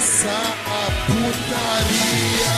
começar 0.00 0.56
a 0.66 0.90
putaria. 1.04 2.50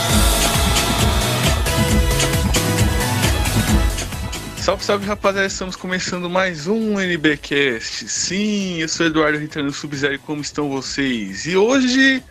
Salve, 4.58 4.84
salve 4.84 5.06
rapaziada, 5.06 5.48
estamos 5.48 5.74
começando 5.74 6.30
mais 6.30 6.68
um 6.68 7.00
NBcast. 7.00 8.08
Sim, 8.08 8.78
eu 8.78 8.88
sou 8.88 9.06
Eduardo 9.06 9.38
Ritano 9.38 9.72
Sub-Zero, 9.72 10.20
como 10.20 10.40
estão 10.40 10.70
vocês? 10.70 11.44
E 11.44 11.56
hoje 11.56 12.22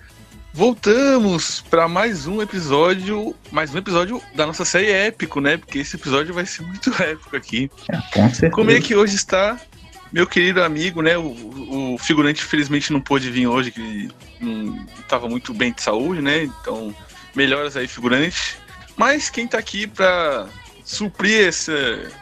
voltamos 0.54 1.59
para 1.59 1.89
mais 1.89 2.25
um 2.25 2.41
episódio, 2.41 3.36
mais 3.51 3.75
um 3.75 3.79
episódio 3.79 4.21
da 4.33 4.47
nossa 4.47 4.64
série 4.64 4.91
épico, 4.91 5.41
né? 5.41 5.57
Porque 5.57 5.79
esse 5.79 5.97
episódio 5.97 6.33
vai 6.33 6.46
ser 6.46 6.61
muito 6.64 6.89
épico 7.04 7.36
aqui. 7.36 7.69
É, 7.91 7.97
com 7.97 8.29
certeza. 8.29 8.50
Como 8.51 8.71
é 8.71 8.79
que 8.79 8.96
hoje 8.96 9.15
está 9.15 9.59
meu 10.11 10.28
querido 10.28 10.64
amigo, 10.64 11.01
né? 11.01 11.18
O, 11.18 11.93
o 11.93 11.97
figurante 11.97 12.43
infelizmente 12.43 12.92
não 12.92 13.00
pôde 13.00 13.29
vir 13.32 13.47
hoje, 13.47 13.71
que 13.71 14.10
não 14.39 14.86
estava 15.00 15.28
muito 15.29 15.54
bem 15.54 15.71
de 15.71 15.82
saúde, 15.82 16.21
né? 16.21 16.43
Então, 16.43 16.93
melhoras 17.36 17.78
aí, 17.78 17.88
figurante. 17.88 18.57
Mas 18.97 19.29
quem 19.29 19.47
tá 19.47 19.57
aqui 19.57 19.88
para 19.88 20.47
suprir 20.83 21.47
essa 21.47 21.74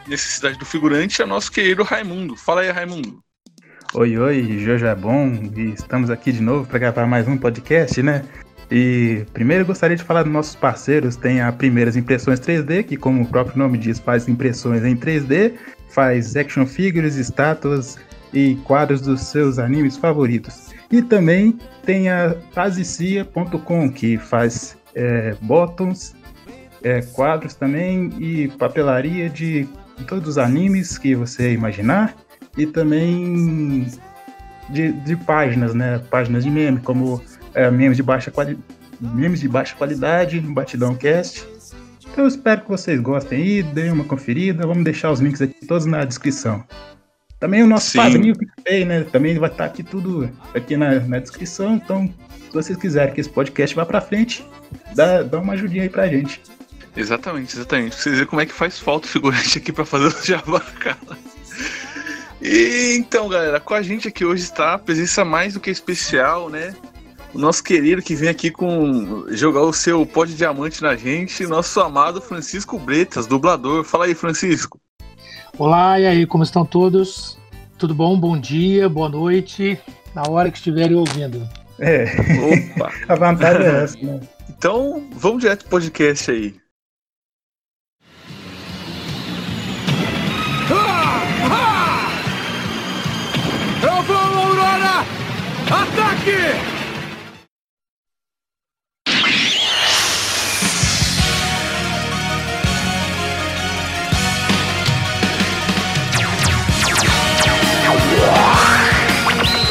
necessidade 0.06 0.58
do 0.58 0.64
figurante 0.64 1.20
é 1.20 1.26
nosso 1.26 1.50
querido 1.50 1.82
Raimundo. 1.82 2.36
Fala 2.36 2.60
aí, 2.60 2.70
Raimundo. 2.70 3.20
Oi, 3.92 4.16
oi, 4.16 4.58
Jojo 4.60 4.86
é 4.86 4.94
bom 4.94 5.26
e 5.56 5.72
estamos 5.72 6.10
aqui 6.10 6.30
de 6.30 6.40
novo 6.40 6.64
para 6.64 6.78
gravar 6.78 7.06
mais 7.06 7.26
um 7.26 7.36
podcast, 7.36 8.00
né? 8.00 8.24
E 8.70 9.26
primeiro 9.32 9.66
gostaria 9.66 9.96
de 9.96 10.04
falar 10.04 10.22
dos 10.22 10.32
nossos 10.32 10.54
parceiros. 10.54 11.16
Tem 11.16 11.40
a 11.40 11.50
Primeiras 11.50 11.96
Impressões 11.96 12.38
3D, 12.38 12.84
que 12.84 12.96
como 12.96 13.22
o 13.22 13.26
próprio 13.26 13.58
nome 13.58 13.76
diz, 13.76 13.98
faz 13.98 14.28
impressões 14.28 14.84
em 14.84 14.96
3D, 14.96 15.54
faz 15.90 16.36
action 16.36 16.66
figures, 16.66 17.16
estátuas 17.16 17.98
e 18.32 18.56
quadros 18.64 19.00
dos 19.00 19.20
seus 19.22 19.58
animes 19.58 19.96
favoritos. 19.96 20.70
E 20.90 21.02
também 21.02 21.58
tem 21.84 22.08
a 22.08 22.34
azicia.com, 22.56 23.92
que 23.92 24.16
faz 24.18 24.76
é, 24.94 25.36
bottoms, 25.40 26.14
é, 26.82 27.00
quadros 27.02 27.54
também 27.54 28.12
e 28.18 28.48
papelaria 28.48 29.28
de 29.28 29.68
todos 30.06 30.30
os 30.30 30.38
animes 30.38 30.96
que 30.96 31.14
você 31.14 31.52
imaginar 31.52 32.16
e 32.56 32.66
também 32.66 33.86
de, 34.70 34.92
de 34.92 35.16
páginas, 35.16 35.74
né? 35.74 36.00
Páginas 36.10 36.44
de 36.44 36.50
meme, 36.50 36.80
como 36.80 37.22
é, 37.54 37.70
memes, 37.70 37.96
de 37.96 38.02
baixa 38.02 38.30
quali 38.30 38.58
memes 39.00 39.40
de 39.40 39.48
baixa 39.48 39.74
qualidade, 39.76 40.40
Batidão 40.40 40.94
Cast. 40.94 41.46
Então 42.12 42.24
eu 42.24 42.28
espero 42.28 42.62
que 42.62 42.68
vocês 42.68 43.00
gostem 43.00 43.42
aí, 43.42 43.62
deem 43.62 43.92
uma 43.92 44.04
conferida. 44.04 44.66
Vamos 44.66 44.84
deixar 44.84 45.10
os 45.10 45.20
links 45.20 45.40
aqui 45.40 45.66
todos 45.66 45.86
na 45.86 46.04
descrição. 46.04 46.64
Também 47.38 47.62
o 47.62 47.66
nosso 47.66 47.90
Sim. 47.90 47.98
padrinho 47.98 48.36
PicPay, 48.36 48.84
né? 48.84 49.04
Também 49.04 49.38
vai 49.38 49.48
estar 49.48 49.64
aqui 49.64 49.82
tudo 49.82 50.30
aqui 50.54 50.76
na, 50.76 51.00
na 51.00 51.18
descrição. 51.18 51.76
Então, 51.76 52.12
se 52.46 52.52
vocês 52.52 52.78
quiserem 52.78 53.14
que 53.14 53.20
esse 53.20 53.30
podcast 53.30 53.74
vá 53.74 53.86
pra 53.86 54.00
frente, 54.00 54.46
dá, 54.94 55.22
dá 55.22 55.38
uma 55.38 55.54
ajudinha 55.54 55.84
aí 55.84 55.88
pra 55.88 56.06
gente. 56.06 56.42
Exatamente, 56.96 57.54
exatamente. 57.54 57.92
Pra 57.92 58.02
vocês 58.02 58.14
verem 58.16 58.28
como 58.28 58.42
é 58.42 58.46
que 58.46 58.52
faz 58.52 58.78
falta 58.78 59.06
o 59.06 59.10
figurante 59.10 59.56
aqui 59.56 59.72
pra 59.72 59.86
fazer 59.86 60.06
o 60.06 60.16
Jabá, 60.26 60.60
cara. 60.60 60.98
E 62.42 62.96
então, 62.98 63.28
galera, 63.28 63.60
com 63.60 63.74
a 63.74 63.82
gente 63.82 64.08
aqui 64.08 64.24
hoje 64.24 64.42
está 64.42 64.74
a 64.74 64.78
presença 64.78 65.24
mais 65.24 65.54
do 65.54 65.60
que 65.60 65.70
especial, 65.70 66.48
né? 66.50 66.74
O 67.32 67.38
nosso 67.38 67.62
querido 67.62 68.02
que 68.02 68.16
vem 68.16 68.28
aqui 68.28 68.50
com 68.50 69.26
jogar 69.30 69.62
o 69.62 69.72
seu 69.72 70.04
pó 70.04 70.24
de 70.24 70.34
diamante 70.34 70.82
na 70.82 70.96
gente, 70.96 71.46
nosso 71.46 71.80
amado 71.80 72.20
Francisco 72.20 72.76
Bretas, 72.78 73.26
dublador. 73.26 73.84
Fala 73.84 74.06
aí, 74.06 74.14
Francisco. 74.14 74.80
Olá, 75.56 76.00
e 76.00 76.06
aí, 76.06 76.26
como 76.26 76.42
estão 76.42 76.64
todos? 76.64 77.38
Tudo 77.78 77.94
bom? 77.94 78.18
Bom 78.18 78.38
dia, 78.38 78.88
boa 78.88 79.08
noite, 79.08 79.78
na 80.12 80.22
hora 80.28 80.50
que 80.50 80.58
estiverem 80.58 80.96
ouvindo. 80.96 81.48
É, 81.78 82.04
Opa! 82.74 82.92
a 83.08 83.14
vantagem 83.14 83.66
é 83.66 83.84
essa, 83.84 83.98
né? 84.02 84.20
Então, 84.48 85.04
vamos 85.12 85.40
direto 85.40 85.60
pro 85.60 85.70
podcast 85.70 86.30
aí. 86.30 86.56
Eu 93.82 94.02
vou, 94.02 94.16
Aurora! 94.16 95.06
Ataque! 95.70 96.79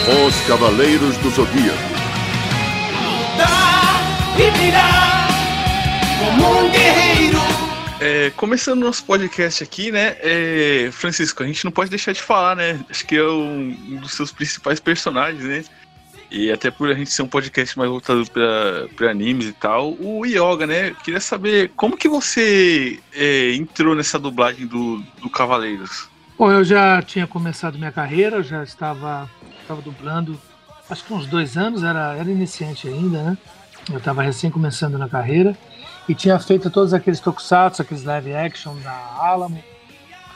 Os 0.09 0.35
Cavaleiros 0.47 1.15
do 1.17 1.29
Zodíaco. 1.29 1.77
e 4.39 4.51
virar 4.57 5.27
como 6.17 6.65
um 6.65 6.71
guerreiro. 6.71 7.37
É, 7.99 8.31
começando 8.31 8.79
nosso 8.79 9.05
podcast 9.05 9.63
aqui, 9.63 9.91
né? 9.91 10.17
é, 10.21 10.89
Francisco, 10.91 11.43
a 11.43 11.45
gente 11.45 11.63
não 11.63 11.71
pode 11.71 11.91
deixar 11.91 12.11
de 12.11 12.23
falar, 12.23 12.55
né? 12.55 12.83
Acho 12.89 13.05
que 13.05 13.17
é 13.17 13.23
um, 13.23 13.77
um 13.87 13.95
dos 13.97 14.13
seus 14.13 14.31
principais 14.31 14.79
personagens, 14.79 15.43
né? 15.43 15.63
E 16.31 16.51
até 16.51 16.71
por 16.71 16.89
a 16.89 16.95
gente 16.95 17.11
ser 17.11 17.21
um 17.21 17.27
podcast 17.27 17.77
mais 17.77 17.91
voltado 17.91 18.23
para 18.95 19.11
animes 19.11 19.49
e 19.49 19.53
tal, 19.53 19.95
o 19.99 20.25
Yoga, 20.25 20.65
né? 20.65 20.95
Queria 21.03 21.19
saber 21.19 21.71
como 21.75 21.95
que 21.95 22.09
você 22.09 22.99
é, 23.13 23.53
entrou 23.53 23.93
nessa 23.93 24.17
dublagem 24.17 24.65
do, 24.65 25.03
do 25.21 25.29
Cavaleiros. 25.29 26.09
Bom, 26.39 26.49
eu 26.49 26.63
já 26.63 27.01
tinha 27.01 27.27
começado 27.27 27.77
minha 27.77 27.91
carreira, 27.91 28.41
já 28.41 28.63
estava, 28.63 29.29
estava 29.61 29.81
dublando, 29.81 30.39
acho 30.89 31.03
que 31.03 31.13
uns 31.13 31.27
dois 31.27 31.57
anos, 31.57 31.83
era, 31.83 32.15
era 32.15 32.31
iniciante 32.31 32.87
ainda, 32.87 33.21
né? 33.21 33.37
Eu 33.91 33.97
estava 33.97 34.21
recém 34.21 34.49
começando 34.49 34.97
na 34.97 35.09
carreira 35.09 35.53
e 36.07 36.15
tinha 36.15 36.39
feito 36.39 36.69
todos 36.69 36.93
aqueles 36.93 37.19
tokusatsu, 37.19 37.81
aqueles 37.81 38.05
live 38.05 38.33
action 38.33 38.73
da 38.77 38.93
Alamo, 39.17 39.61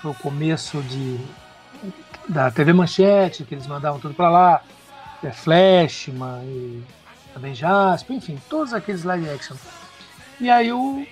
foi 0.02 0.12
o 0.12 0.16
começo 0.16 0.82
de, 0.82 1.18
da 2.28 2.52
TV 2.52 2.74
Manchete, 2.74 3.46
que 3.46 3.56
eles 3.56 3.66
mandavam 3.66 3.98
tudo 3.98 4.14
para 4.14 4.30
lá, 4.30 4.62
é, 5.24 5.32
Flashman 5.32 6.44
e 6.44 6.84
também 7.34 7.56
Jasper, 7.56 8.18
enfim, 8.18 8.38
todos 8.50 8.74
aqueles 8.74 9.06
live 9.06 9.30
action. 9.30 9.56
E 10.42 10.50
aí 10.50 10.70
o, 10.70 11.08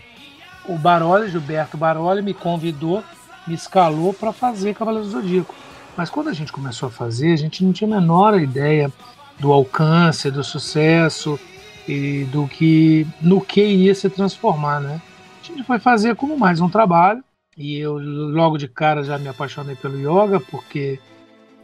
o 0.66 0.78
Baroli, 0.78 1.32
Gilberto 1.32 1.78
Baroli, 1.78 2.22
me 2.22 2.34
convidou, 2.34 3.02
me 3.48 3.54
escalou 3.54 4.14
para 4.14 4.32
fazer 4.32 4.76
Cavaleiros 4.76 5.12
do 5.12 5.22
Zodíaco. 5.22 5.56
Mas 5.96 6.10
quando 6.10 6.30
a 6.30 6.34
gente 6.34 6.52
começou 6.52 6.88
a 6.88 6.92
fazer, 6.92 7.34
a 7.34 7.38
gente 7.38 7.64
não 7.64 7.74
tinha 7.74 7.88
a 7.88 8.00
menor 8.00 8.40
ideia 8.40 8.92
do 9.40 9.52
alcance, 9.52 10.32
do 10.32 10.44
sucesso 10.44 11.40
e 11.88 12.26
do 12.26 12.48
que 12.48 13.06
no 13.22 13.42
que 13.42 13.64
ia 13.64 13.94
se 13.96 14.10
transformar, 14.10 14.80
né? 14.80 15.02
A 15.44 15.48
gente 15.48 15.64
foi 15.64 15.80
fazer 15.80 16.16
como 16.16 16.38
mais 16.38 16.62
um 16.62 16.70
trabalho 16.70 17.24
e 17.58 17.78
eu 17.78 17.98
logo 17.98 18.58
de 18.58 18.68
cara 18.68 19.04
já 19.04 19.18
me 19.18 19.28
apaixonei 19.28 19.76
pelo 19.76 19.98
yoga 19.98 20.40
porque 20.40 21.00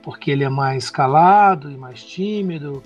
porque 0.01 0.31
ele 0.31 0.43
é 0.43 0.49
mais 0.49 0.89
calado 0.89 1.69
e 1.69 1.77
mais 1.77 2.01
tímido 2.03 2.81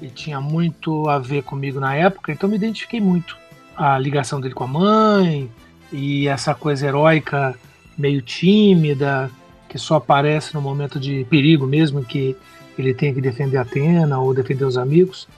e 0.00 0.08
tinha 0.08 0.40
muito 0.40 1.08
a 1.08 1.18
ver 1.18 1.42
comigo 1.42 1.80
na 1.80 1.94
época, 1.94 2.32
então 2.32 2.48
me 2.48 2.56
identifiquei 2.56 3.00
muito. 3.00 3.36
A 3.76 3.98
ligação 3.98 4.40
dele 4.40 4.54
com 4.54 4.64
a 4.64 4.68
mãe 4.68 5.50
e 5.92 6.28
essa 6.28 6.54
coisa 6.54 6.86
heróica 6.86 7.58
meio 8.00 8.22
tímida 8.22 9.30
que 9.68 9.78
só 9.78 9.96
aparece 9.96 10.54
no 10.54 10.60
momento 10.60 10.98
de 10.98 11.24
perigo 11.30 11.66
mesmo 11.66 12.04
que 12.04 12.36
ele 12.76 12.92
tem 12.92 13.14
que 13.14 13.20
defender 13.20 13.58
Atena 13.58 14.18
ou 14.18 14.34
defender 14.34 14.64
os 14.64 14.76
amigos. 14.76 15.28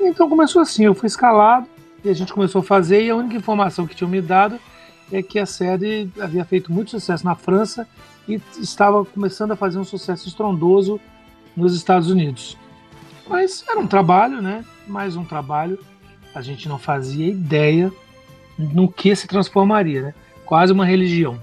Então 0.00 0.28
começou 0.28 0.62
assim, 0.62 0.84
eu 0.84 0.94
fui 0.94 1.06
escalado 1.06 1.66
e 2.04 2.08
a 2.08 2.14
gente 2.14 2.32
começou 2.32 2.60
a 2.60 2.64
fazer 2.64 3.02
e 3.02 3.10
a 3.10 3.16
única 3.16 3.36
informação 3.36 3.86
que 3.86 3.94
tinham 3.94 4.10
me 4.10 4.20
dado 4.20 4.58
é 5.12 5.22
que 5.22 5.38
a 5.38 5.46
série 5.46 6.10
havia 6.18 6.44
feito 6.44 6.72
muito 6.72 6.90
sucesso 6.90 7.24
na 7.24 7.34
França 7.34 7.86
e 8.26 8.40
estava 8.58 9.04
começando 9.04 9.52
a 9.52 9.56
fazer 9.56 9.78
um 9.78 9.84
sucesso 9.84 10.26
estrondoso 10.26 10.98
nos 11.56 11.74
Estados 11.74 12.08
Unidos. 12.10 12.56
Mas 13.28 13.64
era 13.68 13.78
um 13.78 13.86
trabalho, 13.86 14.40
né? 14.40 14.64
Mais 14.86 15.16
um 15.16 15.24
trabalho. 15.24 15.78
A 16.34 16.40
gente 16.40 16.68
não 16.68 16.78
fazia 16.78 17.28
ideia 17.28 17.92
no 18.58 18.90
que 18.90 19.14
se 19.14 19.26
transformaria, 19.26 20.02
né? 20.02 20.14
Quase 20.44 20.72
uma 20.72 20.84
religião, 20.84 21.38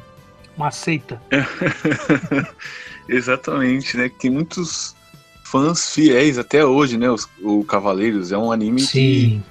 uma 0.59 0.71
seita. 0.71 1.21
Exatamente, 3.07 3.97
né? 3.97 4.09
Tem 4.19 4.29
muitos 4.29 4.95
fãs 5.43 5.93
fiéis 5.93 6.37
até 6.37 6.63
hoje, 6.65 6.97
né? 6.97 7.09
Os, 7.09 7.27
o 7.41 7.63
Cavaleiros 7.63 8.31
é 8.31 8.37
um 8.37 8.51
anime 8.51 8.81
que 8.81 8.87
Sim. 8.87 9.43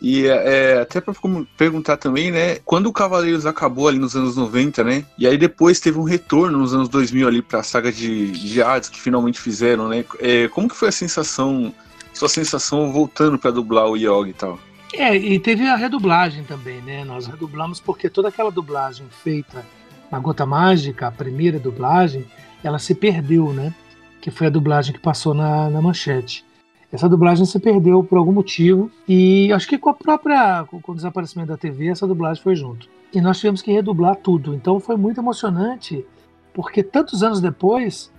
E 0.00 0.26
é, 0.28 0.74
é, 0.76 0.80
até 0.80 1.00
pra 1.00 1.12
como- 1.12 1.44
perguntar 1.56 1.96
também, 1.96 2.30
né? 2.30 2.56
Quando 2.64 2.86
o 2.86 2.92
Cavaleiros 2.92 3.46
acabou 3.46 3.88
ali 3.88 3.98
nos 3.98 4.14
anos 4.14 4.36
90, 4.36 4.84
né? 4.84 5.04
E 5.18 5.26
aí 5.26 5.36
depois 5.36 5.80
teve 5.80 5.98
um 5.98 6.04
retorno 6.04 6.56
nos 6.58 6.72
anos 6.72 6.88
2000 6.88 7.26
ali 7.26 7.42
pra 7.42 7.64
saga 7.64 7.90
de, 7.90 8.30
de 8.30 8.62
Hades 8.62 8.88
que 8.88 9.00
finalmente 9.00 9.40
fizeram, 9.40 9.88
né? 9.88 10.04
É, 10.20 10.46
como 10.48 10.68
que 10.68 10.76
foi 10.76 10.88
a 10.90 10.92
sensação, 10.92 11.74
sua 12.14 12.28
sensação 12.28 12.92
voltando 12.92 13.38
pra 13.38 13.50
dublar 13.50 13.88
o 13.88 13.96
Yogi 13.96 14.30
e 14.30 14.34
tal? 14.34 14.60
É, 14.94 15.16
e 15.16 15.38
teve 15.40 15.66
a 15.66 15.74
redublagem 15.74 16.44
também, 16.44 16.80
né? 16.80 17.04
Nós 17.04 17.26
redublamos 17.26 17.80
porque 17.80 18.08
toda 18.08 18.28
aquela 18.28 18.52
dublagem 18.52 19.06
feita 19.24 19.66
na 20.10 20.18
Gota 20.18 20.46
Mágica, 20.46 21.06
a 21.06 21.12
primeira 21.12 21.58
dublagem, 21.58 22.24
ela 22.62 22.78
se 22.78 22.94
perdeu, 22.94 23.52
né? 23.52 23.74
Que 24.20 24.30
foi 24.30 24.46
a 24.46 24.50
dublagem 24.50 24.92
que 24.92 25.00
passou 25.00 25.34
na, 25.34 25.70
na 25.70 25.80
manchete. 25.80 26.44
Essa 26.90 27.08
dublagem 27.08 27.44
se 27.44 27.58
perdeu 27.58 28.02
por 28.02 28.16
algum 28.16 28.32
motivo 28.32 28.90
e 29.06 29.52
acho 29.52 29.68
que 29.68 29.76
com 29.76 29.90
a 29.90 29.94
própria 29.94 30.64
com 30.64 30.92
o 30.92 30.94
desaparecimento 30.94 31.50
da 31.50 31.56
TV 31.56 31.88
essa 31.88 32.06
dublagem 32.06 32.42
foi 32.42 32.56
junto. 32.56 32.88
E 33.12 33.20
nós 33.20 33.38
tivemos 33.38 33.60
que 33.60 33.70
redublar 33.70 34.16
tudo. 34.16 34.54
Então 34.54 34.80
foi 34.80 34.96
muito 34.96 35.20
emocionante 35.20 36.04
porque 36.54 36.82
tantos 36.82 37.22
anos 37.22 37.40
depois 37.40 38.10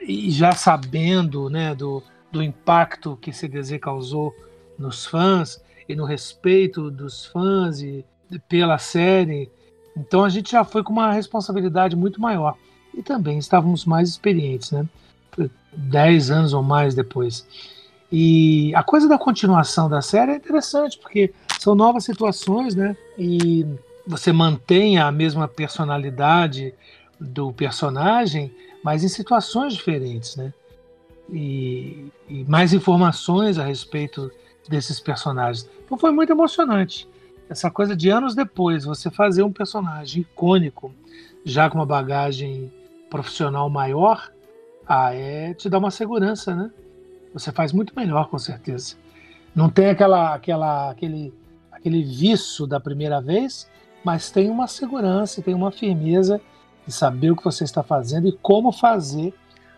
e 0.00 0.30
já 0.30 0.52
sabendo, 0.52 1.50
né, 1.50 1.74
do, 1.74 2.02
do 2.32 2.42
impacto 2.42 3.18
que 3.20 3.32
CDZ 3.32 3.78
causou 3.78 4.34
nos 4.78 5.04
fãs 5.04 5.62
e 5.86 5.94
no 5.94 6.04
respeito 6.04 6.90
dos 6.90 7.26
fãs 7.26 7.82
e 7.82 8.04
pela 8.48 8.78
série, 8.78 9.50
então 9.98 10.24
a 10.24 10.28
gente 10.28 10.52
já 10.52 10.64
foi 10.64 10.82
com 10.82 10.92
uma 10.92 11.12
responsabilidade 11.12 11.96
muito 11.96 12.20
maior 12.20 12.56
e 12.94 13.02
também 13.02 13.38
estávamos 13.38 13.84
mais 13.84 14.08
experientes, 14.08 14.70
né? 14.70 14.86
Dez 15.72 16.30
anos 16.30 16.52
ou 16.52 16.62
mais 16.62 16.94
depois. 16.94 17.46
E 18.10 18.74
a 18.74 18.82
coisa 18.82 19.06
da 19.06 19.18
continuação 19.18 19.88
da 19.88 20.00
série 20.00 20.32
é 20.32 20.36
interessante, 20.36 20.98
porque 20.98 21.32
são 21.58 21.74
novas 21.74 22.04
situações, 22.04 22.74
né? 22.74 22.96
E 23.18 23.66
você 24.06 24.32
mantém 24.32 24.98
a 24.98 25.12
mesma 25.12 25.46
personalidade 25.46 26.72
do 27.20 27.52
personagem, 27.52 28.52
mas 28.82 29.04
em 29.04 29.08
situações 29.08 29.74
diferentes, 29.74 30.36
né? 30.36 30.52
E, 31.30 32.06
e 32.28 32.44
mais 32.44 32.72
informações 32.72 33.58
a 33.58 33.64
respeito 33.64 34.30
desses 34.68 34.98
personagens. 34.98 35.68
Então 35.84 35.98
foi 35.98 36.10
muito 36.10 36.32
emocionante. 36.32 37.06
Essa 37.48 37.70
coisa 37.70 37.96
de 37.96 38.10
anos 38.10 38.34
depois, 38.34 38.84
você 38.84 39.10
fazer 39.10 39.42
um 39.42 39.52
personagem 39.52 40.22
icônico, 40.22 40.94
já 41.44 41.70
com 41.70 41.78
uma 41.78 41.86
bagagem 41.86 42.70
profissional 43.08 43.70
maior, 43.70 44.30
ah, 44.86 45.14
é 45.14 45.54
te 45.54 45.68
dá 45.68 45.78
uma 45.78 45.90
segurança, 45.90 46.54
né? 46.54 46.70
Você 47.32 47.50
faz 47.50 47.72
muito 47.72 47.94
melhor, 47.96 48.28
com 48.28 48.38
certeza. 48.38 48.96
Não 49.54 49.70
tem 49.70 49.88
aquela, 49.88 50.34
aquela, 50.34 50.90
aquele, 50.90 51.32
aquele 51.72 52.02
viço 52.02 52.66
da 52.66 52.78
primeira 52.78 53.20
vez, 53.20 53.68
mas 54.04 54.30
tem 54.30 54.50
uma 54.50 54.66
segurança, 54.66 55.42
tem 55.42 55.54
uma 55.54 55.72
firmeza 55.72 56.40
de 56.86 56.92
saber 56.92 57.30
o 57.30 57.36
que 57.36 57.44
você 57.44 57.64
está 57.64 57.82
fazendo 57.82 58.28
e 58.28 58.32
como 58.32 58.72
fazer 58.72 59.34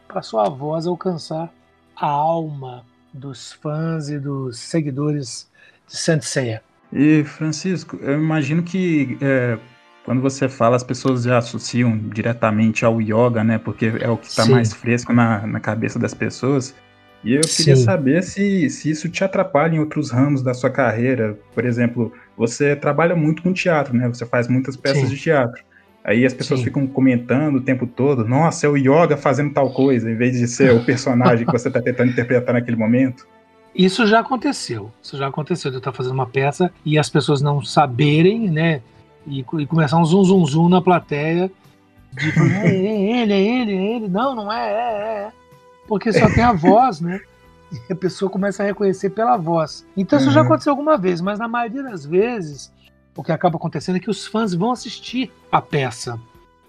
para 0.06 0.22
sua 0.22 0.48
voz 0.48 0.86
alcançar 0.86 1.52
a 1.94 2.06
alma 2.06 2.84
dos 3.12 3.52
fãs 3.52 4.08
e 4.08 4.18
dos 4.18 4.58
seguidores 4.58 5.50
de 5.86 5.96
Saint 5.96 6.22
Seiya. 6.22 6.62
E 6.92 7.22
Francisco, 7.24 7.98
eu 8.02 8.14
imagino 8.14 8.62
que 8.62 9.16
é, 9.20 9.58
quando 10.04 10.20
você 10.20 10.48
fala, 10.48 10.76
as 10.76 10.82
pessoas 10.82 11.22
já 11.22 11.38
associam 11.38 11.96
diretamente 11.96 12.84
ao 12.84 13.00
yoga, 13.00 13.44
né? 13.44 13.58
Porque 13.58 13.92
é 14.00 14.08
o 14.08 14.16
que 14.16 14.26
está 14.26 14.44
mais 14.46 14.72
fresco 14.72 15.12
na, 15.12 15.46
na 15.46 15.60
cabeça 15.60 15.98
das 15.98 16.14
pessoas. 16.14 16.74
E 17.22 17.34
eu 17.34 17.42
queria 17.42 17.76
Sim. 17.76 17.84
saber 17.84 18.22
se, 18.22 18.70
se 18.70 18.90
isso 18.90 19.08
te 19.08 19.22
atrapalha 19.22 19.76
em 19.76 19.78
outros 19.78 20.10
ramos 20.10 20.42
da 20.42 20.54
sua 20.54 20.70
carreira. 20.70 21.38
Por 21.54 21.64
exemplo, 21.64 22.12
você 22.36 22.74
trabalha 22.74 23.14
muito 23.14 23.42
com 23.42 23.52
teatro, 23.52 23.94
né? 23.94 24.08
Você 24.08 24.24
faz 24.24 24.48
muitas 24.48 24.76
peças 24.76 25.02
Sim. 25.02 25.14
de 25.14 25.20
teatro. 25.20 25.62
Aí 26.02 26.24
as 26.24 26.32
pessoas 26.32 26.60
Sim. 26.60 26.66
ficam 26.66 26.86
comentando 26.86 27.56
o 27.56 27.60
tempo 27.60 27.86
todo, 27.86 28.26
nossa, 28.26 28.66
é 28.66 28.70
o 28.70 28.76
yoga 28.76 29.18
fazendo 29.18 29.52
tal 29.52 29.70
coisa, 29.70 30.10
em 30.10 30.16
vez 30.16 30.38
de 30.38 30.48
ser 30.48 30.72
o 30.72 30.82
personagem 30.86 31.44
que 31.44 31.52
você 31.52 31.68
está 31.68 31.80
tentando 31.80 32.10
interpretar 32.10 32.54
naquele 32.54 32.76
momento. 32.76 33.28
Isso 33.74 34.06
já 34.06 34.20
aconteceu. 34.20 34.90
Isso 35.02 35.16
já 35.16 35.28
aconteceu 35.28 35.70
de 35.70 35.76
eu 35.76 35.78
estar 35.78 35.92
fazendo 35.92 36.14
uma 36.14 36.26
peça 36.26 36.72
e 36.84 36.98
as 36.98 37.08
pessoas 37.08 37.40
não 37.40 37.62
saberem, 37.62 38.50
né? 38.50 38.82
E, 39.26 39.40
e 39.40 39.66
começar 39.66 39.98
um 39.98 40.04
zum 40.04 40.24
zum 40.24 40.46
zum 40.46 40.68
na 40.68 40.80
plateia. 40.80 41.50
De 42.12 42.28
é, 42.28 42.68
é 42.68 43.22
ele, 43.22 43.32
é 43.32 43.40
ele, 43.40 43.72
é 43.72 43.96
ele. 43.96 44.08
Não, 44.08 44.34
não 44.34 44.52
é, 44.52 44.72
é, 44.72 45.26
é 45.26 45.32
porque 45.90 46.12
só 46.12 46.32
tem 46.32 46.44
a 46.44 46.52
voz, 46.52 47.00
né? 47.00 47.20
E 47.88 47.92
a 47.92 47.94
pessoa 47.94 48.28
começa 48.28 48.64
a 48.64 48.66
reconhecer 48.66 49.10
pela 49.10 49.36
voz. 49.36 49.86
Então 49.96 50.18
isso 50.18 50.26
uhum. 50.26 50.34
já 50.34 50.42
aconteceu 50.42 50.72
alguma 50.72 50.98
vez, 50.98 51.20
mas 51.20 51.38
na 51.38 51.46
maioria 51.46 51.84
das 51.84 52.04
vezes 52.04 52.72
o 53.14 53.22
que 53.22 53.30
acaba 53.30 53.58
acontecendo 53.58 53.94
é 53.94 54.00
que 54.00 54.10
os 54.10 54.26
fãs 54.26 54.52
vão 54.52 54.72
assistir 54.72 55.30
a 55.52 55.62
peça 55.62 56.18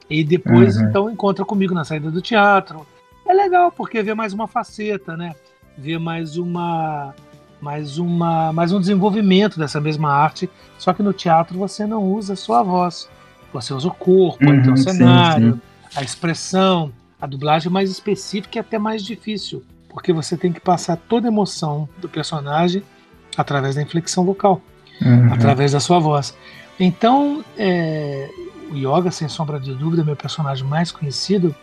e 0.08 0.24
depois 0.24 0.78
uhum. 0.78 0.84
então 0.88 1.10
encontra 1.10 1.44
comigo 1.44 1.74
na 1.74 1.84
saída 1.84 2.12
do 2.12 2.22
teatro. 2.22 2.86
É 3.26 3.34
legal 3.34 3.72
porque 3.72 4.04
vê 4.04 4.14
mais 4.14 4.32
uma 4.32 4.48
faceta, 4.48 5.18
né? 5.18 5.34
Vê 5.78 5.98
mais 5.98 6.38
uma 6.38 7.14
mais 7.62 7.98
uma 7.98 8.52
mais 8.52 8.72
um 8.72 8.80
desenvolvimento 8.80 9.60
dessa 9.60 9.80
mesma 9.80 10.12
arte, 10.12 10.50
só 10.78 10.94
que 10.94 11.04
no 11.04 11.14
teatro 11.14 11.58
você 11.58 11.86
não 11.86 12.04
usa 12.04 12.36
só 12.36 12.56
a 12.60 12.64
voz. 12.64 13.10
Você 13.54 13.74
usa 13.74 13.88
o 13.88 13.94
corpo, 13.94 14.46
uhum, 14.46 14.56
então 14.56 14.74
o 14.74 14.78
cenário, 14.78 15.54
sim, 15.54 15.62
sim. 15.92 16.00
a 16.00 16.04
expressão, 16.04 16.92
a 17.22 17.28
dublagem 17.28 17.68
é 17.68 17.72
mais 17.72 17.92
específica 17.92 18.60
é 18.60 18.62
até 18.62 18.80
mais 18.80 19.04
difícil, 19.04 19.64
porque 19.90 20.14
você 20.14 20.38
tem 20.38 20.52
que 20.52 20.60
passar 20.60 20.96
toda 20.96 21.28
a 21.28 21.32
emoção 21.32 21.88
do 22.00 22.08
personagem 22.08 22.82
através 23.38 23.76
da 23.76 23.82
inflexão 23.82 24.26
vocal, 24.26 24.62
uhum. 25.02 25.34
através 25.34 25.74
da 25.74 25.80
sua 25.80 26.00
voz. 26.00 26.36
Então, 26.80 27.44
é, 27.58 28.30
o 28.72 28.76
Yoga, 28.76 29.12
sem 29.12 29.28
sombra 29.28 29.60
de 29.60 29.74
dúvida, 29.74 30.02
é 30.02 30.06
meu 30.06 30.16
personagem 30.16 30.66
mais 30.66 30.92
conhecido 30.92 31.54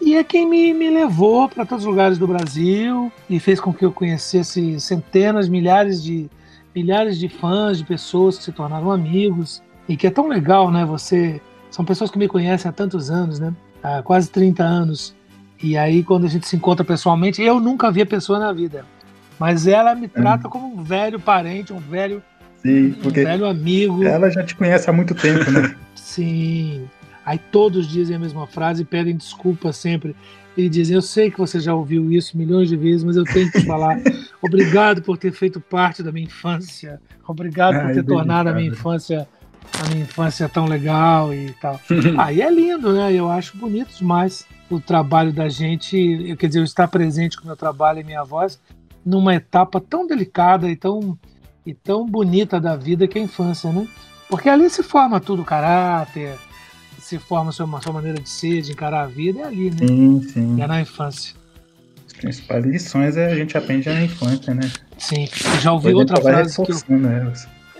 e 0.00 0.16
é 0.16 0.24
quem 0.24 0.48
me, 0.48 0.72
me 0.72 0.90
levou 0.90 1.48
para 1.48 1.66
todos 1.66 1.84
os 1.84 1.90
lugares 1.90 2.18
do 2.18 2.26
Brasil 2.26 3.12
e 3.28 3.38
fez 3.38 3.60
com 3.60 3.72
que 3.72 3.84
eu 3.84 3.92
conhecesse 3.92 4.80
centenas, 4.80 5.48
milhares 5.48 6.02
de 6.02 6.28
milhares 6.74 7.18
de 7.18 7.28
fãs, 7.28 7.78
de 7.78 7.84
pessoas 7.84 8.38
que 8.38 8.44
se 8.44 8.52
tornaram 8.52 8.92
amigos 8.92 9.62
e 9.88 9.96
que 9.96 10.06
é 10.06 10.10
tão 10.10 10.28
legal, 10.28 10.70
né? 10.70 10.84
Você 10.84 11.40
são 11.70 11.84
pessoas 11.84 12.10
que 12.10 12.18
me 12.18 12.28
conhecem 12.28 12.68
há 12.68 12.72
tantos 12.72 13.10
anos, 13.10 13.40
né? 13.40 13.52
há 13.82 14.02
quase 14.02 14.30
30 14.30 14.62
anos. 14.62 15.14
E 15.62 15.76
aí, 15.76 16.02
quando 16.02 16.24
a 16.24 16.28
gente 16.28 16.46
se 16.46 16.56
encontra 16.56 16.84
pessoalmente, 16.84 17.42
eu 17.42 17.60
nunca 17.60 17.90
vi 17.90 18.02
a 18.02 18.06
pessoa 18.06 18.38
na 18.38 18.52
vida. 18.52 18.84
Mas 19.38 19.66
ela 19.66 19.94
me 19.94 20.08
trata 20.08 20.46
é. 20.46 20.50
como 20.50 20.66
um 20.74 20.82
velho 20.82 21.18
parente, 21.18 21.72
um 21.72 21.78
velho, 21.78 22.22
Sim, 22.62 22.94
um 23.04 23.10
velho 23.10 23.46
amigo. 23.46 24.04
Ela 24.04 24.30
já 24.30 24.42
te 24.42 24.54
conhece 24.54 24.88
há 24.88 24.92
muito 24.92 25.14
tempo, 25.14 25.50
né? 25.50 25.74
Sim. 25.94 26.88
Aí 27.30 27.38
todos 27.38 27.86
dizem 27.86 28.16
a 28.16 28.18
mesma 28.18 28.44
frase 28.44 28.82
e 28.82 28.84
pedem 28.84 29.16
desculpa 29.16 29.72
sempre. 29.72 30.16
E 30.56 30.68
dizem: 30.68 30.96
Eu 30.96 31.02
sei 31.02 31.30
que 31.30 31.38
você 31.38 31.60
já 31.60 31.72
ouviu 31.72 32.10
isso 32.10 32.36
milhões 32.36 32.68
de 32.68 32.76
vezes, 32.76 33.04
mas 33.04 33.16
eu 33.16 33.22
tenho 33.22 33.48
que 33.52 33.60
te 33.60 33.66
falar. 33.66 34.00
Obrigado 34.42 35.00
por 35.00 35.16
ter 35.16 35.30
feito 35.30 35.60
parte 35.60 36.02
da 36.02 36.10
minha 36.10 36.26
infância. 36.26 37.00
Obrigado 37.28 37.80
por 37.80 37.94
ter 37.94 38.02
tornado 38.02 38.48
a 38.48 38.52
minha 38.52 38.68
infância 38.68 39.28
a 39.78 39.88
minha 39.90 40.02
infância 40.02 40.46
é 40.46 40.48
tão 40.48 40.66
legal 40.66 41.32
e 41.32 41.52
tal. 41.60 41.80
Aí 42.18 42.42
é 42.42 42.50
lindo, 42.50 42.92
né? 42.92 43.12
Eu 43.12 43.30
acho 43.30 43.56
bonito 43.56 43.96
demais 43.96 44.44
o 44.68 44.80
trabalho 44.80 45.32
da 45.32 45.48
gente, 45.48 46.34
quer 46.36 46.48
dizer, 46.48 46.58
eu 46.58 46.64
estar 46.64 46.88
presente 46.88 47.36
com 47.36 47.44
o 47.44 47.46
meu 47.46 47.56
trabalho 47.56 48.00
e 48.00 48.04
minha 48.04 48.24
voz 48.24 48.60
numa 49.06 49.36
etapa 49.36 49.80
tão 49.80 50.04
delicada 50.04 50.68
e 50.68 50.74
tão, 50.74 51.16
e 51.64 51.72
tão 51.72 52.04
bonita 52.04 52.60
da 52.60 52.74
vida 52.74 53.06
que 53.06 53.18
é 53.18 53.22
a 53.22 53.24
infância, 53.24 53.72
né? 53.72 53.86
Porque 54.28 54.48
ali 54.48 54.68
se 54.68 54.82
forma 54.82 55.20
tudo 55.20 55.42
o 55.42 55.44
caráter, 55.44 56.36
se 57.10 57.18
forma 57.18 57.50
sua, 57.50 57.66
sua 57.80 57.92
maneira 57.92 58.20
de 58.20 58.28
ser, 58.28 58.62
de 58.62 58.70
encarar 58.70 59.02
a 59.02 59.06
vida, 59.06 59.40
é 59.40 59.44
ali, 59.44 59.70
né? 59.70 59.86
Sim, 59.88 60.22
sim. 60.22 60.62
É 60.62 60.66
na 60.66 60.80
infância. 60.80 61.34
As 62.06 62.12
principais 62.12 62.64
lições 62.64 63.16
é 63.16 63.32
a 63.32 63.34
gente 63.34 63.58
aprende 63.58 63.88
na 63.88 64.04
infância, 64.04 64.54
né? 64.54 64.70
Sim. 64.96 65.28
Eu 65.54 65.60
já 65.60 65.72
ouvi 65.72 65.92
outra 65.92 66.20
frase 66.20 66.62
que 66.64 66.70
eu, 66.70 66.76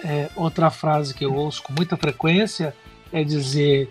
é, 0.03 0.29
outra 0.35 0.69
frase 0.69 1.15
que 1.15 1.25
eu 1.25 1.33
ouço 1.33 1.63
com 1.63 1.73
muita 1.73 1.97
frequência 1.97 2.75
é 3.13 3.23
dizer 3.23 3.89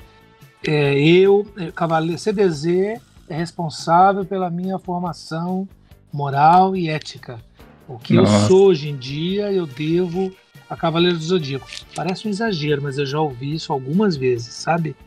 é, 0.68 1.00
eu, 1.00 1.48
é, 1.58 1.72
Cavaleiro 1.72 2.20
CDZ, 2.20 2.66
é 3.30 3.38
responsável 3.38 4.26
pela 4.26 4.50
minha 4.50 4.78
formação 4.78 5.70
moral 6.12 6.76
e 6.76 6.90
ética. 6.90 7.40
O 7.88 7.98
que 7.98 8.16
Nossa. 8.16 8.44
eu 8.44 8.48
sou 8.48 8.68
hoje 8.68 8.90
em 8.90 8.98
dia, 8.98 9.54
eu 9.54 9.66
devo 9.66 10.34
a 10.70 10.76
Cavaleiro 10.76 11.18
do 11.18 11.24
Zodíaco. 11.24 11.68
Parece 11.96 12.28
um 12.28 12.30
exagero, 12.30 12.82
mas 12.82 12.98
eu 12.98 13.06
já 13.06 13.22
ouvi 13.22 13.54
isso 13.54 13.72
algumas 13.72 14.18
vezes, 14.18 14.54
sabe? 14.54 14.98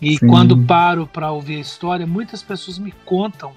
E 0.00 0.18
Sim. 0.18 0.26
quando 0.26 0.56
paro 0.56 1.06
para 1.06 1.30
ouvir 1.30 1.56
a 1.56 1.60
história, 1.60 2.06
muitas 2.06 2.42
pessoas 2.42 2.78
me 2.78 2.92
contam 3.04 3.52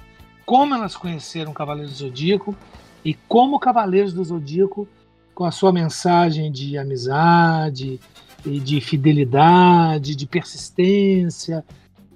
como 0.45 0.75
elas 0.75 0.95
conheceram 0.95 1.51
o 1.51 1.53
Cavaleiro 1.55 1.89
do 1.89 1.95
Zodíaco 1.95 2.55
e 3.03 3.13
como 3.27 3.55
o 3.55 3.59
Cavaleiros 3.59 4.13
do 4.13 4.23
Zodíaco 4.23 4.87
com 5.33 5.43
a 5.43 5.51
sua 5.51 5.73
mensagem 5.73 6.51
de 6.51 6.77
amizade 6.77 7.99
e 8.45 8.59
de 8.59 8.79
fidelidade, 8.79 10.15
de 10.15 10.25
persistência 10.25 11.63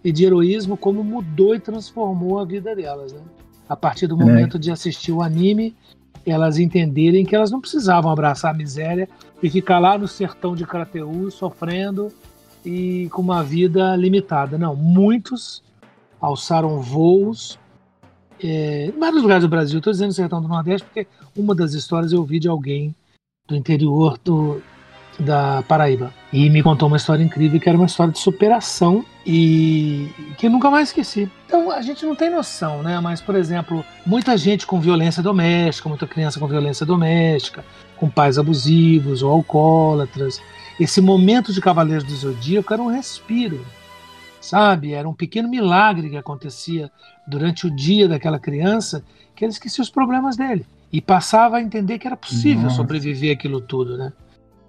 e 0.04 0.12
de 0.12 0.26
heroísmo, 0.26 0.78
como 0.78 1.04
mudou 1.04 1.56
e 1.56 1.60
transformou 1.60 2.40
a 2.40 2.46
vida 2.46 2.76
delas. 2.76 3.12
Né? 3.12 3.22
A 3.68 3.76
partir 3.76 4.08
do 4.08 4.16
momento 4.16 4.58
é. 4.58 4.60
de 4.60 4.72
assistir 4.72 5.12
o 5.12 5.22
anime, 5.22 5.76
elas 6.26 6.58
entenderem 6.58 7.26
que 7.26 7.36
elas 7.36 7.52
não 7.52 7.60
precisavam 7.60 8.12
abraçar 8.12 8.54
a 8.54 8.58
miséria 8.58 9.10
e 9.42 9.50
ficar 9.50 9.80
lá 9.80 9.98
no 9.98 10.08
sertão 10.08 10.56
de 10.56 10.66
Crateú 10.66 11.30
sofrendo 11.32 12.12
e 12.66 13.08
com 13.12 13.22
uma 13.22 13.44
vida 13.44 13.96
limitada. 13.96 14.58
Não, 14.58 14.76
muitos 14.76 15.64
alçaram 16.20 16.82
voos 16.82 17.60
é, 18.42 18.88
em 18.88 19.00
vários 19.00 19.22
lugares 19.22 19.44
do 19.44 19.50
Brasil. 19.50 19.80
Estou 19.80 19.94
dizendo 19.94 20.14
sertão 20.14 20.42
do 20.42 20.48
Nordeste 20.48 20.86
porque 20.86 21.08
uma 21.36 21.54
das 21.56 21.74
histórias 21.74 22.12
eu 22.12 22.20
ouvi 22.20 22.40
de 22.40 22.48
alguém 22.48 22.96
do 23.48 23.56
interior 23.56 24.18
do, 24.24 24.62
da 25.20 25.64
Paraíba. 25.68 26.14
E 26.32 26.50
me 26.50 26.64
contou 26.64 26.88
uma 26.88 26.98
história 26.98 27.24
incrível, 27.24 27.60
que 27.60 27.68
era 27.68 27.78
uma 27.78 27.88
história 27.88 28.14
de 28.14 28.20
superação 28.20 29.04
e 29.26 30.10
que 30.38 30.48
eu 30.48 30.52
nunca 30.52 30.70
mais 30.70 30.90
esqueci. 30.90 31.30
Então 31.46 31.72
a 31.72 31.82
gente 31.82 32.06
não 32.06 32.16
tem 32.16 32.30
noção, 32.30 32.82
né? 32.82 33.00
Mas, 33.00 33.20
por 33.20 33.36
exemplo, 33.36 33.84
muita 34.06 34.38
gente 34.38 34.66
com 34.66 34.80
violência 34.80 35.22
doméstica, 35.22 35.90
muita 35.90 36.08
criança 36.08 36.40
com 36.40 36.48
violência 36.48 36.86
doméstica, 36.86 37.66
com 37.98 38.10
pais 38.10 38.38
abusivos 38.38 39.22
ou 39.22 39.32
alcoólatras. 39.32 40.42
Esse 40.80 41.02
momento 41.02 41.52
de 41.52 41.60
Cavaleiros 41.62 42.04
do 42.06 42.16
Zodíaco 42.16 42.74
era 42.74 42.82
um 42.82 42.88
respiro, 42.88 43.66
sabe? 44.40 44.94
Era 44.94 45.08
um 45.10 45.14
pequeno 45.14 45.50
milagre 45.50 46.10
que 46.10 46.18
acontecia 46.18 46.90
durante 47.28 47.68
o 47.68 47.72
dia 47.76 48.08
daquela 48.08 48.40
criança, 48.40 49.04
que 49.36 49.44
ele 49.44 49.52
esquecia 49.52 49.82
os 49.82 49.90
problemas 49.90 50.38
dele 50.38 50.66
e 50.92 51.02
passava 51.02 51.58
a 51.58 51.62
entender 51.62 52.00
que 52.00 52.08
era 52.08 52.16
possível 52.18 52.64
Nossa. 52.64 52.78
sobreviver 52.78 53.34
aquilo 53.36 53.60
tudo, 53.62 53.98
né? 53.98 54.12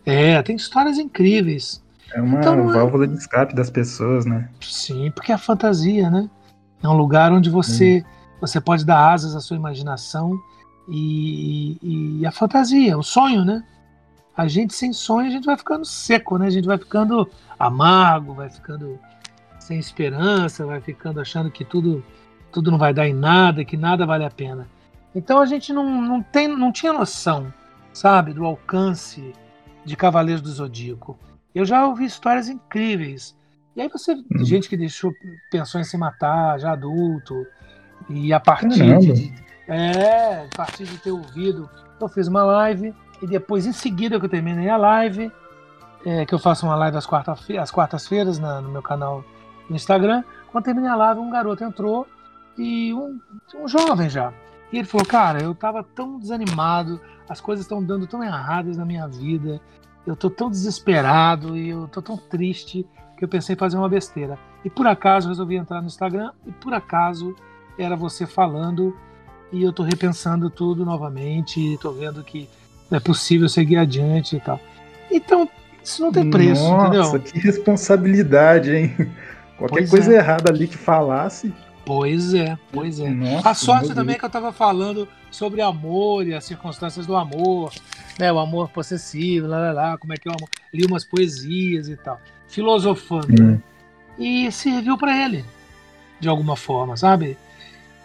É, 0.05 0.43
tem 0.43 0.57
histórias 0.57 0.99
incríveis. 0.99 1.83
É 2.13 2.21
uma 2.21 2.41
Então, 2.41 2.69
é- 2.71 2.73
válvula 2.73 3.07
de 3.07 3.15
escape 3.15 3.55
das 3.55 3.71
pessoas, 3.71 4.27
né? 4.27 4.49
Sim, 4.61 5.11
porque 5.15 5.31
é 5.31 5.35
a 5.35 5.39
fantasia, 5.39 6.11
né? 6.11 6.29
É 6.83 6.89
um 6.89 6.97
lugar 6.97 7.33
onde 7.33 7.49
você 7.51 8.05
você 8.41 8.59
pode 8.59 8.87
dar 8.87 9.13
asas 9.13 9.37
à 9.37 9.41
sua 9.41 9.55
imaginação 9.59 10.41
e, 10.89 11.77
e- 11.83 12.19
e 12.21 12.27
a 12.27 12.33
fantasia, 12.33 12.97
o 12.99 13.03
sonho, 13.03 13.45
né? 13.45 13.63
A 14.41 14.49
gente 14.49 14.73
sem 14.73 14.91
sonho, 14.91 15.27
a 15.29 15.31
gente 15.31 15.45
vai 15.45 15.55
ficando 15.55 15.85
seco, 15.85 16.39
né? 16.39 16.47
A 16.47 16.51
gente 16.51 16.67
vai 16.67 16.79
ficando 16.79 17.31
amargo, 17.59 18.33
vai 18.33 18.49
ficando 18.49 18.99
sem 19.59 19.79
esperança, 19.79 20.65
vai 20.65 20.81
ficando 20.81 21.21
achando 21.21 21.51
que 21.51 21.63
tudo 21.63 22.03
tudo 22.51 22.71
não 22.71 22.79
vai 22.79 22.95
dar 22.95 23.07
em 23.07 23.13
nada, 23.13 23.67
que 23.67 23.77
nada 23.77 24.07
vale 24.07 24.25
a 24.25 24.31
pena. 24.31 24.67
Então 25.15 25.43
a 25.43 25.45
gente 25.45 25.75
não, 25.75 26.01
não, 26.01 26.23
tem, 26.23 26.49
não 26.49 26.73
tinha 26.73 26.91
noção, 26.91 27.53
sabe, 27.93 28.33
do 28.33 28.47
alcance 28.47 29.35
de 29.85 29.95
Cavaleiros 29.95 30.41
do 30.41 30.51
Zodíaco. 30.51 31.19
Eu 31.55 31.67
já 31.67 31.87
ouvi 31.87 32.07
histórias 32.07 32.49
incríveis. 32.49 33.37
E 33.77 33.83
aí 33.83 33.91
você, 33.91 34.17
gente 34.41 34.71
que 34.71 34.77
deixou, 34.77 35.13
pensou 35.51 35.83
em 35.83 35.85
se 35.85 35.99
matar 35.99 36.59
já 36.59 36.73
adulto, 36.73 37.47
e 38.09 38.33
a 38.33 38.41
partir 38.41 38.79
Caramba. 38.79 39.01
de, 39.01 39.35
é, 39.69 40.47
a 40.51 40.57
partir 40.57 40.85
de 40.85 40.97
ter 40.97 41.11
ouvido, 41.11 41.69
eu 42.01 42.09
fiz 42.09 42.27
uma 42.27 42.43
live 42.43 42.95
e 43.21 43.27
depois 43.27 43.67
em 43.67 43.73
seguida 43.73 44.19
que 44.19 44.27
eu 44.27 44.31
terminei 44.31 44.69
a 44.69 44.77
live, 44.77 45.31
é, 46.05 46.25
que 46.25 46.35
eu 46.35 46.39
faço 46.39 46.67
uma 46.67 46.77
live 46.77 46.97
às 46.97 47.07
quarta-fe- 47.07 47.59
às 47.59 47.71
quartas-feiras 47.71 48.39
no 48.39 48.71
meu 48.71 48.83
canal 48.83 49.25
no 49.69 49.77
Instagram, 49.77 50.25
quando 50.51 50.65
terminei 50.65 50.91
a 50.91 50.97
live 50.97 51.21
um 51.21 51.31
garoto 51.31 51.63
entrou 51.63 52.07
e 52.57 52.93
um, 52.95 53.21
um 53.55 53.69
jovem 53.69 54.09
já. 54.09 54.33
E 54.73 54.79
ele 54.79 54.87
falou, 54.87 55.07
cara, 55.07 55.43
eu 55.43 55.55
tava 55.55 55.83
tão 55.83 56.19
desanimado, 56.19 57.01
as 57.29 57.41
coisas 57.41 57.65
estão 57.65 57.83
dando 57.83 58.07
tão 58.07 58.23
erradas 58.23 58.77
na 58.77 58.85
minha 58.85 59.07
vida, 59.07 59.61
eu 60.07 60.17
tô 60.17 60.31
tão 60.31 60.51
desesperado 60.51 61.57
e 61.57 61.69
eu 61.69 61.87
tô 61.89 62.01
tão 62.01 62.17
triste 62.17 62.87
que 63.17 63.25
eu 63.25 63.29
pensei 63.29 63.55
em 63.55 63.59
fazer 63.59 63.77
uma 63.77 63.89
besteira. 63.89 64.39
E 64.65 64.71
por 64.71 64.87
acaso 64.87 65.29
resolvi 65.29 65.57
entrar 65.57 65.81
no 65.81 65.87
Instagram 65.87 66.33
e 66.47 66.53
por 66.53 66.73
acaso 66.73 67.35
era 67.79 67.95
você 67.97 68.27
falando 68.27 68.97
e 69.53 69.63
eu 69.63 69.73
tô 69.73 69.83
repensando 69.83 70.49
tudo 70.49 70.85
novamente, 70.85 71.79
tô 71.83 71.93
vendo 71.93 72.23
que 72.23 72.49
é 72.91 73.01
possível 73.01 73.49
seguir 73.49 73.77
adiante 73.77 74.37
e 74.37 74.41
tal. 74.41 74.61
Então, 75.11 75.49
isso 75.83 76.03
não 76.03 76.13
tem 76.13 76.31
preço, 76.31 76.63
Nossa, 76.63 77.17
entendeu? 77.17 77.21
que 77.21 77.39
responsabilidade, 77.39 78.75
hein? 78.75 78.97
Qualquer 79.57 79.77
Pois 79.81 79.91
coisa 79.91 80.13
é. 80.13 80.17
errada 80.17 80.51
ali 80.51 80.67
que 80.67 80.77
falasse. 80.77 81.53
Pois 81.85 82.35
é, 82.35 82.57
pois 82.73 83.01
é. 83.01 83.11
Nossa, 83.11 83.49
A 83.49 83.55
sorte 83.55 83.95
também 83.95 84.15
é 84.15 84.19
que 84.19 84.25
eu 84.25 84.29
estava 84.29 84.53
falando 84.53 85.09
sobre 85.31 85.61
amor 85.61 86.27
e 86.27 86.35
as 86.35 86.45
circunstâncias 86.45 87.07
do 87.07 87.17
amor, 87.17 87.73
né? 88.19 88.33
O 88.33 88.39
amor 88.39 88.69
possessivo, 88.69 89.47
lá, 89.47 89.59
lá, 89.59 89.73
lá, 89.73 89.99
como 89.99 90.13
é 90.13 90.17
que 90.17 90.29
é 90.29 90.31
o 90.31 90.35
amor. 90.35 90.49
Li 90.73 90.85
umas 90.87 91.05
poesias 91.05 91.89
e 91.89 91.97
tal, 91.97 92.21
filosofando. 92.49 93.43
Hum. 93.43 93.61
E 94.19 94.51
serviu 94.53 94.97
para 94.97 95.17
ele, 95.17 95.45
de 96.21 96.29
alguma 96.29 96.57
forma, 96.57 96.97
sabe? 96.97 97.37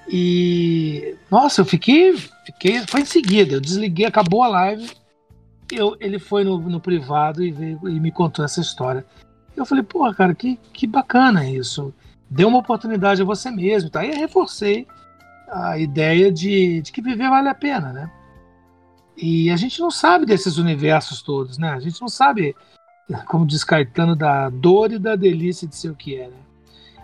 E 0.08 1.16
nossa, 1.30 1.62
eu 1.62 1.66
fiquei, 1.66 2.16
fiquei, 2.46 2.86
foi 2.88 3.02
em 3.02 3.06
seguida, 3.06 3.54
eu 3.54 3.62
desliguei, 3.62 4.06
acabou 4.06 4.44
a 4.44 4.48
live, 4.48 4.90
eu, 5.72 5.98
ele 6.00 6.20
foi 6.20 6.44
no, 6.44 6.60
no 6.60 6.80
privado 6.80 7.44
e, 7.44 7.52
veio, 7.52 7.80
e 7.90 8.00
me 8.00 8.12
contou 8.12 8.46
essa 8.46 8.62
história. 8.62 9.06
Eu 9.56 9.66
falei, 9.66 9.84
pô, 9.84 10.12
cara, 10.14 10.36
que, 10.36 10.60
que 10.74 10.86
bacana 10.86 11.50
isso. 11.50 11.94
Dê 12.30 12.44
uma 12.44 12.60
oportunidade 12.60 13.22
a 13.22 13.26
você 13.26 13.50
mesmo, 13.50 13.90
tá? 13.90 14.06
E 14.06 14.12
eu 14.12 14.18
reforcei 14.18 14.88
a 15.50 15.78
ideia 15.78 16.32
de, 16.32 16.82
de 16.82 16.92
que 16.92 17.02
viver 17.02 17.30
vale 17.30 17.48
a 17.48 17.56
pena, 17.56 17.94
né? 17.94 18.12
E 19.18 19.50
a 19.50 19.56
gente 19.56 19.80
não 19.80 19.90
sabe 19.90 20.26
desses 20.26 20.58
universos 20.58 21.22
todos, 21.22 21.58
né? 21.58 21.70
A 21.70 21.80
gente 21.80 22.02
não 22.02 22.10
sabe, 22.10 22.56
como 23.28 23.46
diz 23.46 23.64
Caetano, 23.64 24.16
da 24.16 24.50
dor 24.50 24.92
e 24.92 25.00
da 25.00 25.16
delícia 25.16 25.68
de 25.68 25.76
ser 25.76 25.90
o 25.90 25.96
que 25.96 26.16
é, 26.16 26.28
né? 26.28 26.45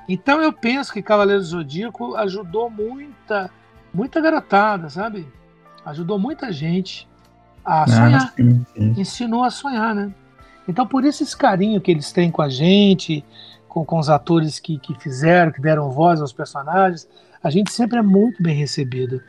Então 0.09 0.41
eu 0.41 0.51
penso 0.51 0.91
que 0.91 1.01
Cavaleiro 1.01 1.41
do 1.41 1.47
Zodíaco 1.47 2.15
ajudou 2.15 2.69
muita, 2.69 3.49
muita 3.93 4.19
garotada, 4.19 4.89
sabe? 4.89 5.27
Ajudou 5.85 6.19
muita 6.19 6.51
gente 6.51 7.07
a 7.63 7.87
sonhar 7.87 8.21
Ah, 8.25 8.33
sim, 8.35 8.65
sim. 8.73 8.93
ensinou 8.97 9.43
a 9.43 9.49
sonhar, 9.49 9.93
né? 9.95 10.11
Então, 10.67 10.85
por 10.85 11.03
isso 11.03 11.23
esse 11.23 11.35
carinho 11.35 11.81
que 11.81 11.91
eles 11.91 12.11
têm 12.11 12.29
com 12.31 12.41
a 12.41 12.49
gente, 12.49 13.23
com, 13.67 13.83
com 13.85 13.97
os 13.99 14.09
atores 14.09 14.59
que, 14.59 14.77
que 14.79 14.93
fizeram, 14.99 15.51
que 15.51 15.61
deram 15.61 15.89
voz 15.91 16.21
aos 16.21 16.31
personagens, 16.33 17.07
a 17.43 17.49
gente 17.49 17.71
sempre 17.71 17.97
é 17.97 18.01
muito 18.01 18.41
bem 18.43 18.55
recebido. 18.55 19.21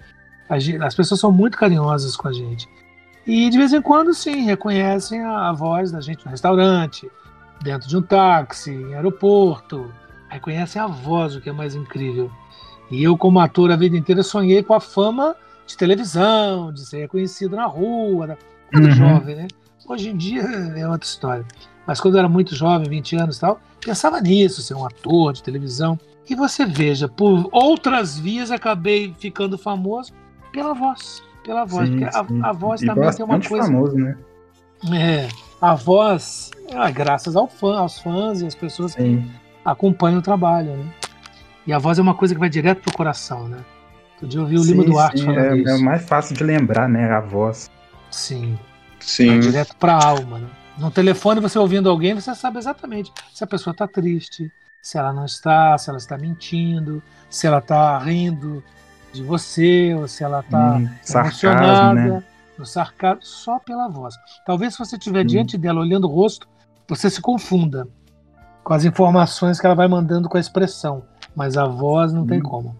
A 0.48 0.58
gen- 0.58 0.82
as 0.82 0.94
pessoas 0.94 1.20
são 1.20 1.32
muito 1.32 1.56
carinhosas 1.56 2.16
com 2.16 2.28
a 2.28 2.32
gente. 2.32 2.68
E 3.26 3.48
de 3.48 3.56
vez 3.56 3.72
em 3.72 3.80
quando, 3.80 4.12
sim, 4.12 4.42
reconhecem 4.44 5.20
a, 5.22 5.48
a 5.48 5.52
voz 5.52 5.90
da 5.92 6.00
gente 6.00 6.24
no 6.24 6.30
restaurante, 6.30 7.10
dentro 7.62 7.88
de 7.88 7.96
um 7.96 8.02
táxi, 8.02 8.70
em 8.72 8.94
aeroporto. 8.94 9.90
Reconhecem 10.32 10.80
a 10.80 10.86
voz, 10.86 11.36
o 11.36 11.40
que 11.42 11.50
é 11.50 11.52
mais 11.52 11.74
incrível. 11.74 12.30
E 12.90 13.02
eu, 13.02 13.16
como 13.18 13.38
ator, 13.38 13.70
a 13.70 13.76
vida 13.76 13.96
inteira 13.96 14.22
sonhei 14.22 14.62
com 14.62 14.72
a 14.72 14.80
fama 14.80 15.36
de 15.66 15.76
televisão, 15.76 16.72
de 16.72 16.86
ser 16.86 17.00
reconhecido 17.00 17.54
na 17.54 17.66
rua, 17.66 18.26
da- 18.28 18.36
quando 18.70 18.86
Uhum. 18.86 18.90
jovem, 18.92 19.36
né? 19.36 19.48
Hoje 19.86 20.08
em 20.08 20.16
dia 20.16 20.40
é 20.42 20.88
outra 20.88 21.06
história. 21.06 21.44
Mas 21.86 22.00
quando 22.00 22.14
eu 22.14 22.20
era 22.20 22.28
muito 22.30 22.54
jovem, 22.54 22.88
20 22.88 23.14
anos 23.16 23.36
e 23.36 23.40
tal, 23.40 23.60
pensava 23.84 24.20
nisso, 24.22 24.62
ser 24.62 24.74
um 24.74 24.86
ator 24.86 25.34
de 25.34 25.42
televisão. 25.42 25.98
E 26.30 26.34
você 26.34 26.64
veja, 26.64 27.08
por 27.08 27.48
outras 27.52 28.18
vias 28.18 28.50
acabei 28.50 29.14
ficando 29.18 29.58
famoso 29.58 30.12
pela 30.50 30.72
voz. 30.72 31.22
Pela 31.44 31.64
voz, 31.66 31.88
Sim, 31.88 31.98
porque 31.98 32.16
a, 32.16 32.24
sim. 32.24 32.40
a 32.42 32.52
voz 32.52 32.80
E 32.80 32.86
também 32.86 33.10
tem 33.10 33.24
uma 33.24 33.40
coisa. 33.40 33.66
famoso, 33.66 33.96
né? 33.96 34.16
É, 34.94 35.28
a 35.60 35.74
voz, 35.74 36.50
ah, 36.74 36.90
graças 36.90 37.34
ao 37.36 37.46
fã, 37.48 37.78
aos 37.78 37.98
fãs 37.98 38.40
e 38.40 38.46
às 38.46 38.54
pessoas 38.54 38.94
que 38.94 39.02
Sim. 39.02 39.30
Acompanham 39.64 40.18
o 40.20 40.22
trabalho, 40.22 40.76
né? 40.76 40.94
E 41.66 41.72
a 41.72 41.78
voz 41.78 41.98
é 41.98 42.02
uma 42.02 42.14
coisa 42.16 42.34
que 42.34 42.40
vai 42.40 42.48
direto 42.50 42.82
pro 42.82 42.92
coração, 42.92 43.48
né? 43.48 43.64
Outro 44.14 44.28
dia 44.28 44.38
eu 44.38 44.42
ouvi 44.44 44.58
o 44.58 44.64
Lima 44.64 44.84
Sim, 44.84 44.84
Duarte 44.84 45.22
sim, 45.22 45.24
falando 45.24 45.54
é, 45.54 45.56
isso. 45.56 45.68
é 45.68 45.78
mais 45.78 46.06
fácil 46.08 46.34
de 46.36 46.44
lembrar, 46.44 46.88
né? 46.88 47.10
A 47.10 47.20
voz. 47.20 47.70
Sim. 48.10 48.58
Vai 49.24 49.38
Sim. 49.38 49.38
direto 49.38 49.76
para 49.76 49.94
a 49.94 50.04
alma. 50.04 50.38
Né? 50.40 50.50
No 50.76 50.90
telefone, 50.90 51.40
você 51.40 51.58
ouvindo 51.58 51.88
alguém, 51.90 52.14
você 52.14 52.34
sabe 52.34 52.58
exatamente 52.58 53.12
se 53.32 53.44
a 53.44 53.46
pessoa 53.46 53.72
está 53.72 53.86
triste, 53.88 54.52
se 54.80 54.98
ela 54.98 55.12
não 55.12 55.24
está, 55.26 55.76
se 55.78 55.88
ela 55.90 55.98
está 55.98 56.18
mentindo, 56.18 57.02
se 57.30 57.46
ela 57.46 57.58
está 57.58 57.98
rindo 57.98 58.64
de 59.12 59.22
você, 59.22 59.94
ou 59.94 60.08
se 60.08 60.24
ela 60.24 60.40
está 60.40 60.82
Hum, 60.82 60.98
sarcasmo, 61.02 61.90
emocionada, 61.90 61.92
né? 61.92 62.24
no 62.58 62.64
sarcasmo, 62.66 63.22
só 63.24 63.58
pela 63.60 63.88
voz. 63.88 64.14
Talvez 64.44 64.74
se 64.74 64.78
você 64.78 64.96
estiver 64.96 65.24
Hum. 65.24 65.26
diante 65.26 65.58
dela, 65.58 65.80
olhando 65.80 66.06
o 66.08 66.10
rosto, 66.12 66.48
você 66.88 67.10
se 67.10 67.20
confunda 67.20 67.88
com 68.62 68.74
as 68.74 68.84
informações 68.84 69.60
que 69.60 69.66
ela 69.66 69.74
vai 69.74 69.88
mandando 69.88 70.28
com 70.28 70.36
a 70.36 70.40
expressão, 70.40 71.02
mas 71.34 71.56
a 71.56 71.66
voz 71.66 72.12
não 72.12 72.26
tem 72.26 72.38
Hum. 72.40 72.42
como. 72.42 72.76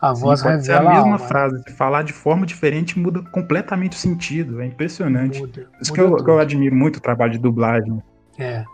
A 0.00 0.14
Sim, 0.14 0.20
voz 0.22 0.42
revela 0.42 0.90
a 0.90 0.94
mesma 0.94 1.14
alma. 1.14 1.18
frase. 1.18 1.60
Se 1.66 1.72
falar 1.74 2.02
de 2.04 2.12
forma 2.12 2.46
diferente, 2.46 2.96
muda 2.96 3.20
completamente 3.32 3.96
o 3.96 4.00
sentido. 4.00 4.60
É 4.60 4.66
impressionante. 4.66 5.40
Muda, 5.40 5.66
isso 5.80 5.90
muda 5.90 5.92
que 5.92 6.00
eu, 6.00 6.24
que 6.24 6.30
eu 6.30 6.38
admiro 6.38 6.76
muito 6.76 6.96
o 6.98 7.00
trabalho 7.00 7.32
de 7.32 7.38
dublagem. 7.38 8.00
É. 8.38 8.64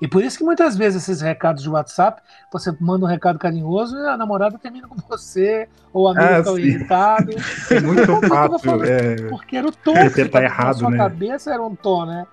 E 0.00 0.08
por 0.08 0.24
isso 0.24 0.38
que 0.38 0.42
muitas 0.42 0.74
vezes 0.76 1.02
esses 1.02 1.20
recados 1.20 1.62
de 1.62 1.68
WhatsApp, 1.68 2.22
você 2.50 2.74
manda 2.80 3.04
um 3.04 3.08
recado 3.08 3.38
carinhoso 3.38 3.96
e 3.98 4.08
a 4.08 4.16
namorada 4.16 4.58
termina 4.58 4.88
com 4.88 4.96
você, 5.08 5.68
ou 5.92 6.06
o 6.06 6.08
amigo 6.08 6.24
Ah, 6.50 6.56
fica. 6.56 7.74
É 7.76 7.78
muito 7.84 8.28
fácil. 8.28 8.82
É, 8.84 9.16
Porque 9.28 9.56
era 9.58 9.68
o 9.68 9.72
tom 9.72 9.90
Interpretar 9.92 10.24
que 10.24 10.28
tava 10.30 10.44
errado, 10.46 10.66
na 10.68 10.74
sua 10.74 10.90
né? 10.90 10.96
cabeça 10.96 11.52
era 11.52 11.62
um 11.62 11.76
tom, 11.76 12.06
né? 12.06 12.26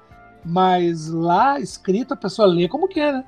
Mas 0.46 1.10
lá 1.10 1.60
escrito 1.60 2.14
a 2.14 2.18
pessoa 2.18 2.48
lê 2.48 2.68
como 2.70 2.88
quer, 2.88 3.12
né? 3.14 3.24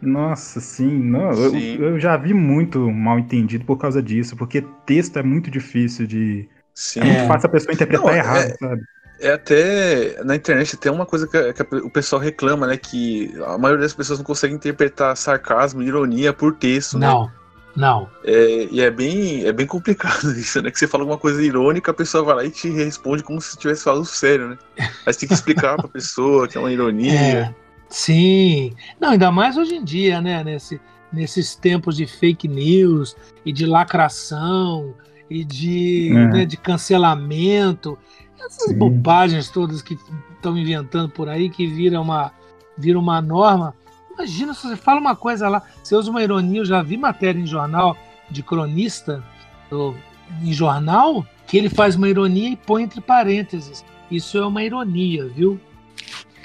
Nossa, 0.00 0.60
sim. 0.60 0.98
Não, 0.98 1.30
eu- 1.32 1.50
Sim. 1.50 1.76
Eu, 1.78 1.98
já 1.98 2.16
vi 2.16 2.34
muito 2.34 2.90
mal 2.90 3.18
entendido 3.18 3.64
por 3.64 3.78
causa 3.78 4.02
disso, 4.02 4.36
porque 4.36 4.62
texto 4.84 5.18
é 5.18 5.22
muito 5.22 5.50
difícil 5.50 6.06
de. 6.06 6.48
Sim. 6.74 7.00
É 7.00 7.04
muito 7.04 7.22
É. 7.22 7.26
fácil 7.26 7.46
a 7.46 7.50
pessoa 7.52 7.72
interpretar 7.72 8.06
Não, 8.06 8.12
é- 8.14 8.18
errado, 8.18 8.54
sabe? 8.58 8.82
É 9.20 9.32
até 9.32 10.22
na 10.24 10.34
internet 10.34 10.76
tem 10.76 10.90
uma 10.90 11.06
coisa 11.06 11.26
que, 11.26 11.52
que 11.52 11.76
o 11.76 11.88
pessoal 11.88 12.20
reclama, 12.20 12.66
né? 12.66 12.76
Que 12.76 13.32
a 13.46 13.56
maioria 13.56 13.82
das 13.84 13.94
pessoas 13.94 14.18
não 14.18 14.26
consegue 14.26 14.52
interpretar 14.54 15.16
sarcasmo, 15.16 15.82
ironia 15.82 16.32
por 16.32 16.54
texto, 16.56 16.98
né? 16.98 17.06
Não. 17.06 17.30
Não. 17.76 18.08
É, 18.24 18.68
e 18.70 18.80
é 18.80 18.90
bem, 18.90 19.44
é 19.46 19.52
bem 19.52 19.66
complicado 19.66 20.30
isso, 20.38 20.60
né? 20.60 20.70
Que 20.70 20.78
você 20.78 20.86
fala 20.86 21.02
alguma 21.02 21.18
coisa 21.18 21.42
irônica, 21.42 21.90
a 21.90 21.94
pessoa 21.94 22.22
vai 22.24 22.34
lá 22.36 22.44
e 22.44 22.50
te 22.50 22.68
responde 22.70 23.22
como 23.22 23.40
se 23.40 23.50
estivesse 23.50 23.84
falando 23.84 24.04
sério, 24.04 24.48
né? 24.50 24.58
Aí 25.06 25.12
você 25.12 25.20
tem 25.20 25.28
que 25.28 25.34
explicar 25.34 25.76
pra 25.76 25.88
pessoa 25.88 26.46
que 26.46 26.56
é 26.56 26.60
uma 26.60 26.72
ironia. 26.72 27.12
É, 27.12 27.54
sim. 27.88 28.72
Não, 29.00 29.10
ainda 29.10 29.30
mais 29.30 29.56
hoje 29.56 29.74
em 29.76 29.84
dia, 29.84 30.20
né? 30.20 30.42
Nesse, 30.44 30.80
nesses 31.12 31.54
tempos 31.54 31.96
de 31.96 32.06
fake 32.06 32.48
news 32.48 33.16
e 33.44 33.52
de 33.52 33.66
lacração 33.66 34.94
e 35.30 35.44
de, 35.44 36.08
É. 36.10 36.26
né, 36.28 36.44
de 36.44 36.56
cancelamento. 36.56 37.98
Essas 38.38 38.70
Sim. 38.70 38.78
bobagens 38.78 39.48
todas 39.48 39.80
que 39.80 39.96
estão 40.34 40.56
inventando 40.58 41.08
por 41.08 41.28
aí, 41.28 41.48
que 41.48 41.66
vira 41.66 42.00
uma, 42.00 42.30
vira 42.76 42.98
uma 42.98 43.22
norma. 43.22 43.74
Imagina 44.12 44.52
se 44.54 44.68
você 44.68 44.76
fala 44.76 45.00
uma 45.00 45.16
coisa 45.16 45.48
lá, 45.48 45.62
você 45.82 45.96
usa 45.96 46.10
uma 46.10 46.22
ironia, 46.22 46.60
eu 46.60 46.64
já 46.64 46.82
vi 46.82 46.96
matéria 46.96 47.40
em 47.40 47.46
jornal 47.46 47.96
de 48.30 48.42
cronista 48.42 49.24
do- 49.70 49.94
em 50.42 50.52
jornal 50.52 51.26
que 51.46 51.56
ele 51.56 51.68
faz 51.68 51.96
uma 51.96 52.08
ironia 52.08 52.50
e 52.50 52.56
põe 52.56 52.82
entre 52.82 53.00
parênteses. 53.00 53.84
Isso 54.10 54.36
é 54.38 54.46
uma 54.46 54.62
ironia, 54.62 55.26
viu? 55.28 55.58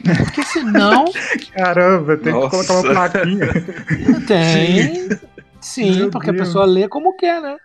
Porque 0.03 0.43
senão 0.43 1.05
Caramba, 1.55 2.17
tem 2.17 2.33
que 2.33 2.49
colocar 2.49 2.73
uma 2.73 2.81
Nossa. 2.93 3.09
plaquinha. 3.11 3.47
tem. 4.27 5.09
Sim, 5.61 5.95
Meu 5.97 6.09
porque 6.09 6.31
Deus. 6.31 6.41
a 6.41 6.45
pessoa 6.45 6.65
lê 6.65 6.87
como 6.87 7.15
quer, 7.15 7.41
né? 7.41 7.57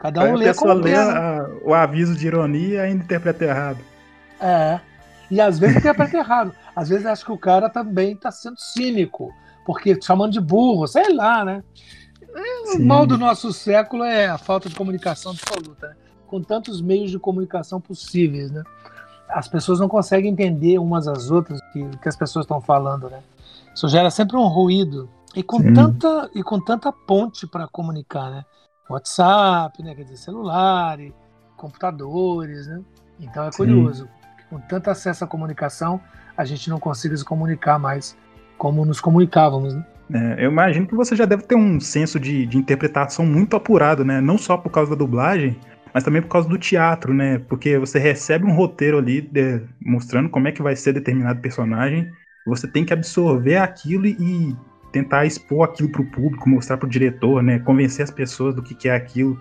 Cada 0.00 0.22
um 0.24 0.32
a 0.34 0.36
lê 0.36 0.52
como 0.54 0.74
lê 0.74 0.92
quer. 0.92 1.06
né? 1.06 1.12
a- 1.12 1.46
o 1.64 1.72
aviso 1.74 2.14
de 2.16 2.26
ironia 2.26 2.74
e 2.74 2.78
ainda 2.80 3.04
interpreta 3.04 3.44
errado. 3.44 3.78
É. 4.40 4.80
E 5.30 5.40
às 5.40 5.58
vezes 5.58 5.76
interpreta 5.76 6.16
errado. 6.18 6.52
Às 6.76 6.88
vezes 6.90 7.06
acho 7.06 7.24
que 7.24 7.32
o 7.32 7.38
cara 7.38 7.70
também 7.70 8.12
está 8.12 8.30
sendo 8.30 8.60
cínico, 8.60 9.32
porque 9.64 9.98
chamando 10.02 10.32
de 10.32 10.40
burro, 10.40 10.86
sei 10.86 11.12
lá, 11.14 11.44
né? 11.44 11.62
É, 12.34 12.62
O 12.70 12.72
Sim. 12.76 12.84
mal 12.84 13.06
do 13.06 13.16
nosso 13.16 13.52
século 13.52 14.04
é 14.04 14.26
a 14.26 14.38
falta 14.38 14.68
de 14.68 14.74
comunicação 14.74 15.32
absoluta, 15.32 15.88
né? 15.88 15.94
com 16.26 16.40
tantos 16.42 16.80
meios 16.80 17.10
de 17.10 17.18
comunicação 17.18 17.78
possíveis, 17.80 18.50
né? 18.50 18.62
As 19.32 19.48
pessoas 19.48 19.80
não 19.80 19.88
conseguem 19.88 20.32
entender 20.32 20.78
umas 20.78 21.08
às 21.08 21.30
outras 21.30 21.60
o 21.60 21.72
que, 21.72 21.98
que 21.98 22.08
as 22.08 22.16
pessoas 22.16 22.44
estão 22.44 22.60
falando, 22.60 23.08
né? 23.08 23.20
Isso 23.74 23.88
gera 23.88 24.10
sempre 24.10 24.36
um 24.36 24.46
ruído 24.46 25.08
e 25.34 25.42
com 25.42 25.58
Sim. 25.60 25.72
tanta 25.72 26.30
e 26.34 26.42
com 26.42 26.60
tanta 26.60 26.92
ponte 26.92 27.46
para 27.46 27.66
comunicar, 27.66 28.30
né? 28.30 28.44
WhatsApp, 28.88 29.82
né? 29.82 29.94
Quer 29.94 30.04
dizer, 30.04 30.18
celular, 30.18 31.00
e 31.00 31.14
computadores, 31.56 32.66
né? 32.66 32.80
Então 33.20 33.44
é 33.44 33.52
Sim. 33.52 33.58
curioso. 33.58 34.08
que 34.36 34.44
Com 34.50 34.60
tanto 34.60 34.90
acesso 34.90 35.24
à 35.24 35.26
comunicação, 35.26 36.00
a 36.36 36.44
gente 36.44 36.68
não 36.68 36.78
consiga 36.78 37.16
se 37.16 37.24
comunicar 37.24 37.78
mais 37.78 38.16
como 38.58 38.84
nos 38.84 39.00
comunicávamos, 39.00 39.74
né? 39.74 39.84
É, 40.12 40.44
eu 40.44 40.50
imagino 40.50 40.86
que 40.86 40.94
você 40.94 41.16
já 41.16 41.24
deve 41.24 41.44
ter 41.44 41.54
um 41.54 41.80
senso 41.80 42.20
de, 42.20 42.44
de 42.44 42.58
interpretação 42.58 43.24
muito 43.24 43.56
apurado, 43.56 44.04
né? 44.04 44.20
Não 44.20 44.36
só 44.36 44.58
por 44.58 44.70
causa 44.70 44.90
da 44.90 44.96
dublagem, 44.96 45.58
mas 45.92 46.04
também 46.04 46.22
por 46.22 46.28
causa 46.28 46.48
do 46.48 46.58
teatro, 46.58 47.12
né? 47.14 47.38
Porque 47.38 47.78
você 47.78 47.98
recebe 47.98 48.46
um 48.46 48.54
roteiro 48.54 48.98
ali 48.98 49.20
de- 49.20 49.62
mostrando 49.80 50.28
como 50.30 50.48
é 50.48 50.52
que 50.52 50.62
vai 50.62 50.76
ser 50.76 50.92
determinado 50.92 51.40
personagem, 51.40 52.10
você 52.46 52.66
tem 52.66 52.84
que 52.84 52.92
absorver 52.92 53.56
aquilo 53.56 54.06
e 54.06 54.56
tentar 54.90 55.24
expor 55.26 55.64
aquilo 55.68 55.90
pro 55.90 56.04
público, 56.04 56.48
mostrar 56.48 56.76
pro 56.76 56.88
diretor, 56.88 57.42
né? 57.42 57.58
Convencer 57.60 58.02
as 58.04 58.10
pessoas 58.10 58.54
do 58.54 58.62
que, 58.62 58.74
que 58.74 58.88
é 58.88 58.94
aquilo. 58.94 59.38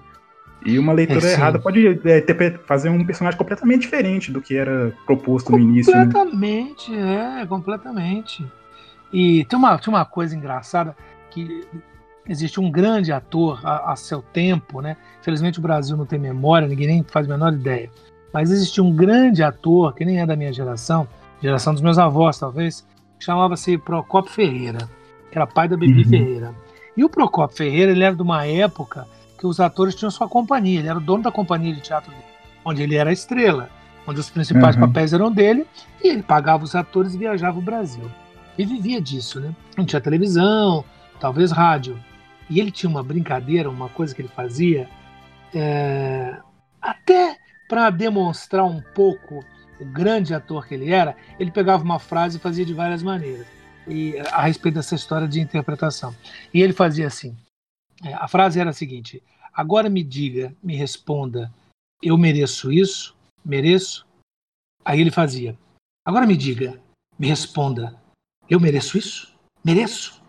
E 0.66 0.78
uma 0.78 0.94
leitura 0.94 1.28
É, 1.28 1.32
errada 1.34 1.60
pode 1.60 1.86
é, 1.88 2.18
interpre- 2.20 2.60
fazer 2.68 2.90
um 2.90 3.04
personagem 3.06 3.38
completamente 3.38 3.82
diferente 3.82 4.32
do 4.32 4.42
que 4.42 4.56
era 4.56 4.94
proposto 5.06 5.52
no 5.52 5.60
início, 5.60 5.98
né? 5.98 6.06
Completamente, 6.06 6.96
é, 6.96 7.46
completamente. 7.48 8.46
E 9.12 9.46
tem 9.46 9.58
uma, 9.58 9.78
tem 9.78 9.94
uma 9.94 10.06
coisa 10.06 10.36
engraçada 10.36 10.96
que 11.32 11.66
existe 12.28 12.60
um 12.60 12.70
grande 12.72 13.12
ator 13.12 13.60
a, 13.64 13.92
a 13.92 13.96
seu 13.96 14.22
tempo, 14.22 14.82
né? 14.82 14.96
Infelizmente 15.20 15.60
o 15.60 15.62
Brasil 15.62 15.96
não 15.98 16.06
tem 16.06 16.20
memória, 16.20 16.68
ninguém 16.68 16.88
nem 16.88 17.04
faz 17.04 17.26
a 17.30 17.34
menor 17.34 17.54
ideia. 17.54 17.90
Mas 18.34 18.50
existe 18.52 18.80
um 18.82 18.92
grande 18.96 19.44
ator, 19.44 19.94
que 19.94 20.06
nem 20.06 20.20
é 20.22 20.26
da 20.26 20.36
minha 20.36 20.54
geração, 20.54 21.08
geração 21.42 21.74
dos 21.74 21.82
meus 21.82 21.98
avós 21.98 22.38
talvez, 22.40 22.86
que 23.20 23.26
chamava-se 23.26 23.78
Procopio 23.78 24.32
Ferreira, 24.32 24.90
que 25.32 25.38
era 25.38 25.46
pai 25.48 25.68
da 25.68 25.76
Bibi 25.78 26.04
Uhum. 26.04 26.10
Ferreira. 26.10 26.56
E 26.96 27.04
o 27.04 27.10
Procopio 27.10 27.58
Ferreira, 27.58 27.92
ele 27.92 28.04
era 28.04 28.16
de 28.16 28.22
uma 28.22 28.46
época 28.46 29.06
que 29.38 29.46
os 29.48 29.60
atores 29.60 29.96
tinham 29.96 30.12
sua 30.12 30.30
companhia, 30.30 30.80
ele 30.80 30.88
era 30.88 30.98
o 30.98 31.02
dono 31.02 31.24
da 31.24 31.32
companhia 31.32 31.74
de 31.74 31.82
teatro 31.82 32.12
dele, 32.12 32.24
onde 32.64 32.84
ele 32.84 32.96
era 32.96 33.10
a 33.10 33.14
estrela, 33.14 33.70
onde 34.08 34.20
os 34.20 34.30
principais 34.30 34.76
Uhum. 34.76 34.82
papéis 34.88 35.14
eram 35.14 35.32
dele, 35.32 35.66
e 36.04 36.08
ele 36.10 36.24
pagava 36.24 36.64
os 36.64 36.76
atores 36.76 37.14
e 37.14 37.18
viajava 37.18 37.58
o 37.60 37.62
Brasil. 37.62 38.10
E 38.58 38.66
vivia 38.66 39.02
disso, 39.02 39.40
né? 39.40 39.54
Não 39.78 39.86
tinha 39.86 40.00
televisão, 40.02 40.84
talvez 41.20 41.52
rádio. 41.52 41.98
E 42.52 42.60
ele 42.60 42.70
tinha 42.70 42.90
uma 42.90 43.02
brincadeira, 43.02 43.70
uma 43.70 43.88
coisa 43.88 44.14
que 44.14 44.22
ele 44.22 44.28
fazia, 44.28 44.90
é, 45.56 46.38
até 46.82 47.38
para 47.70 47.90
demonstrar 47.90 48.66
um 48.66 48.82
pouco 48.94 49.40
o 49.80 49.86
grande 49.86 50.34
ator 50.34 50.68
que 50.68 50.74
ele 50.74 50.92
era, 50.92 51.16
ele 51.40 51.50
pegava 51.50 51.82
uma 51.82 51.98
frase 51.98 52.38
e 52.38 52.42
fazia 52.42 52.66
de 52.66 52.74
várias 52.74 53.02
maneiras. 53.02 53.48
E 53.88 54.20
a 54.32 54.42
respeito 54.42 54.76
dessa 54.76 54.96
história 54.96 55.30
de 55.30 55.40
interpretação. 55.40 56.14
E 56.54 56.62
ele 56.62 56.74
fazia 56.74 57.08
assim: 57.08 57.38
é, 58.04 58.14
a 58.14 58.28
frase 58.28 58.60
era 58.60 58.72
a 58.72 58.74
seguinte: 58.74 59.24
agora 59.54 59.90
me 59.90 60.04
diga, 60.04 60.54
me 60.62 60.76
responda, 60.76 61.50
eu 62.04 62.18
mereço 62.18 62.70
isso? 62.70 63.16
Mereço? 63.46 64.06
Aí 64.84 65.00
ele 65.00 65.10
fazia: 65.10 65.58
agora 66.06 66.28
me 66.28 66.36
diga, 66.36 66.78
me 67.18 67.28
responda, 67.28 67.98
eu 68.50 68.60
mereço 68.60 68.98
isso? 68.98 69.34
Mereço? 69.64 70.21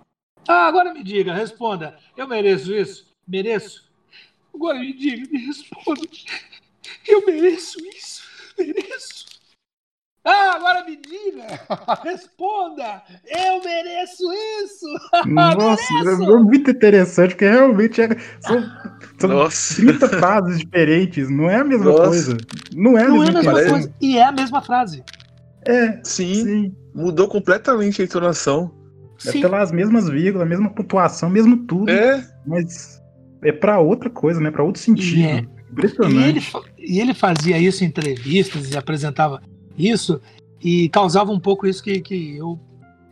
Ah, 0.48 0.66
agora 0.66 0.92
me 0.92 1.02
diga, 1.05 1.33
responda, 1.33 1.96
eu 2.16 2.26
mereço 2.26 2.74
isso? 2.74 3.07
Mereço? 3.26 3.90
Agora 4.55 4.78
me 4.78 4.92
diga, 4.92 5.31
me 5.31 5.38
responda, 5.46 6.02
eu 7.07 7.24
mereço 7.24 7.78
isso? 7.87 8.22
Mereço? 8.59 9.26
Ah, 10.24 10.52
agora 10.55 10.85
me 10.85 10.96
diga, 10.96 11.46
responda, 12.02 13.02
eu 13.24 13.62
mereço 13.62 14.24
isso? 14.62 14.87
Nossa, 15.26 15.92
Mereço! 15.94 16.22
é 16.22 16.38
muito 16.38 16.70
interessante, 16.70 17.31
porque 17.31 17.48
realmente 17.48 18.00
é, 18.02 18.09
são, 18.40 18.62
são 19.18 19.31
Nossa. 19.31 19.76
30 19.76 20.09
frases 20.09 20.59
diferentes, 20.59 21.31
não 21.31 21.48
é 21.48 21.57
a 21.57 21.64
mesma 21.64 21.87
Nossa. 21.87 22.09
coisa. 22.09 22.37
Não 22.74 22.98
é 22.98 23.05
a 23.05 23.09
Não 23.09 23.22
é 23.22 23.28
a 23.28 23.33
mesma 23.33 23.33
mesma 23.33 23.52
coisa. 23.52 23.70
coisa. 23.70 23.94
E 24.00 24.18
é 24.18 24.24
a 24.24 24.33
mesma 24.33 24.61
frase. 24.61 25.05
É, 25.64 26.00
Sim, 26.02 26.35
sim. 26.35 26.76
mudou 26.92 27.28
completamente 27.28 28.02
a 28.02 28.05
entonação. 28.05 28.82
É 29.27 29.33
pelas 29.33 29.71
mesmas 29.73 30.09
vírgulas, 30.09 30.47
a 30.47 30.49
mesma 30.49 30.71
pontuação, 30.71 31.29
mesmo 31.31 31.57
tudo, 31.67 31.91
É, 31.91 32.27
mas 32.47 33.01
é 33.43 33.53
pra 33.53 33.79
outra 33.81 34.09
coisa, 34.11 34.41
né? 34.41 34.51
Pra 34.51 34.63
outro 34.65 34.81
sentido. 34.81 35.19
E 35.19 35.25
é- 35.25 35.39
E 35.39 35.73
Impressionante. 35.73 36.29
ele, 36.29 36.41
fa- 36.43 36.63
e 36.79 37.01
ele 37.01 37.15
fazia 37.15 37.59
isso 37.59 37.83
em 37.83 37.87
entrevistas 37.87 38.71
e 38.71 38.77
apresentava 38.77 39.41
isso 39.79 40.21
e 40.63 40.89
causava 40.91 41.33
um 41.33 41.41
pouco 41.41 41.67
isso 41.67 41.83
que, 41.83 41.99
que 42.01 42.37
eu 42.37 42.61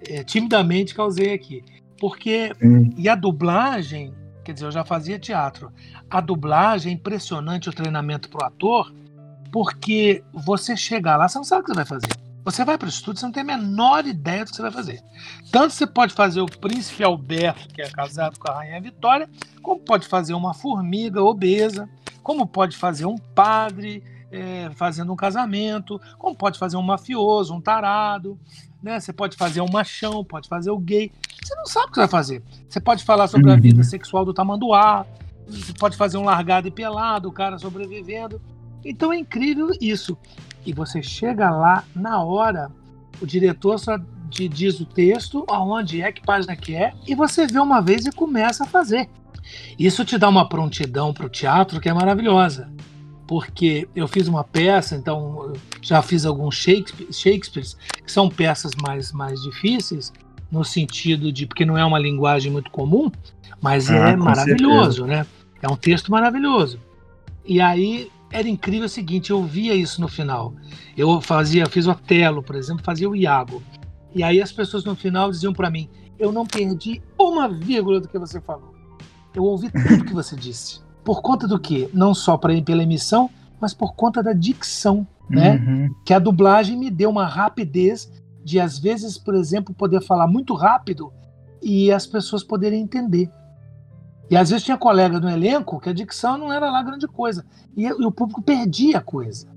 é, 0.09 0.23
timidamente 0.23 0.95
causei 0.95 1.33
aqui. 1.33 1.63
Porque, 1.99 2.53
Sim. 2.61 2.93
e 2.99 3.09
a 3.09 3.15
dublagem, 3.15 4.13
quer 4.45 4.53
dizer, 4.53 4.67
eu 4.67 4.71
já 4.71 4.85
fazia 4.85 5.19
teatro, 5.19 5.71
a 6.11 6.21
dublagem 6.21 6.93
é 6.93 6.95
impressionante 6.95 7.69
o 7.69 7.73
treinamento 7.73 8.29
pro 8.29 8.45
ator, 8.45 8.93
porque 9.51 10.23
você 10.33 10.77
chega 10.77 11.17
lá, 11.17 11.29
você 11.29 11.39
não 11.39 11.45
sabe 11.45 11.63
o 11.63 11.65
que 11.65 11.71
você 11.71 11.77
vai 11.77 11.85
fazer. 11.87 12.09
Você 12.45 12.65
vai 12.65 12.79
para 12.79 12.87
o 12.87 12.89
estúdio, 12.89 13.21
você 13.21 13.27
não 13.27 13.33
tem 13.33 13.43
a 13.43 13.47
menor 13.47 14.07
ideia 14.07 14.45
do 14.45 14.51
que 14.51 14.57
você 14.57 14.63
vai 14.63 14.71
fazer. 14.71 15.03
Tanto 15.53 15.75
você 15.75 15.87
pode 15.87 16.15
fazer 16.15 16.41
o 16.41 16.47
príncipe 16.47 17.05
Alberto, 17.05 17.69
que 17.75 17.83
é 17.83 17.91
casado 17.91 18.39
com 18.39 18.51
a 18.51 18.55
rainha 18.57 18.81
Vitória, 18.81 19.29
como 19.63 19.81
pode 19.81 20.07
fazer 20.07 20.33
uma 20.35 20.55
formiga 20.55 21.23
obesa, 21.23 21.89
como 22.23 22.47
pode 22.47 22.77
fazer 22.77 23.05
um 23.07 23.17
padre 23.19 24.03
é, 24.33 24.71
fazendo 24.75 25.13
um 25.13 25.17
casamento, 25.17 26.01
como 26.19 26.35
pode 26.35 26.59
fazer 26.59 26.77
um 26.77 26.83
mafioso, 26.83 27.55
um 27.55 27.61
tarado, 27.61 28.39
né? 28.83 28.99
Você 28.99 29.13
pode 29.13 29.37
fazer 29.37 29.61
um 29.61 29.71
machão, 29.71 30.25
pode 30.25 30.49
fazer 30.49 30.71
o 30.71 30.79
gay. 30.79 31.13
Você 31.43 31.55
não 31.57 31.67
sabe 31.67 31.87
o 31.87 31.89
que 31.91 31.95
você 31.97 32.01
vai 32.01 32.09
fazer. 32.09 32.43
Você 32.69 32.81
pode 32.81 33.05
falar 33.05 33.29
sobre 33.29 33.51
a 33.51 33.55
Uhum. 33.55 33.61
vida 33.61 33.83
sexual 33.85 34.25
do 34.25 34.33
tamanduá, 34.33 35.05
você 35.47 35.73
pode 35.75 35.97
fazer 35.97 36.17
um 36.17 36.25
largado 36.25 36.69
e 36.69 36.71
pelado, 36.71 37.29
o 37.29 37.33
cara 37.33 37.59
sobrevivendo. 37.59 38.41
Então 38.85 39.13
é 39.13 39.19
incrível 39.19 39.71
isso. 39.81 40.17
E 40.65 40.73
você 40.73 41.03
chega 41.03 41.51
lá 41.51 41.85
na 41.95 42.23
hora, 42.23 42.71
o 43.21 43.27
diretor 43.27 43.79
só 43.79 43.99
te 44.31 44.49
diz 44.49 44.81
o 44.81 44.87
texto, 44.87 45.45
aonde 45.49 46.01
é, 46.03 46.13
que 46.13 46.23
página 46.23 46.55
que 46.55 46.75
é, 46.75 46.93
e 47.07 47.15
você 47.15 47.47
vê 47.47 47.59
uma 47.59 47.81
vez 47.81 48.07
e 48.07 48.13
começa 48.13 48.65
a 48.65 48.67
fazer. 48.67 49.09
Isso 49.79 50.05
te 50.05 50.17
dá 50.17 50.29
uma 50.29 50.49
prontidão 50.49 51.13
para 51.13 51.27
o 51.27 51.31
teatro 51.31 51.81
que 51.81 51.89
é 51.89 51.93
maravilhosa. 51.93 52.71
Porque 53.27 53.89
eu 53.95 54.09
fiz 54.09 54.27
uma 54.29 54.43
peça, 54.43 54.97
então 54.97 55.53
já 55.81 56.03
fiz 56.03 56.27
alguns 56.27 56.57
Shakespeare, 56.57 57.13
Shakespeares, 57.13 57.77
que 58.05 58.11
são 58.11 58.29
peças 58.29 58.73
mais, 58.83 59.13
mais 59.13 59.41
difíceis, 59.43 60.13
no 60.51 60.65
sentido 60.65 61.33
de, 61.33 61.47
porque 61.47 61.65
não 61.65 61.79
é 61.79 61.85
uma 61.85 61.99
linguagem 61.99 62.51
muito 62.51 62.71
comum, 62.71 63.11
mas 63.61 63.89
Ah, 63.89 64.11
é 64.11 64.17
maravilhoso, 64.17 65.07
né? 65.07 65.25
É 65.63 65.69
um 65.69 65.77
texto 65.77 66.11
maravilhoso. 66.11 66.81
E 67.45 67.61
aí 67.61 68.11
era 68.31 68.49
incrível 68.49 68.87
o 68.87 68.89
seguinte, 68.89 69.31
eu 69.31 69.43
via 69.43 69.75
isso 69.75 70.01
no 70.01 70.09
final. 70.09 70.55
Eu 70.97 71.21
fazia, 71.21 71.67
fiz 71.67 71.87
o 71.87 71.91
Otelo, 71.91 72.43
por 72.43 72.57
exemplo, 72.57 72.85
fazia 72.85 73.09
o 73.09 73.17
Iago. 73.17 73.63
E 74.15 74.23
aí 74.23 74.41
as 74.41 74.53
pessoas 74.53 74.85
no 74.85 74.95
final 74.95 75.31
diziam 75.31 75.53
para 75.53 75.71
mim: 75.71 75.89
"Eu 76.19 76.33
não 76.33 76.47
perdi 76.47 77.03
uma 77.19 77.49
vírgula 77.49 78.01
do 78.01 78.09
que 78.09 78.19
você 78.19 78.41
falou. 78.41 78.75
Eu 79.35 79.45
ouvi 79.45 79.71
tudo 79.71 80.05
que 80.05 80.15
você 80.15 80.37
disse. 80.37 80.81
Por 81.05 81.23
conta 81.23 81.47
do 81.47 81.59
quê? 81.59 81.89
Não 81.95 82.15
só 82.15 82.37
pra, 82.37 82.61
pela 82.63 82.83
emissão, 82.83 83.31
mas 83.61 83.73
por 83.75 83.95
conta 83.95 84.23
da 84.23 84.33
dicção, 84.33 85.07
né? 85.29 85.57
Uhum. 85.57 85.95
Que 86.05 86.13
a 86.13 86.19
dublagem 86.19 86.77
me 86.77 86.91
deu 86.91 87.11
uma 87.11 87.27
rapidez 87.27 88.11
de, 88.45 88.59
às 88.59 88.79
vezes, 88.79 89.17
por 89.17 89.35
exemplo, 89.35 89.75
poder 89.75 90.03
falar 90.03 90.27
muito 90.27 90.55
rápido 90.55 91.13
e 91.63 91.93
as 91.93 92.07
pessoas 92.07 92.43
poderem 92.43 92.83
entender. 92.83 93.31
E 94.31 94.37
às 94.37 94.51
vezes 94.51 94.65
tinha 94.65 94.79
colega 94.79 95.19
no 95.19 95.29
elenco 95.29 95.81
que 95.81 95.89
a 95.89 95.93
dicção 95.93 96.39
não 96.39 96.53
era 96.53 96.71
lá 96.71 96.83
grande 96.83 97.07
coisa. 97.09 97.45
E, 97.77 97.85
e 97.85 97.93
o 98.07 98.13
público 98.13 98.41
perdia 98.41 98.99
a 98.99 99.03
coisa. 99.03 99.49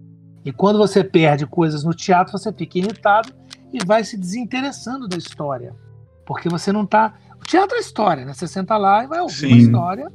E 0.43 0.51
quando 0.51 0.77
você 0.79 1.03
perde 1.03 1.45
coisas 1.45 1.83
no 1.83 1.93
teatro, 1.93 2.38
você 2.38 2.51
fica 2.51 2.79
irritado 2.79 3.31
e 3.71 3.86
vai 3.86 4.03
se 4.03 4.17
desinteressando 4.17 5.07
da 5.07 5.15
história. 5.15 5.75
Porque 6.25 6.49
você 6.49 6.71
não 6.71 6.86
tá. 6.86 7.13
O 7.39 7.45
teatro 7.45 7.77
é 7.77 7.79
história, 7.79 8.25
né? 8.25 8.33
Você 8.33 8.47
senta 8.47 8.75
lá 8.77 9.03
e 9.03 9.07
vai 9.07 9.19
ouvir 9.21 9.45
uma 9.45 9.55
Sim. 9.55 9.62
história 9.62 10.12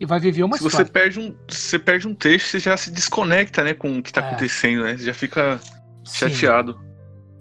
e 0.00 0.04
vai 0.06 0.18
viver 0.18 0.42
uma 0.42 0.56
Se 0.56 0.62
você 0.64 0.82
história. 0.82 0.92
perde 0.92 1.20
um, 1.20 1.34
você 1.48 1.78
perde 1.78 2.08
um 2.08 2.14
texto, 2.14 2.46
você 2.50 2.58
já 2.58 2.76
se 2.76 2.90
desconecta, 2.90 3.62
né, 3.62 3.74
com 3.74 3.98
o 3.98 4.02
que 4.02 4.12
tá 4.12 4.22
É. 4.22 4.24
acontecendo, 4.28 4.82
né? 4.82 4.96
Você 4.96 5.04
já 5.04 5.14
fica 5.14 5.60
Sim. 6.04 6.28
chateado. 6.30 6.80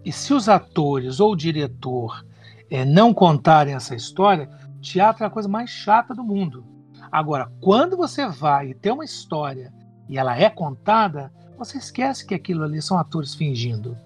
E 0.05 0.11
se 0.11 0.33
os 0.33 0.47
atores 0.47 1.19
ou 1.19 1.31
o 1.31 1.35
diretor 1.35 2.23
eh, 2.69 2.85
não 2.85 3.13
contarem 3.13 3.73
essa 3.73 3.95
história, 3.95 4.49
teatro 4.79 5.23
é 5.23 5.27
a 5.27 5.29
coisa 5.29 5.47
mais 5.47 5.69
chata 5.69 6.13
do 6.13 6.23
mundo. 6.23 6.65
Agora, 7.11 7.51
quando 7.61 7.97
você 7.97 8.27
vai 8.27 8.69
e 8.69 8.73
tem 8.73 8.91
uma 8.91 9.05
história 9.05 9.73
e 10.07 10.17
ela 10.17 10.37
é 10.37 10.49
contada, 10.49 11.31
você 11.57 11.77
esquece 11.77 12.25
que 12.25 12.33
aquilo 12.33 12.63
ali 12.63 12.81
são 12.81 12.97
atores 12.97 13.35
fingindo, 13.35 13.97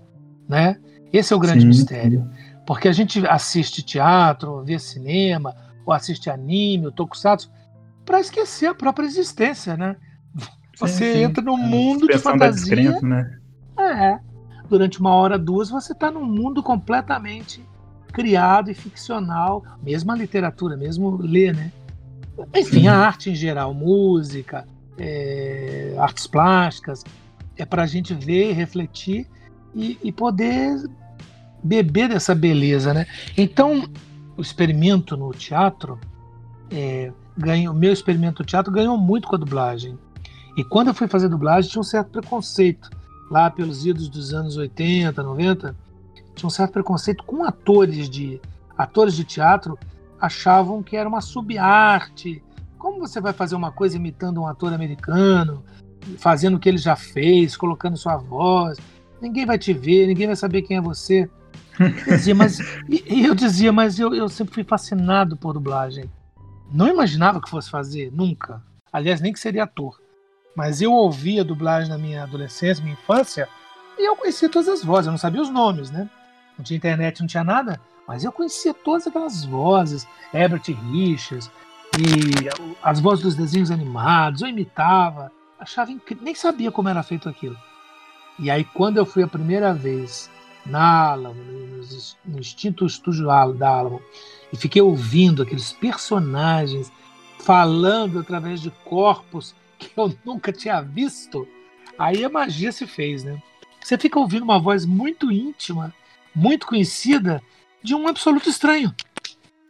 né? 0.48 0.80
Esse 1.12 1.34
é 1.34 1.36
o 1.36 1.40
grande 1.40 1.62
Sim, 1.62 1.68
mistério. 1.68 2.30
Porque 2.66 2.88
a 2.88 2.94
gente 2.94 3.26
assiste 3.28 3.84
teatro, 3.84 4.52
ou 4.54 4.64
vê 4.64 4.80
cinema, 4.80 5.56
ou 5.86 5.94
assiste 5.94 6.30
anime, 6.30 6.88
ou 6.88 6.92
tokusatsu, 6.92 7.52
para 8.06 8.20
esquecer 8.20 8.68
a 8.68 8.76
própria 8.76 9.06
existência, 9.06 9.78
né? 9.78 9.96
Você 10.80 11.14
sim. 11.14 11.24
entra 11.24 11.44
num 11.44 11.56
A 11.56 11.58
mundo 11.58 12.08
de 12.08 12.14
da 12.14 12.20
fantasia 12.20 12.76
descrença, 12.76 13.06
né? 13.06 13.40
é. 13.78 14.20
Durante 14.68 15.00
uma 15.00 15.14
hora, 15.14 15.38
duas, 15.38 15.70
você 15.70 15.94
está 15.94 16.10
num 16.10 16.26
mundo 16.26 16.64
completamente 16.64 17.64
criado 18.13 18.69
e 18.69 18.76
ficcional, 18.76 19.63
mesmo 19.82 20.12
a 20.12 20.15
literatura, 20.15 20.78
mesmo 20.78 21.17
ler, 21.17 21.54
né? 21.54 21.71
Enfim, 22.56 22.88
a 22.88 22.95
arte 22.95 23.32
em 23.32 23.36
geral, 23.36 23.73
música, 23.73 24.65
é, 24.97 25.95
artes 25.97 26.28
plásticas, 26.28 27.04
é 27.58 27.65
para 27.65 27.84
a 27.84 27.88
gente 27.88 28.13
ver, 28.13 28.54
refletir 28.54 29.28
e, 29.73 29.97
e 30.04 30.12
poder 30.12 30.89
beber 31.63 32.10
dessa 32.10 32.36
beleza, 32.36 32.93
né? 32.93 33.08
Então, 33.36 33.89
o 34.38 34.41
experimento 34.41 35.17
no 35.17 35.32
teatro, 35.32 35.99
é, 36.71 37.12
ganhou, 37.38 37.73
meu 37.73 37.91
experimento 37.91 38.43
no 38.43 38.45
teatro 38.45 38.71
ganhou 38.71 38.97
muito 38.97 39.28
com 39.28 39.36
a 39.36 39.39
dublagem. 39.39 39.97
E 40.56 40.63
quando 40.63 40.89
eu 40.89 40.93
fui 40.93 41.08
fazer 41.08 41.30
dublagem, 41.30 41.71
tinha 41.71 41.82
um 41.82 41.84
certo 41.84 42.10
preconceito 42.10 42.89
lá 43.32 43.49
pelos 43.49 43.86
idos 43.86 44.08
dos 44.08 44.34
anos 44.34 44.56
80, 44.56 45.23
90, 45.23 45.76
tinha 46.36 46.48
um 46.48 46.52
certo 46.52 46.72
preconceito 46.72 47.24
com 47.24 47.43
atores 47.43 48.10
de 48.10 48.41
atores 48.78 49.15
de 49.15 49.24
teatro 49.24 49.78
achavam 50.19 50.82
que 50.82 50.96
era 50.96 51.08
uma 51.08 51.22
subarte. 51.22 52.41
Como 52.78 53.00
você 53.00 53.19
vai 53.19 53.34
fazer 53.34 53.56
uma 53.56 53.72
coisa 53.72 53.98
imitando 53.98 54.41
um 54.41 54.48
ator 54.48 54.74
americano, 54.74 55.63
fazendo 56.17 56.56
o 56.56 56.60
que 56.60 56.69
ele 56.69 56.78
já 56.78 56.96
fez, 56.96 57.58
colocando 57.58 57.98
sua 57.98 58.17
voz? 58.17 58.78
Ninguém 59.22 59.46
vai 59.46 59.58
te 59.58 59.74
ver, 59.74 60.08
ninguém 60.08 60.28
vai 60.28 60.36
saber 60.36 60.62
quem 60.62 60.78
é 60.78 60.82
você. 60.82 61.30
Eu 61.80 62.17
dizia, 62.17 62.36
mas, 62.36 62.60
e, 62.88 63.26
eu 63.26 63.36
dizia, 63.36 63.72
mas 63.72 64.00
eu, 64.00 64.13
eu 64.13 64.30
sempre 64.30 64.54
fui 64.54 64.63
fascinado 64.63 65.36
por 65.36 65.54
dublagem. 65.54 66.10
Não 66.72 66.88
imaginava 66.88 67.41
que 67.41 67.50
fosse 67.50 67.69
fazer, 67.69 68.12
nunca. 68.12 68.62
Aliás, 68.91 69.22
nem 69.22 69.34
que 69.34 69.39
seria 69.39 69.63
ator. 69.63 70.00
Mas 70.56 70.82
eu 70.82 70.91
ouvia 70.91 71.43
dublagem 71.43 71.89
na 71.89 71.98
minha 71.98 72.24
adolescência, 72.24 72.84
minha 72.84 72.93
infância, 72.93 73.50
e 73.98 74.08
eu 74.08 74.15
conhecia 74.15 74.50
todas 74.50 74.69
as 74.69 74.84
vozes, 74.84 75.08
eu 75.08 75.12
não 75.12 75.17
sabia 75.17 75.41
os 75.41 75.50
nomes, 75.50 75.91
né? 75.91 76.10
Não 76.58 76.63
tinha 76.63 76.78
internet, 76.78 77.20
não 77.20 77.28
tinha 77.28 77.44
nada, 77.44 77.80
mas 78.08 78.24
eu 78.24 78.32
conhecia 78.32 78.74
todas 78.74 79.08
aquelas 79.08 79.46
vozes, 79.46 80.08
Herbert 80.34 80.63
Richards, 80.92 81.50
e 81.98 82.50
as 82.82 83.00
vozes 83.00 83.24
dos 83.24 83.36
desenhos 83.36 83.72
animados, 83.72 84.42
eu 84.42 84.48
imitava, 84.48 85.32
achava 85.60 85.92
incrível, 85.92 86.24
nem 86.24 86.36
sabia 86.36 86.72
como 86.72 86.89
era 86.89 87.04
feito 87.04 87.30
aquilo. 87.30 87.58
E 88.39 88.50
aí, 88.50 88.63
quando 88.63 88.98
eu 88.98 89.06
fui 89.06 89.24
a 89.24 89.28
primeira 89.28 89.74
vez 89.74 90.30
na 90.66 91.12
Alamo, 91.12 91.39
no, 92.26 92.39
Instinto 92.39 92.86
Estúdio 92.86 93.28
da 93.28 93.70
Alamo, 93.70 94.02
e 94.52 94.58
fiquei 94.58 94.82
ouvindo 94.82 95.44
aqueles 95.44 95.72
personagens 95.72 96.92
falando 97.39 98.20
através 98.20 98.62
de 98.62 98.72
corpos 98.84 99.54
que 99.78 99.92
eu 99.96 100.16
nunca 100.26 100.52
tinha 100.52 100.82
visto, 100.82 101.48
aí 101.98 102.24
a 102.24 102.30
magia 102.30 102.72
se 102.72 102.88
fez, 102.88 103.24
né? 103.24 103.42
Você 103.82 103.98
fica 103.98 104.18
ouvindo 104.18 104.44
uma 104.44 104.60
voz 104.60 104.86
muito 104.86 105.32
íntima, 105.32 105.94
muito 106.36 106.67
conhecida, 106.67 107.41
de 107.84 107.93
um 107.96 108.08
absoluto 108.08 108.50
estranho. 108.50 108.93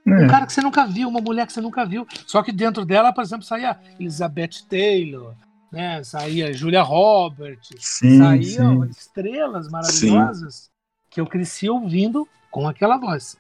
Um 0.05 0.15
É. 0.15 0.27
cara 0.27 0.45
que 0.45 0.53
você 0.53 0.61
nunca 0.61 0.85
viu, 0.85 1.07
uma 1.07 1.21
mulher 1.21 1.47
que 1.47 1.53
você 1.53 1.61
nunca 1.61 1.85
viu. 1.85 2.05
Só 2.27 2.43
que 2.43 2.51
dentro 2.51 2.85
dela, 2.85 3.13
por 3.13 3.23
exemplo, 3.23 3.45
saía 3.45 3.79
Elizabeth 3.99 4.63
Taylor, 4.69 5.33
né? 5.71 6.03
saía 6.03 6.53
Julia 6.53 6.81
Roberts, 6.81 7.69
Sim, 7.79 8.17
saíam 8.17 8.83
sim. 8.83 8.89
estrelas 8.89 9.69
maravilhosas 9.69 10.69
que 11.09 11.19
eu 11.21 11.25
cresci 11.25 11.69
ouvindo 11.69 12.27
com 12.51 12.67
aquela 12.67 12.97
voz. 12.97 13.37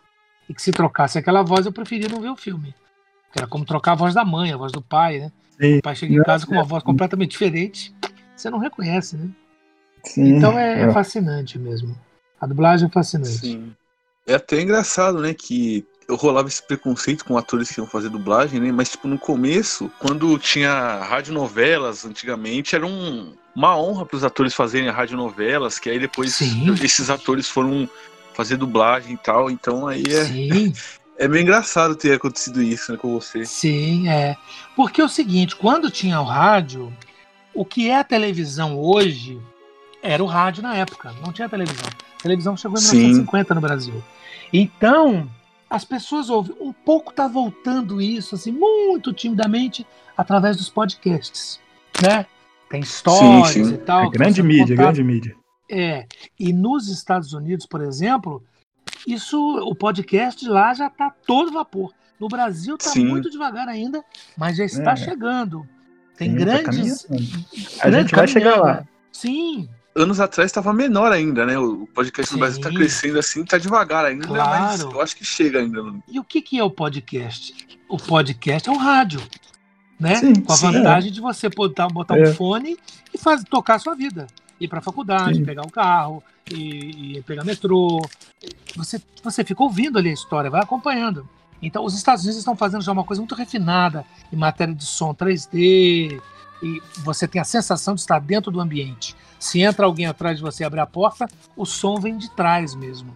E 0.49 0.53
que 0.53 0.61
se 0.61 0.71
trocasse 0.71 1.17
aquela 1.17 1.43
voz, 1.43 1.65
eu 1.65 1.71
preferia 1.71 2.07
não 2.09 2.21
ver 2.21 2.29
o 2.29 2.35
filme. 2.35 2.73
Era 3.35 3.47
como 3.47 3.65
trocar 3.65 3.93
a 3.93 3.95
voz 3.95 4.13
da 4.13 4.23
mãe, 4.23 4.51
a 4.53 4.57
voz 4.57 4.71
do 4.71 4.81
pai, 4.81 5.19
né? 5.19 5.31
Sim. 5.59 5.77
O 5.79 5.81
pai 5.81 5.95
chega 5.95 6.13
em 6.13 6.23
casa 6.23 6.45
com 6.45 6.53
uma 6.53 6.63
voz 6.63 6.83
completamente 6.83 7.31
diferente, 7.31 7.93
você 8.35 8.49
não 8.49 8.57
reconhece, 8.59 9.17
né? 9.17 9.29
Sim. 10.03 10.35
Então 10.37 10.57
é, 10.57 10.81
é 10.81 10.83
É. 10.83 10.91
fascinante 10.91 11.57
mesmo. 11.59 11.95
A 12.43 12.45
dublagem 12.45 12.89
é 12.89 12.91
fascinante. 12.91 13.37
Sim. 13.37 13.73
É 14.27 14.33
até 14.35 14.59
engraçado, 14.61 15.21
né, 15.21 15.33
que 15.33 15.85
eu 16.09 16.17
rolava 16.17 16.49
esse 16.49 16.61
preconceito 16.61 17.23
com 17.23 17.37
atores 17.37 17.69
que 17.71 17.79
iam 17.79 17.87
fazer 17.87 18.09
dublagem, 18.09 18.59
né? 18.59 18.69
Mas, 18.69 18.89
tipo, 18.89 19.07
no 19.07 19.17
começo, 19.17 19.89
quando 19.97 20.37
tinha 20.37 20.99
radionovelas, 21.03 22.03
antigamente, 22.03 22.75
era 22.75 22.85
um- 22.85 23.33
uma 23.55 23.77
honra 23.77 24.05
para 24.05 24.17
os 24.17 24.25
atores 24.25 24.53
fazerem 24.53 24.89
radionovelas, 24.89 25.79
que 25.79 25.89
aí 25.89 25.97
depois 25.97 26.35
Sim. 26.35 26.73
esses 26.83 27.09
atores 27.09 27.47
foram 27.47 27.87
fazer 28.33 28.57
dublagem 28.57 29.13
e 29.13 29.17
tal. 29.17 29.49
Então 29.49 29.87
aí 29.87 30.03
é, 30.05 30.25
Sim, 30.25 30.73
é 31.17 31.29
meio 31.29 31.43
engraçado 31.43 31.95
ter 31.95 32.11
acontecido 32.15 32.61
isso 32.61 32.91
né, 32.91 32.97
com 32.97 33.13
você. 33.13 33.45
sim, 33.45 34.09
é. 34.09 34.35
Porque 34.75 34.99
é 34.99 35.05
o 35.05 35.09
seguinte, 35.09 35.55
quando 35.55 35.89
tinha 35.89 36.19
o 36.19 36.25
rádio, 36.25 36.91
o 37.53 37.63
que 37.63 37.89
é 37.89 37.97
a 37.99 38.03
televisão 38.03 38.77
hoje 38.77 39.39
era 40.03 40.21
o 40.23 40.27
rádio 40.27 40.61
na 40.61 40.75
época, 40.75 41.13
não 41.25 41.31
tinha 41.31 41.47
televisão. 41.49 41.87
A 42.19 42.21
televisão 42.21 42.55
chegou 42.57 42.77
em 42.77 42.81
Sim. 42.81 42.97
1950 42.97 43.55
no 43.55 43.61
Brasil. 43.61 44.03
Então, 44.51 45.27
as 45.69 45.83
pessoas 45.85 46.29
ouvem, 46.29 46.55
um 46.59 46.73
pouco 46.73 47.13
tá 47.13 47.27
voltando 47.27 48.01
isso, 48.01 48.35
assim, 48.35 48.51
muito 48.51 49.11
timidamente, 49.13 49.87
através 50.15 50.57
dos 50.57 50.69
podcasts, 50.69 51.59
né? 52.01 52.25
Tem 52.69 52.81
histórias 52.81 53.47
Sim, 53.49 53.65
sim. 53.65 53.73
e 53.73 53.77
tal. 53.77 54.03
É 54.05 54.09
grande 54.09 54.43
mídia, 54.43 54.75
contadas. 54.75 54.95
grande 54.97 55.03
mídia. 55.03 55.35
É, 55.71 56.05
e 56.39 56.51
nos 56.51 56.89
Estados 56.89 57.33
Unidos, 57.33 57.65
por 57.65 57.81
exemplo, 57.81 58.43
isso, 59.07 59.37
o 59.65 59.73
podcast 59.73 60.47
lá 60.47 60.73
já 60.73 60.87
está 60.87 61.09
todo 61.25 61.51
vapor. 61.51 61.91
No 62.19 62.27
Brasil 62.27 62.75
está 62.75 62.93
muito 62.99 63.29
devagar 63.29 63.67
ainda, 63.67 64.03
mas 64.37 64.57
já 64.57 64.65
está 64.65 64.91
É. 64.91 64.95
chegando. 64.95 65.67
Tem 66.17 66.31
Sim, 66.31 66.37
tá 66.37 66.43
grandes. 66.45 67.07
A 67.81 67.89
gente 67.91 68.15
vai 68.15 68.27
chegar 68.27 68.57
lá. 68.57 68.87
Sim, 69.11 69.67
Anos 69.95 70.19
atrás 70.19 70.49
estava 70.49 70.73
menor 70.73 71.11
ainda, 71.11 71.45
né? 71.45 71.57
O 71.57 71.85
podcast 71.87 72.31
no 72.31 72.37
Sim. 72.37 72.39
Brasil 72.39 72.59
está 72.61 72.71
crescendo 72.71 73.19
assim, 73.19 73.45
tá 73.45 73.57
devagar 73.59 74.05
ainda, 74.05 74.25
mas 74.27 74.81
Claro. 74.81 74.95
eu 74.97 75.01
acho 75.01 75.15
que 75.15 75.23
chega 75.23 75.59
ainda. 75.59 75.81
e 76.07 76.19
o 76.19 76.23
que, 76.23 76.41
que 76.41 76.57
é 76.57 76.63
o 76.63 76.71
podcast? 76.71 77.53
O 77.87 77.97
podcast 77.97 78.67
é 78.67 78.71
um 78.71 78.77
rádio, 78.77 79.21
né? 79.99 80.15
Sim, 80.15 80.33
Com 80.41 80.51
a 80.51 80.55
sim. 80.57 80.71
vantagem 80.71 81.11
de 81.11 81.21
você 81.21 81.47
botar, 81.47 81.87
botar 81.89 82.17
É. 82.17 82.29
um 82.29 82.33
fone 82.33 82.75
e 83.13 83.17
faz, 83.19 83.43
tocar 83.43 83.75
a 83.75 83.79
sua 83.79 83.95
vida. 83.95 84.25
Ir 84.59 84.67
para 84.67 84.79
a 84.79 84.81
faculdade, 84.81 85.37
Sim. 85.37 85.45
pegar 85.45 85.61
o 85.63 85.69
carro, 85.71 86.23
e, 86.51 87.17
e 87.17 87.21
pegar 87.23 87.43
metrô. 87.43 88.01
Você, 88.75 89.01
você 89.23 89.43
fica 89.43 89.61
ouvindo 89.61 89.99
ali 89.99 90.09
a 90.09 90.13
história, 90.13 90.49
vai 90.49 90.61
acompanhando. 90.61 91.27
Então, 91.61 91.85
os 91.85 91.95
Estados 91.95 92.23
Unidos 92.23 92.39
estão 92.39 92.55
fazendo 92.55 92.81
já 92.83 92.91
uma 92.91 93.03
coisa 93.03 93.21
muito 93.21 93.35
refinada 93.35 94.03
em 94.31 94.35
matéria 94.35 94.73
de 94.73 94.83
som 94.85 95.13
3D, 95.13 96.19
e 96.61 96.81
você 97.03 97.27
tem 97.27 97.39
a 97.41 97.45
sensação 97.45 97.93
de 97.93 98.01
estar 98.01 98.19
dentro 98.19 98.51
do 98.51 98.59
ambiente. 98.59 99.15
Se 99.43 99.59
entra 99.61 99.85
alguém 99.85 100.05
atrás 100.05 100.37
de 100.37 100.41
você 100.43 100.63
e 100.63 100.65
abre 100.65 100.79
a 100.79 100.85
porta, 100.85 101.27
o 101.55 101.65
som 101.65 101.95
vem 101.99 102.17
de 102.17 102.29
trás 102.31 102.73
mesmo. 102.73 103.13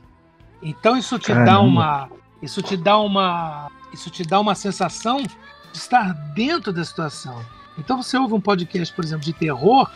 Então 0.62 0.98
isso 0.98 1.18
te 1.18 1.30
dá 1.30 1.36
Caramba. 1.46 1.62
uma, 1.62 2.10
isso 2.42 2.62
te 2.62 2.76
dá 2.76 2.98
uma, 2.98 3.72
isso 3.94 4.10
te 4.10 4.24
dá 4.24 4.38
uma 4.40 4.54
sensação 4.54 5.22
de 5.24 5.30
estar 5.74 6.12
dentro 6.34 6.74
da 6.74 6.84
situação. 6.84 7.40
Então 7.78 8.04
você 8.04 8.18
ouve 8.18 8.34
um 8.34 8.42
podcast, 8.42 8.94
por 8.94 9.06
exemplo, 9.06 9.24
de 9.24 9.32
terror, 9.32 9.90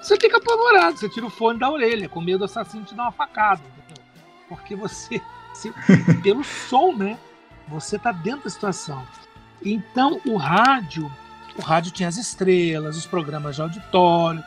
você 0.00 0.16
fica 0.18 0.38
apavorado, 0.38 0.96
você 0.96 1.06
tira 1.08 1.26
o 1.26 1.30
fone 1.30 1.58
da 1.58 1.70
orelha, 1.70 2.08
com 2.08 2.20
medo 2.20 2.38
do 2.38 2.44
assassino 2.46 2.84
te 2.84 2.94
dar 2.94 3.02
uma 3.02 3.12
facada, 3.12 3.60
entendeu? 3.76 4.02
porque 4.48 4.74
você, 4.74 5.20
se- 5.52 5.72
pelo 6.22 6.42
som, 6.44 6.92
né? 6.94 7.18
Você 7.68 7.98
tá 7.98 8.10
dentro 8.10 8.44
da 8.44 8.50
situação. 8.50 9.02
Então 9.62 10.18
o 10.26 10.36
rádio, 10.36 11.12
o 11.58 11.60
rádio 11.62 11.92
tinha 11.92 12.08
as 12.08 12.16
estrelas, 12.16 12.96
os 12.96 13.04
programas 13.06 13.56
de 13.56 13.62
auditório, 13.62 14.42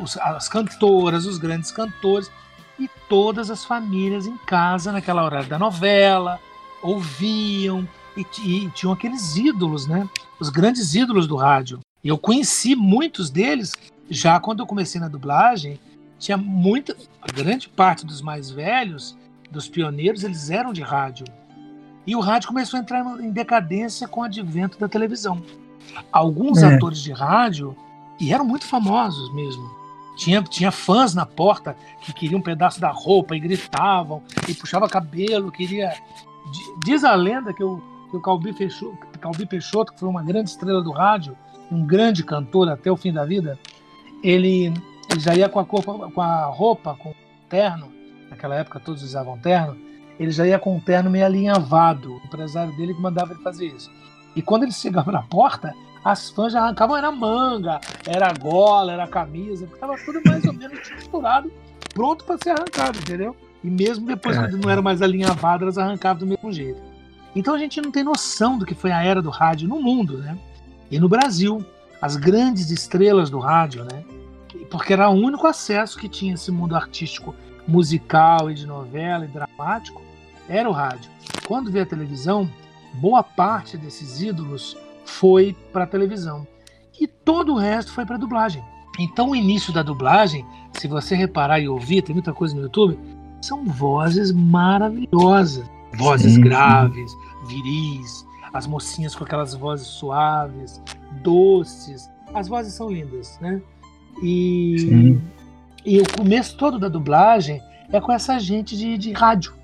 os, 0.00 0.16
as 0.16 0.48
cantoras, 0.48 1.26
os 1.26 1.38
grandes 1.38 1.70
cantores 1.70 2.30
e 2.78 2.88
todas 3.08 3.50
as 3.50 3.64
famílias 3.64 4.26
em 4.26 4.36
casa 4.38 4.92
naquela 4.92 5.22
hora 5.22 5.42
da 5.42 5.58
novela 5.58 6.40
ouviam 6.82 7.86
e, 8.16 8.20
e 8.20 8.70
tinham 8.70 8.92
aqueles 8.92 9.36
ídolos, 9.36 9.86
né? 9.86 10.08
Os 10.38 10.48
grandes 10.48 10.94
ídolos 10.94 11.26
do 11.26 11.36
rádio. 11.36 11.80
E 12.02 12.08
eu 12.08 12.18
conheci 12.18 12.74
muitos 12.74 13.30
deles 13.30 13.72
já 14.10 14.38
quando 14.40 14.60
eu 14.60 14.66
comecei 14.66 15.00
na 15.00 15.08
dublagem. 15.08 15.78
Tinha 16.18 16.36
muita, 16.36 16.96
a 17.20 17.32
grande 17.32 17.68
parte 17.68 18.04
dos 18.04 18.20
mais 18.20 18.50
velhos, 18.50 19.16
dos 19.50 19.68
pioneiros, 19.68 20.24
eles 20.24 20.50
eram 20.50 20.72
de 20.72 20.82
rádio. 20.82 21.26
E 22.06 22.16
o 22.16 22.20
rádio 22.20 22.48
começou 22.48 22.78
a 22.78 22.82
entrar 22.82 23.04
em 23.20 23.30
decadência 23.30 24.08
com 24.08 24.20
o 24.20 24.24
advento 24.24 24.78
da 24.78 24.88
televisão. 24.88 25.42
Alguns 26.10 26.62
é. 26.62 26.74
atores 26.74 27.00
de 27.00 27.12
rádio, 27.12 27.76
e 28.20 28.32
eram 28.32 28.44
muito 28.44 28.64
famosos 28.64 29.32
mesmo, 29.34 29.68
tinha, 30.22 30.40
tinha 30.42 30.70
fãs 30.70 31.14
na 31.14 31.26
porta 31.26 31.76
que 32.00 32.12
queriam 32.12 32.38
um 32.38 32.42
pedaço 32.42 32.80
da 32.80 32.90
roupa 32.90 33.34
e 33.34 33.40
gritavam, 33.40 34.22
e 34.48 34.54
puxava 34.54 34.88
cabelo, 34.88 35.50
queria. 35.50 35.92
Diz 36.84 37.02
a 37.02 37.14
lenda 37.14 37.52
que 37.52 37.62
o, 37.62 37.82
que 38.08 38.16
o 38.16 38.20
Calbi, 38.20 38.52
Peixoto, 38.52 38.96
Calbi 39.20 39.46
Peixoto, 39.46 39.92
que 39.92 39.98
foi 40.00 40.08
uma 40.08 40.22
grande 40.22 40.50
estrela 40.50 40.80
do 40.80 40.92
rádio, 40.92 41.36
um 41.70 41.84
grande 41.84 42.22
cantor 42.22 42.68
até 42.68 42.90
o 42.90 42.96
fim 42.96 43.12
da 43.12 43.24
vida, 43.24 43.58
ele, 44.22 44.72
ele 45.10 45.20
já 45.20 45.34
ia 45.34 45.48
com 45.48 45.58
a, 45.58 45.64
com 45.64 46.20
a 46.20 46.44
roupa, 46.46 46.94
com 46.94 47.10
o 47.10 47.14
terno, 47.48 47.92
naquela 48.30 48.54
época 48.54 48.78
todos 48.78 49.02
usavam 49.02 49.38
terno, 49.38 49.76
ele 50.20 50.30
já 50.30 50.46
ia 50.46 50.58
com 50.58 50.76
o 50.76 50.80
terno 50.80 51.10
meio 51.10 51.26
alinhavado, 51.26 52.14
o 52.14 52.16
empresário 52.18 52.76
dele 52.76 52.94
que 52.94 53.00
mandava 53.00 53.32
ele 53.32 53.42
fazer 53.42 53.66
isso. 53.66 53.90
E 54.36 54.42
quando 54.42 54.62
ele 54.64 54.72
chegava 54.74 55.10
na 55.10 55.22
porta, 55.22 55.74
as 56.04 56.30
fãs 56.30 56.52
já 56.52 56.62
arrancavam, 56.62 56.96
era 56.96 57.12
manga, 57.12 57.80
era 58.06 58.32
gola, 58.32 58.92
era 58.92 59.06
camisa, 59.06 59.66
estava 59.66 59.96
tudo 60.04 60.20
mais 60.24 60.44
ou 60.44 60.52
menos 60.52 60.78
misturado, 60.90 61.52
pronto 61.94 62.24
para 62.24 62.38
ser 62.42 62.50
arrancado, 62.50 62.98
entendeu? 62.98 63.36
E 63.62 63.70
mesmo 63.70 64.06
depois, 64.06 64.36
quando 64.36 64.58
não 64.58 64.68
era 64.68 64.82
mais 64.82 65.00
alinhavado, 65.00 65.64
elas 65.64 65.78
arrancavam 65.78 66.20
do 66.20 66.26
mesmo 66.26 66.52
jeito. 66.52 66.82
Então 67.34 67.54
a 67.54 67.58
gente 67.58 67.80
não 67.80 67.90
tem 67.90 68.02
noção 68.02 68.58
do 68.58 68.66
que 68.66 68.74
foi 68.74 68.90
a 68.90 69.02
era 69.02 69.22
do 69.22 69.30
rádio 69.30 69.68
no 69.68 69.80
mundo, 69.80 70.18
né? 70.18 70.36
E 70.90 70.98
no 70.98 71.08
Brasil, 71.08 71.64
as 72.00 72.16
grandes 72.16 72.70
estrelas 72.70 73.30
do 73.30 73.38
rádio, 73.38 73.84
né? 73.84 74.04
Porque 74.70 74.92
era 74.92 75.08
o 75.08 75.14
único 75.14 75.46
acesso 75.46 75.98
que 75.98 76.08
tinha 76.08 76.34
esse 76.34 76.50
mundo 76.50 76.74
artístico, 76.74 77.34
musical 77.66 78.50
e 78.50 78.54
de 78.54 78.66
novela 78.66 79.24
e 79.24 79.28
dramático, 79.28 80.02
era 80.48 80.68
o 80.68 80.72
rádio. 80.72 81.10
Quando 81.46 81.70
veio 81.70 81.84
a 81.84 81.88
televisão, 81.88 82.50
boa 82.94 83.22
parte 83.22 83.76
desses 83.76 84.20
ídolos 84.20 84.76
foi 85.04 85.56
para 85.72 85.84
a 85.84 85.86
televisão. 85.86 86.46
E 87.00 87.06
todo 87.06 87.54
o 87.54 87.58
resto 87.58 87.92
foi 87.92 88.04
para 88.04 88.16
dublagem. 88.16 88.62
Então, 88.98 89.30
o 89.30 89.36
início 89.36 89.72
da 89.72 89.82
dublagem, 89.82 90.44
se 90.72 90.86
você 90.86 91.14
reparar 91.14 91.58
e 91.60 91.68
ouvir, 91.68 92.02
tem 92.02 92.14
muita 92.14 92.32
coisa 92.32 92.54
no 92.54 92.62
YouTube, 92.62 92.98
são 93.40 93.64
vozes 93.64 94.30
maravilhosas. 94.30 95.68
Vozes 95.96 96.34
sim, 96.34 96.40
graves, 96.40 97.12
viris, 97.46 98.26
as 98.52 98.66
mocinhas 98.66 99.14
com 99.14 99.24
aquelas 99.24 99.54
vozes 99.54 99.86
suaves, 99.86 100.80
doces. 101.22 102.10
As 102.34 102.48
vozes 102.48 102.74
são 102.74 102.90
lindas, 102.90 103.38
né? 103.40 103.60
E, 104.22 105.18
e 105.84 106.00
o 106.00 106.04
começo 106.16 106.56
todo 106.56 106.78
da 106.78 106.88
dublagem 106.88 107.62
é 107.90 108.00
com 108.00 108.12
essa 108.12 108.38
gente 108.38 108.76
de, 108.76 108.96
de 108.98 109.12
rádio. 109.12 109.54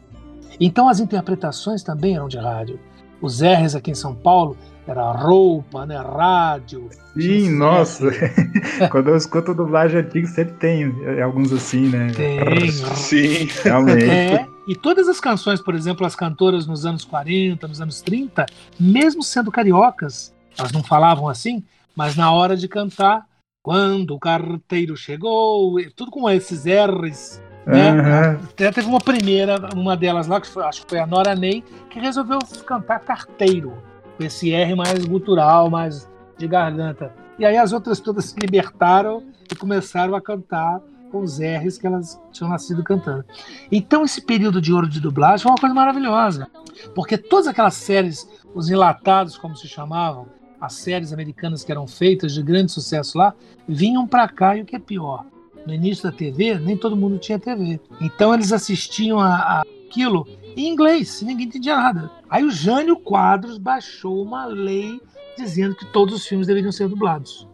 Então 0.61 0.89
as 0.89 1.01
interpretações 1.01 1.83
também 1.83 2.17
eram 2.17 2.29
de 2.29 2.39
rádio. 2.39 2.81
Os 3.21 3.41
R's 3.41 3.75
aqui 3.75 3.91
em 3.91 3.95
São 3.95 4.15
Paulo 4.15 4.57
era 4.91 5.13
roupa, 5.13 5.85
né? 5.85 5.97
Rádio. 5.99 6.89
Sim, 7.15 7.51
nossa. 7.51 8.07
Quando 8.91 9.09
eu 9.09 9.17
escuto 9.17 9.55
dublagem 9.55 10.01
antiga, 10.01 10.27
sempre 10.29 10.55
tem 10.55 10.95
é, 11.05 11.23
alguns 11.23 11.53
assim, 11.53 11.89
né? 11.89 12.11
Tem. 12.15 12.71
Sim. 12.97 13.49
Realmente. 13.63 14.09
É, 14.09 14.47
e 14.67 14.75
todas 14.75 15.09
as 15.09 15.21
canções, 15.21 15.61
por 15.61 15.75
exemplo, 15.75 16.07
as 16.07 16.17
cantoras 16.17 16.67
nos 16.67 16.87
anos 16.87 17.05
40, 17.05 17.69
nos 17.69 17.81
anos 17.81 18.01
30, 18.01 18.47
mesmo 18.81 19.23
sendo 19.23 19.51
cariocas, 19.51 20.35
elas 20.59 20.73
não 20.73 20.83
falavam 20.83 21.29
assim, 21.29 21.63
mas 21.95 22.17
na 22.17 22.33
hora 22.33 22.57
de 22.57 22.67
cantar, 22.67 23.27
quando 23.63 24.15
o 24.15 24.19
carteiro 24.19 24.97
chegou, 24.97 25.77
tudo 25.95 26.11
com 26.11 26.29
esses 26.31 26.65
R's 26.65 27.41
né? 27.67 27.93
Uhum. 27.93 28.49
Até 28.51 28.73
teve 28.73 28.89
uma 28.89 28.99
primeira, 28.99 29.59
uma 29.75 29.95
delas 29.95 30.27
lá, 30.27 30.41
que 30.41 30.47
foi, 30.47 30.65
acho 30.65 30.83
que 30.83 30.89
foi 30.89 30.99
a 30.99 31.07
Nora 31.07 31.35
Ney, 31.35 31.63
que 31.91 32.01
resolveu 32.01 32.39
cantar 32.65 33.01
carteiro 33.01 33.75
com 34.19 34.25
esse 34.25 34.53
R 34.53 34.75
mais 34.75 35.05
gutural, 35.07 35.71
mais 35.71 36.11
de 36.37 36.49
garganta. 36.49 37.15
E 37.39 37.47
aí 37.47 37.57
as 37.57 37.73
outras 37.73 38.01
todas 38.01 38.27
se 38.27 38.39
libertaram 38.39 39.23
e 39.51 39.55
começaram 39.55 40.15
a 40.17 40.21
cantar 40.21 40.81
com 41.13 41.23
os 41.23 41.39
R's 41.39 41.79
que 41.79 41.87
elas 41.87 42.21
tinham 42.33 42.51
nascido 42.51 42.83
cantando. 42.83 43.25
Então 43.71 44.05
esse 44.05 44.21
período 44.21 44.61
de 44.61 44.73
ouro 44.73 44.89
de 44.89 45.01
dublagem 45.01 45.45
foi 45.45 45.53
uma 45.53 45.59
coisa 45.59 45.75
maravilhosa, 45.75 46.49
porque 46.95 47.17
todas 47.17 47.47
aquelas 47.47 47.75
séries, 47.75 48.29
os 48.55 48.69
enlatados 48.69 49.39
como 49.39 49.57
se 49.57 49.69
chamavam, 49.69 50.27
as 50.61 50.75
séries 50.75 51.13
americanas 51.13 51.63
que 51.63 51.71
eram 51.71 51.87
feitas 51.87 52.35
de 52.35 52.43
grande 52.43 52.73
sucesso 52.73 53.17
lá, 53.17 53.33
vinham 53.67 54.07
para 54.07 54.29
cá 54.29 54.57
e 54.57 54.63
o 54.63 54.65
que 54.67 54.75
é 54.75 54.81
pior, 54.81 55.25
no 55.65 55.73
início 55.73 56.03
da 56.03 56.13
TV, 56.13 56.59
nem 56.59 56.77
todo 56.77 56.97
mundo 56.97 57.19
tinha 57.19 57.39
TV. 57.39 57.81
Então 58.01 58.35
eles 58.35 58.53
assistiam 58.53 59.21
a, 59.21 59.37
a 59.37 59.65
aquilo 59.89 60.27
em 60.63 60.69
inglês, 60.69 61.23
ninguém 61.23 61.47
entendia 61.47 61.77
nada. 61.77 62.11
Aí 62.29 62.45
o 62.45 62.51
Jânio 62.51 62.97
Quadros 62.97 63.59
baixou 63.59 64.23
uma 64.23 64.45
lei 64.45 65.01
dizendo 65.37 65.77
que 65.77 65.87
todos 65.87 66.15
os 66.15 66.27
filmes 66.27 66.47
deveriam 66.47 66.73
ser 66.73 66.89
dublados. 66.89 67.47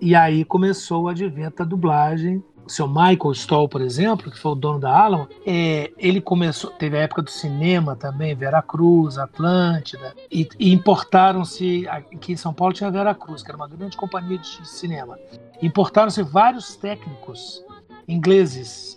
E 0.00 0.14
aí 0.14 0.44
começou 0.44 1.04
o 1.04 1.08
advento 1.08 1.58
da 1.58 1.64
dublagem. 1.64 2.42
O 2.64 2.70
seu 2.70 2.88
Michael 2.88 3.32
Stoll, 3.32 3.68
por 3.68 3.80
exemplo, 3.80 4.30
que 4.30 4.38
foi 4.38 4.52
o 4.52 4.54
dono 4.56 4.80
da 4.80 4.90
Alamo, 4.90 5.28
é, 5.46 5.92
ele 5.98 6.20
começou, 6.20 6.70
teve 6.70 6.96
a 6.96 7.02
época 7.02 7.22
do 7.22 7.30
cinema 7.30 7.94
também, 7.94 8.34
Veracruz, 8.34 9.18
Atlântida, 9.18 10.14
e, 10.32 10.48
e 10.58 10.72
importaram-se, 10.72 11.86
aqui 11.88 12.32
em 12.32 12.36
São 12.36 12.52
Paulo 12.52 12.74
tinha 12.74 12.90
Veracruz, 12.90 13.42
que 13.42 13.50
era 13.50 13.56
uma 13.56 13.68
grande 13.68 13.96
companhia 13.96 14.38
de 14.38 14.66
cinema. 14.66 15.16
Importaram-se 15.62 16.22
vários 16.22 16.74
técnicos 16.74 17.64
ingleses 18.08 18.95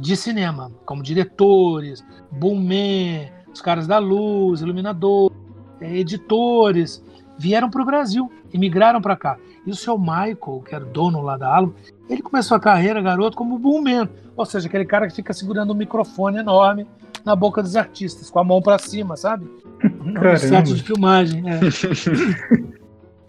de 0.00 0.16
cinema, 0.16 0.72
como 0.84 1.02
diretores, 1.02 2.04
boomman, 2.30 3.30
os 3.52 3.60
caras 3.60 3.86
da 3.86 3.98
luz, 3.98 4.60
iluminador, 4.60 5.32
é, 5.80 5.98
editores, 5.98 7.02
vieram 7.38 7.70
para 7.70 7.82
o 7.82 7.86
Brasil, 7.86 8.30
imigraram 8.52 9.00
para 9.00 9.16
cá. 9.16 9.38
E 9.66 9.70
o 9.70 9.74
seu 9.74 9.98
Michael, 9.98 10.62
que 10.66 10.74
era 10.74 10.84
dono 10.84 11.20
lá 11.20 11.36
da 11.36 11.54
Alamo, 11.54 11.74
ele 12.08 12.22
começou 12.22 12.56
a 12.56 12.60
carreira, 12.60 13.00
garoto, 13.00 13.36
como 13.36 13.58
boomman, 13.58 14.08
ou 14.36 14.46
seja, 14.46 14.68
aquele 14.68 14.84
cara 14.84 15.06
que 15.06 15.14
fica 15.14 15.32
segurando 15.32 15.72
um 15.72 15.76
microfone 15.76 16.38
enorme 16.38 16.86
na 17.24 17.36
boca 17.36 17.62
dos 17.62 17.76
artistas, 17.76 18.30
com 18.30 18.38
a 18.38 18.44
mão 18.44 18.62
para 18.62 18.78
cima, 18.78 19.16
sabe? 19.16 19.46
No 19.82 20.38
set 20.38 20.74
de 20.74 20.82
filmagem. 20.82 21.44
É. 21.48 21.60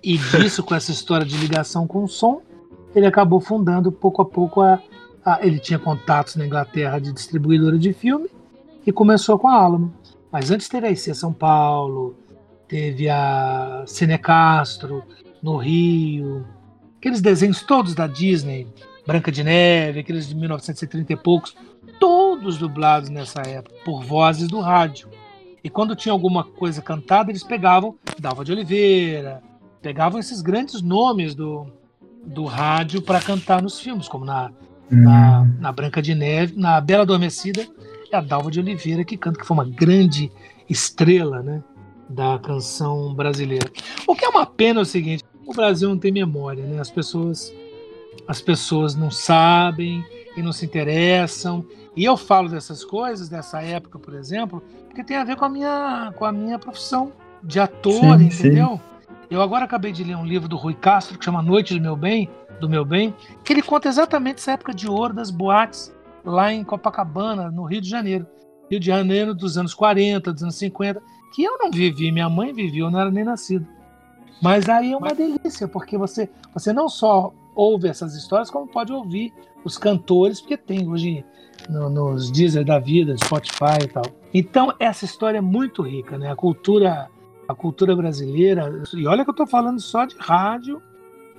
e 0.04 0.18
disso, 0.18 0.64
com 0.64 0.74
essa 0.74 0.92
história 0.92 1.26
de 1.26 1.38
ligação 1.38 1.86
com 1.86 2.04
o 2.04 2.08
som, 2.08 2.42
ele 2.96 3.06
acabou 3.06 3.40
fundando 3.40 3.92
pouco 3.92 4.22
a 4.22 4.26
pouco 4.26 4.62
a, 4.62 4.80
ele 5.42 5.60
tinha 5.60 5.80
contatos 5.80 6.36
na 6.36 6.46
Inglaterra 6.46 7.00
de 7.00 7.12
distribuidora 7.12 7.78
de 7.78 7.94
filme 7.94 8.30
e 8.86 8.92
começou 8.92 9.38
com 9.38 9.48
a 9.48 9.54
Alamo. 9.54 9.94
Mas 10.32 10.50
antes 10.50 10.68
teve 10.68 10.88
a 10.88 10.92
IC 10.92 11.14
São 11.14 11.34
Paulo, 11.34 12.16
teve 12.68 13.10
a 13.10 13.84
Cine 13.86 14.18
Castro 14.18 15.04
no 15.42 15.58
Rio, 15.58 16.46
aqueles 16.98 17.22
desenhos 17.22 17.62
todos 17.62 17.94
da 17.94 18.08
Disney, 18.08 18.68
Branca 19.06 19.32
de 19.32 19.44
Neve, 19.44 20.00
aqueles 20.00 20.28
de 20.28 20.36
1930 20.36 21.14
e 21.14 21.16
poucos, 21.18 21.56
todos 22.00 22.58
dublados 22.58 23.10
nessa 23.10 23.42
época 23.42 23.76
por 23.84 24.04
vozes 24.04 24.48
do 24.48 24.60
rádio. 24.60 25.10
E 25.64 25.70
quando 25.70 25.96
tinha 25.96 26.14
alguma 26.14 26.44
coisa 26.44 26.82
cantada, 26.82 27.30
eles 27.30 27.44
pegavam 27.44 27.96
Dalva 28.20 28.44
de 28.44 28.52
Oliveira, 28.52 29.44
pegavam 29.82 30.20
esses 30.20 30.42
grandes 30.42 30.82
nomes 30.82 31.36
do, 31.36 31.68
do 32.26 32.46
rádio 32.46 33.02
para 33.02 33.22
cantar 33.22 33.62
nos 33.62 33.80
filmes, 33.80 34.08
como 34.08 34.26
na 34.26 34.52
na, 34.92 35.42
hum. 35.42 35.56
na 35.60 35.72
Branca 35.72 36.02
de 36.02 36.14
Neve, 36.14 36.56
na 36.58 36.80
Bela 36.82 37.04
Adormecida, 37.04 37.68
é 38.12 38.18
a 38.18 38.22
Dalva 38.22 38.52
de 38.52 38.60
Oliveira 38.60 39.04
que 39.04 39.18
canta, 39.18 39.40
que 39.40 39.46
foi 39.46 39.56
uma 39.56 39.66
grande 39.66 40.32
estrela 40.70 41.42
né, 41.42 41.64
da 42.10 42.38
canção 42.40 43.14
brasileira. 43.14 43.72
O 44.06 44.16
que 44.16 44.26
é 44.26 44.30
uma 44.30 44.46
pena 44.46 44.82
é 44.82 44.84
o 44.84 44.86
seguinte: 44.86 45.24
o 45.46 45.54
Brasil 45.54 45.90
não 45.90 45.98
tem 45.98 46.12
memória, 46.12 46.66
né? 46.66 46.80
As 46.80 46.92
pessoas, 46.92 47.54
as 48.28 48.42
pessoas 48.42 48.96
não 48.96 49.10
sabem 49.10 50.04
e 50.36 50.42
não 50.42 50.52
se 50.52 50.66
interessam. 50.66 51.66
E 51.96 52.06
eu 52.06 52.16
falo 52.16 52.50
dessas 52.50 52.86
coisas, 52.86 53.28
dessa 53.28 53.62
época, 53.62 54.00
por 54.00 54.14
exemplo, 54.14 54.64
porque 54.88 55.04
tem 55.04 55.18
a 55.18 55.24
ver 55.24 55.36
com 55.36 55.46
a 55.46 55.50
minha, 55.50 56.14
com 56.16 56.26
a 56.26 56.32
minha 56.32 56.58
profissão 56.58 57.12
de 57.44 57.60
ator, 57.60 58.18
sim, 58.18 58.26
entendeu? 58.26 58.76
Sim. 58.76 58.92
Eu 59.30 59.42
agora 59.42 59.64
acabei 59.64 59.94
de 59.94 60.04
ler 60.04 60.16
um 60.16 60.26
livro 60.26 60.48
do 60.48 60.58
Rui 60.58 60.74
Castro 60.74 61.18
que 61.18 61.24
chama 61.24 61.42
Noite 61.42 61.74
do 61.74 61.82
Meu 61.82 61.96
Bem, 61.96 62.30
do 62.62 62.70
meu 62.70 62.86
bem, 62.86 63.14
que 63.44 63.52
ele 63.52 63.62
conta 63.62 63.90
exatamente 63.90 64.38
essa 64.38 64.54
época 64.54 64.74
de 64.74 64.88
ouro 64.88 65.14
das 65.14 65.30
boates 65.30 65.94
lá 66.24 66.54
em 66.54 66.64
Copacabana, 66.64 67.52
no 67.52 67.64
Rio 67.64 67.82
de 67.82 67.90
Janeiro. 67.90 68.26
Rio 68.70 68.80
de 68.80 68.86
Janeiro 68.86 69.34
dos 69.34 69.58
anos 69.58 69.74
40, 69.74 70.32
dos 70.32 70.44
anos 70.44 70.56
50, 70.56 71.02
que 71.36 71.44
eu 71.44 71.58
não 71.58 71.72
vivi, 71.72 72.12
minha 72.12 72.30
mãe 72.30 72.54
vivia, 72.54 72.84
eu 72.84 72.92
não 72.92 73.00
era 73.00 73.12
nem 73.12 73.24
nascido. 73.24 73.68
Mas 74.42 74.70
aí 74.70 74.92
é 74.92 74.98
uma 74.98 75.14
delícia, 75.14 75.68
porque 75.68 75.98
você, 75.98 76.30
você 76.54 76.72
não 76.72 76.88
só 76.88 77.34
ouve 77.56 77.88
essas 77.88 78.16
histórias, 78.16 78.50
como 78.50 78.68
pode 78.68 78.92
ouvir 78.92 79.34
os 79.64 79.78
cantores, 79.78 80.40
porque 80.40 80.58
tem 80.58 80.88
hoje 80.88 81.24
no, 81.70 81.90
nos 81.90 82.32
Deezer 82.32 82.66
da 82.66 82.80
vida, 82.80 83.16
Spotify 83.18 83.84
e 83.84 83.88
tal. 83.88 84.06
Então, 84.34 84.74
essa 84.80 85.06
história 85.06 85.38
é 85.38 85.42
muito 85.42 85.82
rica, 85.82 86.18
né? 86.18 86.32
A 86.32 86.36
cultura, 86.36 87.10
a 87.48 87.54
cultura 87.54 87.96
brasileira, 87.96 88.72
e 88.94 89.06
olha 89.06 89.24
que 89.24 89.30
eu 89.30 89.34
estou 89.34 89.48
falando 89.48 89.80
só 89.80 90.06
de 90.06 90.16
rádio 90.18 90.82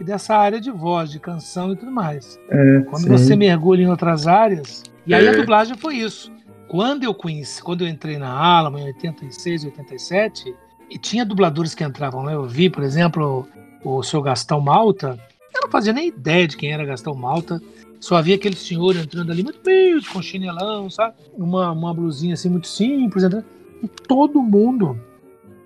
e 0.02 0.04
dessa 0.04 0.34
área 0.36 0.60
de 0.60 0.70
voz, 0.70 1.10
de 1.12 1.20
canção 1.20 1.72
e 1.72 1.76
tudo 1.76 1.92
mais. 1.92 2.38
É, 2.50 2.80
Quando 2.90 3.04
sim. 3.04 3.08
você 3.08 3.36
mergulha 3.36 3.82
em 3.82 3.86
outras 3.88 4.26
áreas, 4.26 4.82
e 5.06 5.14
aí 5.14 5.24
É. 5.24 5.30
a 5.30 5.32
dublagem 5.36 5.76
foi 5.76 5.94
isso. 5.94 6.30
Quando 6.68 7.04
eu 7.04 7.14
conheci, 7.14 7.62
quando 7.62 7.82
eu 7.84 7.88
entrei 7.88 8.18
na 8.18 8.28
Alamo 8.32 8.78
em 8.78 8.84
86, 8.86 9.64
87, 9.64 10.52
e 10.90 10.98
tinha 10.98 11.24
dubladores 11.24 11.72
que 11.74 11.84
entravam 11.84 12.22
lá, 12.22 12.32
eu 12.32 12.44
vi, 12.44 12.68
por 12.68 12.82
exemplo, 12.82 13.46
o, 13.84 13.98
o 13.98 14.02
seu 14.02 14.20
Gastão 14.20 14.60
Malta, 14.60 15.16
eu 15.54 15.60
não 15.62 15.70
fazia 15.70 15.92
nem 15.92 16.08
ideia 16.08 16.48
de 16.48 16.56
quem 16.56 16.72
era 16.72 16.84
Gastão 16.84 17.14
Malta, 17.14 17.60
só 18.00 18.16
havia 18.16 18.34
aquele 18.34 18.56
senhor 18.56 18.96
entrando 18.96 19.30
ali 19.30 19.44
muito 19.44 19.60
humilde, 19.64 20.08
com 20.08 20.20
chinelão, 20.20 20.90
sabe? 20.90 21.14
Uma, 21.34 21.70
uma 21.70 21.94
blusinha 21.94 22.34
assim 22.34 22.48
muito 22.48 22.66
simples, 22.66 23.22
entrando, 23.22 23.44
e 23.80 23.86
todo 23.86 24.42
mundo, 24.42 24.98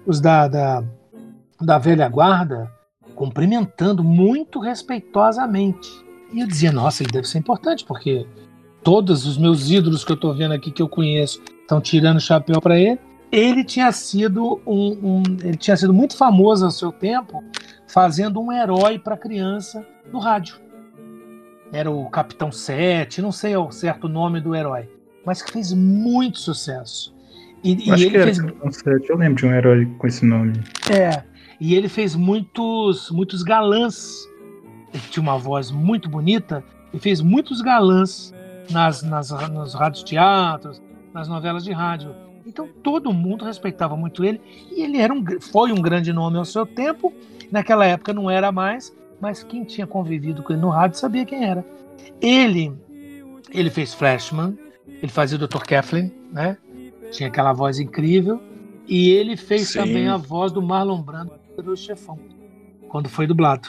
os 0.04 0.20
da, 0.20 0.46
da, 0.46 0.84
da 1.58 1.78
velha 1.78 2.06
guarda, 2.08 2.70
cumprimentando 3.16 4.04
muito 4.04 4.60
respeitosamente. 4.60 5.90
E 6.32 6.40
eu 6.40 6.46
dizia, 6.46 6.70
nossa, 6.70 7.02
ele 7.02 7.10
deve 7.10 7.26
ser 7.26 7.38
importante, 7.38 7.84
porque 7.84 8.26
todos 8.84 9.26
os 9.26 9.36
meus 9.38 9.70
ídolos 9.70 10.04
que 10.04 10.12
eu 10.12 10.16
tô 10.16 10.32
vendo 10.34 10.52
aqui, 10.54 10.70
que 10.70 10.82
eu 10.82 10.88
conheço, 10.88 11.42
estão 11.62 11.80
tirando 11.80 12.18
o 12.18 12.20
chapéu 12.20 12.60
para 12.60 12.78
ele. 12.78 13.00
Ele 13.32 13.64
tinha 13.64 13.90
sido 13.90 14.60
um, 14.66 14.98
um- 15.02 15.22
ele 15.42 15.56
tinha 15.56 15.76
sido 15.76 15.92
muito 15.92 16.16
famoso 16.16 16.64
ao 16.64 16.70
seu 16.70 16.92
tempo, 16.92 17.42
fazendo 17.88 18.40
um 18.40 18.52
herói 18.52 18.98
para 18.98 19.16
criança 19.16 19.84
no 20.12 20.18
rádio. 20.20 20.56
Era 21.72 21.90
o 21.90 22.08
Capitão 22.10 22.52
Sete, 22.52 23.20
não 23.20 23.32
sei 23.32 23.56
o 23.56 23.70
certo 23.72 24.08
nome 24.08 24.40
do 24.40 24.54
herói, 24.54 24.88
mas 25.24 25.42
que 25.42 25.50
fez 25.52 25.72
muito 25.72 26.38
sucesso. 26.38 27.14
E, 27.64 27.88
e 27.88 27.90
Acho 27.90 28.02
ele 28.04 28.10
que 28.10 28.16
era 28.16 28.24
fez 28.26 28.40
Capitão 28.40 28.70
7, 28.70 29.10
eu 29.10 29.16
lembro 29.16 29.34
de 29.42 29.46
um 29.46 29.52
herói 29.52 29.86
com 29.98 30.06
esse 30.06 30.24
nome. 30.24 30.52
é, 30.90 31.24
e 31.60 31.74
ele 31.74 31.88
fez 31.88 32.14
muitos, 32.14 33.10
muitos 33.10 33.42
galãs. 33.42 34.28
Ele 34.92 35.02
tinha 35.10 35.22
uma 35.22 35.38
voz 35.38 35.70
muito 35.70 36.08
bonita 36.08 36.62
e 36.92 36.98
fez 36.98 37.20
muitos 37.20 37.60
galãs 37.60 38.34
nas, 38.70 39.02
nas, 39.02 39.30
nos 39.50 39.74
rádios 39.74 40.02
teatros, 40.02 40.82
nas 41.12 41.28
novelas 41.28 41.64
de 41.64 41.72
rádio. 41.72 42.14
Então 42.46 42.68
todo 42.82 43.12
mundo 43.12 43.44
respeitava 43.44 43.96
muito 43.96 44.24
ele 44.24 44.40
e 44.70 44.82
ele 44.82 44.98
era 44.98 45.12
um, 45.12 45.24
foi 45.40 45.72
um 45.72 45.80
grande 45.80 46.12
nome 46.12 46.38
ao 46.38 46.44
seu 46.44 46.64
tempo. 46.64 47.12
Naquela 47.50 47.84
época 47.86 48.12
não 48.12 48.30
era 48.30 48.52
mais, 48.52 48.94
mas 49.20 49.42
quem 49.42 49.64
tinha 49.64 49.86
convivido 49.86 50.42
com 50.42 50.52
ele 50.52 50.62
no 50.62 50.70
rádio 50.70 50.98
sabia 50.98 51.24
quem 51.24 51.44
era. 51.44 51.64
Ele, 52.20 52.72
ele 53.50 53.70
fez 53.70 53.94
Flashman, 53.94 54.56
ele 54.86 55.10
fazia 55.10 55.36
o 55.36 55.46
Dr. 55.46 55.62
Kathleen, 55.64 56.12
né? 56.32 56.56
Tinha 57.10 57.28
aquela 57.28 57.52
voz 57.52 57.78
incrível. 57.78 58.40
E 58.88 59.10
ele 59.10 59.36
fez 59.36 59.70
Sim. 59.70 59.80
também 59.80 60.08
a 60.08 60.16
voz 60.16 60.52
do 60.52 60.62
Marlon 60.62 61.02
Brando 61.02 61.32
do 61.62 61.76
Chefão, 61.76 62.18
quando 62.88 63.08
foi 63.08 63.26
dublado. 63.26 63.68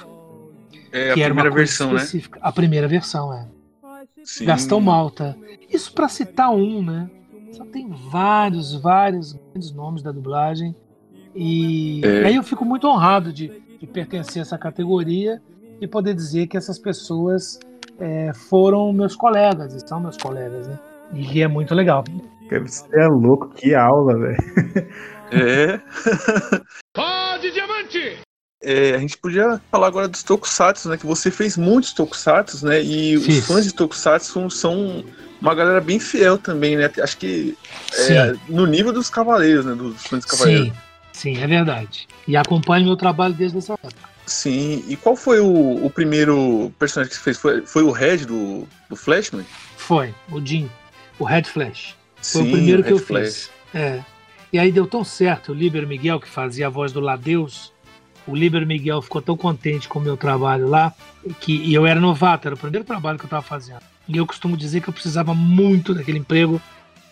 É 0.91 1.11
a 1.11 1.13
que 1.13 1.21
era 1.21 1.33
uma 1.33 1.41
primeira 1.41 1.49
coisa 1.51 1.55
versão, 1.55 1.89
né? 1.89 1.95
específica. 1.97 2.39
A 2.41 2.51
primeira 2.51 2.87
versão, 2.87 3.33
é. 3.33 3.47
Sim. 4.23 4.45
Gastão 4.45 4.79
Malta. 4.81 5.37
Isso 5.69 5.93
para 5.93 6.07
citar 6.07 6.51
um, 6.51 6.81
né? 6.83 7.09
Só 7.51 7.65
tem 7.65 7.89
vários, 8.11 8.73
vários 8.75 9.33
grandes 9.33 9.71
nomes 9.71 10.01
da 10.03 10.11
dublagem. 10.11 10.75
E 11.35 12.01
É. 12.03 12.25
aí 12.25 12.35
eu 12.35 12.43
fico 12.43 12.65
muito 12.65 12.87
honrado 12.87 13.31
de, 13.31 13.51
de 13.79 13.87
pertencer 13.87 14.39
a 14.39 14.43
essa 14.43 14.57
categoria 14.57 15.41
e 15.79 15.87
poder 15.87 16.13
dizer 16.13 16.47
que 16.47 16.57
essas 16.57 16.77
pessoas 16.79 17.59
é, 17.99 18.31
foram 18.33 18.91
meus 18.91 19.15
colegas, 19.15 19.73
e 19.73 19.87
são 19.87 19.99
meus 19.99 20.17
colegas, 20.17 20.67
né? 20.67 20.79
E 21.13 21.41
é 21.41 21.47
muito 21.47 21.73
legal. 21.73 22.03
Você 22.65 22.85
é 22.93 23.07
louco, 23.07 23.49
que 23.49 23.73
aula, 23.75 24.17
velho. 24.17 24.37
É. 25.31 25.79
Pode 26.93 27.51
diamante! 27.51 28.17
É, 28.63 28.95
a 28.95 28.97
gente 28.97 29.17
podia 29.17 29.61
falar 29.71 29.87
agora 29.87 30.07
dos 30.07 30.23
tokusatsu, 30.23 30.89
né? 30.89 30.97
Que 30.97 31.05
você 31.05 31.29
fez 31.29 31.55
muitos 31.57 31.93
tokusatsu, 31.93 32.65
né? 32.65 32.81
E 32.81 33.19
Fiz. 33.19 33.39
os 33.39 33.45
fãs 33.45 33.65
de 33.65 33.73
tokusatsu 33.73 34.49
são 34.49 35.03
uma 35.39 35.53
galera 35.53 35.79
bem 35.79 35.99
fiel 35.99 36.37
também, 36.37 36.75
né? 36.75 36.89
Acho 37.01 37.17
que 37.17 37.55
é, 38.09 38.33
no 38.49 38.65
nível 38.65 38.91
dos 38.91 39.09
cavaleiros, 39.09 39.65
né? 39.65 39.75
Dos 39.75 40.01
fãs 40.07 40.23
dos 40.23 40.31
cavaleiros. 40.31 40.67
Sim, 41.13 41.35
sim, 41.35 41.41
é 41.41 41.45
verdade. 41.45 42.07
E 42.27 42.35
acompanho 42.35 42.85
meu 42.85 42.95
trabalho 42.95 43.35
desde 43.35 43.59
essa 43.59 43.73
época. 43.73 44.09
Sim. 44.25 44.83
E 44.87 44.95
qual 44.97 45.15
foi 45.15 45.39
o, 45.39 45.85
o 45.85 45.89
primeiro 45.89 46.73
personagem 46.79 47.11
que 47.11 47.17
você 47.17 47.23
fez? 47.23 47.37
Foi, 47.37 47.61
foi 47.65 47.83
o 47.83 47.91
Red 47.91 48.17
do, 48.25 48.67
do 48.89 48.95
Flashman? 48.95 49.45
Foi, 49.77 50.13
o 50.31 50.43
Jim, 50.43 50.69
o 51.19 51.23
Red 51.23 51.43
Flash. 51.43 51.95
Foi 52.21 52.41
Sim, 52.41 52.47
o 52.49 52.51
primeiro 52.51 52.83
que 52.83 52.89
Red 52.89 52.95
eu 52.95 52.99
Flash. 52.99 53.23
fiz. 53.23 53.49
É. 53.73 54.03
E 54.57 54.59
aí 54.59 54.71
deu 54.71 54.87
tão 54.87 55.03
certo, 55.03 55.51
o 55.51 55.53
Líbero 55.53 55.87
Miguel, 55.87 56.19
que 56.19 56.27
fazia 56.27 56.65
a 56.65 56.69
voz 56.71 56.91
do 56.91 56.99
Ladeus, 56.99 57.71
o 58.25 58.35
Líbero 58.35 58.65
Miguel 58.65 59.03
ficou 59.03 59.21
tão 59.21 59.37
contente 59.37 59.87
com 59.87 59.99
o 59.99 60.01
meu 60.01 60.17
trabalho 60.17 60.67
lá, 60.67 60.91
que 61.39 61.57
e 61.57 61.75
eu 61.75 61.85
era 61.85 61.99
novato, 61.99 62.47
era 62.47 62.55
o 62.55 62.57
primeiro 62.57 62.83
trabalho 62.83 63.19
que 63.19 63.25
eu 63.25 63.27
estava 63.27 63.43
fazendo. 63.43 63.81
E 64.07 64.17
eu 64.17 64.25
costumo 64.25 64.57
dizer 64.57 64.81
que 64.81 64.89
eu 64.89 64.93
precisava 64.93 65.31
muito 65.35 65.93
daquele 65.93 66.17
emprego 66.17 66.59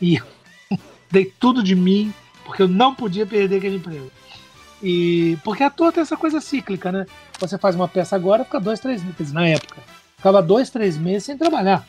e 0.02 0.20
dei 1.12 1.32
tudo 1.40 1.62
de 1.62 1.76
mim, 1.76 2.12
porque 2.44 2.64
eu 2.64 2.68
não 2.68 2.96
podia 2.96 3.28
perder 3.28 3.58
aquele 3.58 3.76
emprego. 3.76 4.12
E 4.82 5.38
porque 5.44 5.62
a 5.62 5.70
toa 5.70 5.92
tem 5.92 6.02
essa 6.02 6.18
coisa 6.18 6.42
cíclica, 6.42 6.92
né? 6.92 7.06
Você 7.40 7.60
faz 7.60 7.76
uma 7.76 7.88
peça 7.88 8.16
agora, 8.16 8.44
fica 8.44 8.60
dois, 8.60 8.80
três 8.80 9.04
meses. 9.04 9.32
Na 9.32 9.48
época, 9.48 9.84
ficava 10.18 10.42
dois, 10.42 10.72
três 10.72 10.98
meses 10.98 11.26
sem 11.26 11.38
trabalhar, 11.38 11.88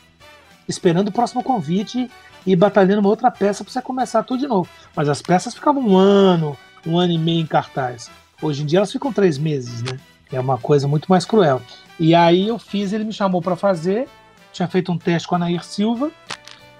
esperando 0.67 1.07
o 1.07 1.11
próximo 1.11 1.41
convite 1.41 2.07
e 2.47 2.55
batalhando 2.55 3.01
uma 3.01 3.09
outra 3.09 3.29
peça 3.29 3.61
para 3.61 3.73
você 3.73 3.81
começar 3.81 4.23
tudo 4.23 4.39
de 4.39 4.47
novo. 4.47 4.69
Mas 4.95 5.09
as 5.09 5.21
peças 5.21 5.53
ficavam 5.53 5.85
um 5.85 5.97
ano, 5.97 6.57
um 6.85 6.97
ano 6.97 7.11
e 7.11 7.17
meio 7.17 7.41
em 7.41 7.45
cartaz. 7.45 8.09
Hoje 8.41 8.63
em 8.63 8.65
dia 8.65 8.79
elas 8.79 8.91
ficam 8.91 9.11
três 9.11 9.37
meses, 9.37 9.83
né? 9.83 9.99
É 10.31 10.39
uma 10.39 10.57
coisa 10.57 10.87
muito 10.87 11.07
mais 11.07 11.25
cruel. 11.25 11.61
E 11.99 12.15
aí 12.15 12.47
eu 12.47 12.57
fiz, 12.57 12.93
ele 12.93 13.03
me 13.03 13.11
chamou 13.11 13.41
para 13.41 13.57
fazer. 13.57 14.07
Tinha 14.53 14.67
feito 14.67 14.91
um 14.93 14.97
teste 14.97 15.27
com 15.27 15.35
a 15.35 15.39
Nair 15.39 15.63
Silva, 15.63 16.09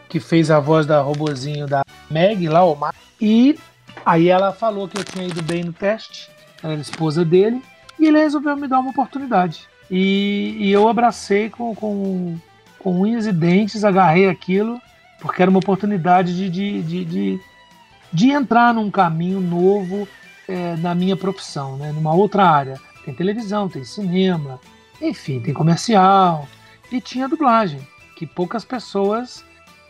que 0.07 0.21
fez 0.21 0.49
a 0.49 0.59
voz 0.59 0.85
da 0.85 1.01
robozinho 1.01 1.67
da 1.67 1.83
Meg 2.09 2.47
lá, 2.47 2.63
o 2.63 2.73
Mar. 2.73 2.95
E 3.19 3.59
aí 4.05 4.29
ela 4.29 4.53
falou 4.53 4.87
que 4.87 4.97
eu 4.97 5.03
tinha 5.03 5.27
ido 5.27 5.41
bem 5.41 5.65
no 5.65 5.73
teste. 5.73 6.29
Ela 6.63 6.73
era 6.73 6.81
esposa 6.81 7.25
dele. 7.25 7.61
E 7.99 8.05
ele 8.05 8.19
resolveu 8.19 8.55
me 8.55 8.69
dar 8.69 8.79
uma 8.79 8.91
oportunidade. 8.91 9.67
E, 9.91 10.55
e 10.59 10.71
eu 10.71 10.87
abracei 10.87 11.49
com, 11.49 11.75
com, 11.75 12.37
com 12.79 13.01
unhas 13.01 13.25
e 13.25 13.33
dentes, 13.33 13.83
agarrei 13.83 14.29
aquilo 14.29 14.79
porque 15.19 15.41
era 15.41 15.49
uma 15.49 15.59
oportunidade 15.59 16.35
de, 16.35 16.49
de, 16.49 16.83
de, 16.83 17.05
de, 17.05 17.39
de 18.13 18.29
entrar 18.31 18.73
num 18.73 18.91
caminho 18.91 19.39
novo 19.39 20.07
é, 20.47 20.75
na 20.77 20.93
minha 20.95 21.15
profissão, 21.15 21.77
né? 21.77 21.91
numa 21.91 22.13
outra 22.13 22.49
área. 22.49 22.79
Tem 23.03 23.13
televisão, 23.13 23.69
tem 23.69 23.83
cinema, 23.83 24.59
enfim, 25.01 25.39
tem 25.39 25.53
comercial 25.53 26.47
e 26.91 26.99
tinha 27.01 27.27
dublagem, 27.27 27.79
que 28.15 28.25
poucas 28.25 28.65
pessoas 28.65 29.43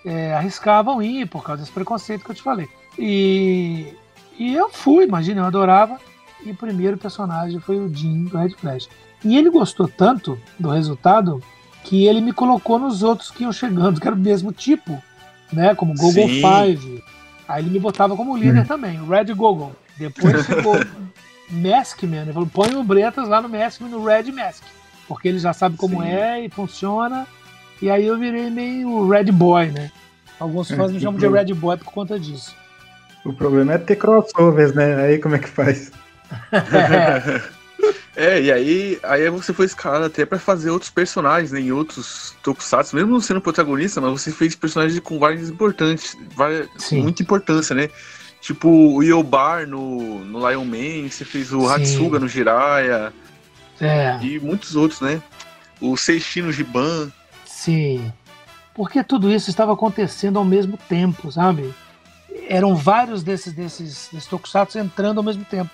é, 0.06 0.34
arriscavam 0.34 1.02
ir 1.02 1.28
por 1.28 1.44
causa 1.44 1.62
desse 1.62 1.72
preconceito 1.72 2.24
que 2.24 2.32
eu 2.32 2.36
te 2.36 2.42
falei. 2.42 2.68
E, 2.98 3.94
e 4.38 4.54
eu 4.56 4.70
fui, 4.70 5.06
imagina, 5.06 5.42
eu 5.42 5.46
adorava. 5.46 6.00
E 6.46 6.52
o 6.52 6.56
primeiro 6.56 6.98
personagem 6.98 7.60
foi 7.60 7.80
o 7.80 7.94
Jim 7.94 8.26
do 8.26 8.38
Red 8.38 8.52
Flash. 8.52 8.88
E 9.24 9.38
ele 9.38 9.50
gostou 9.50 9.88
tanto 9.88 10.40
do 10.60 10.70
resultado 10.70 11.42
que 11.84 12.06
ele 12.06 12.22
me 12.22 12.32
colocou 12.32 12.78
nos 12.78 13.02
outros 13.02 13.32
que 13.32 13.44
iam 13.44 13.52
chegando, 13.52 14.00
que 14.02 14.08
era 14.08 14.16
o 14.16 14.20
mesmo 14.20 14.52
tipo 14.52 15.02
né? 15.52 15.76
Como 15.76 15.94
Google 15.94 16.28
Sim. 16.28 16.42
Five. 16.42 17.04
Aí 17.48 17.64
ele 17.64 17.72
me 17.72 17.80
botava 17.80 18.16
como 18.16 18.36
líder 18.36 18.62
Hum. 18.62 18.66
também, 18.66 19.00
o 19.00 19.08
Red 19.08 19.34
Google. 19.34 19.74
Depois 19.98 20.46
ficou 20.46 20.76
Maskman. 21.50 22.22
Ele 22.24 22.34
falou: 22.34 22.50
põe 22.52 22.76
o 22.76 22.84
Bretas 22.84 23.28
lá 23.28 23.42
no 23.42 23.50
Maskman, 23.50 23.90
no 23.90 24.04
Red 24.04 24.32
Mask. 24.32 24.64
Porque 25.08 25.28
ele 25.30 25.40
já 25.40 25.54
sabe 25.54 25.78
como 25.78 26.02
Sim. 26.02 26.10
é 26.10 26.46
e 26.46 26.50
funciona. 26.50 27.26
E 27.82 27.90
aí 27.90 28.06
eu 28.06 28.18
virei 28.18 28.50
meio 28.50 29.08
Red 29.08 29.32
Boy, 29.32 29.68
né? 29.68 29.92
Alguns 30.40 30.70
fãs 30.70 30.92
me 30.92 31.00
chamam 31.00 31.20
de 31.20 31.28
Red 31.28 31.54
Boy 31.54 31.78
por 31.78 31.92
conta 31.92 32.20
disso. 32.20 32.56
O 33.26 33.34
problema 33.34 33.74
é 33.74 33.78
ter 33.78 33.96
crossovers, 33.96 34.74
né? 34.74 34.96
Aí 34.96 35.18
como 35.20 35.36
é 35.36 35.40
que 35.40 35.48
faz? 35.48 35.92
É, 36.52 37.42
e 38.18 38.52
aí, 38.52 39.00
aí 39.04 39.30
você 39.30 39.54
foi 39.54 39.68
escalado 39.68 40.06
até 40.06 40.26
pra 40.26 40.40
fazer 40.40 40.72
outros 40.72 40.90
personagens, 40.90 41.52
né, 41.52 41.60
em 41.60 41.72
outros 41.72 42.36
tokusatsu, 42.42 42.96
mesmo 42.96 43.12
não 43.12 43.20
sendo 43.20 43.40
protagonista, 43.40 44.02
mas 44.02 44.12
você 44.22 44.32
fez 44.32 44.56
personagens 44.56 45.00
com 45.00 45.20
várias 45.20 45.50
importantes, 45.50 46.18
várias, 46.36 46.68
Sim. 46.78 47.04
muita 47.04 47.22
importância, 47.22 47.76
né? 47.76 47.90
Tipo 48.42 48.70
o 48.70 49.04
Yobar 49.04 49.68
no, 49.68 50.26
no 50.26 50.50
Lion 50.50 50.66
Man, 50.66 51.10
você 51.10 51.24
fez 51.24 51.54
o 51.54 51.62
Sim. 51.68 51.74
Hatsuga 51.74 52.18
no 52.20 52.28
Jiraiya 52.28 53.14
É. 53.80 54.18
e 54.24 54.40
muitos 54.40 54.76
outros, 54.76 55.00
né? 55.00 55.22
O 55.80 55.96
Seishi 55.96 56.42
no 56.42 56.52
Giban. 56.52 57.12
Sim. 57.46 58.12
Porque 58.74 59.04
tudo 59.04 59.32
isso 59.32 59.50
estava 59.50 59.74
acontecendo 59.74 60.40
ao 60.40 60.46
mesmo 60.46 60.78
tempo, 60.90 61.32
sabe? 61.32 61.72
Eram 62.48 62.76
vários 62.76 63.22
desses, 63.22 63.54
desses, 63.54 64.10
desses 64.12 64.28
tokusatsu 64.28 64.80
entrando 64.80 65.18
ao 65.20 65.24
mesmo 65.24 65.46
tempo. 65.46 65.70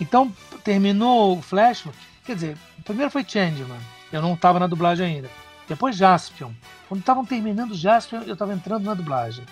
Então, 0.00 0.30
terminou 0.66 1.38
o 1.38 1.42
Flash, 1.42 1.84
quer 2.24 2.34
dizer, 2.34 2.58
primeiro 2.84 3.08
foi 3.08 3.24
Changeman, 3.24 3.78
eu 4.12 4.20
não 4.20 4.34
estava 4.34 4.58
na 4.58 4.66
dublagem 4.66 5.06
ainda. 5.06 5.30
Depois 5.68 5.96
Jaspion. 5.96 6.50
Quando 6.88 7.00
estavam 7.00 7.24
terminando 7.24 7.72
Jaspion, 7.72 8.22
eu 8.26 8.32
estava 8.32 8.52
entrando 8.52 8.82
na 8.84 8.94
dublagem. 8.94 9.44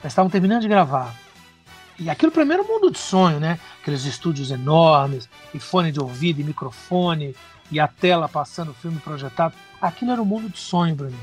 Eles 0.00 0.12
estavam 0.12 0.28
terminando 0.28 0.62
de 0.62 0.68
gravar. 0.68 1.14
E 1.96 2.10
aquilo 2.10 2.32
mim 2.44 2.52
era 2.52 2.62
mundo 2.64 2.90
de 2.90 2.98
sonho, 2.98 3.38
né? 3.38 3.60
Aqueles 3.80 4.04
estúdios 4.04 4.50
enormes, 4.50 5.28
e 5.54 5.60
fone 5.60 5.92
de 5.92 6.00
ouvido, 6.00 6.40
e 6.40 6.44
microfone, 6.44 7.36
e 7.70 7.78
a 7.78 7.86
tela 7.86 8.28
passando 8.28 8.72
o 8.72 8.74
filme 8.74 8.98
projetado. 8.98 9.54
Aquilo 9.80 10.10
era 10.10 10.20
um 10.20 10.26
mundo 10.26 10.48
de 10.48 10.58
sonho 10.58 10.96
para 10.96 11.06
mim. 11.06 11.18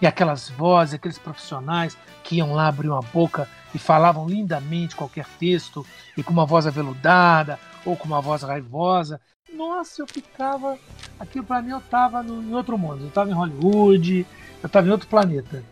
E 0.00 0.06
aquelas 0.06 0.50
vozes, 0.50 0.94
aqueles 0.94 1.18
profissionais 1.18 1.98
que 2.22 2.36
iam 2.36 2.54
lá, 2.54 2.68
abriam 2.68 2.96
a 2.96 3.02
boca 3.02 3.48
e 3.74 3.78
falavam 3.78 4.28
lindamente 4.28 4.94
qualquer 4.94 5.26
texto, 5.38 5.84
e 6.16 6.22
com 6.22 6.32
uma 6.32 6.46
voz 6.46 6.64
aveludada, 6.64 7.58
ou 7.88 7.96
com 7.96 8.06
uma 8.06 8.20
voz 8.20 8.42
raivosa. 8.42 9.20
Nossa, 9.52 10.02
eu 10.02 10.06
ficava. 10.06 10.78
Aquilo 11.18 11.44
para 11.44 11.62
mim 11.62 11.70
eu 11.70 11.80
tava 11.80 12.22
no, 12.22 12.42
em 12.42 12.54
outro 12.54 12.76
mundo. 12.76 13.04
Eu 13.04 13.10
tava 13.10 13.30
em 13.30 13.34
Hollywood, 13.34 14.26
eu 14.62 14.68
tava 14.68 14.86
em 14.86 14.90
outro 14.90 15.08
planeta. 15.08 15.64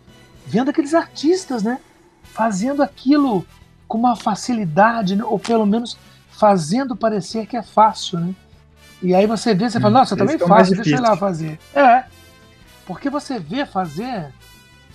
Vendo 0.46 0.70
aqueles 0.70 0.94
artistas, 0.94 1.62
né? 1.62 1.78
Fazendo 2.22 2.82
aquilo 2.82 3.46
com 3.86 3.98
uma 3.98 4.16
facilidade, 4.16 5.14
né? 5.14 5.24
ou 5.24 5.38
pelo 5.38 5.66
menos 5.66 5.96
fazendo 6.30 6.96
parecer 6.96 7.46
que 7.46 7.56
é 7.56 7.62
fácil, 7.62 8.18
né? 8.18 8.34
E 9.02 9.14
aí 9.14 9.26
você 9.26 9.54
vê, 9.54 9.68
você 9.68 9.78
fala, 9.78 10.00
nossa, 10.00 10.16
também 10.16 10.36
é 10.36 10.38
fácil, 10.38 10.74
deixa 10.74 10.90
eu 10.90 10.98
ir 10.98 11.00
lá 11.00 11.16
fazer. 11.16 11.58
É. 11.74 12.04
Porque 12.86 13.10
você 13.10 13.38
vê 13.38 13.66
fazer, 13.66 14.32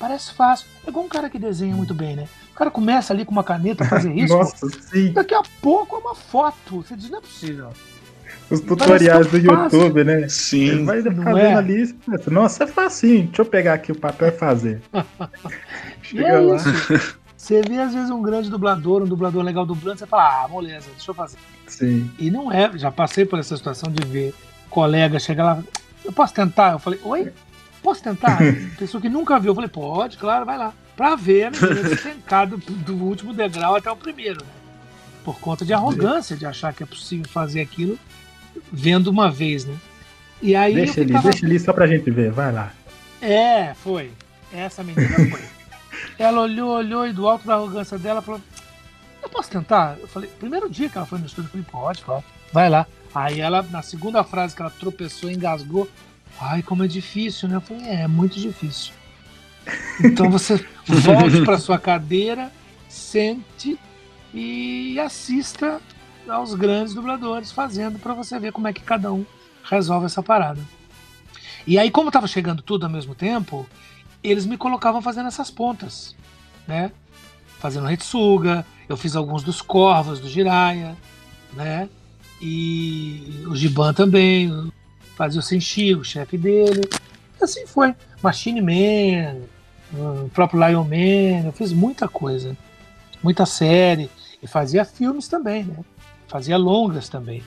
parece 0.01 0.33
fácil. 0.33 0.65
É 0.85 0.89
igual 0.89 1.05
um 1.05 1.09
cara 1.09 1.29
que 1.29 1.37
desenha 1.37 1.75
muito 1.75 1.93
bem, 1.93 2.15
né? 2.15 2.27
O 2.51 2.55
cara 2.55 2.71
começa 2.71 3.13
ali 3.13 3.23
com 3.23 3.31
uma 3.31 3.43
caneta 3.43 3.83
a 3.83 3.87
fazer 3.87 4.11
isso. 4.17 4.35
Nossa, 4.35 4.67
sim. 4.67 5.13
Daqui 5.13 5.35
a 5.35 5.43
pouco 5.61 5.95
é 5.95 5.99
uma 5.99 6.15
foto. 6.15 6.77
Você 6.77 6.95
diz, 6.95 7.09
não 7.11 7.19
é 7.19 7.21
possível. 7.21 7.69
Os 8.49 8.59
tutoriais 8.59 9.27
do 9.27 9.37
YouTube, 9.37 10.03
né? 10.03 10.27
Sim. 10.27 10.67
Ele 10.67 10.83
vai 10.83 11.01
fazendo 11.01 11.37
é? 11.37 11.53
ali. 11.53 11.83
e 11.83 11.93
pensa, 11.93 12.31
Nossa, 12.31 12.63
é 12.63 12.67
facinho. 12.67 13.27
Deixa 13.27 13.43
eu 13.43 13.45
pegar 13.45 13.75
aqui 13.75 13.91
o 13.91 13.95
papel 13.95 14.29
e 14.29 14.31
fazer. 14.31 14.81
E 16.03 16.17
Chega 16.17 16.27
é 16.27 16.39
lá. 16.39 16.55
isso. 16.57 17.17
Você 17.37 17.61
vê, 17.61 17.79
às 17.79 17.93
vezes, 17.93 18.09
um 18.09 18.21
grande 18.21 18.49
dublador, 18.49 19.01
um 19.01 19.05
dublador 19.05 19.41
legal 19.43 19.65
dublando, 19.65 19.97
você 19.97 20.05
fala, 20.05 20.43
ah, 20.43 20.47
moleza, 20.49 20.87
deixa 20.91 21.09
eu 21.09 21.15
fazer. 21.15 21.37
Sim. 21.67 22.11
E 22.19 22.29
não 22.29 22.51
é, 22.51 22.69
já 22.77 22.91
passei 22.91 23.25
por 23.25 23.39
essa 23.39 23.55
situação 23.55 23.89
de 23.91 24.05
ver 24.05 24.33
colega 24.69 25.17
chegar 25.19 25.43
lá, 25.45 25.63
eu 26.03 26.11
posso 26.11 26.33
tentar? 26.33 26.73
Eu 26.73 26.79
falei, 26.79 26.99
oi? 27.03 27.31
Posso 27.81 28.03
tentar? 28.03 28.37
Pessoa 28.77 29.01
que 29.01 29.09
nunca 29.09 29.39
viu, 29.39 29.51
eu 29.51 29.55
falei, 29.55 29.69
pode, 29.69 30.17
claro, 30.17 30.45
vai 30.45 30.57
lá. 30.57 30.73
Pra 30.95 31.15
ver 31.15 31.45
a 31.45 31.51
menina 31.51 31.83
despencar 31.89 32.47
do, 32.47 32.57
do 32.57 32.95
último 32.95 33.33
degrau 33.33 33.75
até 33.75 33.89
o 33.91 33.95
primeiro, 33.95 34.41
né? 34.43 34.51
Por 35.23 35.39
conta 35.39 35.63
de 35.65 35.73
arrogância, 35.73 36.35
de 36.35 36.45
achar 36.45 36.73
que 36.73 36.83
é 36.83 36.85
possível 36.85 37.27
fazer 37.27 37.61
aquilo 37.61 37.97
vendo 38.71 39.07
uma 39.07 39.29
vez, 39.31 39.65
né? 39.65 39.75
E 40.41 40.55
aí 40.55 40.73
Deixa 40.73 40.93
ficava- 40.93 41.29
deixa 41.29 41.45
ali 41.45 41.59
só 41.59 41.71
pra 41.73 41.87
gente 41.87 42.09
ver. 42.11 42.31
Vai 42.31 42.51
lá. 42.51 42.71
É, 43.21 43.73
foi. 43.75 44.11
Essa 44.51 44.83
menina 44.83 45.07
foi. 45.29 45.41
Ela 46.17 46.41
olhou, 46.41 46.71
olhou 46.75 47.07
e 47.07 47.13
do 47.13 47.27
alto 47.27 47.45
da 47.47 47.53
arrogância 47.55 47.97
dela 47.97 48.21
falou: 48.21 48.41
Eu 49.21 49.29
posso 49.29 49.49
tentar? 49.51 49.97
Eu 49.99 50.07
falei, 50.07 50.29
primeiro 50.39 50.69
dia 50.69 50.89
que 50.89 50.97
ela 50.97 51.05
foi 51.05 51.19
no 51.19 51.25
estúdio, 51.25 51.47
eu 51.47 51.51
falei, 51.51 51.65
pode, 51.71 52.01
claro. 52.03 52.23
Vai 52.51 52.69
lá. 52.69 52.85
Aí 53.13 53.39
ela, 53.39 53.61
na 53.63 53.81
segunda 53.81 54.23
frase 54.23 54.55
que 54.55 54.61
ela 54.61 54.71
tropeçou 54.71 55.29
engasgou, 55.29 55.87
ai, 56.41 56.63
como 56.63 56.83
é 56.83 56.87
difícil, 56.87 57.47
né? 57.47 57.55
Eu 57.55 57.61
falei, 57.61 57.85
é, 57.85 58.01
é 58.01 58.07
muito 58.07 58.39
difícil. 58.39 58.93
Então 60.03 60.29
você 60.29 60.55
volte 60.85 61.41
para 61.43 61.59
sua 61.59 61.77
cadeira, 61.77 62.51
sente 62.89 63.79
e 64.33 64.99
assista 64.99 65.79
aos 66.27 66.53
grandes 66.55 66.93
dubladores 66.93 67.51
fazendo 67.51 67.99
para 67.99 68.13
você 68.13 68.39
ver 68.39 68.51
como 68.51 68.67
é 68.67 68.73
que 68.73 68.81
cada 68.81 69.11
um 69.13 69.25
resolve 69.63 70.07
essa 70.07 70.23
parada. 70.23 70.61
E 71.65 71.77
aí, 71.77 71.91
como 71.91 72.09
estava 72.09 72.27
chegando 72.27 72.63
tudo 72.63 72.85
ao 72.85 72.91
mesmo 72.91 73.13
tempo, 73.13 73.67
eles 74.23 74.45
me 74.45 74.57
colocavam 74.57 75.01
fazendo 75.01 75.27
essas 75.27 75.51
pontas, 75.51 76.15
né? 76.67 76.91
Fazendo 77.59 77.85
Retsuga, 77.85 78.65
eu 78.89 78.97
fiz 78.97 79.15
alguns 79.15 79.43
dos 79.43 79.61
Corvos 79.61 80.19
do 80.19 80.27
Jiraiya, 80.27 80.97
né? 81.53 81.87
E 82.41 83.43
o 83.45 83.55
Giban 83.55 83.93
também, 83.93 84.71
fazia 85.21 85.39
o 85.39 85.43
Senshi, 85.43 85.93
o 85.93 86.03
chefe 86.03 86.35
dele. 86.35 86.81
E 87.39 87.43
assim 87.43 87.67
foi. 87.67 87.93
Machine 88.23 88.59
Man, 88.59 89.41
o 89.93 90.29
próprio 90.29 90.67
Lion 90.67 90.83
Man, 90.83 91.45
eu 91.45 91.51
fiz 91.51 91.71
muita 91.71 92.07
coisa, 92.07 92.57
muita 93.21 93.45
série. 93.45 94.09
E 94.41 94.47
fazia 94.47 94.83
filmes 94.83 95.27
também, 95.27 95.63
né? 95.63 95.75
Fazia 96.27 96.57
longas 96.57 97.07
também, 97.07 97.43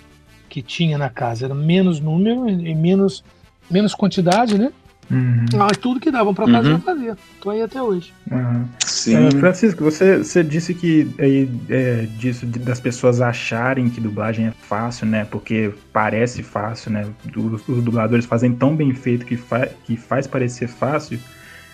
que 0.48 0.62
tinha 0.62 0.96
na 0.96 1.10
casa. 1.10 1.46
Era 1.46 1.54
menos 1.54 1.98
número 1.98 2.48
e 2.48 2.72
menos, 2.76 3.24
menos 3.68 3.92
quantidade, 3.92 4.56
né? 4.56 4.72
Uhum, 5.10 5.44
Mas 5.52 5.76
tudo 5.78 6.00
que 6.00 6.10
davam 6.10 6.32
pra 6.34 6.46
fazer, 6.46 6.68
Uhum. 6.68 6.74
eu 6.74 6.80
fazia. 6.80 7.16
Tô 7.40 7.50
aí 7.50 7.60
até 7.62 7.80
hoje. 7.82 8.12
uhum. 8.30 8.64
Sim. 8.84 9.26
É, 9.26 9.30
Francisco, 9.32 9.84
você, 9.84 10.18
você 10.18 10.42
disse 10.42 10.72
que 10.74 11.06
aí, 11.18 11.48
é, 11.68 12.06
disso 12.18 12.46
de- 12.46 12.58
das 12.58 12.80
pessoas 12.80 13.20
acharem 13.20 13.88
que 13.90 14.00
dublagem 14.00 14.46
é 14.46 14.52
fácil, 14.62 15.06
né? 15.06 15.26
Porque 15.30 15.72
parece 15.92 16.42
fácil, 16.42 16.90
né? 16.92 17.06
Os, 17.36 17.68
os 17.68 17.84
dubladores 17.84 18.24
fazem 18.24 18.52
tão 18.52 18.74
bem 18.74 18.94
feito 18.94 19.26
que, 19.26 19.36
fa 19.36 19.68
que 19.84 19.96
faz 19.96 20.26
parecer 20.26 20.68
fácil. 20.68 21.18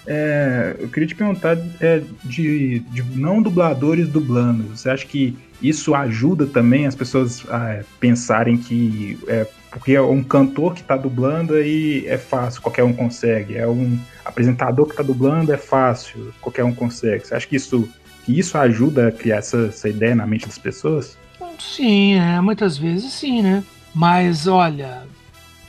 É, 0.07 0.77
eu 0.81 0.89
queria 0.89 1.07
te 1.07 1.15
perguntar 1.15 1.57
é, 1.81 2.03
de, 2.25 2.81
de 2.81 3.03
não 3.17 3.41
dubladores 3.41 4.09
dublando. 4.09 4.65
Você 4.77 4.91
acha 4.91 5.07
que 5.07 5.37
isso 5.63 5.95
ajuda 5.95 6.47
também 6.47 6.87
as 6.87 6.95
pessoas 6.95 7.45
a 7.51 7.81
pensarem 8.01 8.57
que 8.57 9.19
é 9.29 9.47
porque 9.71 9.93
é 9.93 10.03
um 10.03 10.23
cantor 10.23 10.75
que 10.75 10.81
está 10.81 10.97
dublando 10.97 11.55
aí 11.55 12.05
é 12.07 12.19
fácil, 12.19 12.61
qualquer 12.61 12.83
um 12.83 12.93
consegue. 12.93 13.57
É 13.57 13.67
um 13.67 13.99
apresentador 14.25 14.87
que 14.87 14.93
está 14.93 15.03
dublando 15.03 15.53
é 15.53 15.57
fácil, 15.57 16.35
qualquer 16.41 16.65
um 16.65 16.75
consegue. 16.75 17.27
Você 17.27 17.35
acha 17.35 17.47
que 17.47 17.57
isso, 17.57 17.89
que 18.25 18.37
isso 18.39 18.59
ajuda 18.59 19.09
a 19.09 19.13
criar 19.13 19.37
essa, 19.37 19.67
essa 19.67 19.89
ideia 19.89 20.15
na 20.15 20.27
mente 20.27 20.47
das 20.47 20.59
pessoas? 20.59 21.17
Sim, 21.59 22.15
é, 22.15 22.41
muitas 22.41 22.77
vezes 22.77 23.13
sim, 23.13 23.43
né? 23.43 23.63
Mas 23.95 24.47
olha, 24.47 25.05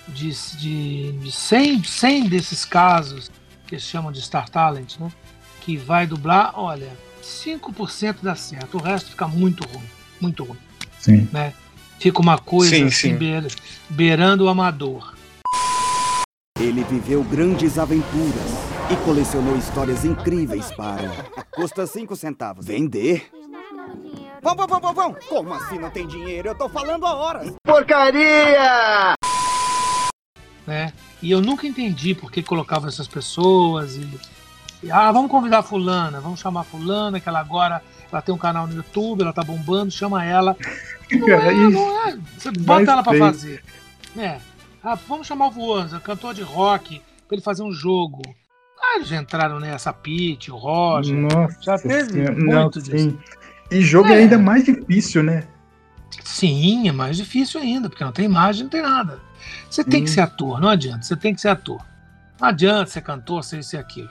de, 0.07 0.31
de, 0.57 1.11
de 1.11 1.31
100, 1.31 1.83
100 1.83 2.29
desses 2.29 2.65
casos 2.65 3.29
que 3.67 3.75
eles 3.75 3.83
chamam 3.83 4.11
de 4.11 4.21
Star 4.21 4.49
Talent, 4.49 4.97
né? 4.99 5.09
Que 5.61 5.77
vai 5.77 6.07
dublar, 6.07 6.53
olha, 6.55 6.89
5% 7.21 8.17
dá 8.23 8.35
certo, 8.35 8.77
o 8.77 8.81
resto 8.81 9.11
fica 9.11 9.27
muito 9.27 9.63
ruim, 9.67 9.85
muito 10.19 10.43
ruim. 10.43 10.57
Sim. 10.99 11.27
Fica 12.01 12.19
uma 12.19 12.35
coisa 12.35 12.75
Sim, 12.75 12.85
assim, 12.85 13.09
sim. 13.09 13.15
beira- 13.15 13.47
beirando 13.87 14.45
o 14.45 14.49
amador. 14.49 15.13
Ele 16.59 16.83
viveu 16.83 17.23
grandes 17.23 17.77
aventuras 17.77 18.51
e 18.89 18.95
colecionou 19.05 19.55
histórias 19.55 20.03
incríveis 20.03 20.71
para. 20.71 21.11
Custa 21.51 21.85
cinco 21.85 22.15
centavos. 22.15 22.65
Vender? 22.65 23.29
Vão, 24.41 24.55
vão, 24.55 24.65
vão, 24.67 24.79
vão, 24.81 24.93
vão! 24.95 25.15
Como 25.29 25.53
assim 25.53 25.77
não 25.77 25.91
tem 25.91 26.07
dinheiro? 26.07 26.47
Eu 26.47 26.55
tô 26.55 26.67
falando 26.67 27.05
há 27.05 27.13
horas! 27.13 27.53
né? 30.65 30.93
E 31.21 31.29
eu 31.29 31.39
nunca 31.39 31.67
entendi 31.67 32.15
por 32.15 32.31
que 32.31 32.41
colocavam 32.41 32.89
essas 32.89 33.07
pessoas 33.07 33.95
e, 33.95 34.09
e, 34.81 34.91
ah, 34.91 35.11
vamos 35.11 35.29
convidar 35.29 35.61
fulana, 35.61 36.19
vamos 36.19 36.39
chamar 36.39 36.63
fulana, 36.63 37.19
que 37.19 37.29
ela 37.29 37.39
agora 37.39 37.79
ela 38.11 38.21
tem 38.23 38.33
um 38.33 38.39
canal 38.39 38.65
no 38.65 38.73
YouTube, 38.73 39.21
ela 39.21 39.31
tá 39.31 39.43
bombando, 39.43 39.91
chama 39.91 40.25
ela. 40.25 40.57
Não 41.19 41.27
é, 41.29 41.53
não 41.69 42.07
é. 42.07 42.17
Você 42.37 42.51
bota 42.51 42.91
ela 42.91 43.03
pra 43.03 43.11
sei. 43.11 43.19
fazer. 43.19 43.63
É. 44.17 44.37
Ah, 44.83 44.95
vamos 45.07 45.27
chamar 45.27 45.47
o 45.47 45.51
Voanza, 45.51 45.99
cantor 45.99 46.33
de 46.33 46.41
rock, 46.41 46.99
pra 47.27 47.35
ele 47.35 47.41
fazer 47.41 47.63
um 47.63 47.71
jogo. 47.71 48.21
Ah, 48.81 48.95
eles 48.97 49.11
entraram 49.11 49.59
nessa, 49.59 49.93
Pete, 49.93 50.51
o 50.51 50.55
Roger. 50.57 51.15
Nossa, 51.15 51.57
Já 51.61 51.77
teve 51.77 52.11
Senhora. 52.11 52.31
muito 52.33 52.45
Não, 52.51 52.69
disso. 52.69 52.91
sim. 52.97 53.19
E 53.69 53.81
jogo 53.81 54.09
é. 54.09 54.13
É. 54.13 54.17
ainda 54.17 54.37
mais 54.39 54.65
difícil, 54.65 55.21
né? 55.23 55.43
Sim, 56.23 56.89
é 56.89 56.91
mais 56.91 57.15
difícil 57.15 57.61
ainda, 57.61 57.89
porque 57.89 58.03
não 58.03 58.11
tem 58.11 58.25
imagem, 58.25 58.63
não 58.63 58.69
tem 58.69 58.81
nada. 58.81 59.19
Você 59.69 59.83
tem 59.83 60.03
que 60.03 60.09
Sim. 60.09 60.15
ser 60.15 60.21
ator, 60.21 60.59
não 60.59 60.67
adianta, 60.69 61.03
você 61.03 61.15
tem 61.15 61.33
que 61.33 61.39
ser 61.41 61.47
ator. 61.49 61.81
Não 62.39 62.47
adianta 62.47 62.87
ser 62.89 63.01
cantor, 63.01 63.43
ser 63.43 63.59
isso 63.59 63.75
e 63.75 63.79
aquilo. 63.79 64.09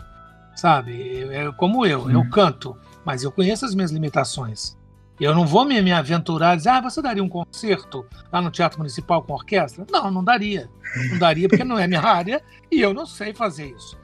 Sabe? 0.56 1.24
É 1.30 1.50
como 1.52 1.84
eu, 1.84 2.10
eu 2.10 2.20
Hum. 2.20 2.30
canto, 2.30 2.76
mas 3.04 3.22
eu 3.22 3.30
conheço 3.32 3.64
as 3.66 3.74
minhas 3.74 3.90
limitações. 3.90 4.76
Eu 5.20 5.34
não 5.34 5.46
vou 5.46 5.66
me, 5.66 5.80
me 5.82 5.92
aventurar 5.92 6.54
e 6.54 6.56
dizer, 6.56 6.70
ah, 6.70 6.80
você 6.80 7.02
daria 7.02 7.22
um 7.22 7.28
concerto 7.28 8.06
lá 8.32 8.40
no 8.40 8.50
Teatro 8.50 8.78
Municipal 8.78 9.22
com 9.22 9.34
orquestra? 9.34 9.84
Não, 9.90 10.10
não 10.10 10.24
daria. 10.24 10.68
Não 11.10 11.18
daria 11.18 11.46
porque 11.46 11.62
não 11.62 11.78
é 11.78 11.86
minha 11.86 12.00
área 12.00 12.42
e 12.72 12.80
eu 12.80 12.94
não 12.94 13.04
sei 13.04 13.34
fazer 13.34 13.66
isso. 13.66 13.98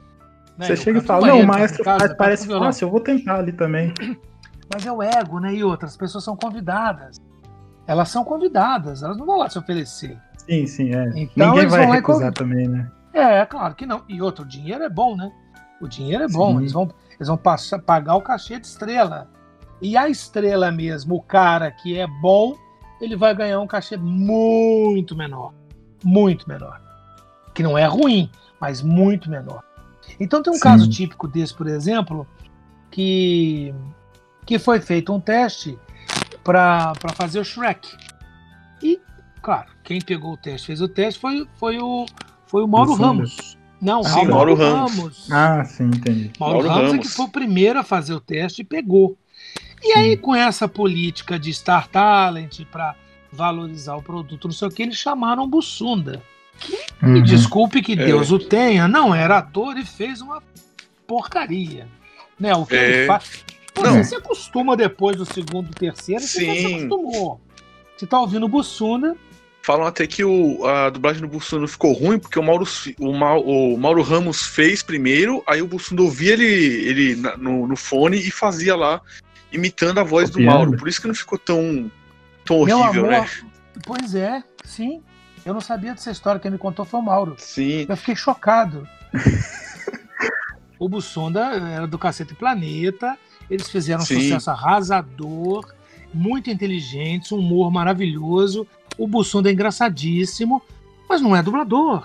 Né? 0.58 0.66
Você 0.66 0.72
Eu 0.72 0.76
chega 0.76 0.98
e 0.98 1.02
fala, 1.02 1.26
não, 1.26 1.40
o 1.40 1.46
maestro 1.46 1.82
casa, 1.82 2.14
parece 2.14 2.46
fácil, 2.46 2.86
eu 2.86 2.90
vou 2.90 3.00
tentar 3.00 3.38
ali 3.38 3.52
também. 3.52 3.94
Mas 4.72 4.84
é 4.84 4.92
o 4.92 5.02
ego, 5.02 5.38
né? 5.38 5.54
E 5.54 5.64
outras 5.64 5.96
pessoas 5.96 6.24
são 6.24 6.36
convidadas. 6.36 7.20
Elas 7.86 8.08
são 8.08 8.24
convidadas, 8.24 9.02
elas 9.02 9.16
não 9.16 9.24
vão 9.24 9.38
lá 9.38 9.48
se 9.48 9.58
oferecer. 9.58 10.18
Sim, 10.38 10.66
sim, 10.66 10.94
é. 10.94 11.08
Então 11.14 11.48
Ninguém 11.48 11.60
eles 11.60 11.72
vai 11.72 11.86
recusar 11.86 12.32
também, 12.32 12.66
né? 12.66 12.90
É, 13.12 13.46
claro 13.46 13.74
que 13.74 13.86
não. 13.86 14.02
E 14.08 14.20
outro, 14.20 14.44
o 14.44 14.48
dinheiro 14.48 14.82
é 14.82 14.88
bom, 14.88 15.16
né? 15.16 15.30
O 15.80 15.88
dinheiro 15.88 16.24
é 16.24 16.28
bom. 16.28 16.52
Sim. 16.52 16.58
Eles 16.58 16.72
vão, 16.72 16.90
eles 17.14 17.28
vão 17.28 17.36
passar, 17.36 17.78
pagar 17.78 18.16
o 18.16 18.22
cachê 18.22 18.58
de 18.58 18.66
estrela. 18.66 19.30
E 19.80 19.96
a 19.96 20.08
estrela 20.08 20.70
mesmo, 20.70 21.16
o 21.16 21.22
cara 21.22 21.70
que 21.70 21.98
é 21.98 22.06
bom, 22.06 22.56
ele 23.00 23.16
vai 23.16 23.34
ganhar 23.34 23.60
um 23.60 23.66
cachê 23.66 23.96
muito 23.96 25.14
menor. 25.14 25.52
Muito 26.04 26.48
menor. 26.48 26.80
Que 27.54 27.62
não 27.62 27.76
é 27.76 27.86
ruim, 27.86 28.30
mas 28.60 28.82
muito 28.82 29.30
menor. 29.30 29.62
Então 30.18 30.42
tem 30.42 30.52
um 30.52 30.56
Sim. 30.56 30.62
caso 30.62 30.88
típico 30.88 31.28
desse, 31.28 31.54
por 31.54 31.66
exemplo, 31.66 32.26
que, 32.90 33.74
que 34.44 34.58
foi 34.58 34.80
feito 34.80 35.12
um 35.12 35.20
teste 35.20 35.78
para 36.42 36.92
fazer 37.14 37.40
o 37.40 37.44
Shrek. 37.44 37.88
E, 38.82 39.00
claro, 39.42 39.68
quem 39.82 40.00
pegou 40.00 40.32
o 40.32 40.36
teste, 40.36 40.68
fez 40.68 40.80
o 40.80 40.88
teste, 40.88 41.20
foi, 41.20 41.46
foi, 41.56 41.78
o, 41.78 42.06
foi 42.46 42.62
o 42.62 42.68
Mauro. 42.68 42.94
Ramos. 42.94 43.58
Não, 43.80 44.02
Sim, 44.02 44.10
o 44.10 44.14
Mauro 44.14 44.30
Mauro 44.30 44.54
Ramos. 44.54 44.96
Ramos. 44.96 45.28
Ah, 45.30 45.64
sim, 45.64 45.84
entendi. 45.84 46.32
Mauro, 46.40 46.54
Mauro 46.54 46.68
Ramos, 46.68 46.82
é 46.84 46.92
Ramos. 46.92 47.06
que 47.06 47.14
foi 47.14 47.26
o 47.26 47.30
primeiro 47.30 47.78
a 47.78 47.82
fazer 47.82 48.14
o 48.14 48.20
teste 48.20 48.62
e 48.62 48.64
pegou. 48.64 49.18
E 49.86 49.92
aí, 49.92 50.16
com 50.16 50.34
essa 50.34 50.66
política 50.68 51.38
de 51.38 51.52
Star 51.54 51.88
Talent 51.88 52.60
para 52.70 52.94
valorizar 53.32 53.94
o 53.96 54.02
produto, 54.02 54.48
não 54.48 54.52
sei 54.54 54.68
o 54.68 54.70
que, 54.70 54.82
eles 54.82 54.96
chamaram 54.96 55.44
o 55.44 55.46
Bussunda. 55.46 56.22
Me 57.02 57.18
Uhum. 57.18 57.24
desculpe 57.24 57.82
que 57.82 57.92
É. 57.92 57.96
Deus 57.96 58.30
o 58.32 58.38
tenha, 58.38 58.88
não 58.88 59.14
era 59.14 59.38
ator 59.38 59.76
e 59.76 59.84
fez 59.84 60.20
uma 60.20 60.42
porcaria. 61.06 61.86
Né? 62.38 62.54
O 62.54 62.66
que 62.66 62.74
É. 62.74 62.98
ele 62.98 63.06
faz. 63.06 63.44
Pô, 63.74 63.82
Não. 63.82 63.92
Você 63.92 64.04
se 64.04 64.14
acostuma 64.16 64.76
depois 64.76 65.16
do 65.16 65.26
segundo, 65.26 65.70
terceiro, 65.70 66.22
você 66.22 66.46
já 66.46 66.52
se 66.54 66.58
Sim. 66.60 66.74
acostumou. 66.86 67.40
Você 67.96 68.06
tá 68.06 68.18
ouvindo 68.20 68.46
o 68.46 68.48
Bussunda, 68.48 69.16
Falam 69.62 69.84
até 69.84 70.06
que 70.06 70.22
o, 70.24 70.64
a 70.64 70.90
dublagem 70.90 71.20
do 71.20 71.26
Bussunda 71.26 71.66
ficou 71.66 71.92
ruim 71.92 72.20
porque 72.20 72.38
o 72.38 72.42
Mauro, 72.42 72.64
o, 73.00 73.12
Mau- 73.12 73.42
o 73.44 73.76
Mauro 73.76 74.00
Ramos 74.00 74.42
fez 74.46 74.80
primeiro, 74.80 75.42
aí 75.44 75.60
o 75.60 75.66
Bussunda 75.66 76.02
ouvia 76.02 76.34
ele, 76.34 76.44
ele 76.44 77.16
na- 77.16 77.36
no, 77.36 77.66
no 77.66 77.74
fone 77.74 78.16
e 78.16 78.30
fazia 78.30 78.76
lá, 78.76 79.00
imitando 79.56 79.98
a 79.98 80.04
voz 80.04 80.30
do 80.30 80.34
Copiando. 80.34 80.54
Mauro. 80.54 80.76
Por 80.76 80.88
isso 80.88 81.00
que 81.00 81.08
não 81.08 81.14
ficou 81.14 81.38
tão, 81.38 81.90
tão 82.44 82.64
meu 82.64 82.78
horrível, 82.78 83.06
amor. 83.06 83.10
né? 83.10 83.30
Pois 83.84 84.14
é, 84.14 84.42
sim. 84.64 85.02
Eu 85.44 85.54
não 85.54 85.60
sabia 85.60 85.92
dessa 85.92 86.10
história, 86.10 86.40
quem 86.40 86.50
me 86.50 86.58
contou 86.58 86.84
foi 86.84 86.98
o 87.00 87.02
Mauro. 87.02 87.36
Sim. 87.38 87.86
Eu 87.88 87.96
fiquei 87.96 88.16
chocado. 88.16 88.88
o 90.78 90.88
Bussunda 90.88 91.40
era 91.40 91.86
do 91.86 91.98
Cacete 91.98 92.34
Planeta. 92.34 93.16
Eles 93.48 93.68
fizeram 93.68 94.02
um 94.02 94.04
Sim. 94.06 94.22
sucesso 94.22 94.50
arrasador, 94.50 95.72
muito 96.12 96.50
inteligentes, 96.50 97.30
um 97.32 97.38
humor 97.38 97.70
maravilhoso. 97.70 98.66
O 98.98 99.06
Bussunda 99.06 99.48
é 99.48 99.52
engraçadíssimo, 99.52 100.60
mas 101.08 101.20
não 101.20 101.36
é 101.36 101.42
dublador. 101.42 102.02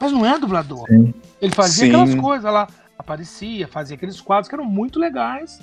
Mas 0.00 0.10
não 0.10 0.26
é 0.26 0.38
dublador. 0.38 0.86
Sim. 0.88 1.14
Ele 1.40 1.54
fazia 1.54 1.84
Sim. 1.84 1.90
aquelas 1.90 2.14
coisas 2.20 2.52
lá, 2.52 2.66
aparecia, 2.98 3.68
fazia 3.68 3.96
aqueles 3.96 4.20
quadros 4.20 4.48
que 4.48 4.54
eram 4.54 4.64
muito 4.64 4.98
legais. 4.98 5.60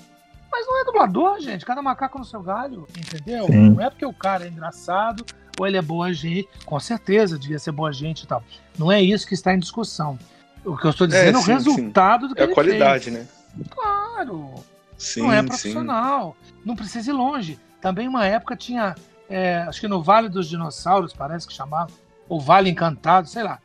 Mas 0.51 0.67
não 0.67 0.81
é 0.81 0.85
dublador, 0.85 1.39
gente. 1.39 1.65
Cada 1.65 1.81
macaco 1.81 2.19
no 2.19 2.25
seu 2.25 2.41
galho, 2.41 2.85
entendeu? 2.97 3.45
Sim. 3.45 3.69
Não 3.71 3.81
é 3.81 3.89
porque 3.89 4.05
o 4.05 4.13
cara 4.13 4.45
é 4.45 4.49
engraçado 4.49 5.25
ou 5.57 5.65
ele 5.65 5.77
é 5.77 5.81
boa 5.81 6.11
gente. 6.11 6.47
Com 6.65 6.79
certeza 6.79 7.39
devia 7.39 7.57
ser 7.59 7.71
boa 7.71 7.91
gente 7.93 8.23
e 8.23 8.27
tal. 8.27 8.43
Não 8.77 8.91
é 8.91 9.01
isso 9.01 9.25
que 9.27 9.33
está 9.33 9.53
em 9.53 9.59
discussão. 9.59 10.19
O 10.65 10.75
que 10.77 10.85
eu 10.85 10.91
estou 10.91 11.07
dizendo 11.07 11.37
é, 11.37 11.41
o 11.41 11.43
sim, 11.43 11.53
resultado 11.53 12.27
do 12.27 12.35
que 12.35 12.41
É 12.41 12.43
a 12.43 12.45
ele 12.47 12.53
qualidade, 12.53 13.05
fez. 13.05 13.15
né? 13.15 13.27
Claro. 13.69 14.53
Sim, 14.97 15.21
não 15.21 15.31
é 15.31 15.41
sim. 15.41 15.47
profissional. 15.47 16.35
Não 16.65 16.75
precisa 16.75 17.09
ir 17.09 17.13
longe. 17.13 17.59
Também 17.79 18.07
uma 18.07 18.25
época 18.25 18.55
tinha, 18.55 18.93
é, 19.29 19.57
acho 19.63 19.79
que 19.81 19.87
no 19.87 20.03
Vale 20.03 20.29
dos 20.29 20.47
Dinossauros, 20.47 21.13
parece 21.13 21.47
que 21.47 21.53
chamava, 21.53 21.89
ou 22.29 22.39
Vale 22.39 22.69
Encantado, 22.69 23.27
sei 23.27 23.41
lá, 23.43 23.59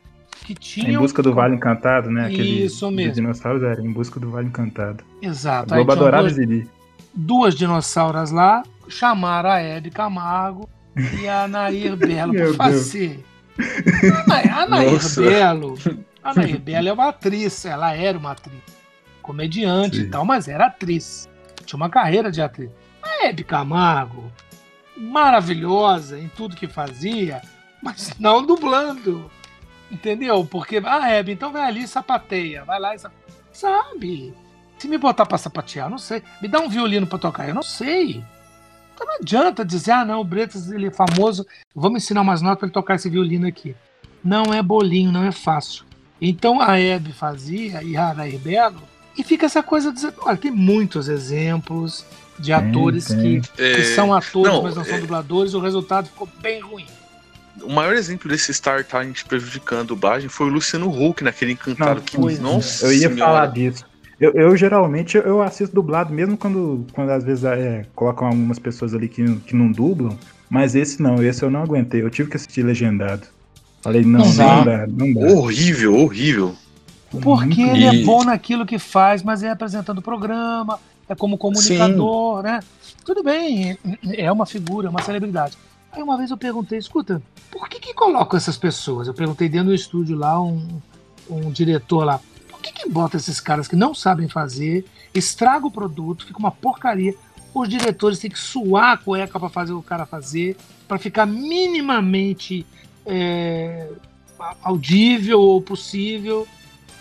que 0.47 0.55
tinha 0.55 0.91
Em 0.91 0.99
busca 0.99 1.23
do 1.23 1.35
Vale 1.35 1.55
Encantado, 1.57 2.11
né? 2.11 2.27
Aquele 2.27 2.65
Isso 2.65 2.87
dos 2.87 2.95
mesmo. 2.95 3.13
dinossauros 3.15 3.63
era 3.63 3.81
Em 3.83 3.93
busca 3.93 4.19
do 4.19 4.31
Vale 4.31 4.47
Encantado. 4.49 5.05
Exato. 5.21 5.75
A 5.75 5.77
Aí 5.77 5.85
Globo 5.85 6.01
adorava 6.01 6.29
Ziri. 6.31 6.69
Duas 7.17 7.55
dinossauras 7.55 8.31
lá, 8.31 8.63
chamaram 8.89 9.51
a 9.51 9.59
Hebe 9.59 9.91
Camargo 9.91 10.69
e 11.19 11.27
a 11.27 11.49
Nair 11.49 11.97
Belo 11.99 12.35
para 12.35 12.55
fazer. 12.55 13.25
A 13.59 14.27
Nair, 14.29 14.59
a 14.59 14.67
Nair 14.67 14.93
Nossa. 14.93 15.23
Belo, 15.23 15.79
a 16.23 16.35
Nair 16.35 16.59
Belo 16.61 16.89
é 16.89 16.93
uma 16.93 17.09
atriz, 17.09 17.65
ela 17.65 17.95
era 17.95 18.19
uma 18.19 18.33
atriz, 18.33 18.63
comediante 19.23 19.97
Sim. 19.97 20.03
e 20.03 20.09
tal, 20.09 20.25
mas 20.25 20.47
era 20.47 20.67
atriz. 20.67 21.29
Tinha 21.65 21.77
uma 21.77 21.89
carreira 21.89 22.31
de 22.31 22.43
atriz. 22.43 22.71
A 23.03 23.27
Hebe 23.27 23.43
Camargo, 23.43 24.31
maravilhosa 24.97 26.19
em 26.19 26.29
tudo 26.29 26.55
que 26.55 26.69
fazia, 26.69 27.41
mas 27.83 28.13
não 28.19 28.45
dublando. 28.45 29.31
Entendeu? 29.91 30.45
Porque, 30.45 30.83
ah, 30.85 31.09
Hebe, 31.09 31.33
então 31.33 31.53
vai 31.53 31.63
ali 31.63 31.83
e 31.83 31.89
sapateia. 31.89 32.65
Vai 32.65 32.79
lá 32.79 32.95
e 32.95 32.99
sapateia. 32.99 33.27
Sabe? 33.53 34.35
Se 34.79 34.89
me 34.89 34.99
botar 34.99 35.25
pra 35.27 35.39
sapatear, 35.39 35.87
eu 35.87 35.91
não 35.91 35.99
sei. 35.99 36.23
Me 36.41 36.49
dá 36.49 36.61
um 36.61 36.69
violino 36.69 37.07
pra 37.07 37.19
tocar, 37.19 37.49
eu 37.49 37.55
não 37.55 37.63
sei. 37.63 38.23
Então 38.95 39.07
não 39.07 39.17
adianta 39.17 39.65
dizer, 39.65 39.91
ah, 39.93 40.05
não, 40.05 40.21
o 40.21 40.25
Bretas 40.25 40.71
ele 40.71 40.87
é 40.87 40.91
famoso, 40.91 41.47
vamos 41.75 42.03
ensinar 42.03 42.23
umas 42.23 42.41
notas 42.43 42.59
pra 42.59 42.67
ele 42.67 42.73
tocar 42.75 42.95
esse 42.95 43.09
violino 43.11 43.47
aqui. 43.47 43.75
Não 44.25 44.53
é 44.55 44.63
bolinho, 44.63 45.13
não 45.13 45.25
é 45.25 45.33
fácil. 45.33 45.85
Então 46.21 46.61
a 46.61 46.79
Hebe 46.81 47.13
fazia 47.13 47.83
e 47.83 47.97
a 47.97 48.15
Nair 48.15 48.39
Belo, 48.39 48.81
e 49.17 49.23
fica 49.23 49.47
essa 49.47 49.63
coisa 49.63 49.93
de. 49.93 50.07
Olha, 50.23 50.37
tem 50.37 50.51
muitos 50.51 51.09
exemplos 51.09 52.05
de 52.39 52.53
atores 52.53 53.07
tem. 53.07 53.41
Que, 53.41 53.63
É, 53.63 53.75
que 53.77 53.85
são 53.85 54.13
atores, 54.15 54.53
não, 54.53 54.63
mas 54.63 54.75
não 54.77 54.85
são 54.85 54.97
é- 54.97 55.01
dubladores, 55.01 55.55
o 55.55 55.61
resultado 55.61 56.07
ficou 56.09 56.29
bem 56.41 56.61
ruim. 56.61 56.87
O 57.63 57.73
maior 57.73 57.95
exemplo 57.95 58.29
desse 58.31 58.53
Star 58.53 58.85
Talent 58.85 59.25
prejudicando 59.25 59.81
a 59.81 59.85
dublagem 59.85 60.29
foi 60.29 60.47
o 60.47 60.51
Luciano 60.51 60.89
Huck 60.91 61.23
naquele 61.25 61.53
encantado 61.53 62.01
Não, 62.01 62.05
que, 62.29 62.35
é. 62.35 62.39
nossa 62.39 62.87
Eu 62.87 62.93
ia 62.93 62.99
senhora. 63.09 63.17
falar 63.17 63.47
disso. 63.47 63.85
Eu, 64.19 64.33
eu, 64.33 64.57
geralmente 64.57 65.17
eu 65.19 65.43
assisto 65.43 65.75
dublado, 65.75 66.13
mesmo 66.13 66.37
quando, 66.39 66.87
quando 66.93 67.11
às 67.11 67.23
vezes 67.23 67.45
é, 67.45 67.85
colocam 67.95 68.29
algumas 68.29 68.59
pessoas 68.59 68.95
ali 68.95 69.09
que, 69.09 69.23
não- 69.23 69.37
que 69.39 69.55
não 69.55 69.71
dublam. 69.71 70.17
Mas 70.49 70.75
esse 70.75 71.03
não, 71.03 71.23
esse 71.23 71.43
eu 71.43 71.51
não 71.51 71.63
aguentei. 71.63 72.03
Eu 72.03 72.09
tive 72.11 72.31
que 72.31 72.37
assistir 72.37 72.63
legendado. 72.63 73.27
Falei, 73.83 74.03
não, 74.05 74.21
Não 74.21 74.27
não, 74.27 74.65
dá. 74.65 74.87
não 74.87 75.13
dá. 75.13 75.21
Horrível, 75.33 75.97
horrível. 75.97 76.55
Porque 77.11 77.65
Muito- 77.65 77.77
ele 77.77 77.85
é 77.85 78.05
bom 78.05 78.25
naquilo 78.25 78.65
que 78.67 78.79
faz, 78.79 79.23
mas 79.23 79.43
é 79.43 79.51
apresentando 79.51 79.99
o 79.99 80.03
programa, 80.03 80.79
é 81.09 81.15
como 81.15 81.37
comunicador, 81.39 82.43
né? 82.43 82.61
Tudo 83.05 83.23
bem, 83.23 83.79
é 84.15 84.31
uma 84.33 84.45
figura, 84.47 84.89
é 84.89 84.91
uma 84.91 85.03
celebridade. 85.03 85.57
Aí 85.93 86.03
uma 86.03 86.17
vez 86.19 86.31
eu 86.31 86.37
perguntei, 86.37 86.79
escuta, 86.79 87.23
por 87.51 87.69
que 87.69 87.79
que 87.81 87.95
colocam 87.95 88.37
essas 88.37 88.57
pessoas? 88.57 89.07
Eu 89.09 89.15
perguntei 89.15 89.49
dentro 89.49 89.69
do 89.69 89.75
estúdio 89.75 90.17
lá, 90.17 90.41
um, 90.43 90.67
um 91.31 91.51
diretor 91.51 92.05
lá, 92.05 92.21
que 92.73 92.87
que 92.87 92.89
bota 92.89 93.17
esses 93.17 93.41
caras 93.41 93.67
que 93.67 93.77
não 93.77 93.95
sabem 93.95 94.29
fazer, 94.29 94.85
estraga 95.15 95.67
o 95.67 95.71
produto, 95.71 96.27
fica 96.27 96.39
uma 96.39 96.51
porcaria, 96.51 97.15
os 97.55 97.69
diretores 97.69 98.19
têm 98.19 98.31
que 98.31 98.39
suar 98.39 98.93
a 98.93 98.97
cueca 98.97 99.41
para 99.41 99.49
fazer 99.49 99.73
o 99.73 99.83
cara 99.83 100.05
fazer, 100.05 100.57
para 100.87 100.99
ficar 100.99 101.27
minimamente 101.27 102.67
é, 103.05 103.89
audível 104.63 105.41
ou 105.41 105.61
possível. 105.63 106.47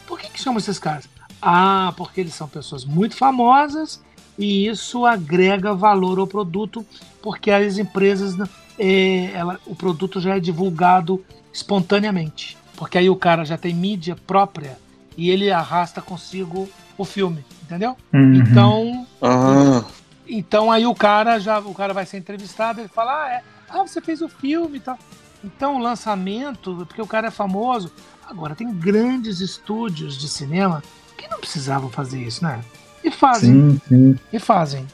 Por 0.07 0.20
que, 0.20 0.30
que 0.30 0.41
chamam 0.41 0.59
esses 0.59 0.80
caras? 0.80 1.09
Ah, 1.41 1.93
porque 1.97 2.22
eles 2.22 2.34
são 2.34 2.47
pessoas 2.47 2.86
muito 2.86 3.16
famosas 3.16 4.01
e 4.38 4.68
isso 4.68 5.05
agrega 5.05 5.74
valor 5.74 6.20
ao 6.20 6.28
produto, 6.28 6.86
porque 7.22 7.51
as 7.51 7.78
empresas, 7.78 8.36
é, 8.80 9.32
ela, 9.34 9.59
o 9.66 9.76
produto 9.76 10.22
já 10.22 10.38
é 10.38 10.39
divulgado 10.39 11.24
espontaneamente. 11.53 12.57
Porque 12.78 12.97
aí 12.97 13.09
o 13.09 13.16
cara 13.16 13.45
já 13.45 13.57
tem 13.57 13.74
mídia 13.74 14.16
própria 14.28 14.78
e 15.18 15.30
ele 15.30 15.51
arrasta 15.51 16.01
consigo 16.01 16.70
o 16.97 17.05
filme, 17.05 17.43
entendeu? 17.63 17.95
Uhum. 18.13 18.34
Então, 18.36 19.07
Ah, 19.22 19.84
então 20.28 20.72
aí 20.72 20.86
o 20.86 20.95
cara 20.95 21.39
já 21.39 21.59
o 21.59 21.74
cara 21.74 21.93
vai 21.93 22.05
ser 22.05 22.18
entrevistado, 22.18 22.80
ele 22.82 22.88
fala: 22.89 23.24
"Ah, 23.26 23.30
é, 23.30 23.43
ah, 23.70 23.82
você 23.82 24.01
fez 24.01 24.22
o 24.22 24.30
filme 24.30 24.78
e 24.78 24.80
tal". 24.82 24.97
Então 25.43 25.76
o 25.76 25.80
lançamento, 25.80 26.76
porque 26.88 27.01
o 27.01 27.07
cara 27.07 27.28
é 27.28 27.32
famoso, 27.32 27.91
agora 28.28 28.55
tem 28.55 28.72
grandes 28.74 29.39
estúdios 29.39 30.18
de 30.18 30.28
cinema 30.28 30.82
que 31.18 31.28
não 31.28 31.39
precisavam 31.39 31.89
fazer 31.89 32.22
isso, 32.22 32.43
né? 32.43 32.61
E 33.03 33.11
fazem, 33.11 33.53
Sim, 33.53 33.82
sim. 33.88 34.20
e 34.34 34.39
fazem. 34.39 34.88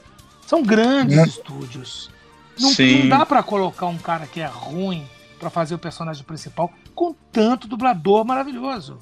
São 0.46 0.62
grandes 0.62 1.16
Não. 1.18 1.24
estúdios. 1.26 2.10
Não, 2.60 2.70
Sim. 2.70 3.04
não 3.04 3.10
dá 3.20 3.26
pra 3.26 3.42
colocar 3.42 3.86
um 3.86 3.98
cara 3.98 4.28
que 4.28 4.42
é 4.42 4.46
ruim 4.46 5.08
pra 5.40 5.50
fazer 5.50 5.74
o 5.74 5.80
personagem 5.80 6.24
principal 6.26 6.72
com 6.94 7.16
tanto 7.32 7.68
dublador 7.70 8.26
maravilhoso. 8.26 9.00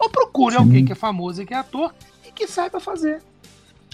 Ou 0.00 0.08
procure 0.08 0.54
Sim. 0.54 0.60
alguém 0.60 0.84
que 0.84 0.92
é 0.92 0.96
famoso 0.96 1.42
e 1.42 1.46
que 1.46 1.54
é 1.54 1.58
ator 1.58 1.94
e 2.26 2.32
que 2.32 2.46
saiba 2.46 2.80
fazer. 2.80 3.22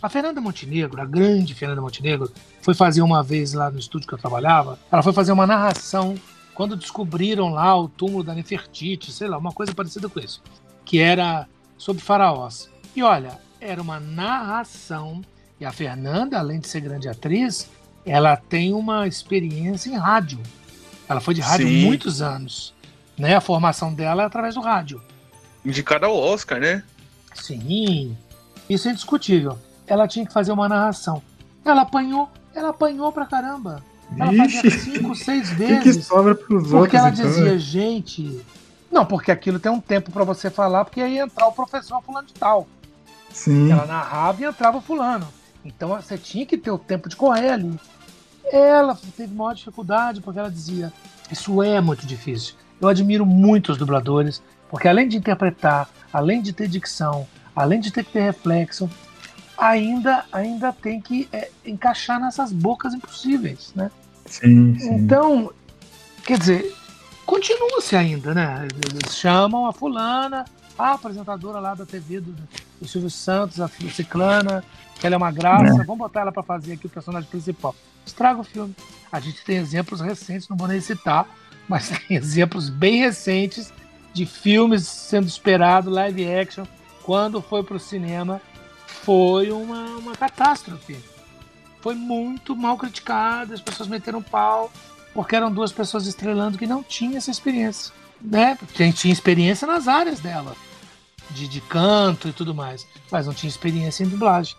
A 0.01 0.09
Fernanda 0.09 0.41
Montenegro, 0.41 1.01
a 1.01 1.05
grande 1.05 1.55
Fernanda 1.55 1.81
Montenegro, 1.81 2.31
foi 2.63 2.75
fazer 2.75 3.03
uma 3.03 3.23
vez 3.23 3.53
lá 3.53 3.71
no 3.71 3.79
estúdio 3.79 4.07
que 4.07 4.15
eu 4.15 4.19
trabalhava, 4.19 4.79
ela 4.93 5.03
foi 5.03 5.13
fazer 5.13 5.33
uma 5.33 5.47
narração 5.47 6.15
quando 6.55 6.77
descobriram 6.77 7.51
lá 7.51 7.79
o 7.79 7.89
túmulo 7.89 8.23
da 8.23 8.35
Nefertiti, 8.35 9.11
sei 9.11 9.29
lá, 9.29 9.37
uma 9.37 9.53
coisa 9.53 9.75
parecida 9.75 10.09
com 10.09 10.21
isso, 10.21 10.43
que 10.85 10.99
era 10.99 11.47
sobre 11.77 12.03
faraós. 12.03 12.71
E 12.95 13.03
olha, 13.03 13.39
era 13.61 13.81
uma 13.81 13.99
narração 13.99 15.23
e 15.59 15.65
a 15.65 15.73
Fernanda, 15.73 16.39
além 16.39 16.61
de 16.61 16.69
ser 16.69 16.81
grande 16.81 17.09
atriz, 17.09 17.69
ela 18.05 18.37
tem 18.37 18.73
uma 18.73 19.07
experiência 19.07 19.91
em 19.91 19.97
rádio. 19.97 20.41
Ela 21.09 21.21
foi 21.21 21.35
de 21.35 21.41
rádio 21.41 21.69
Sim. 21.69 21.85
muitos 21.85 22.21
anos. 22.21 22.75
Né? 23.17 23.35
A 23.35 23.41
formação 23.41 23.93
dela 23.93 24.23
é 24.23 24.27
através 24.27 24.55
do 24.55 24.61
rádio. 24.61 25.01
Indicada 25.67 26.07
ao 26.07 26.17
Oscar, 26.17 26.61
né? 26.61 26.83
Sim, 27.35 28.17
isso 28.69 28.89
é 28.89 28.93
indiscutível. 28.93 29.59
Ela 29.87 30.09
tinha 30.09 30.27
que 30.27 30.33
fazer 30.33 30.53
uma 30.53 30.69
narração. 30.69 31.23
Ela 31.65 31.83
apanhou, 31.83 32.29
ela 32.55 32.71
apanhou 32.71 33.13
pra 33.13 33.27
caramba. 33.27 33.83
Ela 34.19 34.33
Ixi. 34.33 34.63
fazia 34.63 34.79
cinco, 34.79 35.15
seis 35.15 35.49
O 35.53 35.57
que, 35.57 35.57
vezes. 35.57 35.97
que 35.97 36.03
sobra 36.03 36.35
pros 36.35 36.63
Porque 36.71 36.75
outros? 36.77 36.95
ela 36.95 37.09
então, 37.11 37.27
dizia, 37.27 37.53
né? 37.53 37.59
gente. 37.59 38.41
Não, 38.91 39.05
porque 39.05 39.31
aquilo 39.31 39.59
tem 39.59 39.71
um 39.71 39.81
tempo 39.81 40.11
pra 40.11 40.25
você 40.25 40.49
falar, 40.49 40.85
porque 40.85 41.01
aí 41.01 41.15
ia 41.17 41.25
entrar 41.25 41.47
o 41.49 41.53
professor 41.53 42.01
fulano 42.03 42.27
de 42.27 42.35
tal. 42.35 42.67
Sim. 43.33 43.71
Ela 43.71 43.85
narrava 43.85 44.41
e 44.41 44.45
entrava 44.45 44.79
o 44.79 44.81
fulano. 44.81 45.27
Então 45.65 45.89
você 45.89 46.17
tinha 46.17 46.47
que 46.47 46.57
ter 46.57 46.71
o 46.71 46.79
tempo 46.79 47.09
de 47.09 47.17
correr 47.17 47.51
ali. 47.51 47.79
Ela 48.51 48.97
teve 49.17 49.35
maior 49.35 49.53
dificuldade 49.55 50.21
porque 50.21 50.39
ela 50.39 50.51
dizia: 50.51 50.93
Isso 51.31 51.61
é 51.63 51.81
muito 51.81 52.07
difícil. 52.07 52.55
Eu 52.81 52.89
admiro 52.89 53.27
muito 53.27 53.73
os 53.73 53.79
dubladores, 53.79 54.41
porque 54.69 54.89
além 54.89 55.09
de 55.09 55.17
interpretar, 55.17 55.89
além 56.13 56.43
de 56.43 56.53
ter 56.53 56.69
dicção, 56.69 57.27
além 57.55 57.81
de 57.81 57.91
ter 57.91 58.05
que 58.05 58.13
ter 58.13 58.23
reflexo, 58.23 58.89
ainda, 59.57 60.25
ainda 60.33 60.73
tem 60.73 61.01
que 61.01 61.29
é, 61.33 61.51
encaixar 61.65 62.21
nessas 62.21 62.53
bocas 62.53 62.95
impossíveis, 62.95 63.73
né? 63.75 63.91
Sim, 64.27 64.77
sim. 64.79 64.95
Então, 64.95 65.53
quer 66.25 66.39
dizer, 66.39 66.75
continua-se 67.25 67.97
ainda, 67.97 68.35
né? 68.35 68.69
Eles 68.91 69.17
chamam 69.17 69.67
a 69.67 69.73
fulana, 69.73 70.45
a 70.79 70.93
apresentadora 70.93 71.59
lá 71.59 71.75
da 71.75 71.87
TV 71.87 72.21
do, 72.21 72.37
do 72.81 72.89
Silvio 72.89 73.11
Santos, 73.11 73.61
a 73.61 73.69
Ciclana, 73.69 74.63
que 74.99 75.07
ela 75.07 75.15
é 75.15 75.19
uma 75.19 75.31
graça, 75.31 75.85
vamos 75.85 75.99
botar 75.99 76.21
ela 76.21 76.33
pra 76.33 76.43
fazer 76.43 76.75
aqui 76.75 76.87
o 76.87 76.91
personagem 76.91 77.29
principal. 77.29 77.75
Estraga 78.05 78.41
o 78.41 78.45
filme. 78.45 78.75
A 79.11 79.21
gente 79.21 79.45
tem 79.45 79.57
exemplos 79.57 80.01
recentes, 80.01 80.49
não 80.49 80.57
vou 80.57 80.69
nem 80.69 80.81
citar, 80.81 81.27
mas 81.69 81.89
tem 82.07 82.17
exemplos 82.17 82.69
bem 82.69 83.01
recentes 83.01 83.73
de 84.17 84.25
filmes 84.25 84.89
sendo 84.89 85.29
esperado, 85.29 85.91
live 85.91 86.27
action, 86.27 86.65
quando 87.03 87.43
foi 87.43 87.63
pro 87.63 87.79
cinema, 87.79 88.41
foi 88.87 89.53
uma, 89.53 89.85
uma 89.99 90.17
catástrofe. 90.17 90.97
Foi 91.83 91.95
muito 91.95 92.57
mal 92.57 92.79
criticado, 92.79 93.53
as 93.53 93.61
pessoas 93.61 93.89
meteram 93.89 94.23
pau, 94.23 94.73
porque 95.13 95.37
eram 95.37 95.53
duas 95.53 95.71
pessoas 95.71 96.07
estrelando 96.07 96.57
que 96.57 96.67
não 96.67 96.83
tinham 96.83 97.19
essa 97.19 97.31
experiência. 97.31 97.93
Né? 98.21 98.59
Quem 98.73 98.91
tinha 98.91 99.13
experiência 99.13 99.67
nas 99.67 99.87
áreas 99.87 100.19
dela, 100.19 100.57
de, 101.31 101.47
de 101.47 101.61
canto 101.61 102.29
e 102.29 102.33
tudo 102.33 102.55
mais, 102.55 102.87
mas 103.13 103.27
não 103.27 103.35
tinha 103.35 103.51
experiência 103.51 104.03
em 104.03 104.09
dublagem. 104.09 104.57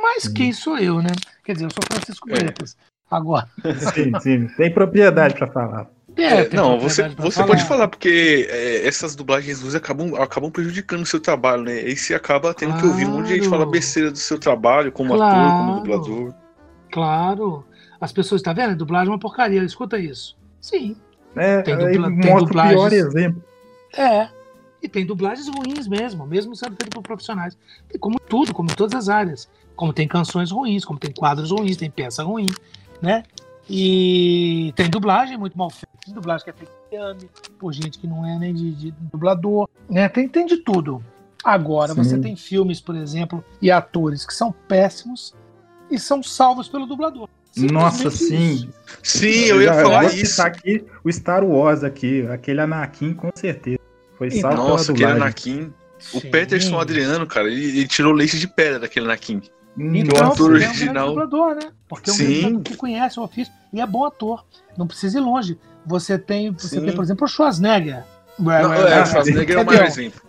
Mas 0.00 0.28
quem 0.28 0.52
sou 0.52 0.78
eu, 0.78 1.02
né? 1.02 1.10
Quer 1.44 1.54
dizer, 1.54 1.64
eu 1.66 1.70
sou 1.70 1.82
Francisco 1.84 2.30
É. 2.30 2.34
Bretas. 2.34 2.76
Agora. 3.10 3.48
Sim, 3.92 4.12
sim. 4.20 4.46
Tem 4.56 4.72
propriedade 4.72 5.34
pra 5.34 5.48
falar. 5.48 5.90
É, 6.16 6.44
tem 6.44 6.56
não, 6.58 6.78
você, 6.78 7.08
você 7.10 7.42
pode 7.44 7.64
falar, 7.64 7.88
porque 7.88 8.46
é, 8.50 8.86
essas 8.86 9.14
dublagens 9.16 9.60
ruins 9.62 9.74
acabam, 9.74 10.14
acabam 10.16 10.50
prejudicando 10.50 11.02
o 11.02 11.06
seu 11.06 11.20
trabalho, 11.20 11.62
né? 11.62 11.72
Aí 11.72 11.96
você 11.96 12.14
acaba 12.14 12.52
tendo 12.52 12.76
que 12.78 12.86
ouvir 12.86 13.06
um 13.06 13.12
monte 13.12 13.26
de 13.28 13.34
gente 13.36 13.48
Claro. 13.48 13.62
falar 13.62 13.70
besteira 13.70 14.10
do 14.10 14.18
seu 14.18 14.38
trabalho, 14.38 14.92
como 14.92 15.14
ator, 15.14 15.26
Claro. 15.28 15.56
como 15.58 15.74
dublador. 15.80 16.34
Claro. 16.90 17.64
As 18.00 18.12
pessoas, 18.12 18.42
tá 18.42 18.52
vendo? 18.52 18.76
Dublagem 18.76 19.08
é 19.08 19.12
uma 19.12 19.18
porcaria, 19.18 19.62
escuta 19.62 19.98
isso. 19.98 20.36
Sim, 20.60 20.96
É, 21.36 21.62
Tem 21.62 21.76
dubla- 21.76 21.90
tem 21.92 22.00
mostra 22.00 22.24
o 22.24 22.26
pior 22.26 22.40
dublagens. 22.40 22.92
exemplo. 22.92 23.44
É. 23.96 24.28
E 24.82 24.88
tem 24.88 25.06
dublagens 25.06 25.46
ruins 25.48 25.86
mesmo, 25.86 26.26
mesmo 26.26 26.56
sendo 26.56 26.74
feito 26.76 26.90
por 26.90 27.02
profissionais. 27.02 27.56
Tem 27.88 28.00
como 28.00 28.18
tudo, 28.18 28.52
como 28.52 28.68
em 28.70 28.74
todas 28.74 28.94
as 28.94 29.08
áreas. 29.08 29.48
Como 29.76 29.92
tem 29.92 30.08
canções 30.08 30.50
ruins, 30.50 30.84
como 30.84 30.98
tem 30.98 31.12
quadros 31.12 31.50
ruins, 31.52 31.76
tem 31.76 31.88
peça 31.90 32.24
ruim, 32.24 32.46
né? 33.00 33.22
E 33.72 34.72
tem 34.74 34.90
dublagem 34.90 35.36
muito 35.38 35.56
mal 35.56 35.70
feita. 35.70 35.96
Tem 36.04 36.12
dublagem 36.12 36.44
que 36.44 36.50
é 36.50 36.52
feita 36.52 36.72
de 36.90 36.96
ame, 36.96 37.30
por 37.56 37.72
gente 37.72 38.00
que 38.00 38.06
não 38.08 38.26
é 38.26 38.36
nem 38.36 38.52
de, 38.52 38.72
de 38.72 38.90
dublador, 38.90 39.68
né? 39.88 40.08
Tem, 40.08 40.28
tem 40.28 40.44
de 40.44 40.56
tudo. 40.56 41.00
Agora, 41.44 41.94
Sim. 41.94 42.02
você 42.02 42.18
tem 42.18 42.34
filmes, 42.34 42.80
por 42.80 42.96
exemplo, 42.96 43.44
e 43.62 43.70
atores 43.70 44.26
que 44.26 44.34
são 44.34 44.50
péssimos 44.50 45.36
e 45.88 46.00
são 46.00 46.20
salvos 46.20 46.68
pelo 46.68 46.84
dublador. 46.84 47.28
Nossa, 47.56 48.10
sim. 48.10 48.52
isso. 48.52 48.68
Sim, 49.02 49.44
eu 49.44 49.62
ia 49.62 49.72
falar 49.72 50.02
vou 50.02 50.12
isso. 50.12 50.42
aqui 50.42 50.84
o 51.04 51.12
Star 51.12 51.44
Wars 51.44 51.84
aqui, 51.84 52.26
aquele 52.26 52.60
Anakin 52.60 53.14
com 53.14 53.30
certeza. 53.34 53.78
Foi 54.18 54.32
salvo 54.32 54.56
pela 54.56 54.68
Nossa, 54.68 54.92
aquele 54.92 55.06
dublagem. 55.06 55.22
Anakin. 55.22 55.72
O 56.14 56.20
Sim. 56.20 56.30
Peterson 56.30 56.80
Adriano, 56.80 57.26
cara, 57.26 57.48
ele, 57.48 57.62
ele 57.62 57.86
tirou 57.86 58.12
leite 58.12 58.38
de 58.38 58.48
pedra 58.48 58.80
daquele 58.80 59.06
Anakin. 59.06 59.42
Hum, 59.78 59.94
Então, 59.96 60.14
o 60.20 60.24
ator 60.32 60.36
porque 60.50 60.52
original- 60.66 61.08
É 61.08 61.10
um 61.10 61.14
grande 61.14 61.30
dublador, 61.30 61.54
né? 61.56 61.72
Porque 61.88 62.10
é 62.10 62.12
um 62.12 62.16
Sim. 62.16 62.62
que 62.62 62.76
conhece 62.76 63.18
o 63.20 63.22
ofício 63.22 63.52
e 63.72 63.80
é 63.80 63.86
bom 63.86 64.04
ator. 64.04 64.44
Não 64.76 64.86
precisa 64.86 65.18
ir 65.18 65.22
longe. 65.22 65.58
Você 65.86 66.18
tem, 66.18 66.50
você 66.52 66.68
Sim. 66.80 66.84
tem 66.86 66.94
por 66.94 67.02
exemplo, 67.04 67.24
o 67.24 67.28
Schwarzenegger. 67.28 68.04
Não, 68.38 68.52
é, 68.72 69.02
o 69.02 69.06
Schwarzenegger 69.06 69.58
é 69.58 69.62
o 69.62 69.66
maior 69.66 69.84
exemplo. 69.86 70.20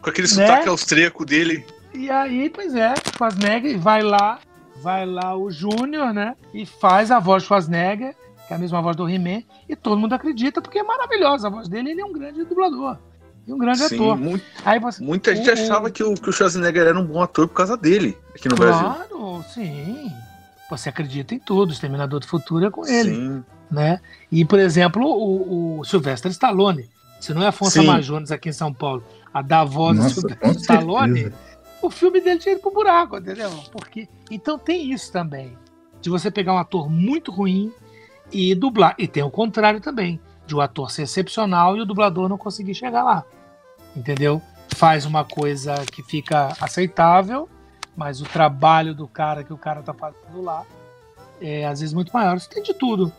Com 0.00 0.10
aquele 0.10 0.28
Né? 0.28 0.34
sotaque 0.34 0.68
austríaco 0.68 1.24
dele. 1.24 1.66
E 1.94 2.10
aí, 2.10 2.50
pois 2.50 2.74
é, 2.74 2.94
Schwarzenegger 3.16 3.78
vai 3.78 4.02
lá, 4.02 4.38
vai 4.82 5.06
lá 5.06 5.36
o 5.36 5.50
Júnior, 5.50 6.12
né? 6.12 6.34
E 6.52 6.64
faz 6.66 7.10
a 7.10 7.18
voz 7.18 7.42
do 7.42 7.46
Schwarzenegger, 7.46 8.14
que 8.46 8.52
é 8.52 8.56
a 8.56 8.58
mesma 8.58 8.82
voz 8.82 8.96
do 8.96 9.08
He-Man, 9.08 9.42
e 9.68 9.74
todo 9.76 9.96
mundo 9.98 10.12
acredita 10.14 10.60
porque 10.60 10.78
é 10.78 10.82
maravilhosa 10.82 11.46
a 11.48 11.50
voz 11.50 11.68
dele. 11.68 11.90
Ele 11.92 12.00
é 12.00 12.04
um 12.04 12.12
grande 12.12 12.44
dublador. 12.44 12.98
E 13.46 13.52
um 13.52 13.58
grande 13.58 13.78
Sim, 13.88 13.94
ator. 13.96 14.16
mu- 14.18 14.40
Aí 14.64 14.78
você. 14.78 15.02
muita 15.02 15.34
gente 15.36 15.48
o- 15.50 15.52
achava 15.52 15.90
que 15.90 16.02
o, 16.02 16.14
que 16.14 16.28
o 16.28 16.32
Schwarzenegger 16.32 16.86
era 16.86 16.98
um 16.98 17.04
bom 17.04 17.22
ator 17.22 17.46
por 17.46 17.54
causa 17.54 17.76
dele, 17.76 18.16
aqui 18.34 18.48
no 18.48 18.56
Brasil. 18.56 18.82
Claro, 18.84 19.44
sim. 19.52 20.10
Você 20.70 20.88
acredita 20.88 21.34
em 21.34 21.38
tudo. 21.38 21.68
O 21.70 21.72
Exterminador 21.72 22.20
do 22.20 22.26
Futuro 22.26 22.64
é 22.64 22.70
com 22.70 22.86
ele. 22.86 23.14
Sim. 23.14 23.44
né? 23.70 24.00
E, 24.32 24.44
por 24.44 24.58
exemplo, 24.58 25.04
o, 25.06 25.80
o 25.80 25.84
Sylvester 25.84 26.30
Stallone, 26.30 26.88
se 27.20 27.34
não 27.34 27.42
é 27.42 27.48
Afonso. 27.48 27.80
Amazonas 27.80 28.30
aqui 28.32 28.48
em 28.48 28.52
São 28.52 28.72
Paulo, 28.72 29.04
a 29.32 29.42
dar 29.42 29.64
voz 29.64 29.96
do 29.98 30.02
Nossa, 30.04 30.14
com 30.22 30.28
Sylvester 30.28 30.60
Stallone, 30.60 31.20
certeza. 31.20 31.36
o 31.82 31.90
filme 31.90 32.20
dele 32.20 32.38
tinha 32.38 32.52
ido 32.54 32.60
pro 32.62 32.70
buraco, 32.72 33.18
entendeu? 33.18 33.50
Porque, 33.72 34.08
então 34.30 34.58
tem 34.58 34.90
isso 34.92 35.12
também, 35.12 35.56
de 36.00 36.08
você 36.08 36.30
pegar 36.30 36.54
um 36.54 36.58
ator 36.58 36.88
muito 36.90 37.30
ruim 37.30 37.70
e 38.32 38.54
dublar. 38.54 38.94
E 38.98 39.06
tem 39.06 39.22
o 39.22 39.30
contrário 39.30 39.80
também, 39.80 40.18
de 40.46 40.54
o 40.54 40.60
ator 40.60 40.90
ser 40.90 41.02
excepcional 41.02 41.76
e 41.76 41.80
o 41.80 41.86
dublador 41.86 42.28
não 42.28 42.38
conseguir 42.38 42.74
chegar 42.74 43.02
lá, 43.02 43.24
entendeu? 43.96 44.42
Faz 44.74 45.04
uma 45.06 45.24
coisa 45.24 45.74
que 45.90 46.02
fica 46.02 46.52
aceitável, 46.60 47.48
mas 47.96 48.20
o 48.20 48.24
trabalho 48.24 48.94
do 48.94 49.06
cara 49.06 49.44
que 49.44 49.52
o 49.52 49.58
cara 49.58 49.82
tá 49.82 49.94
fazendo 49.94 50.42
lá 50.42 50.64
é 51.40 51.66
às 51.66 51.80
vezes 51.80 51.94
muito 51.94 52.12
maior. 52.12 52.36
Isso 52.36 52.48
tem 52.48 52.62
de 52.62 52.74
tudo. 52.74 53.12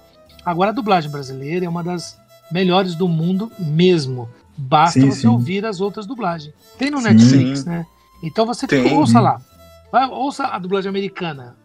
Agora 0.46 0.72
a 0.72 0.74
dublagem 0.74 1.10
brasileira 1.10 1.66
é 1.66 1.70
uma 1.70 1.84
das 1.84 2.20
melhores 2.52 2.96
do 2.96 3.08
mundo 3.08 3.52
mesmo. 3.58 4.30
Basta 4.58 5.00
Sim, 5.00 5.10
você 5.12 5.22
sim. 5.22 5.28
ouvir 5.28 5.66
as 5.66 5.82
outras 5.82 6.06
dublagens. 6.06 6.54
Tem 6.78 6.90
no 6.90 7.00
Sim. 7.00 7.10
Netflix, 7.10 7.66
né? 7.66 7.86
Então 8.24 8.46
você 8.46 8.66
Tem. 8.68 8.94
ouça 8.94 9.20
lá. 9.20 9.42
Vai, 9.92 10.08
ouça 10.08 10.48
a 10.48 10.60
dublagem 10.60 10.90
americana. 10.90 11.56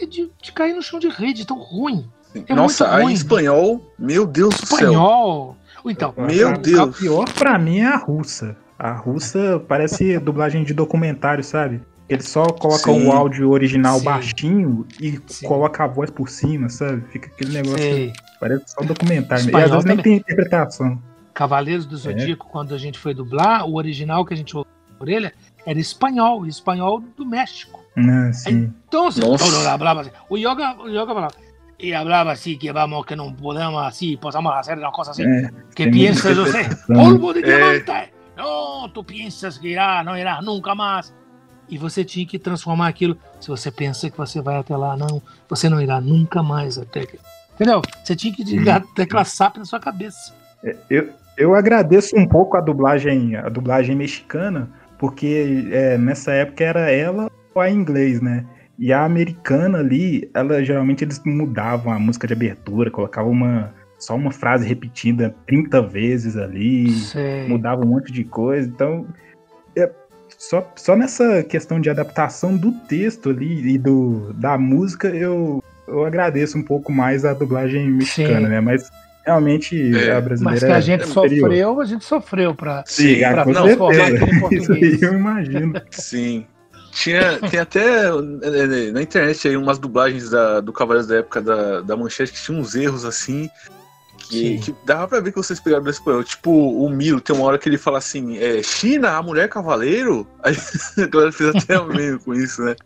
É 0.00 0.06
de, 0.06 0.30
de 0.40 0.52
cair 0.52 0.74
no 0.74 0.82
chão 0.82 0.98
de 0.98 1.08
rede, 1.08 1.44
tão 1.44 1.58
ruim. 1.58 2.08
É 2.48 2.54
Nossa, 2.54 2.86
ruim. 3.02 3.12
espanhol, 3.12 3.92
meu 3.98 4.26
Deus 4.26 4.54
do 4.56 4.66
céu. 4.66 4.78
Espanhol. 4.78 5.56
Ou 5.84 5.90
Então, 5.90 6.14
Meu 6.16 6.48
a, 6.48 6.52
Deus. 6.52 6.78
A 6.78 6.86
pior 7.00 7.32
pra 7.32 7.58
mim 7.58 7.80
é 7.80 7.86
a 7.86 7.96
russa. 7.96 8.56
A 8.78 8.92
russa 8.92 9.62
parece 9.68 10.18
dublagem 10.18 10.64
de 10.64 10.72
documentário, 10.72 11.42
sabe? 11.44 11.80
Ele 12.08 12.22
só 12.22 12.44
coloca 12.46 12.92
Sim. 12.92 13.06
o 13.06 13.12
áudio 13.12 13.50
original 13.50 13.98
Sim. 13.98 14.04
baixinho 14.04 14.86
e 15.00 15.18
Sim. 15.26 15.46
coloca 15.46 15.84
a 15.84 15.86
voz 15.86 16.10
por 16.10 16.28
cima, 16.28 16.68
sabe? 16.68 17.02
Fica 17.10 17.28
aquele 17.28 17.52
negócio. 17.52 17.78
sei. 17.78 18.12
Parece 18.40 18.64
só 18.68 18.82
documentário. 18.84 19.42
E 19.44 19.46
Espanhol 19.46 19.64
às 19.64 19.70
vezes 19.70 19.84
nem 19.84 19.96
também. 19.96 20.12
tem 20.12 20.16
interpretação. 20.20 21.00
Cavaleiros 21.34 21.86
do 21.86 21.96
Zodíaco, 21.96 22.46
quando 22.50 22.74
a 22.74 22.78
gente 22.78 22.98
foi 22.98 23.14
dublar, 23.14 23.64
o 23.66 23.76
original 23.76 24.24
que 24.24 24.34
a 24.34 24.36
gente 24.36 24.54
ouviu 24.56 24.70
na 24.90 24.96
orelha 25.00 25.32
era 25.64 25.78
espanhol, 25.78 26.46
espanhol 26.46 27.00
do 27.16 27.24
México. 27.24 27.80
Né, 27.96 28.32
sim. 28.32 28.72
Entonces, 28.86 29.22
Nossa. 29.24 29.44
todo 29.44 29.66
hablaba 29.68 30.00
así. 30.02 30.10
O 30.28 30.36
yoga, 30.36 30.76
o 30.82 30.88
yoga. 30.88 31.28
Y 31.82 31.92
hablaba 31.94 32.32
así, 32.32 32.56
que 32.56 32.70
vamos, 32.72 33.04
que 33.04 33.16
no 33.16 33.34
podemos 33.36 33.84
así, 33.84 34.16
podemos 34.16 34.54
hacer 34.54 34.78
una 34.78 34.90
cosa 34.92 35.10
así. 35.10 35.22
É, 35.24 35.50
que 35.74 35.88
piensas, 35.88 36.36
yo 36.36 36.46
sé, 36.46 36.68
polvo 36.86 37.32
de 37.34 37.40
É. 37.40 37.44
diamante. 37.82 38.12
No, 38.36 38.88
tu 38.94 39.02
piensas 39.04 39.58
que 39.58 39.68
irá, 39.70 40.02
não 40.04 40.16
irá 40.16 40.40
nunca 40.40 40.74
mais. 40.74 41.12
E 41.68 41.76
você 41.76 42.04
tinha 42.04 42.24
que 42.26 42.38
transformar 42.38 42.86
aquilo. 42.88 43.16
Se 43.40 43.48
você 43.48 43.70
pensa 43.70 44.08
que 44.08 44.16
você 44.16 44.40
vai 44.40 44.56
até 44.56 44.76
lá, 44.76 44.96
não, 44.96 45.20
você 45.48 45.68
não 45.68 45.80
irá 45.80 46.00
nunca 46.00 46.42
mais 46.42 46.78
até. 46.78 47.04
que- 47.04 47.18
Entendeu? 47.54 47.82
Você 48.04 48.14
tinha 48.16 48.32
que 48.32 48.44
ligar 48.44 48.76
a 48.80 48.84
tecla 48.94 49.24
SAP 49.24 49.58
na 49.58 49.64
sua 49.64 49.80
cabeça. 49.80 50.32
Eu, 50.88 51.10
eu 51.36 51.54
agradeço 51.54 52.16
um 52.16 52.26
pouco 52.28 52.56
a 52.56 52.60
dublagem, 52.60 53.34
a 53.36 53.48
dublagem 53.48 53.96
mexicana, 53.96 54.70
porque 54.98 55.68
é, 55.72 55.98
nessa 55.98 56.32
época 56.32 56.62
era 56.64 56.90
ela 56.90 57.28
ou 57.54 57.60
a 57.60 57.68
inglês, 57.70 58.20
né? 58.20 58.46
E 58.78 58.92
a 58.92 59.04
americana 59.04 59.78
ali, 59.78 60.28
ela 60.34 60.62
geralmente 60.64 61.04
eles 61.04 61.20
mudavam 61.24 61.92
a 61.92 61.98
música 61.98 62.26
de 62.26 62.32
abertura, 62.32 62.90
colocavam 62.90 63.30
uma 63.30 63.72
só 63.98 64.16
uma 64.16 64.32
frase 64.32 64.66
repetida 64.66 65.32
30 65.46 65.80
vezes 65.82 66.36
ali, 66.36 66.90
Sei. 66.90 67.46
mudava 67.46 67.84
um 67.84 67.88
monte 67.88 68.10
de 68.12 68.24
coisa. 68.24 68.66
Então, 68.68 69.06
é, 69.76 69.88
só, 70.36 70.68
só 70.74 70.96
nessa 70.96 71.44
questão 71.44 71.80
de 71.80 71.88
adaptação 71.88 72.56
do 72.56 72.72
texto 72.72 73.30
ali 73.30 73.74
e 73.74 73.78
do, 73.78 74.32
da 74.32 74.58
música, 74.58 75.06
eu, 75.08 75.62
eu 75.86 76.04
agradeço 76.04 76.58
um 76.58 76.62
pouco 76.64 76.90
mais 76.90 77.24
a 77.24 77.32
dublagem 77.32 77.88
mexicana, 77.88 78.40
Sim. 78.40 78.48
né? 78.48 78.60
Mas 78.60 78.90
realmente 79.24 79.76
É. 79.96 80.10
a 80.10 80.14
Mas 80.16 80.24
brasileira 80.24 80.66
que 80.66 80.72
a 80.72 80.76
é 80.78 80.80
gente 80.80 81.06
superior. 81.06 81.40
sofreu, 81.48 81.80
a 81.80 81.84
gente 81.84 82.04
sofreu 82.04 82.54
pra, 82.56 82.82
Sim, 82.84 83.18
pra 83.20 83.44
com 83.44 83.52
não, 83.52 83.62
transformar 83.62 84.04
aquilo 84.06 84.24
em 84.26 84.26
Isso 84.58 84.72
aí 84.72 84.80
português. 84.80 85.02
eu 85.02 85.12
imagino. 85.14 85.72
Sim. 85.92 86.44
Tinha, 86.92 87.38
tem 87.50 87.58
até 87.58 88.04
é, 88.04 88.08
é, 88.08 88.92
na 88.92 89.02
internet 89.02 89.48
aí 89.48 89.56
umas 89.56 89.78
dublagens 89.78 90.28
da, 90.28 90.60
do 90.60 90.72
Cavaleiros 90.72 91.08
da 91.08 91.16
época 91.16 91.40
da, 91.40 91.80
da 91.80 91.96
Manchete 91.96 92.32
que 92.32 92.42
tinha 92.42 92.56
uns 92.56 92.74
erros 92.74 93.04
assim. 93.04 93.48
Que, 94.28 94.58
que, 94.58 94.74
dava 94.84 95.08
pra 95.08 95.20
ver 95.20 95.32
que 95.32 95.38
vocês 95.38 95.58
pegaram 95.58 95.82
do 95.82 95.90
espanhol. 95.90 96.22
Tipo, 96.22 96.50
o 96.50 96.88
Milo 96.88 97.20
tem 97.20 97.34
uma 97.34 97.46
hora 97.46 97.58
que 97.58 97.68
ele 97.68 97.78
fala 97.78 97.98
assim: 97.98 98.38
é, 98.38 98.62
China, 98.62 99.16
a 99.16 99.22
mulher 99.22 99.48
cavaleiro? 99.48 100.26
Aí 100.42 100.54
a 101.02 101.06
galera 101.06 101.32
fez 101.32 101.56
até 101.56 101.78
o 101.78 101.86
meio 101.86 102.20
com 102.20 102.34
isso, 102.34 102.62
né? 102.62 102.76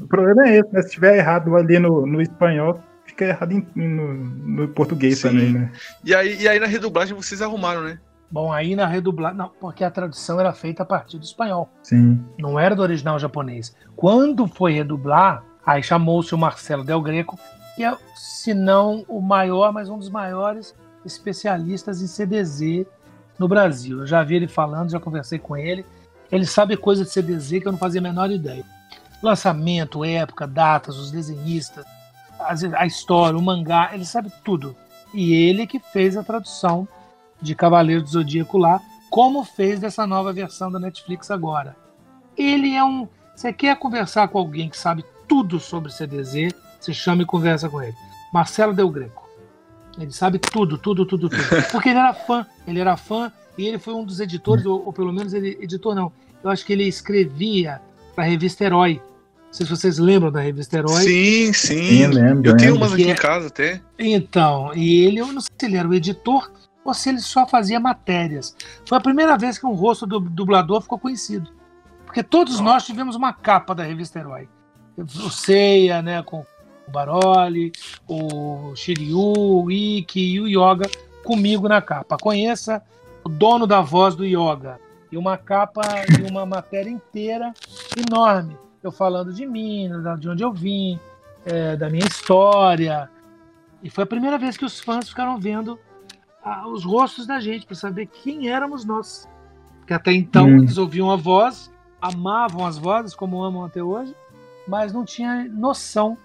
o 0.00 0.06
problema 0.08 0.48
é 0.48 0.58
esse, 0.58 0.72
né? 0.72 0.82
Se 0.82 0.90
tiver 0.90 1.18
errado 1.18 1.54
ali 1.56 1.78
no, 1.78 2.06
no 2.06 2.20
espanhol, 2.20 2.82
fica 3.04 3.26
errado 3.26 3.52
em, 3.52 3.66
no, 3.74 4.14
no, 4.14 4.68
português 4.68 5.18
Sim. 5.18 5.28
também, 5.28 5.52
né? 5.52 5.72
E 6.02 6.14
aí, 6.14 6.40
e 6.40 6.48
aí 6.48 6.58
na 6.58 6.66
redublagem 6.66 7.14
vocês 7.14 7.42
arrumaram, 7.42 7.82
né? 7.82 7.98
Bom, 8.34 8.52
aí 8.52 8.74
na 8.74 8.84
redublagem. 8.84 9.38
Não, 9.38 9.48
porque 9.60 9.84
a 9.84 9.90
tradução 9.92 10.40
era 10.40 10.52
feita 10.52 10.82
a 10.82 10.86
partir 10.86 11.18
do 11.18 11.24
espanhol. 11.24 11.70
Sim. 11.84 12.20
Não 12.36 12.58
era 12.58 12.74
do 12.74 12.82
original 12.82 13.16
japonês. 13.16 13.76
Quando 13.94 14.48
foi 14.48 14.72
redublar, 14.72 15.44
aí 15.64 15.80
chamou-se 15.84 16.34
o 16.34 16.38
Marcelo 16.38 16.82
Del 16.82 17.00
Greco, 17.00 17.38
que 17.76 17.84
é, 17.84 17.96
se 18.16 18.52
não 18.52 19.04
o 19.06 19.20
maior, 19.20 19.72
mas 19.72 19.88
um 19.88 19.96
dos 19.96 20.10
maiores 20.10 20.74
especialistas 21.06 22.02
em 22.02 22.08
CDZ 22.08 22.84
no 23.38 23.46
Brasil. 23.46 24.00
Eu 24.00 24.06
já 24.08 24.24
vi 24.24 24.34
ele 24.34 24.48
falando, 24.48 24.90
já 24.90 24.98
conversei 24.98 25.38
com 25.38 25.56
ele. 25.56 25.86
Ele 26.32 26.44
sabe 26.44 26.76
coisa 26.76 27.04
de 27.04 27.10
CDZ 27.10 27.60
que 27.60 27.68
eu 27.68 27.72
não 27.72 27.78
fazia 27.78 28.00
a 28.00 28.02
menor 28.02 28.32
ideia. 28.32 28.64
Lançamento, 29.22 30.04
época, 30.04 30.44
datas, 30.44 30.98
os 30.98 31.12
desenhistas, 31.12 31.86
a 32.76 32.84
história, 32.84 33.38
o 33.38 33.42
mangá, 33.42 33.90
ele 33.92 34.04
sabe 34.04 34.32
tudo. 34.44 34.74
E 35.14 35.32
ele 35.32 35.68
que 35.68 35.78
fez 35.78 36.16
a 36.16 36.24
tradução 36.24 36.88
de 37.40 37.54
Cavaleiro 37.54 38.02
do 38.02 38.08
Zodíaco 38.08 38.58
lá, 38.58 38.80
como 39.10 39.44
fez 39.44 39.78
dessa 39.78 40.06
nova 40.06 40.32
versão 40.32 40.70
da 40.70 40.78
Netflix 40.78 41.30
agora. 41.30 41.76
Ele 42.36 42.74
é 42.74 42.84
um. 42.84 43.08
Você 43.34 43.52
quer 43.52 43.76
conversar 43.76 44.28
com 44.28 44.38
alguém 44.38 44.68
que 44.68 44.76
sabe 44.76 45.04
tudo 45.28 45.60
sobre 45.60 45.92
CDZ, 45.92 46.54
você 46.80 46.92
chama 46.92 47.22
e 47.22 47.26
conversa 47.26 47.68
com 47.68 47.80
ele. 47.80 47.94
Marcelo 48.32 48.72
Del 48.72 48.90
Greco. 48.90 49.24
Ele 49.98 50.12
sabe 50.12 50.38
tudo, 50.38 50.76
tudo, 50.76 51.06
tudo, 51.06 51.28
tudo. 51.28 51.42
Porque 51.70 51.90
ele 51.90 51.98
era 51.98 52.12
fã. 52.12 52.46
Ele 52.66 52.80
era 52.80 52.96
fã 52.96 53.32
e 53.56 53.66
ele 53.66 53.78
foi 53.78 53.94
um 53.94 54.04
dos 54.04 54.20
editores, 54.20 54.66
ou, 54.66 54.84
ou 54.84 54.92
pelo 54.92 55.12
menos 55.12 55.32
ele 55.32 55.56
editor 55.60 55.94
não. 55.94 56.12
Eu 56.42 56.50
acho 56.50 56.64
que 56.66 56.72
ele 56.72 56.84
escrevia 56.84 57.80
para 58.14 58.24
a 58.24 58.26
revista 58.26 58.64
Herói. 58.64 59.00
Não 59.46 59.52
sei 59.52 59.66
se 59.66 59.70
vocês 59.70 59.98
lembram 59.98 60.32
da 60.32 60.40
revista 60.40 60.76
Herói. 60.76 61.04
Sim, 61.04 61.52
sim. 61.52 62.02
Eu, 62.02 62.10
lembro, 62.10 62.50
eu 62.50 62.56
tenho 62.56 62.74
umas 62.74 62.92
aqui 62.92 63.04
em 63.04 63.10
é 63.10 63.14
casa 63.14 63.46
até. 63.46 63.80
Então, 63.98 64.74
e 64.74 65.04
ele, 65.04 65.20
eu 65.20 65.28
não 65.28 65.40
sei 65.40 65.52
se 65.56 65.66
ele 65.66 65.76
era 65.76 65.88
o 65.88 65.94
editor 65.94 66.50
ou 66.84 66.92
se 66.92 67.08
ele 67.08 67.20
só 67.20 67.46
fazia 67.46 67.80
matérias. 67.80 68.54
Foi 68.86 68.98
a 68.98 69.00
primeira 69.00 69.38
vez 69.38 69.58
que 69.58 69.66
um 69.66 69.72
rosto 69.72 70.06
do 70.06 70.20
dublador 70.20 70.82
ficou 70.82 70.98
conhecido. 70.98 71.50
Porque 72.04 72.22
todos 72.22 72.60
nós 72.60 72.84
tivemos 72.84 73.16
uma 73.16 73.32
capa 73.32 73.74
da 73.74 73.82
revista 73.82 74.18
Herói. 74.18 74.48
O 74.96 75.30
Seiya, 75.30 76.02
né, 76.02 76.22
com 76.22 76.40
o 76.86 76.90
Baroli, 76.90 77.72
o 78.06 78.74
Shiryu, 78.76 79.18
o 79.18 79.70
Ikki 79.70 80.34
e 80.34 80.40
o 80.40 80.46
Yoga 80.46 80.88
comigo 81.24 81.68
na 81.68 81.80
capa. 81.80 82.16
Conheça 82.16 82.82
o 83.24 83.28
dono 83.28 83.66
da 83.66 83.80
voz 83.80 84.14
do 84.14 84.24
Yoga. 84.24 84.78
E 85.10 85.16
uma 85.16 85.36
capa 85.36 85.82
e 86.18 86.30
uma 86.30 86.44
matéria 86.44 86.90
inteira 86.90 87.52
enorme. 87.96 88.56
Eu 88.82 88.92
falando 88.92 89.32
de 89.32 89.46
mim, 89.46 89.90
de 90.20 90.28
onde 90.28 90.42
eu 90.42 90.52
vim, 90.52 91.00
é, 91.46 91.76
da 91.76 91.88
minha 91.88 92.06
história. 92.06 93.08
E 93.82 93.90
foi 93.90 94.04
a 94.04 94.06
primeira 94.06 94.38
vez 94.38 94.56
que 94.56 94.64
os 94.64 94.78
fãs 94.78 95.08
ficaram 95.08 95.38
vendo 95.38 95.78
os 96.66 96.84
rostos 96.84 97.26
da 97.26 97.40
gente, 97.40 97.66
para 97.66 97.74
saber 97.74 98.06
quem 98.06 98.48
éramos 98.48 98.84
nós. 98.84 99.28
Que 99.86 99.94
até 99.94 100.12
então 100.12 100.46
hum. 100.46 100.58
eles 100.58 100.76
ouviam 100.76 101.10
a 101.10 101.16
voz, 101.16 101.70
amavam 102.00 102.66
as 102.66 102.76
vozes, 102.76 103.14
como 103.14 103.42
amam 103.42 103.64
até 103.64 103.82
hoje, 103.82 104.14
mas 104.68 104.92
não 104.92 105.04
tinha 105.04 105.44
noção 105.44 106.16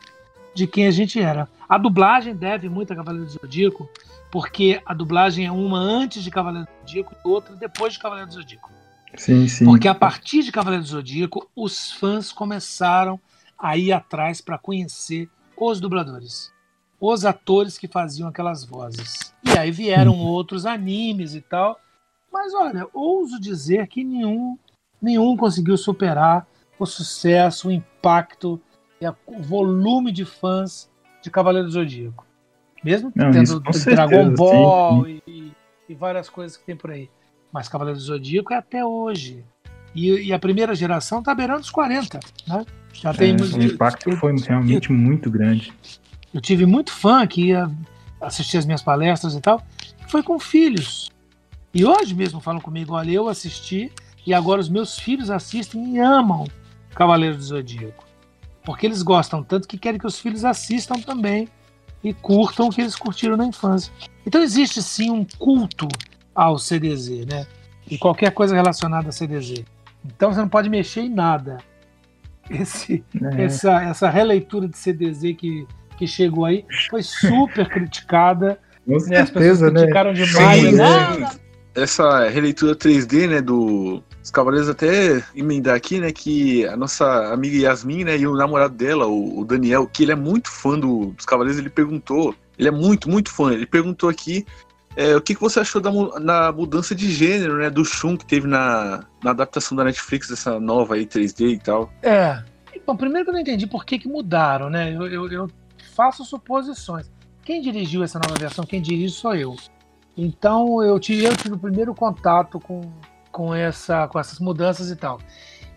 de 0.53 0.67
quem 0.67 0.87
a 0.87 0.91
gente 0.91 1.19
era. 1.19 1.47
A 1.67 1.77
dublagem 1.77 2.35
deve 2.35 2.67
muito 2.67 2.91
a 2.91 2.95
Cavaleiro 2.95 3.27
do 3.27 3.31
Zodíaco, 3.31 3.89
porque 4.31 4.81
a 4.85 4.93
dublagem 4.93 5.45
é 5.45 5.51
uma 5.51 5.77
antes 5.77 6.23
de 6.23 6.31
Cavaleiro 6.31 6.67
do 6.67 6.87
Zodíaco 6.87 7.13
e 7.13 7.27
outra 7.27 7.55
depois 7.55 7.93
de 7.93 7.99
Cavaleiro 7.99 8.29
do 8.29 8.33
Zodíaco. 8.33 8.71
Sim, 9.15 9.47
sim. 9.47 9.65
Porque 9.65 9.87
a 9.87 9.95
partir 9.95 10.43
de 10.43 10.51
Cavaleiro 10.51 10.83
do 10.83 10.89
Zodíaco, 10.89 11.49
os 11.55 11.91
fãs 11.93 12.31
começaram 12.31 13.19
a 13.57 13.77
ir 13.77 13.91
atrás 13.91 14.41
para 14.41 14.57
conhecer 14.57 15.29
os 15.57 15.79
dubladores 15.79 16.51
os 16.99 17.25
atores 17.25 17.77
que 17.77 17.87
faziam 17.87 18.27
aquelas 18.27 18.65
vozes. 18.65 19.33
E 19.43 19.57
aí 19.57 19.71
vieram 19.71 20.13
uhum. 20.13 20.27
outros 20.27 20.65
animes 20.65 21.33
e 21.33 21.41
tal. 21.41 21.79
Mas 22.31 22.53
olha, 22.53 22.87
ouso 22.93 23.39
dizer 23.39 23.87
que 23.87 24.03
nenhum, 24.03 24.57
nenhum 25.01 25.35
conseguiu 25.37 25.77
superar 25.77 26.45
o 26.77 26.85
sucesso, 26.85 27.67
o 27.67 27.71
impacto 27.71 28.59
e 29.01 29.05
a, 29.05 29.15
o 29.25 29.41
volume 29.41 30.11
de 30.11 30.25
fãs 30.25 30.89
de 31.21 31.29
Cavaleiro 31.29 31.67
do 31.67 31.73
Zodíaco. 31.73 32.25
Mesmo 32.83 33.11
Não, 33.15 33.31
tendo 33.31 33.59
Dragon 33.59 34.33
Ball 34.33 35.07
e, 35.07 35.53
e, 35.87 35.93
várias 35.93 36.29
coisas 36.29 36.55
que 36.55 36.65
tem 36.65 36.75
por 36.75 36.91
aí. 36.91 37.09
Mas 37.51 37.67
Cavaleiro 37.67 37.99
do 37.99 38.03
Zodíaco 38.03 38.53
é 38.53 38.57
até 38.57 38.85
hoje. 38.85 39.43
E, 39.93 40.27
e 40.27 40.33
a 40.33 40.39
primeira 40.39 40.75
geração 40.75 41.19
está 41.19 41.33
beirando 41.33 41.61
os 41.61 41.71
40. 41.71 42.19
Né? 42.47 42.65
Já 42.93 43.13
tem, 43.13 43.31
é, 43.31 43.35
o 43.35 43.63
impacto 43.63 44.15
foi 44.17 44.35
realmente 44.37 44.91
muito 44.91 45.29
grande. 45.29 45.73
Eu 46.33 46.41
tive 46.41 46.65
muito 46.65 46.91
fã 46.91 47.25
que 47.25 47.47
ia 47.47 47.69
assistir 48.21 48.57
as 48.57 48.65
minhas 48.65 48.81
palestras 48.81 49.33
e 49.33 49.41
tal, 49.41 49.61
foi 50.07 50.21
com 50.21 50.39
filhos. 50.39 51.11
E 51.73 51.85
hoje 51.85 52.13
mesmo 52.13 52.39
falam 52.39 52.59
comigo, 52.59 52.93
olha, 52.93 53.11
eu 53.11 53.27
assisti 53.27 53.91
e 54.25 54.33
agora 54.33 54.59
os 54.59 54.69
meus 54.69 54.97
filhos 54.97 55.29
assistem 55.29 55.95
e 55.95 55.99
amam 55.99 56.45
Cavaleiro 56.93 57.37
do 57.37 57.43
Zodíaco. 57.43 58.05
Porque 58.63 58.85
eles 58.85 59.01
gostam 59.01 59.43
tanto 59.43 59.67
que 59.67 59.77
querem 59.77 59.99
que 59.99 60.07
os 60.07 60.19
filhos 60.19 60.43
assistam 60.43 60.99
também 60.99 61.47
e 62.03 62.13
curtam 62.13 62.67
o 62.67 62.69
que 62.69 62.81
eles 62.81 62.95
curtiram 62.95 63.37
na 63.37 63.45
infância. 63.45 63.91
Então 64.25 64.41
existe 64.41 64.81
sim 64.81 65.09
um 65.09 65.25
culto 65.37 65.87
ao 66.35 66.57
CDZ, 66.57 67.25
né? 67.25 67.47
E 67.89 67.97
qualquer 67.97 68.31
coisa 68.31 68.55
relacionada 68.55 69.09
a 69.09 69.11
CDZ. 69.11 69.63
Então 70.05 70.31
você 70.31 70.39
não 70.39 70.49
pode 70.49 70.69
mexer 70.69 71.01
em 71.01 71.09
nada. 71.09 71.57
Esse, 72.49 73.03
é. 73.21 73.43
essa, 73.43 73.83
essa 73.83 74.09
releitura 74.09 74.67
de 74.67 74.77
CDZ 74.77 75.35
que 75.37 75.67
que 75.99 76.07
chegou 76.07 76.45
aí 76.45 76.65
foi 76.89 77.03
super 77.03 77.67
criticada. 77.67 78.57
Com 78.85 78.93
né? 78.93 79.25
certeza, 79.25 79.69
né? 79.69 79.81
criticaram 79.81 80.13
demais. 80.13 80.61
Sim, 80.61 80.71
né? 80.71 81.29
Essa 81.75 82.27
releitura 82.29 82.73
3D, 82.73 83.27
né, 83.27 83.41
do 83.41 84.01
os 84.23 84.31
Cavaleiros 84.31 84.69
até 84.69 85.23
emendar 85.35 85.75
aqui, 85.75 85.99
né, 85.99 86.11
que 86.11 86.65
a 86.65 86.75
nossa 86.75 87.31
amiga 87.33 87.57
Yasmin, 87.57 88.03
né, 88.03 88.17
e 88.17 88.27
o 88.27 88.35
namorado 88.35 88.75
dela, 88.75 89.07
o, 89.07 89.39
o 89.39 89.45
Daniel, 89.45 89.87
que 89.87 90.03
ele 90.03 90.11
é 90.11 90.15
muito 90.15 90.49
fã 90.49 90.77
do, 90.77 91.07
dos 91.07 91.25
Cavaleiros, 91.25 91.59
ele 91.59 91.69
perguntou, 91.69 92.35
ele 92.57 92.67
é 92.67 92.71
muito, 92.71 93.09
muito 93.09 93.31
fã, 93.31 93.53
ele 93.53 93.65
perguntou 93.65 94.09
aqui 94.09 94.45
é, 94.95 95.15
o 95.15 95.21
que, 95.21 95.35
que 95.35 95.41
você 95.41 95.59
achou 95.59 95.79
da 95.79 95.91
na 96.19 96.51
mudança 96.51 96.93
de 96.93 97.09
gênero, 97.11 97.57
né, 97.57 97.69
do 97.69 97.85
Shun 97.85 98.17
que 98.17 98.25
teve 98.25 98.47
na, 98.47 99.05
na 99.23 99.31
adaptação 99.31 99.77
da 99.77 99.83
Netflix 99.83 100.27
dessa 100.27 100.59
nova 100.59 100.95
aí 100.95 101.05
3D 101.05 101.53
e 101.53 101.59
tal. 101.59 101.91
É, 102.01 102.43
Bom, 102.89 102.95
primeiro 102.95 103.23
que 103.23 103.29
eu 103.29 103.33
não 103.33 103.41
entendi 103.41 103.67
por 103.67 103.85
que, 103.85 103.99
que 103.99 104.07
mudaram, 104.07 104.67
né? 104.67 104.91
Eu, 104.91 105.05
eu, 105.05 105.31
eu, 105.31 105.47
faço 105.99 106.23
suposições. 106.23 107.11
Quem 107.43 107.61
dirigiu 107.61 108.01
essa 108.01 108.17
nova 108.17 108.39
versão, 108.39 108.63
quem 108.63 108.81
dirige 108.81 109.13
sou 109.13 109.35
eu. 109.35 109.53
Então 110.15 110.81
eu 110.81 110.97
tive, 110.97 111.25
eu 111.25 111.35
tive 111.35 111.55
o 111.55 111.59
primeiro 111.59 111.93
contato 111.93 112.57
com, 112.57 112.79
com, 113.29 113.53
essa, 113.53 114.07
com 114.07 114.17
essas 114.17 114.39
mudanças 114.39 114.89
e 114.89 114.95
tal. 114.95 115.19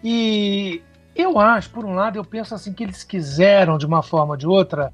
E 0.03 0.81
eu 1.17 1.41
acho, 1.41 1.71
por 1.71 1.85
um 1.85 1.95
lado, 1.95 2.21
eu 2.21 2.25
penso 2.25 2.55
assim 2.55 2.73
que 2.73 2.85
eles 2.85 3.03
quiseram, 3.03 3.77
de 3.77 3.85
uma 3.85 4.01
forma 4.01 4.35
ou 4.35 4.37
de 4.37 4.47
outra, 4.47 4.93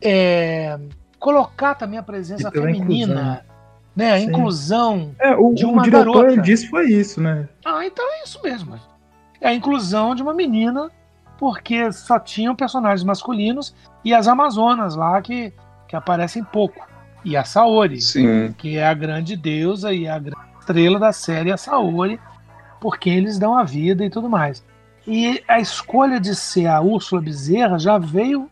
é, 0.00 0.78
colocar 1.18 1.74
também 1.74 1.98
a 1.98 2.02
presença 2.02 2.50
feminina, 2.50 3.44
né? 3.94 4.14
A 4.14 4.18
Sim. 4.18 4.26
inclusão 4.28 5.14
é, 5.18 5.36
o, 5.36 5.52
de 5.52 5.66
uma 5.66 5.82
o 5.82 5.84
diretor 5.84 6.24
garota. 6.24 6.40
disse 6.40 6.68
foi 6.68 6.86
isso, 6.86 7.20
né? 7.20 7.46
Ah, 7.66 7.84
então 7.84 8.04
é 8.14 8.22
isso 8.22 8.40
mesmo. 8.42 8.80
É 9.42 9.48
a 9.48 9.54
inclusão 9.54 10.14
de 10.14 10.22
uma 10.22 10.32
menina 10.32 10.90
porque 11.40 11.90
só 11.90 12.18
tinham 12.18 12.54
personagens 12.54 13.02
masculinos 13.02 13.74
e 14.04 14.12
as 14.12 14.28
Amazonas 14.28 14.94
lá 14.94 15.22
que, 15.22 15.54
que 15.88 15.96
aparecem 15.96 16.44
pouco. 16.44 16.86
E 17.24 17.34
a 17.34 17.44
Saori, 17.44 17.98
Sim. 17.98 18.54
que 18.58 18.76
é 18.76 18.86
a 18.86 18.92
grande 18.92 19.36
deusa 19.36 19.90
e 19.90 20.06
a 20.06 20.18
grande 20.18 20.44
estrela 20.58 20.98
da 20.98 21.14
série, 21.14 21.50
a 21.50 21.56
Saori, 21.56 22.20
porque 22.78 23.08
eles 23.08 23.38
dão 23.38 23.56
a 23.56 23.64
vida 23.64 24.04
e 24.04 24.10
tudo 24.10 24.28
mais. 24.28 24.62
E 25.06 25.42
a 25.48 25.58
escolha 25.58 26.20
de 26.20 26.34
ser 26.34 26.66
a 26.66 26.82
Úrsula 26.82 27.22
Bezerra 27.22 27.78
já 27.78 27.96
veio 27.96 28.50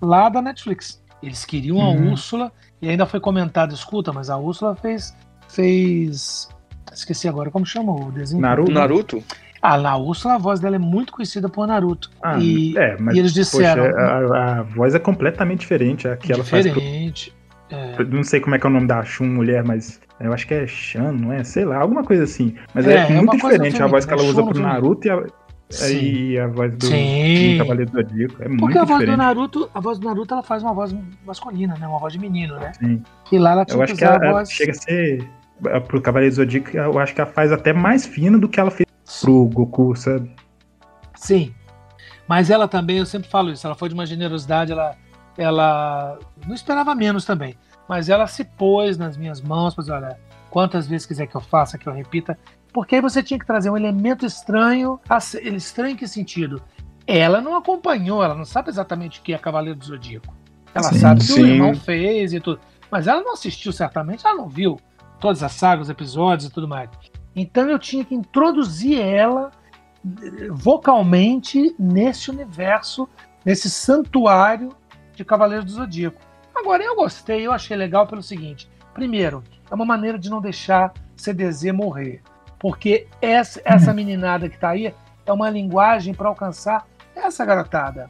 lá 0.00 0.30
da 0.30 0.40
Netflix. 0.40 1.02
Eles 1.22 1.44
queriam 1.44 1.78
a 1.82 1.90
uhum. 1.90 2.12
Úrsula 2.12 2.50
e 2.80 2.88
ainda 2.88 3.04
foi 3.04 3.20
comentado, 3.20 3.74
escuta, 3.74 4.14
mas 4.14 4.30
a 4.30 4.38
Úrsula 4.38 4.74
fez 4.74 5.14
fez 5.46 6.48
esqueci 6.90 7.28
agora 7.28 7.50
como 7.50 7.66
chamou 7.66 8.06
o 8.06 8.12
desenho. 8.12 8.40
Naruto. 8.40 8.72
Naruto? 8.72 9.24
A 9.64 9.76
La 9.76 9.96
Úrsula, 9.96 10.34
a 10.34 10.38
voz 10.38 10.60
dela 10.60 10.76
é 10.76 10.78
muito 10.78 11.10
conhecida 11.10 11.48
por 11.48 11.66
Naruto. 11.66 12.10
Ah, 12.22 12.38
e, 12.38 12.76
é, 12.76 12.98
mas, 13.00 13.16
e 13.16 13.18
eles 13.18 13.32
disseram. 13.32 13.84
Poxa, 13.84 13.98
a, 13.98 14.58
a, 14.58 14.62
voz 14.62 14.94
é 14.94 14.98
completamente 14.98 15.60
diferente. 15.60 16.06
A 16.06 16.18
que 16.18 16.34
ela. 16.34 16.44
Faz 16.44 16.66
pro, 16.70 16.82
é. 17.70 18.04
Não 18.10 18.22
sei 18.22 18.40
como 18.40 18.54
é 18.54 18.58
que 18.58 18.66
é 18.66 18.68
o 18.68 18.72
nome 18.72 18.86
da 18.86 19.02
Shun 19.02 19.24
mulher, 19.24 19.64
mas 19.64 20.02
eu 20.20 20.34
acho 20.34 20.46
que 20.46 20.52
é 20.52 20.66
Shan, 20.66 21.12
não 21.12 21.32
é? 21.32 21.42
Sei 21.42 21.64
lá, 21.64 21.78
alguma 21.78 22.04
coisa 22.04 22.24
assim. 22.24 22.54
Mas 22.74 22.86
é, 22.86 22.94
é, 22.94 22.98
é 23.06 23.08
muito 23.08 23.36
diferente 23.36 23.82
a 23.82 23.86
voz 23.86 24.04
que 24.04 24.12
ela 24.12 24.22
usa 24.22 24.44
pro 24.44 24.60
Naruto 24.60 25.06
e 25.06 25.10
a, 25.10 25.24
Aí 25.82 26.38
a 26.38 26.46
voz 26.46 26.76
do, 26.76 26.84
Sim. 26.84 27.56
Cavaleiro 27.56 27.90
do 27.90 27.96
Zodíaco 27.96 28.42
é 28.42 28.48
muito 28.48 28.60
Porque 28.60 28.78
a 28.78 28.84
voz 28.84 29.00
diferente. 29.00 29.16
do 29.16 29.16
Naruto, 29.16 29.70
a 29.74 29.80
voz 29.80 29.98
do 29.98 30.06
Naruto 30.06 30.34
ela 30.34 30.42
faz 30.42 30.62
uma 30.62 30.74
voz 30.74 30.94
masculina, 31.26 31.74
né? 31.80 31.88
Uma 31.88 31.98
voz 31.98 32.12
de 32.12 32.18
menino, 32.18 32.54
né? 32.56 32.72
Sim. 32.78 33.02
E 33.32 33.38
lá 33.38 33.52
ela 33.52 33.64
tinha 33.64 33.76
Eu 33.76 33.78
que 33.78 33.92
acho 33.92 33.98
que 33.98 34.04
usar 34.04 34.22
ela, 34.22 34.32
voz. 34.34 34.52
chega 34.52 34.72
a 34.72 34.74
ser. 34.74 35.26
Pro 35.88 36.02
Cavaleiro 36.02 36.34
do 36.34 36.36
Zodíaco, 36.36 36.76
eu 36.76 36.98
acho 36.98 37.14
que 37.14 37.20
ela 37.20 37.30
faz 37.30 37.50
até 37.50 37.72
mais 37.72 38.04
fina 38.04 38.36
do 38.36 38.46
que 38.46 38.60
ela 38.60 38.70
fez 38.70 38.84
pro 39.20 39.46
Goku, 39.46 39.94
sabe? 39.96 40.34
Sim. 41.14 41.54
Mas 42.26 42.50
ela 42.50 42.66
também, 42.66 42.98
eu 42.98 43.06
sempre 43.06 43.28
falo 43.28 43.50
isso, 43.50 43.66
ela 43.66 43.76
foi 43.76 43.88
de 43.88 43.94
uma 43.94 44.06
generosidade, 44.06 44.72
ela, 44.72 44.96
ela 45.36 46.18
não 46.46 46.54
esperava 46.54 46.94
menos 46.94 47.24
também. 47.24 47.56
Mas 47.88 48.08
ela 48.08 48.26
se 48.26 48.44
pôs 48.44 48.96
nas 48.96 49.16
minhas 49.16 49.42
mãos, 49.42 49.74
para 49.74 49.82
dizer, 49.82 49.92
olha, 49.92 50.18
quantas 50.50 50.86
vezes 50.86 51.06
quiser 51.06 51.26
que 51.26 51.34
eu 51.34 51.40
faça, 51.40 51.76
que 51.76 51.86
eu 51.86 51.92
repita. 51.92 52.38
Porque 52.72 52.94
aí 52.94 53.00
você 53.00 53.22
tinha 53.22 53.38
que 53.38 53.46
trazer 53.46 53.70
um 53.70 53.76
elemento 53.76 54.24
estranho. 54.24 54.98
Estranho 55.42 55.92
em 55.92 55.96
que 55.96 56.08
sentido? 56.08 56.62
Ela 57.06 57.40
não 57.40 57.56
acompanhou, 57.56 58.24
ela 58.24 58.34
não 58.34 58.44
sabe 58.44 58.70
exatamente 58.70 59.20
o 59.20 59.22
que 59.22 59.34
é 59.34 59.38
Cavaleiro 59.38 59.78
do 59.78 59.84
Zodíaco. 59.84 60.34
Ela 60.74 60.92
Sim, 60.92 60.98
sabe 60.98 61.20
que 61.20 61.32
o 61.32 61.34
sim. 61.34 61.42
irmão 61.42 61.74
fez 61.74 62.32
e 62.32 62.40
tudo. 62.40 62.60
Mas 62.90 63.06
ela 63.06 63.20
não 63.20 63.34
assistiu 63.34 63.72
certamente, 63.72 64.26
ela 64.26 64.36
não 64.36 64.48
viu 64.48 64.80
todas 65.20 65.42
as 65.42 65.52
sagas, 65.52 65.86
os 65.86 65.90
episódios 65.90 66.48
e 66.48 66.52
tudo 66.52 66.66
mais. 66.66 66.88
Então 67.34 67.68
eu 67.68 67.78
tinha 67.78 68.04
que 68.04 68.14
introduzir 68.14 69.00
ela 69.00 69.50
eh, 70.04 70.48
vocalmente 70.50 71.74
nesse 71.78 72.30
universo, 72.30 73.08
nesse 73.44 73.68
santuário 73.70 74.70
de 75.14 75.24
Cavaleiros 75.24 75.64
do 75.64 75.72
Zodíaco. 75.72 76.20
Agora 76.54 76.82
eu 76.82 76.94
gostei, 76.94 77.46
eu 77.46 77.52
achei 77.52 77.76
legal 77.76 78.06
pelo 78.06 78.22
seguinte: 78.22 78.68
primeiro, 78.92 79.42
é 79.70 79.74
uma 79.74 79.84
maneira 79.84 80.18
de 80.18 80.30
não 80.30 80.40
deixar 80.40 80.92
CDZ 81.16 81.72
morrer, 81.72 82.22
porque 82.58 83.06
essa, 83.20 83.60
essa 83.64 83.92
meninada 83.92 84.48
que 84.48 84.58
tá 84.58 84.70
aí 84.70 84.94
é 85.26 85.32
uma 85.32 85.50
linguagem 85.50 86.14
para 86.14 86.28
alcançar 86.28 86.86
essa 87.14 87.44
garotada, 87.44 88.06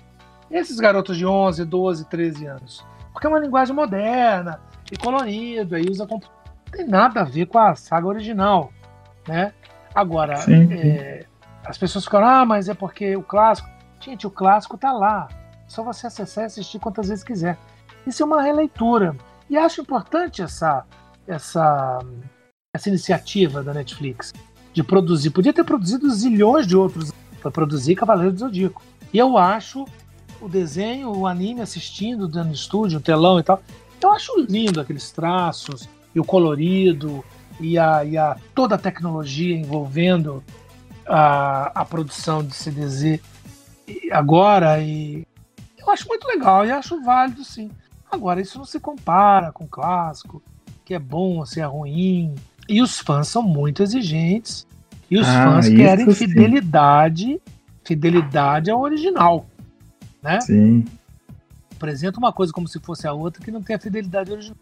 esses 0.50 0.78
garotos 0.78 1.16
de 1.16 1.24
11, 1.26 1.64
12, 1.64 2.08
13 2.08 2.46
anos, 2.46 2.86
porque 3.12 3.26
é 3.26 3.30
uma 3.30 3.38
linguagem 3.38 3.74
moderna 3.74 4.60
e 4.90 4.96
colorida 4.96 5.78
e 5.78 5.88
usa 5.88 6.06
não 6.06 6.20
tem 6.70 6.86
nada 6.86 7.20
a 7.20 7.24
ver 7.24 7.46
com 7.46 7.58
a 7.58 7.74
saga 7.74 8.06
original, 8.06 8.72
né? 9.26 9.52
Agora, 9.94 10.34
é, 10.50 11.24
as 11.64 11.78
pessoas 11.78 12.04
ficaram, 12.04 12.26
ah, 12.26 12.44
mas 12.44 12.68
é 12.68 12.74
porque 12.74 13.16
o 13.16 13.22
clássico. 13.22 13.68
Gente, 14.00 14.26
o 14.26 14.30
clássico 14.30 14.76
tá 14.76 14.92
lá. 14.92 15.28
Só 15.66 15.82
você 15.82 16.06
acessar 16.06 16.44
e 16.44 16.46
assistir 16.46 16.78
quantas 16.78 17.08
vezes 17.08 17.24
quiser. 17.24 17.56
Isso 18.06 18.22
é 18.22 18.26
uma 18.26 18.42
releitura. 18.42 19.16
E 19.48 19.56
acho 19.56 19.80
importante 19.80 20.42
essa, 20.42 20.84
essa, 21.26 21.98
essa 22.74 22.88
iniciativa 22.88 23.62
da 23.62 23.72
Netflix 23.72 24.32
de 24.72 24.82
produzir. 24.82 25.30
Podia 25.30 25.52
ter 25.52 25.64
produzido 25.64 26.10
zilhões 26.10 26.66
de 26.66 26.76
outros 26.76 27.12
para 27.40 27.50
produzir 27.50 27.94
Cavaleiro 27.94 28.32
do 28.32 28.38
Zodíaco. 28.40 28.82
E 29.12 29.18
eu 29.18 29.38
acho 29.38 29.84
o 30.40 30.48
desenho, 30.48 31.16
o 31.16 31.26
anime 31.26 31.60
assistindo 31.60 32.26
dentro 32.26 32.50
do 32.50 32.54
estúdio, 32.54 32.98
o 32.98 33.02
telão 33.02 33.38
e 33.38 33.42
tal. 33.42 33.62
Eu 34.02 34.12
acho 34.12 34.38
lindo 34.40 34.80
aqueles 34.80 35.10
traços 35.10 35.88
e 36.14 36.20
o 36.20 36.24
colorido 36.24 37.24
e 37.60 37.78
a, 37.78 38.04
e 38.04 38.16
a 38.16 38.36
toda 38.54 38.74
a 38.74 38.78
tecnologia 38.78 39.56
envolvendo 39.56 40.42
a, 41.06 41.80
a 41.80 41.84
produção 41.84 42.42
de 42.42 42.54
CDZ 42.54 43.20
agora 44.10 44.80
e 44.80 45.26
eu 45.78 45.90
acho 45.90 46.08
muito 46.08 46.26
legal 46.26 46.64
e 46.64 46.72
acho 46.72 47.02
válido 47.02 47.44
sim. 47.44 47.70
Agora 48.10 48.40
isso 48.40 48.58
não 48.58 48.64
se 48.64 48.78
compara 48.80 49.52
com 49.52 49.64
o 49.64 49.68
clássico, 49.68 50.42
que 50.84 50.94
é 50.94 50.98
bom 50.98 51.38
ou 51.38 51.46
se 51.46 51.60
é 51.60 51.64
ruim. 51.64 52.34
E 52.68 52.80
os 52.80 52.98
fãs 52.98 53.28
são 53.28 53.42
muito 53.42 53.82
exigentes 53.82 54.66
e 55.10 55.18
os 55.18 55.28
Ah, 55.28 55.44
fãs 55.44 55.68
querem 55.68 56.06
sim. 56.06 56.14
fidelidade, 56.14 57.40
fidelidade 57.84 58.70
ao 58.70 58.80
original, 58.80 59.46
né? 60.22 60.40
Sim. 60.40 60.84
apresenta 61.74 62.18
uma 62.18 62.32
coisa 62.32 62.52
como 62.52 62.66
se 62.66 62.80
fosse 62.80 63.06
a 63.06 63.12
outra 63.12 63.44
que 63.44 63.50
não 63.50 63.62
tem 63.62 63.76
a 63.76 63.78
fidelidade 63.78 64.32
original. 64.32 64.56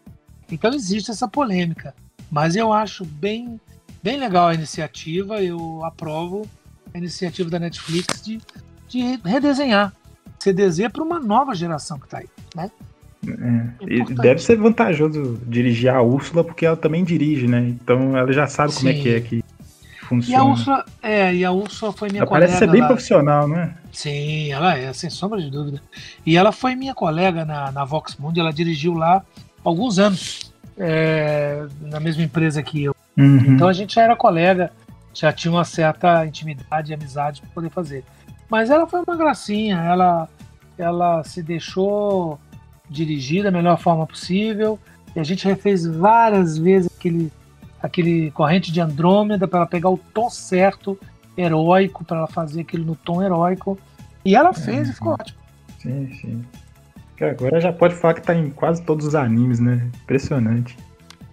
Então 0.51 0.73
existe 0.75 1.11
essa 1.11 1.29
polêmica. 1.29 1.95
Mas 2.33 2.57
eu 2.57 2.73
acho 2.73 3.05
bem, 3.05 3.61
bem 4.03 4.17
legal 4.19 4.49
a 4.49 4.55
iniciativa, 4.55 5.43
eu 5.43 5.85
aprovo 5.85 6.47
a 6.95 6.97
iniciativa 6.97 7.51
da 7.51 7.59
Netflix 7.59 8.23
de, 8.23 8.41
de 8.89 9.21
redesenhar 9.23 9.93
CDZ 10.39 10.89
para 10.91 11.03
uma 11.03 11.21
nova 11.21 11.55
geração 11.55 11.99
que 11.99 12.07
está 12.07 12.19
aí. 12.21 12.29
Né? 12.57 12.71
É. 13.29 13.85
E 13.87 14.03
deve 14.15 14.41
ser 14.41 14.57
vantajoso 14.57 15.39
dirigir 15.47 15.91
a 15.91 16.01
Úrsula, 16.03 16.43
porque 16.43 16.65
ela 16.65 16.77
também 16.77 17.05
dirige, 17.05 17.47
né? 17.47 17.61
Então 17.69 18.17
ela 18.17 18.33
já 18.33 18.47
sabe 18.47 18.73
como 18.75 18.89
é 18.89 18.95
Sim. 18.95 19.03
que 19.03 19.09
é 19.15 19.21
que 19.21 19.37
E 19.37 20.05
funciona. 20.07 20.43
a 20.43 20.47
Úrsula, 20.47 20.85
é, 21.03 21.35
e 21.35 21.45
a 21.45 21.53
Úrsula 21.53 21.93
foi 21.93 22.09
minha 22.09 22.23
ela 22.23 22.31
parece 22.31 22.55
colega. 22.55 22.67
ser 22.67 22.73
bem 22.73 22.81
lá- 22.81 22.87
profissional, 22.89 23.47
não 23.47 23.59
é? 23.59 23.75
Sim, 23.93 24.51
ela 24.51 24.77
é, 24.77 24.91
sem 24.95 25.09
sombra 25.11 25.41
de 25.41 25.51
dúvida. 25.51 25.81
E 26.27 26.35
ela 26.37 26.51
foi 26.51 26.75
minha 26.75 26.95
colega 26.95 27.45
na, 27.45 27.71
na 27.71 27.85
Vox 27.85 28.17
Mundi, 28.17 28.41
ela 28.41 28.53
dirigiu 28.53 28.95
lá 28.95 29.23
alguns 29.63 29.99
anos, 30.01 30.52
é, 30.79 31.67
na 31.81 32.01
mesma 32.01 32.23
empresa 32.23 32.63
que 32.63 32.85
eu. 32.85 32.95
Uhum. 33.17 33.55
Então 33.55 33.69
a 33.69 33.73
gente 33.73 33.95
já 33.95 34.03
era 34.03 34.17
colega, 34.17 34.71
já 35.15 35.33
tinha 35.33 35.53
uma 35.53 35.65
certa 35.65 36.27
intimidade 36.27 36.91
e 36.91 36.95
amizade 36.95 37.41
para 37.41 37.51
poder 37.51 37.71
fazer. 37.71 38.05
Mas 38.49 38.71
ela 38.71 38.87
foi 38.87 39.03
uma 39.07 39.17
gracinha, 39.17 39.77
ela, 39.77 40.29
ela 40.79 41.23
se 41.25 41.43
deixou 41.43 42.39
dirigir 42.89 43.43
da 43.43 43.51
melhor 43.51 43.79
forma 43.79 44.07
possível. 44.07 44.79
E 45.15 45.21
a 45.21 45.23
gente 45.23 45.47
refez 45.47 45.87
várias 45.87 46.57
vezes 46.59 46.91
aquele, 46.99 47.33
aquele 47.83 48.31
corrente 48.31 48.73
de 48.73 48.81
Andrômeda 48.81 49.47
para 49.47 49.61
ela 49.61 49.67
pegar 49.67 49.91
o 49.91 49.99
tom 49.99 50.29
certo, 50.31 50.99
heróico, 51.37 52.05
para 52.05 52.19
ela 52.19 52.27
fazer 52.27 52.63
aquilo 52.63 52.85
no 52.85 52.97
tom 52.97 53.23
heróico. 53.23 53.79
E 54.25 54.37
ela 54.37 54.53
fez 54.53 54.89
e 54.89 54.93
ficou 54.93 55.15
ótimo. 55.15 55.39
Sim, 55.79 56.15
sim. 56.21 56.45
Que 57.23 57.27
agora 57.27 57.61
já 57.61 57.73
pode 57.73 57.95
falar 57.95 58.15
que 58.15 58.23
tá 58.23 58.35
em 58.35 58.51
quase 58.51 58.83
todos 58.83 59.07
os 59.07 59.15
animes, 59.15 59.61
né? 59.61 59.89
Impressionante. 60.03 60.77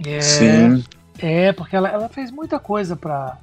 É, 0.06 0.22
Sim. 0.22 0.84
É, 1.18 1.52
porque 1.52 1.76
ela, 1.76 1.90
ela 1.90 2.08
fez 2.08 2.30
muita 2.30 2.60
coisa 2.60 2.96
pra, 2.96 3.38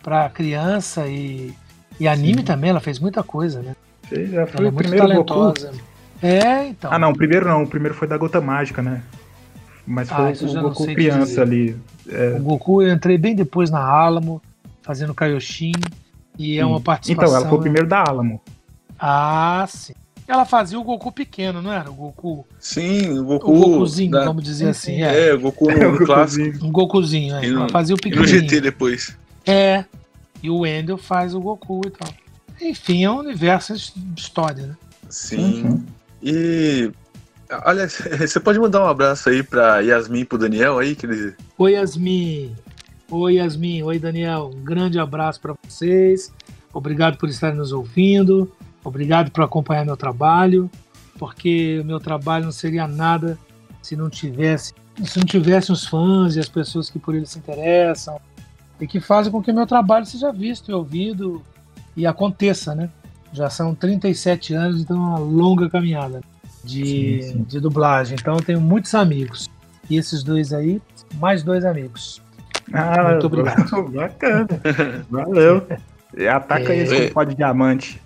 pra 0.00 0.30
criança 0.30 1.08
e, 1.08 1.52
e 1.98 2.06
anime 2.06 2.38
Sim. 2.38 2.44
também, 2.44 2.70
ela 2.70 2.78
fez 2.78 3.00
muita 3.00 3.24
coisa, 3.24 3.60
né? 3.62 3.74
Você 4.08 4.26
já 4.26 4.46
foi 4.46 4.58
Ela 4.60 4.68
é 4.68 4.70
o 4.70 4.72
muito 4.72 4.88
primeiro 4.88 5.08
Goku? 5.08 5.24
talentosa. 5.34 5.72
É, 6.22 6.68
então. 6.68 6.92
Ah, 6.92 7.00
não, 7.00 7.10
o 7.10 7.16
primeiro 7.16 7.48
não. 7.48 7.64
O 7.64 7.66
primeiro 7.66 7.96
foi 7.96 8.06
da 8.06 8.16
Gota 8.16 8.40
Mágica, 8.40 8.80
né? 8.80 9.02
Mas 9.84 10.08
Ah, 10.12 10.32
foi 10.32 10.46
eu 10.46 10.50
o 10.50 10.54
não 10.54 10.62
Goku 10.62 10.86
criança 10.86 11.42
ali. 11.42 11.76
É. 12.08 12.36
O 12.38 12.42
Goku 12.42 12.80
eu 12.80 12.94
entrei 12.94 13.18
bem 13.18 13.34
depois 13.34 13.70
na 13.70 13.80
Alamo, 13.80 14.40
fazendo 14.82 15.12
Kaioshin, 15.12 15.72
e 16.38 16.58
é 16.58 16.64
uma 16.64 16.78
Sim. 16.78 16.84
participação. 16.84 17.28
Então, 17.28 17.40
ela 17.40 17.48
foi 17.48 17.58
o 17.58 17.60
primeiro 17.60 17.88
da 17.88 18.04
Alamo. 18.08 18.40
Ah, 19.00 19.64
sim. 19.68 19.94
Ela 20.28 20.44
fazia 20.44 20.78
o 20.78 20.84
Goku 20.84 21.10
pequeno, 21.10 21.62
não 21.62 21.72
era? 21.72 21.90
O 21.90 21.94
Goku. 21.94 22.46
Sim, 22.60 23.08
o 23.18 23.22
O 23.22 23.24
Goku. 23.24 23.52
Gokuzinho, 23.58 24.10
da- 24.10 24.24
vamos 24.26 24.44
dizer 24.44 24.68
assim. 24.68 25.02
É. 25.02 25.28
É, 25.30 25.34
o 25.34 25.40
Goku 25.40 25.70
É, 25.72 25.86
o 25.86 25.92
no 25.98 26.04
clássico. 26.06 26.44
Gokuzinho. 26.44 26.68
Um 26.68 26.72
Gokuzinho, 26.72 27.34
é. 27.36 27.46
No- 27.48 27.60
Ela 27.60 27.68
fazia 27.70 27.96
o 27.96 27.98
E 28.06 28.10
no. 28.10 28.26
GT 28.26 28.60
depois. 28.60 29.16
É. 29.46 29.84
E 30.42 30.50
o 30.50 30.58
Wendel 30.60 30.98
faz 30.98 31.34
o 31.34 31.40
Goku 31.40 31.80
e 31.86 31.90
tal. 31.90 32.12
Enfim, 32.60 33.04
é 33.04 33.10
um 33.10 33.18
universo 33.20 33.74
de 33.74 34.20
história, 34.20 34.66
né? 34.66 34.76
Sim. 35.08 35.62
Uhum. 35.64 35.84
E. 36.22 36.90
Olha, 37.64 37.88
você 38.20 38.38
pode 38.38 38.58
mandar 38.58 38.84
um 38.84 38.88
abraço 38.88 39.30
aí 39.30 39.42
pra 39.42 39.80
Yasmin 39.80 40.20
e 40.20 40.24
pro 40.26 40.36
Daniel 40.36 40.78
aí, 40.78 40.94
que 40.94 41.06
eles. 41.06 41.32
Oi, 41.56 41.72
Yasmin. 41.72 42.54
Oi, 43.10 43.34
Yasmin. 43.36 43.82
Oi, 43.84 43.98
Daniel. 43.98 44.50
Um 44.54 44.62
grande 44.62 44.98
abraço 44.98 45.40
para 45.40 45.54
vocês. 45.66 46.30
Obrigado 46.74 47.16
por 47.16 47.30
estarem 47.30 47.56
nos 47.56 47.72
ouvindo. 47.72 48.52
Obrigado 48.88 49.30
por 49.30 49.42
acompanhar 49.44 49.84
meu 49.84 49.96
trabalho, 49.96 50.70
porque 51.18 51.78
o 51.82 51.84
meu 51.84 52.00
trabalho 52.00 52.44
não 52.46 52.52
seria 52.52 52.86
nada 52.88 53.38
se 53.82 53.94
não 53.96 54.08
tivesse, 54.10 54.72
se 55.04 55.18
não 55.18 55.24
tivesse 55.26 55.70
os 55.72 55.86
fãs 55.86 56.36
e 56.36 56.40
as 56.40 56.48
pessoas 56.48 56.90
que 56.90 56.98
por 56.98 57.14
ele 57.14 57.26
se 57.26 57.38
interessam 57.38 58.20
e 58.80 58.86
que 58.86 59.00
fazem 59.00 59.30
com 59.32 59.42
que 59.42 59.52
meu 59.52 59.66
trabalho 59.66 60.04
seja 60.06 60.32
visto 60.32 60.70
e 60.70 60.74
ouvido 60.74 61.42
e 61.96 62.06
aconteça, 62.06 62.74
né? 62.74 62.90
Já 63.32 63.50
são 63.50 63.74
37 63.74 64.54
anos, 64.54 64.80
então 64.80 64.96
é 64.96 65.00
uma 65.00 65.18
longa 65.18 65.68
caminhada 65.68 66.20
de, 66.64 67.22
Sim, 67.22 67.32
sim. 67.32 67.42
de 67.48 67.60
dublagem. 67.60 68.16
Então 68.20 68.34
eu 68.34 68.42
tenho 68.42 68.60
muitos 68.60 68.94
amigos. 68.94 69.48
E 69.90 69.96
esses 69.96 70.22
dois 70.22 70.52
aí, 70.52 70.80
mais 71.14 71.42
dois 71.42 71.64
amigos. 71.64 72.22
Ah, 72.72 73.10
Muito 73.10 73.26
obrigado. 73.26 73.88
Bacana. 73.90 74.46
Valeu. 75.10 75.66
Ataca 76.30 76.72
É. 76.74 76.82
esse 76.82 77.10
pó 77.10 77.24
de 77.24 77.34
diamante. 77.34 78.00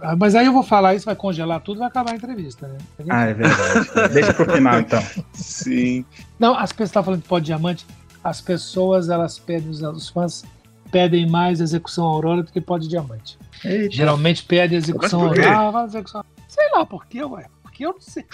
Ah, 0.00 0.16
Mas 0.16 0.34
aí 0.34 0.46
eu 0.46 0.52
vou 0.52 0.62
falar 0.62 0.94
isso, 0.94 1.04
vai 1.06 1.16
congelar 1.16 1.60
tudo, 1.60 1.78
vai 1.78 1.88
acabar 1.88 2.12
a 2.12 2.16
entrevista, 2.16 2.68
né? 2.68 2.78
Ah, 3.08 3.26
é 3.26 3.34
verdade. 3.34 4.14
Deixa 4.14 4.32
pro 4.34 4.50
final, 4.52 4.80
então. 4.80 5.02
Sim. 5.32 6.04
Não, 6.38 6.56
as 6.56 6.72
pessoas 6.72 6.88
estavam 6.90 7.04
falando 7.06 7.22
de 7.22 7.28
pó 7.28 7.38
de 7.38 7.46
diamante, 7.46 7.86
as 8.22 8.40
pessoas, 8.40 9.08
elas 9.08 9.38
pedem, 9.38 9.70
os, 9.70 10.08
fãs 10.08 10.44
pedem 10.90 11.28
mais 11.28 11.60
execução 11.60 12.04
Aurora 12.04 12.42
do 12.42 12.52
que 12.52 12.60
pó 12.60 12.78
de 12.78 12.88
diamante. 12.88 13.38
Eita. 13.64 13.94
Geralmente 13.94 14.44
pede 14.44 14.74
execução? 14.76 15.22
Aurora, 15.22 15.56
ah, 15.58 15.70
vai 15.70 15.84
execução 15.86 16.24
Sei 16.48 16.68
lá 16.72 16.86
por 16.86 17.06
quê, 17.06 17.22
ué. 17.24 17.46
Porque 17.62 17.84
eu 17.84 17.92
não 17.92 18.00
sei. 18.00 18.24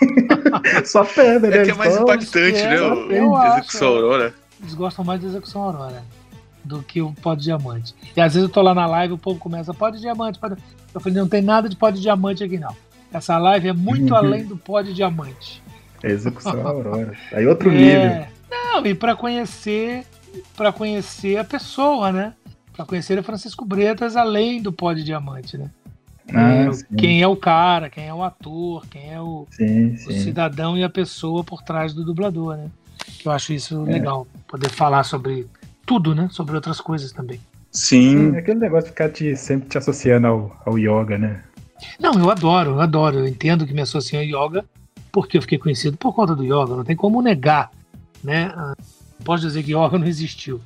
Só 0.84 1.04
pedra, 1.04 1.50
né? 1.50 1.58
É 1.58 1.64
que 1.64 1.70
é 1.70 1.74
mais 1.74 1.94
Só- 1.94 2.02
impactante, 2.02 2.62
né? 2.62 2.76
eu 2.76 3.36
acho, 3.36 3.58
Execução 3.58 3.88
é. 3.88 3.90
Aurora. 3.96 4.34
Eles 4.60 4.74
gostam 4.74 5.04
mais 5.04 5.20
de 5.20 5.26
execução 5.26 5.62
Aurora. 5.62 6.04
Do 6.70 6.82
que 6.82 7.02
o 7.02 7.12
pó 7.12 7.34
de 7.34 7.42
diamante. 7.42 7.94
E 8.16 8.20
às 8.20 8.34
vezes 8.34 8.48
eu 8.48 8.52
tô 8.52 8.62
lá 8.62 8.74
na 8.74 8.86
live, 8.86 9.14
o 9.14 9.18
povo 9.18 9.38
começa, 9.38 9.74
pó 9.74 9.90
de 9.90 10.00
diamante, 10.00 10.38
pó 10.38 10.48
de... 10.48 10.56
Eu 10.94 11.00
falei, 11.00 11.18
não 11.18 11.28
tem 11.28 11.42
nada 11.42 11.68
de 11.68 11.76
pó 11.76 11.90
de 11.90 12.00
diamante 12.00 12.42
aqui 12.44 12.58
não. 12.58 12.74
Essa 13.12 13.36
live 13.38 13.68
é 13.68 13.72
muito 13.72 14.14
além 14.16 14.44
do 14.44 14.56
pó 14.56 14.80
de 14.80 14.92
diamante. 14.94 15.62
Execução 16.02 16.66
Aurora. 16.66 17.12
Aí 17.32 17.46
outro 17.46 17.70
É. 17.74 17.74
nível. 17.74 18.26
Não, 18.50 18.86
e 18.86 18.94
para 18.94 19.14
conhecer, 19.14 20.04
para 20.56 20.72
conhecer 20.72 21.36
a 21.36 21.44
pessoa, 21.44 22.10
né? 22.12 22.32
Para 22.74 22.86
conhecer 22.86 23.18
o 23.18 23.22
Francisco 23.22 23.64
Bretas 23.64 24.16
além 24.16 24.62
do 24.62 24.72
pó 24.72 24.92
de 24.92 25.02
diamante, 25.04 25.58
né? 25.58 25.70
Ah, 26.32 26.52
É, 26.52 26.70
quem 26.96 27.20
é 27.20 27.26
o 27.26 27.34
cara, 27.36 27.90
quem 27.90 28.06
é 28.06 28.14
o 28.14 28.22
ator, 28.22 28.86
quem 28.86 29.12
é 29.12 29.20
o, 29.20 29.46
sim, 29.50 29.94
o 29.94 29.98
sim. 29.98 30.20
cidadão 30.20 30.78
e 30.78 30.84
a 30.84 30.88
pessoa 30.88 31.42
por 31.42 31.60
trás 31.62 31.92
do 31.92 32.04
dublador, 32.04 32.56
né? 32.56 32.70
Eu 33.24 33.32
acho 33.32 33.52
isso 33.52 33.84
É. 33.88 33.92
legal, 33.92 34.26
poder 34.48 34.70
falar 34.70 35.02
sobre 35.02 35.46
tudo, 35.90 36.14
né? 36.14 36.28
Sobre 36.30 36.54
outras 36.54 36.80
coisas 36.80 37.10
também. 37.10 37.40
Sim. 37.72 38.32
É 38.36 38.38
aquele 38.38 38.60
negócio 38.60 38.84
de 38.84 38.90
ficar 38.90 39.08
te, 39.08 39.36
sempre 39.36 39.68
te 39.68 39.76
associando 39.76 40.24
ao, 40.28 40.62
ao 40.64 40.78
yoga, 40.78 41.18
né? 41.18 41.42
Não, 41.98 42.14
eu 42.14 42.30
adoro, 42.30 42.70
eu 42.70 42.80
adoro. 42.80 43.18
Eu 43.18 43.26
entendo 43.26 43.66
que 43.66 43.74
me 43.74 43.80
associo 43.80 44.16
ao 44.16 44.24
yoga 44.24 44.64
porque 45.10 45.36
eu 45.36 45.42
fiquei 45.42 45.58
conhecido 45.58 45.96
por 45.96 46.14
conta 46.14 46.36
do 46.36 46.44
yoga. 46.44 46.76
Não 46.76 46.84
tem 46.84 46.94
como 46.94 47.20
negar, 47.20 47.72
né? 48.22 48.52
Ah, 48.54 48.76
Não 48.78 49.24
posso 49.24 49.44
dizer 49.44 49.64
que 49.64 49.72
yoga 49.72 49.98
não 49.98 50.06
existiu. 50.06 50.60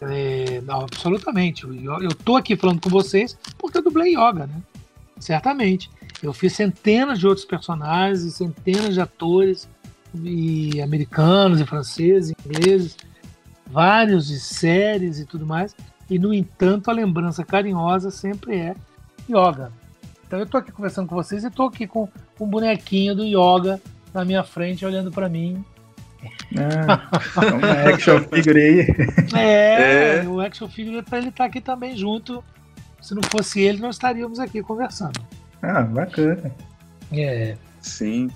É, 0.00 0.62
não, 0.62 0.80
absolutamente. 0.80 1.66
Eu 1.66 2.14
tô 2.24 2.34
aqui 2.34 2.56
falando 2.56 2.80
com 2.80 2.88
vocês 2.88 3.36
porque 3.58 3.76
eu 3.76 3.82
dublei 3.82 4.12
yoga, 4.12 4.46
né? 4.46 4.62
Certamente. 5.18 5.90
Eu 6.22 6.32
fiz 6.32 6.54
centenas 6.54 7.18
de 7.18 7.26
outros 7.26 7.44
personagens, 7.44 8.32
centenas 8.32 8.94
de 8.94 9.00
atores 9.02 9.68
e 10.22 10.80
americanos 10.80 11.60
e 11.60 11.66
franceses, 11.66 12.30
e 12.30 12.48
ingleses, 12.48 12.96
vários 13.74 14.28
de 14.28 14.38
séries 14.38 15.18
e 15.18 15.26
tudo 15.26 15.44
mais. 15.44 15.74
E 16.08 16.18
no 16.18 16.32
entanto, 16.32 16.90
a 16.90 16.94
lembrança 16.94 17.44
carinhosa 17.44 18.10
sempre 18.10 18.56
é 18.56 18.74
yoga. 19.28 19.72
Então 20.26 20.38
eu 20.38 20.46
tô 20.46 20.56
aqui 20.58 20.70
conversando 20.70 21.08
com 21.08 21.14
vocês 21.16 21.42
e 21.44 21.50
tô 21.50 21.64
aqui 21.64 21.86
com 21.86 22.08
um 22.40 22.46
bonequinho 22.46 23.14
do 23.14 23.24
yoga 23.24 23.80
na 24.12 24.24
minha 24.24 24.44
frente 24.44 24.86
olhando 24.86 25.10
para 25.10 25.28
mim. 25.28 25.64
Ah, 26.56 27.10
uma 27.52 27.72
action 27.92 28.20
figure 28.20 28.58
aí. 28.60 28.86
É, 29.36 30.18
É. 30.20 30.28
o 30.28 30.40
action 30.40 30.68
figure 30.68 31.02
para 31.02 31.18
ele 31.18 31.28
estar 31.28 31.44
aqui 31.44 31.60
também 31.60 31.96
junto. 31.96 32.42
Se 33.02 33.14
não 33.14 33.22
fosse 33.24 33.60
ele, 33.60 33.80
nós 33.80 33.96
estaríamos 33.96 34.38
aqui 34.38 34.62
conversando. 34.62 35.20
Ah, 35.62 35.82
bacana. 35.82 36.50
É. 37.12 37.56
Sim. 37.80 38.30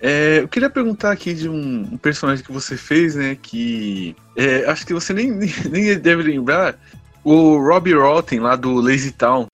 É, 0.00 0.40
eu 0.40 0.48
queria 0.48 0.68
perguntar 0.68 1.12
aqui 1.12 1.32
de 1.32 1.48
um, 1.48 1.96
personagem 1.98 2.44
que 2.44 2.52
você 2.52 2.76
fez, 2.76 3.14
né? 3.14 3.36
Que 3.40 4.14
é, 4.36 4.64
acho 4.66 4.86
que 4.86 4.92
você 4.92 5.12
nem, 5.12 5.30
nem, 5.30 5.52
nem 5.70 5.98
deve 5.98 6.22
lembrar. 6.22 6.76
O 7.22 7.56
Robbie 7.56 7.94
Rotten, 7.94 8.40
lá 8.40 8.54
do 8.54 8.74
Lazy 8.80 9.12
Town. 9.12 9.46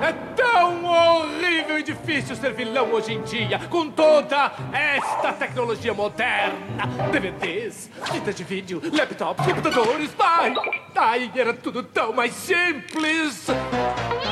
É 0.00 0.12
tão 0.36 0.84
horrível 0.84 1.76
e 1.76 1.82
difícil 1.82 2.36
ser 2.36 2.52
vilão 2.52 2.92
hoje 2.92 3.14
em 3.14 3.22
dia, 3.22 3.58
com 3.68 3.90
toda 3.90 4.52
esta 4.72 5.32
tecnologia 5.32 5.92
moderna. 5.92 6.86
DVDs, 7.10 7.90
fitas 8.12 8.36
de 8.36 8.44
vídeo, 8.44 8.80
laptops, 8.92 9.44
computadores, 9.44 10.10
ai, 10.20 10.54
ai, 10.94 11.32
era 11.34 11.52
tudo 11.52 11.82
tão 11.82 12.12
mais 12.12 12.32
simples. 12.32 13.48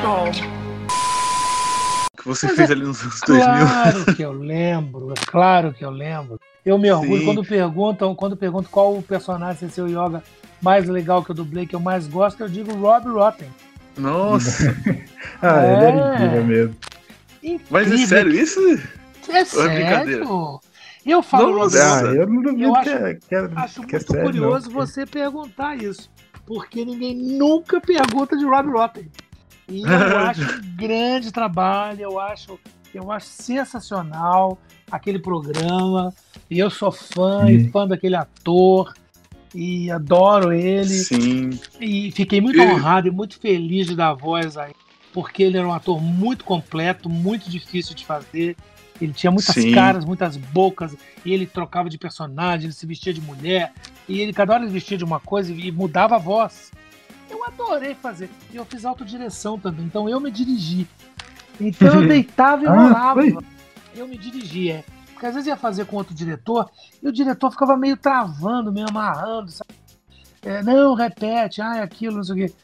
Oh, 0.05 0.63
Que 2.23 2.29
você 2.29 2.47
Mas 2.47 2.57
fez 2.57 2.71
é 2.71 2.73
ali 2.73 2.85
nos 2.85 3.03
anos 3.03 3.21
2000. 3.27 3.45
Claro 3.67 4.15
que 4.17 4.23
eu 4.23 4.33
lembro, 4.33 5.11
é 5.13 5.25
claro 5.27 5.73
que 5.73 5.85
eu 5.85 5.91
lembro. 5.91 6.41
Eu 6.65 6.79
me 6.79 6.91
orgulho 6.93 7.19
Sim. 7.21 7.25
quando 7.27 7.45
perguntam, 7.45 8.15
quando 8.15 8.37
perguntam 8.37 8.71
qual 8.71 8.97
o 8.97 9.03
personagem 9.03 9.69
seu 9.69 9.89
yoga 9.89 10.23
mais 10.61 10.89
legal 10.89 11.25
que 11.25 11.33
eu 11.33 11.35
dublei, 11.35 11.67
que 11.67 11.75
eu 11.75 11.81
mais 11.81 12.07
gosto, 12.07 12.41
eu 12.41 12.49
digo 12.49 12.73
Rob 12.75 13.09
Rotten. 13.09 13.49
Nossa, 13.99 14.75
Ah, 15.43 15.65
ele 15.67 15.85
era 15.85 15.99
É. 15.99 16.15
incrível 16.15 16.45
mesmo. 16.45 16.77
mas 17.69 17.83
é 17.83 17.87
Incrível. 17.89 18.07
sério 18.07 18.33
isso? 18.33 18.61
É 19.29 19.45
brincadeira. 19.45 20.25
sério. 20.25 20.61
Eu 21.05 21.21
falo 21.21 21.59
Nossa. 21.59 21.83
Ah, 21.83 22.01
Rotten. 22.03 22.15
eu 22.21 22.27
não 22.29 22.43
duvido 22.43 22.63
Eu 22.63 22.73
que, 22.75 22.79
acho- 22.79 22.91
é, 22.91 23.15
que, 23.15 23.35
é, 23.35 23.49
Acho 23.57 23.83
que 23.83 23.97
é 23.97 23.99
muito 23.99 24.13
sério, 24.13 24.25
curioso 24.31 24.71
não. 24.71 24.75
você 24.87 25.05
perguntar 25.05 25.77
isso, 25.77 26.09
porque 26.47 26.85
ninguém 26.85 27.17
nunca 27.17 27.81
pergunta 27.81 28.37
de 28.37 28.45
Rob 28.45 28.69
Rotten. 28.71 29.11
E 29.69 29.83
eu 29.83 30.19
acho 30.19 30.43
um 30.43 30.77
grande 30.77 31.33
trabalho, 31.33 32.01
eu 32.01 32.21
acho, 32.21 32.59
eu 32.95 33.11
acho 33.11 33.27
sensacional 33.27 34.59
aquele 34.91 35.19
programa. 35.19 36.13
E 36.51 36.59
eu 36.59 36.69
sou 36.71 36.93
fã 36.93 37.51
e 37.51 37.61
Sim. 37.61 37.71
fã 37.71 37.87
daquele 37.89 38.17
ator 38.17 38.93
e 39.55 39.91
adoro 39.91 40.53
ele. 40.53 40.89
Sim. 40.89 41.59
E 41.81 42.11
fiquei 42.13 42.41
muito 42.41 42.61
E- 42.61 42.67
honrado 42.67 43.09
e 43.09 43.11
muito 43.11 43.39
feliz 43.39 43.87
de 43.87 43.97
dar 43.97 44.11
a 44.11 44.15
voz 44.15 44.57
a 44.57 44.67
ele, 44.67 44.75
porque 45.13 45.43
ele 45.43 45.57
era 45.59 45.67
um 45.67 45.73
ator 45.73 46.01
muito 46.01 46.45
completo, 46.45 47.09
muito 47.09 47.49
difícil 47.51 47.95
de 47.95 48.05
fazer. 48.05 48.57
Ele 49.01 49.13
tinha 49.13 49.31
muitas 49.33 49.55
Sim. 49.55 49.73
caras, 49.73 50.05
muitas 50.05 50.37
bocas, 50.37 50.95
e 51.25 51.33
ele 51.33 51.47
trocava 51.47 51.89
de 51.89 51.99
personagem, 51.99 52.67
ele 52.67 52.73
se 52.73 52.87
vestia 52.87 53.13
de 53.13 53.21
mulher, 53.21 53.73
e 54.09 54.21
ele 54.21 54.33
cada 54.33 54.53
hora 54.55 54.63
ele 54.63 54.73
vestia 54.73 54.97
de 54.97 55.05
uma 55.05 55.19
coisa 55.19 55.53
e 55.53 55.73
mudava 55.73 56.17
a 56.17 56.19
voz. 56.19 56.71
Eu 57.33 57.45
adorei 57.45 57.95
fazer. 57.95 58.29
E 58.53 58.57
eu 58.57 58.65
fiz 58.65 58.85
autodireção 58.85 59.59
também, 59.59 59.87
então 59.87 60.09
eu 60.09 60.21
me 60.21 60.31
dirigi. 60.31 60.87
Então 61.61 62.03
eu 62.03 62.07
deitava 62.09 62.63
e 62.63 62.67
Ah, 62.69 62.71
rolava. 62.73 63.23
foi? 63.23 63.37
eu 63.95 64.07
me 64.07 64.19
dirigia. 64.19 64.85
Porque 65.13 65.27
às 65.27 65.35
vezes 65.35 65.47
ia 65.49 65.57
fazer 65.57 65.87
com 65.87 65.97
outro 65.97 66.15
diretor 66.15 66.71
e 67.03 67.09
o 67.09 67.13
diretor 67.13 67.51
ficava 67.51 67.77
meio 67.77 67.97
travando, 67.97 68.73
meio 68.73 68.87
amarrando, 68.89 69.51
sabe? 69.51 69.73
É, 70.43 70.63
não, 70.63 70.95
repete, 70.95 71.63
ah, 71.63 71.77
é 71.77 71.83
aquilo, 71.83 72.17
não 72.17 72.25
sei 72.25 72.35
o 72.35 72.49
quê. 72.49 72.55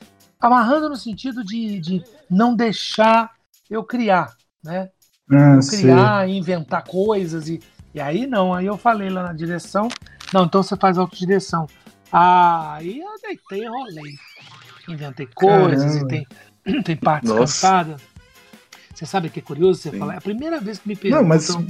Amarrando 0.41 0.89
no 0.89 0.97
sentido 0.97 1.45
de, 1.45 1.79
de 1.81 2.05
não 2.29 2.55
deixar 2.55 3.33
eu 3.71 3.83
criar, 3.85 4.37
né? 4.63 4.91
Ah, 5.31 5.55
Eu 5.57 5.63
sei. 5.63 5.81
criar, 5.83 6.29
inventar 6.29 6.85
coisas. 6.85 7.49
E, 7.49 7.61
e 7.95 8.01
aí 8.01 8.27
não, 8.27 8.53
aí 8.53 8.67
eu 8.67 8.77
falei 8.77 9.09
lá 9.09 9.23
na 9.23 9.33
direção, 9.33 9.89
não, 10.35 10.45
então 10.45 10.63
você 10.63 10.77
faz 10.77 10.99
autodireção. 10.99 11.67
Ah, 12.11 12.75
aí 12.75 12.99
eu 12.99 13.15
deitei 13.23 13.65
e 13.65 13.69
rolei. 13.69 14.15
Inventei 14.89 15.29
coisas 15.35 15.95
Caramba. 15.95 16.15
e 16.15 16.25
tem, 16.65 16.83
tem 16.83 16.97
partes 16.97 17.31
Nossa. 17.31 17.61
cantadas. 17.67 18.01
Você 18.95 19.07
sabe 19.07 19.29
que 19.31 19.39
é 19.39 19.43
curioso 19.43 19.81
você 19.81 19.91
Sim. 19.91 19.99
falar? 19.99 20.15
É 20.15 20.17
a 20.17 20.21
primeira 20.21 20.61
vez 20.61 20.79
que 20.79 20.89
me 20.89 20.95
Não, 20.95 21.01
perguntam. 21.01 21.27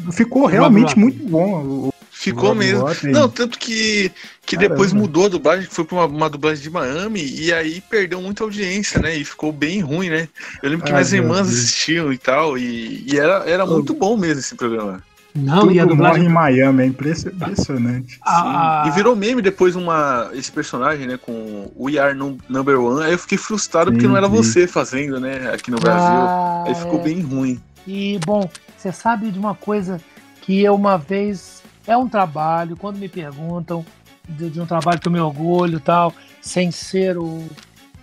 mas 0.06 0.16
ficou 0.16 0.46
realmente 0.46 0.98
muito 0.98 1.22
bom. 1.28 1.62
o- 1.62 1.94
Ficou 2.10 2.52
mesmo. 2.52 2.80
Rotten. 2.80 3.12
Não, 3.12 3.28
tanto 3.28 3.56
que, 3.58 4.10
que 4.44 4.56
Caramba. 4.56 4.74
depois 4.74 4.92
mudou 4.92 5.26
a 5.26 5.28
dublagem, 5.28 5.68
foi 5.70 5.84
pra 5.84 5.96
uma, 5.98 6.06
uma 6.06 6.28
dublagem 6.30 6.60
de 6.64 6.68
Miami, 6.70 7.22
e 7.22 7.52
aí 7.52 7.80
perdeu 7.80 8.20
muita 8.20 8.42
audiência, 8.42 9.00
né? 9.00 9.14
E 9.16 9.24
ficou 9.24 9.52
bem 9.52 9.80
ruim, 9.82 10.08
né? 10.10 10.28
Eu 10.60 10.70
lembro 10.70 10.84
que 10.84 10.90
Ai, 10.90 10.96
minhas 10.96 11.12
meu 11.12 11.22
irmãs 11.22 11.46
Deus. 11.46 11.58
assistiam 11.60 12.12
e 12.12 12.18
tal, 12.18 12.58
e, 12.58 13.04
e 13.06 13.16
era, 13.18 13.48
era 13.48 13.64
muito 13.64 13.94
bom 13.94 14.16
mesmo 14.16 14.40
esse 14.40 14.56
programa. 14.56 15.00
Não, 15.34 15.60
Tudo 15.60 15.72
e 15.72 15.80
a 15.80 15.84
dublagem. 15.84 16.28
morre 16.28 16.30
em 16.30 16.32
Miami, 16.58 16.82
é 16.82 16.86
impressi- 16.86 17.28
impressionante. 17.28 18.18
a- 18.22 18.82
Sim. 18.84 18.90
E 18.90 18.94
virou 18.94 19.14
meme 19.14 19.40
depois 19.42 19.76
uma, 19.76 20.30
esse 20.32 20.50
personagem, 20.50 21.06
né? 21.06 21.16
Com 21.16 21.70
We 21.78 21.98
Are 21.98 22.14
Num- 22.14 22.38
Number 22.48 22.80
One. 22.80 23.04
Aí 23.04 23.12
eu 23.12 23.18
fiquei 23.18 23.38
frustrado 23.38 23.92
porque 23.92 24.06
não 24.08 24.16
era 24.16 24.26
sim. 24.28 24.34
você 24.36 24.66
fazendo, 24.66 25.20
né? 25.20 25.50
Aqui 25.52 25.70
no 25.70 25.78
Brasil. 25.78 26.02
Ah, 26.20 26.64
Aí 26.66 26.74
ficou 26.74 27.00
é. 27.00 27.02
bem 27.04 27.20
ruim. 27.20 27.60
E, 27.86 28.18
bom, 28.26 28.48
você 28.76 28.90
sabe 28.90 29.30
de 29.30 29.38
uma 29.38 29.54
coisa 29.54 30.00
que 30.40 30.60
eu 30.62 30.74
uma 30.74 30.96
vez. 30.98 31.62
É 31.86 31.96
um 31.96 32.08
trabalho, 32.08 32.76
quando 32.76 32.98
me 32.98 33.08
perguntam 33.08 33.84
de, 34.28 34.50
de 34.50 34.60
um 34.60 34.66
trabalho 34.66 35.00
que 35.00 35.08
eu 35.08 35.12
me 35.12 35.20
orgulho 35.20 35.78
e 35.78 35.80
tal, 35.80 36.12
sem 36.42 36.70
ser 36.70 37.16
o, 37.16 37.46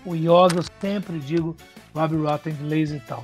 o 0.04 0.16
yoga, 0.16 0.58
eu 0.58 0.64
sempre 0.82 1.20
digo 1.20 1.56
Rob 1.94 2.16
Rotten 2.16 2.56
Lazy 2.64 2.96
e 2.96 3.00
tal. 3.02 3.24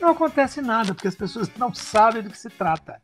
Não 0.00 0.08
acontece 0.10 0.60
nada, 0.60 0.92
porque 0.94 1.06
as 1.06 1.14
pessoas 1.14 1.48
não 1.56 1.72
sabem 1.72 2.22
do 2.22 2.30
que 2.30 2.36
se 2.38 2.50
trata, 2.50 2.96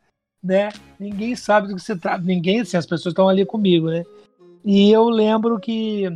né? 0.43 0.71
Ninguém 0.99 1.37
sabe 1.37 1.69
do 1.69 1.77
que 1.77 1.83
se 1.83 1.97
trata, 1.97 2.23
ninguém, 2.25 2.61
assim, 2.61 2.77
as 2.77 2.87
pessoas 2.87 3.13
estão 3.13 3.29
ali 3.29 3.45
comigo, 3.45 3.89
né? 3.89 4.05
E 4.65 4.91
eu 4.91 5.09
lembro 5.09 5.59
que 5.59 6.07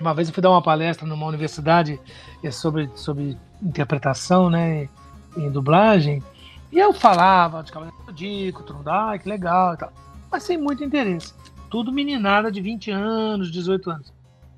uma 0.00 0.14
vez 0.14 0.28
eu 0.28 0.34
fui 0.34 0.42
dar 0.42 0.50
uma 0.50 0.62
palestra 0.62 1.06
numa 1.06 1.26
universidade 1.26 2.00
eh, 2.42 2.50
sobre, 2.50 2.88
sobre 2.94 3.36
interpretação, 3.62 4.48
né? 4.48 4.88
em 5.36 5.50
dublagem, 5.50 6.22
e 6.70 6.78
eu 6.78 6.92
falava 6.92 7.62
de 7.62 7.72
Cavaleiro 7.72 7.98
Zodíaco, 8.04 8.62
tudo, 8.62 8.88
ah, 8.88 9.16
que 9.18 9.28
legal 9.28 9.74
e 9.74 9.76
tal, 9.78 9.92
mas 10.30 10.42
sem 10.42 10.58
muito 10.58 10.84
interesse. 10.84 11.32
Tudo 11.70 11.92
meninada 11.92 12.50
de 12.50 12.60
20 12.60 12.90
anos, 12.90 13.50
18 13.50 13.90
anos. 13.90 14.12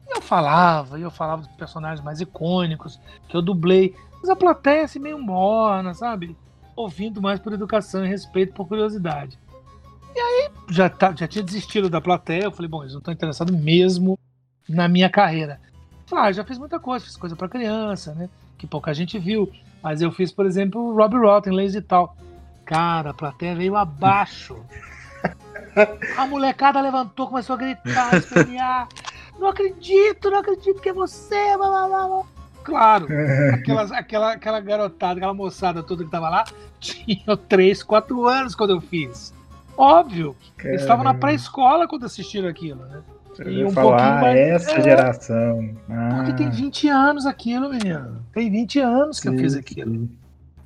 E 0.09 0.17
eu 0.17 0.23
falava, 0.23 0.99
e 0.99 1.03
eu 1.03 1.11
falava 1.11 1.43
dos 1.43 1.51
personagens 1.53 2.05
mais 2.05 2.21
icônicos 2.21 3.01
que 3.29 3.37
eu 3.37 3.43
dublei, 3.43 3.95
mas 4.21 4.29
a 4.29 4.37
plateia 4.37 4.85
assim 4.85 4.99
meio 4.99 5.19
morna, 5.19 5.95
sabe? 5.95 6.37
Ouvindo 6.81 7.21
mais 7.21 7.39
por 7.39 7.53
educação 7.53 8.05
e 8.05 8.09
respeito, 8.09 8.55
por 8.55 8.67
curiosidade. 8.67 9.39
E 10.15 10.19
aí 10.19 10.51
já, 10.71 10.89
tá, 10.89 11.15
já 11.15 11.29
tinha 11.29 11.45
desistido 11.45 11.91
da 11.91 12.01
plateia, 12.01 12.45
eu 12.45 12.53
falei, 12.53 12.69
bom, 12.69 12.83
eles 12.83 12.95
não 12.95 13.01
estão 13.01 13.13
interessados 13.13 13.55
mesmo 13.55 14.19
na 14.69 14.89
minha 14.89 15.11
carreira. 15.11 15.61
Falei, 16.07 16.25
ah, 16.25 16.33
já 16.33 16.45
fiz 16.45 16.59
muita 16.59 16.81
coisa, 16.81 17.05
fiz 17.05 17.17
coisa 17.17 17.37
para 17.37 17.49
criança, 17.49 18.15
né? 18.15 18.29
Que 18.57 18.67
pouca 18.67 18.95
gente 18.95 19.19
viu. 19.19 19.53
Mas 19.83 20.01
eu 20.01 20.11
fiz, 20.11 20.33
por 20.33 20.47
exemplo, 20.47 20.81
o 20.81 20.97
Rob 20.97 21.17
Rotten, 21.17 21.53
Lazy 21.53 21.83
tal. 21.83 22.17
Cara, 22.65 23.11
a 23.11 23.15
plateia 23.15 23.55
veio 23.55 23.77
abaixo. 23.77 24.57
A 26.17 26.27
molecada 26.27 26.81
levantou, 26.81 27.29
começou 27.29 27.55
a 27.55 27.59
gritar, 27.59 28.17
espernear. 28.17 28.89
Não 29.39 29.49
acredito, 29.49 30.31
não 30.31 30.39
acredito 30.39 30.81
que 30.81 30.89
é 30.89 30.93
você. 30.93 31.57
Blá, 31.57 31.87
blá, 31.87 32.09
blá. 32.09 32.23
Claro, 32.65 33.07
aquelas, 33.55 33.93
aquela, 33.93 34.33
aquela 34.33 34.61
garotada, 34.61 35.19
aquela 35.19 35.35
moçada 35.35 35.83
toda 35.83 36.05
que 36.05 36.11
tava 36.11 36.29
lá, 36.29 36.45
tinha 36.81 37.37
3, 37.37 37.83
4 37.83 38.27
anos 38.27 38.55
quando 38.55 38.71
eu 38.71 38.81
fiz. 38.81 39.33
Óbvio, 39.77 40.37
eles 40.63 40.83
estavam 40.83 41.05
na 41.05 41.15
pré-escola 41.15 41.87
quando 41.89 42.05
assistiram 42.05 42.49
aquilo, 42.49 42.85
né? 42.87 43.01
Eu 43.39 43.51
ia 43.51 43.71
falar, 43.71 44.21
mais... 44.21 44.37
essa 44.37 44.73
é, 44.73 44.83
geração. 44.83 45.75
Ah. 45.89 46.17
Porque 46.17 46.33
tem 46.35 46.51
20 46.51 46.89
anos 46.89 47.25
aquilo, 47.25 47.71
menino. 47.71 48.25
Tem 48.33 48.51
20 48.51 48.81
anos 48.81 49.21
que 49.21 49.29
sim, 49.29 49.35
eu 49.35 49.41
fiz 49.41 49.55
aquilo. 49.55 49.93
Sim. 49.93 50.11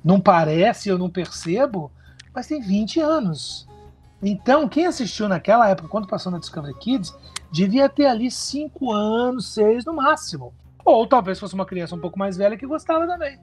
Não 0.03 0.19
parece, 0.19 0.89
eu 0.89 0.97
não 0.97 1.09
percebo, 1.09 1.91
mas 2.33 2.47
tem 2.47 2.59
20 2.59 2.99
anos. 2.99 3.67
Então, 4.21 4.67
quem 4.67 4.87
assistiu 4.87 5.29
naquela 5.29 5.69
época, 5.69 5.87
quando 5.87 6.07
passou 6.07 6.31
na 6.31 6.39
Discovery 6.39 6.73
Kids, 6.79 7.13
devia 7.51 7.87
ter 7.87 8.07
ali 8.07 8.29
5 8.29 8.91
anos, 8.91 9.53
6 9.53 9.85
no 9.85 9.93
máximo. 9.93 10.53
Ou 10.83 11.07
talvez 11.07 11.39
fosse 11.39 11.53
uma 11.53 11.65
criança 11.65 11.95
um 11.95 11.99
pouco 11.99 12.19
mais 12.19 12.35
velha 12.35 12.57
que 12.57 12.67
gostava 12.67 13.07
também. 13.07 13.39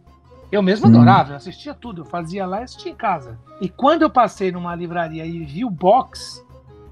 Eu 0.53 0.63
mesmo 0.63 0.87
hum. 0.87 0.91
adorava, 0.91 1.33
eu 1.33 1.37
assistia 1.37 1.73
tudo, 1.73 2.03
eu 2.03 2.05
fazia 2.05 2.45
lá 2.45 2.61
e 2.61 2.65
assistia 2.65 2.93
em 2.93 2.95
casa. 2.95 3.39
E 3.59 3.71
quando 3.71 4.03
eu 4.03 4.11
passei 4.11 4.53
numa 4.53 4.75
livraria 4.75 5.25
e 5.25 5.43
vi 5.43 5.65
o 5.65 5.71
box 5.71 6.45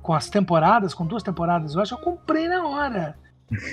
com 0.02 0.14
as 0.14 0.30
temporadas, 0.30 0.94
com 0.94 1.04
duas 1.04 1.22
temporadas, 1.22 1.74
eu 1.74 1.82
acho 1.82 1.94
que 1.94 2.00
eu 2.00 2.04
comprei 2.12 2.48
na 2.48 2.66
hora. 2.66 3.14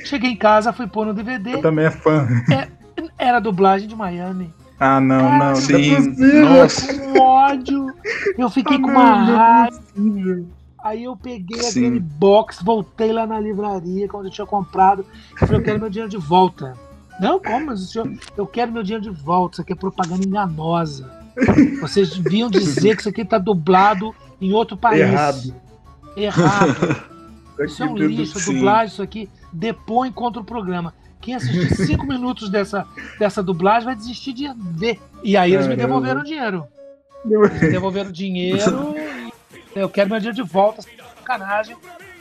Cheguei 0.03 0.31
em 0.31 0.35
casa, 0.35 0.73
fui 0.73 0.87
pôr 0.87 1.05
no 1.05 1.13
DVD. 1.13 1.53
Eu 1.53 1.61
também 1.61 1.85
é 1.85 1.91
fã. 1.91 2.27
É, 2.51 2.67
era 3.17 3.39
dublagem 3.39 3.87
de 3.87 3.95
Miami. 3.95 4.53
Ah, 4.77 4.99
não, 4.99 5.27
ah, 5.27 5.37
não. 5.37 5.55
Sim. 5.55 5.95
Nossa. 6.43 6.93
Com 6.93 7.19
ódio. 7.19 7.87
Eu 8.37 8.49
fiquei 8.49 8.77
ah, 8.77 8.81
com 8.81 8.89
uma 8.89 9.23
raiva. 9.23 9.79
Aí 10.83 11.03
eu 11.03 11.15
peguei 11.15 11.61
Sim. 11.63 11.85
aquele 11.85 11.99
box, 11.99 12.61
voltei 12.61 13.11
lá 13.11 13.25
na 13.25 13.39
livraria 13.39 14.07
quando 14.07 14.25
eu 14.25 14.31
tinha 14.31 14.45
comprado. 14.45 15.05
E 15.35 15.39
falei, 15.39 15.61
eu 15.61 15.63
quero 15.63 15.79
meu 15.79 15.89
dinheiro 15.89 16.09
de 16.09 16.17
volta. 16.17 16.73
Não, 17.19 17.39
como? 17.39 17.73
Eu 18.35 18.45
quero 18.45 18.71
meu 18.71 18.83
dinheiro 18.83 19.03
de 19.03 19.09
volta. 19.09 19.55
Isso 19.55 19.61
aqui 19.61 19.73
é 19.73 19.75
propaganda 19.75 20.25
enganosa. 20.25 21.09
Vocês 21.81 22.17
deviam 22.17 22.49
dizer 22.49 22.95
que 22.95 23.01
isso 23.01 23.09
aqui 23.09 23.21
está 23.21 23.37
dublado 23.37 24.13
em 24.41 24.53
outro 24.53 24.77
país. 24.77 25.01
Errado. 25.01 25.55
Errado. 26.15 27.17
Isso 27.59 27.81
é 27.81 27.87
um 27.87 27.97
lixo, 27.97 28.39
dublagem, 28.53 28.93
isso 28.93 29.01
aqui 29.01 29.27
depõe 29.51 30.11
contra 30.11 30.39
o 30.39 30.45
programa. 30.45 30.93
Quem 31.19 31.33
assistir 31.33 31.87
cinco 31.87 32.05
minutos 32.05 32.51
dessa, 32.51 32.85
dessa 33.17 33.41
dublagem 33.41 33.85
vai 33.85 33.95
desistir 33.95 34.31
de 34.31 34.47
ver. 34.75 34.99
E 35.23 35.35
aí 35.35 35.55
eles 35.55 35.65
me 35.65 35.75
devolveram 35.75 36.21
o 36.21 36.23
dinheiro. 36.23 36.67
Eles 37.25 37.59
me 37.59 37.71
devolveram 37.71 38.11
o 38.11 38.13
dinheiro 38.13 38.61
eu 39.81 39.89
quero 39.89 40.09
meu 40.09 40.19
dinheiro 40.19 40.35
de 40.35 40.41
volta, 40.41 40.81
sacanagem. 40.81 41.75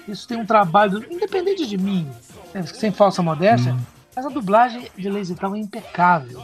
Isso 0.07 0.29
tem 0.29 0.39
um 0.39 0.47
trabalho, 0.47 1.05
independente 1.11 1.67
de 1.67 1.77
mim, 1.77 2.09
né, 2.55 2.63
sem 2.65 2.93
falsa 2.93 3.23
modéstia, 3.23 3.75
hum. 3.75 3.81
Mas 4.17 4.25
a 4.25 4.31
dublagem 4.31 4.91
de 4.97 5.11
Lazy 5.11 5.35
Town 5.35 5.55
é 5.55 5.59
impecável. 5.59 6.43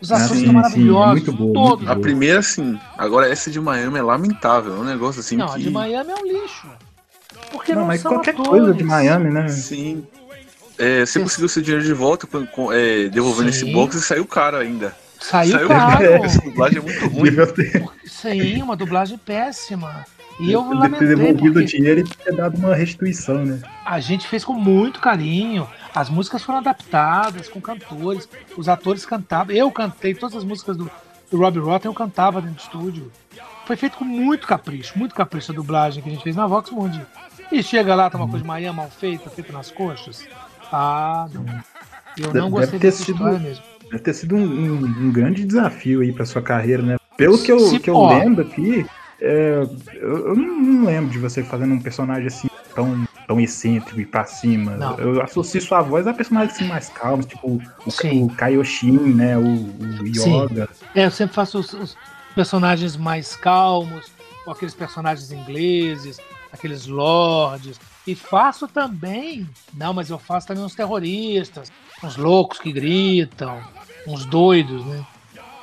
Os 0.00 0.12
atores 0.12 0.30
sim, 0.30 0.38
estão 0.38 0.52
maravilhosos, 0.52 1.24
sim, 1.24 1.32
boa, 1.32 1.52
todos. 1.52 1.88
A 1.88 1.96
primeira, 1.96 2.40
sim. 2.40 2.78
Agora, 2.96 3.28
essa 3.28 3.50
de 3.50 3.60
Miami 3.60 3.98
é 3.98 4.02
lamentável. 4.02 4.76
É 4.76 4.78
um 4.78 4.84
negócio 4.84 5.20
assim 5.20 5.36
não, 5.36 5.48
que... 5.48 5.54
a 5.54 5.58
de 5.58 5.70
Miami 5.70 6.12
é 6.12 6.14
um 6.14 6.24
lixo. 6.24 6.68
Porque 7.50 7.72
não, 7.72 7.80
não 7.80 7.88
mas 7.88 8.02
qualquer 8.02 8.34
atores. 8.34 8.50
coisa 8.50 8.74
de 8.74 8.84
Miami, 8.84 9.30
né? 9.30 9.48
Sim. 9.48 10.06
É, 10.78 11.04
você 11.04 11.18
conseguiu 11.18 11.48
seu 11.48 11.60
dinheiro 11.60 11.84
de 11.84 11.92
volta 11.92 12.28
é, 12.72 13.08
devolvendo 13.08 13.48
esse 13.48 13.64
box 13.72 13.96
e 13.96 14.00
saiu 14.00 14.24
caro 14.24 14.56
ainda. 14.56 14.94
Saiu, 15.18 15.52
saiu 15.52 15.66
caro. 15.68 16.04
Essa 16.24 16.40
dublagem 16.40 16.78
é 16.78 16.80
muito 16.80 17.08
ruim. 17.08 17.32
Sim, 18.06 18.62
uma 18.62 18.76
dublagem 18.76 19.18
péssima. 19.18 20.06
E 20.40 20.52
eu 20.52 20.62
lamentei. 20.62 21.08
Ter 21.08 21.16
devolvido 21.16 21.58
o 21.58 21.64
dinheiro 21.64 22.00
e 22.00 22.04
ter 22.04 22.34
dado 22.34 22.56
uma 22.56 22.74
restituição, 22.74 23.44
né? 23.44 23.60
A 23.84 23.98
gente 23.98 24.26
fez 24.26 24.44
com 24.44 24.54
muito 24.54 25.00
carinho. 25.00 25.68
As 25.94 26.08
músicas 26.08 26.42
foram 26.42 26.58
adaptadas 26.58 27.48
com 27.48 27.60
cantores. 27.60 28.28
Os 28.56 28.68
atores 28.68 29.04
cantavam. 29.04 29.54
Eu 29.54 29.70
cantei 29.70 30.14
todas 30.14 30.36
as 30.36 30.44
músicas 30.44 30.76
do, 30.76 30.90
do 31.30 31.38
Robbie 31.38 31.58
Rotten, 31.58 31.90
eu 31.90 31.94
cantava 31.94 32.40
dentro 32.40 32.56
do 32.56 32.60
estúdio. 32.60 33.12
Foi 33.66 33.76
feito 33.76 33.98
com 33.98 34.04
muito 34.04 34.46
capricho, 34.46 34.98
muito 34.98 35.14
capricho 35.14 35.52
a 35.52 35.54
dublagem 35.54 36.02
que 36.02 36.08
a 36.08 36.12
gente 36.12 36.22
fez 36.22 36.36
na 36.36 36.46
Vox 36.46 36.70
Mundi. 36.70 37.04
E 37.50 37.62
chega 37.62 37.94
lá, 37.94 38.08
tá 38.08 38.16
uma 38.16 38.28
coisa 38.28 38.42
de 38.42 38.48
Miami 38.48 38.76
mal 38.76 38.90
feita, 38.90 39.28
feita 39.30 39.52
nas 39.52 39.70
coxas. 39.70 40.26
Ah, 40.72 41.28
não. 41.32 41.44
Eu 42.16 42.34
não 42.34 42.50
gostei 42.50 42.78
dessa 42.78 43.04
sido, 43.04 43.16
história 43.16 43.38
mesmo. 43.38 43.64
Deve 43.90 44.02
ter 44.02 44.12
sido 44.12 44.36
um, 44.36 44.42
um, 44.42 44.84
um 44.84 45.12
grande 45.12 45.44
desafio 45.44 46.00
aí 46.00 46.12
pra 46.12 46.26
sua 46.26 46.42
carreira, 46.42 46.82
né? 46.82 46.96
Pelo 47.16 47.42
que 47.42 47.50
eu, 47.50 47.80
que 47.80 47.90
eu 47.90 48.06
lembro 48.06 48.46
aqui, 48.46 48.86
é, 49.20 49.66
eu, 49.94 50.28
eu, 50.28 50.36
não 50.36 50.84
lembro 50.84 51.10
de 51.10 51.18
você 51.18 51.42
fazendo 51.42 51.74
um 51.74 51.80
personagem 51.80 52.28
assim 52.28 52.48
tão, 52.74 53.06
tão 53.26 53.40
excêntrico 53.40 54.00
e 54.00 54.06
pra 54.06 54.24
cima. 54.24 54.76
Não. 54.76 54.98
Eu 54.98 55.22
associo 55.22 55.60
sua 55.60 55.82
voz 55.82 56.06
a 56.06 56.14
personagens 56.14 56.54
assim 56.54 56.64
mais 56.66 56.88
calmos, 56.88 57.26
tipo 57.26 57.48
o, 57.48 58.24
o 58.24 58.30
Kaioshin, 58.30 59.14
né? 59.14 59.36
O, 59.36 59.42
o 59.42 60.06
Yoga. 60.06 60.68
Sim. 60.72 60.86
É, 60.94 61.06
eu 61.06 61.10
sempre 61.10 61.34
faço 61.34 61.58
os, 61.58 61.72
os, 61.72 61.96
personagens 62.34 62.96
mais 62.96 63.34
calmos, 63.34 64.12
ou 64.46 64.52
aqueles 64.52 64.74
personagens 64.74 65.32
ingleses, 65.32 66.18
aqueles 66.52 66.86
lords. 66.86 67.80
E 68.06 68.14
faço 68.14 68.68
também. 68.68 69.48
Não, 69.74 69.92
mas 69.92 70.10
eu 70.10 70.18
faço 70.18 70.46
também 70.46 70.62
uns 70.62 70.74
terroristas, 70.76 71.72
uns 72.02 72.16
loucos 72.16 72.60
que 72.60 72.72
gritam, 72.72 73.60
uns 74.06 74.24
doidos, 74.24 74.86
né? 74.86 75.04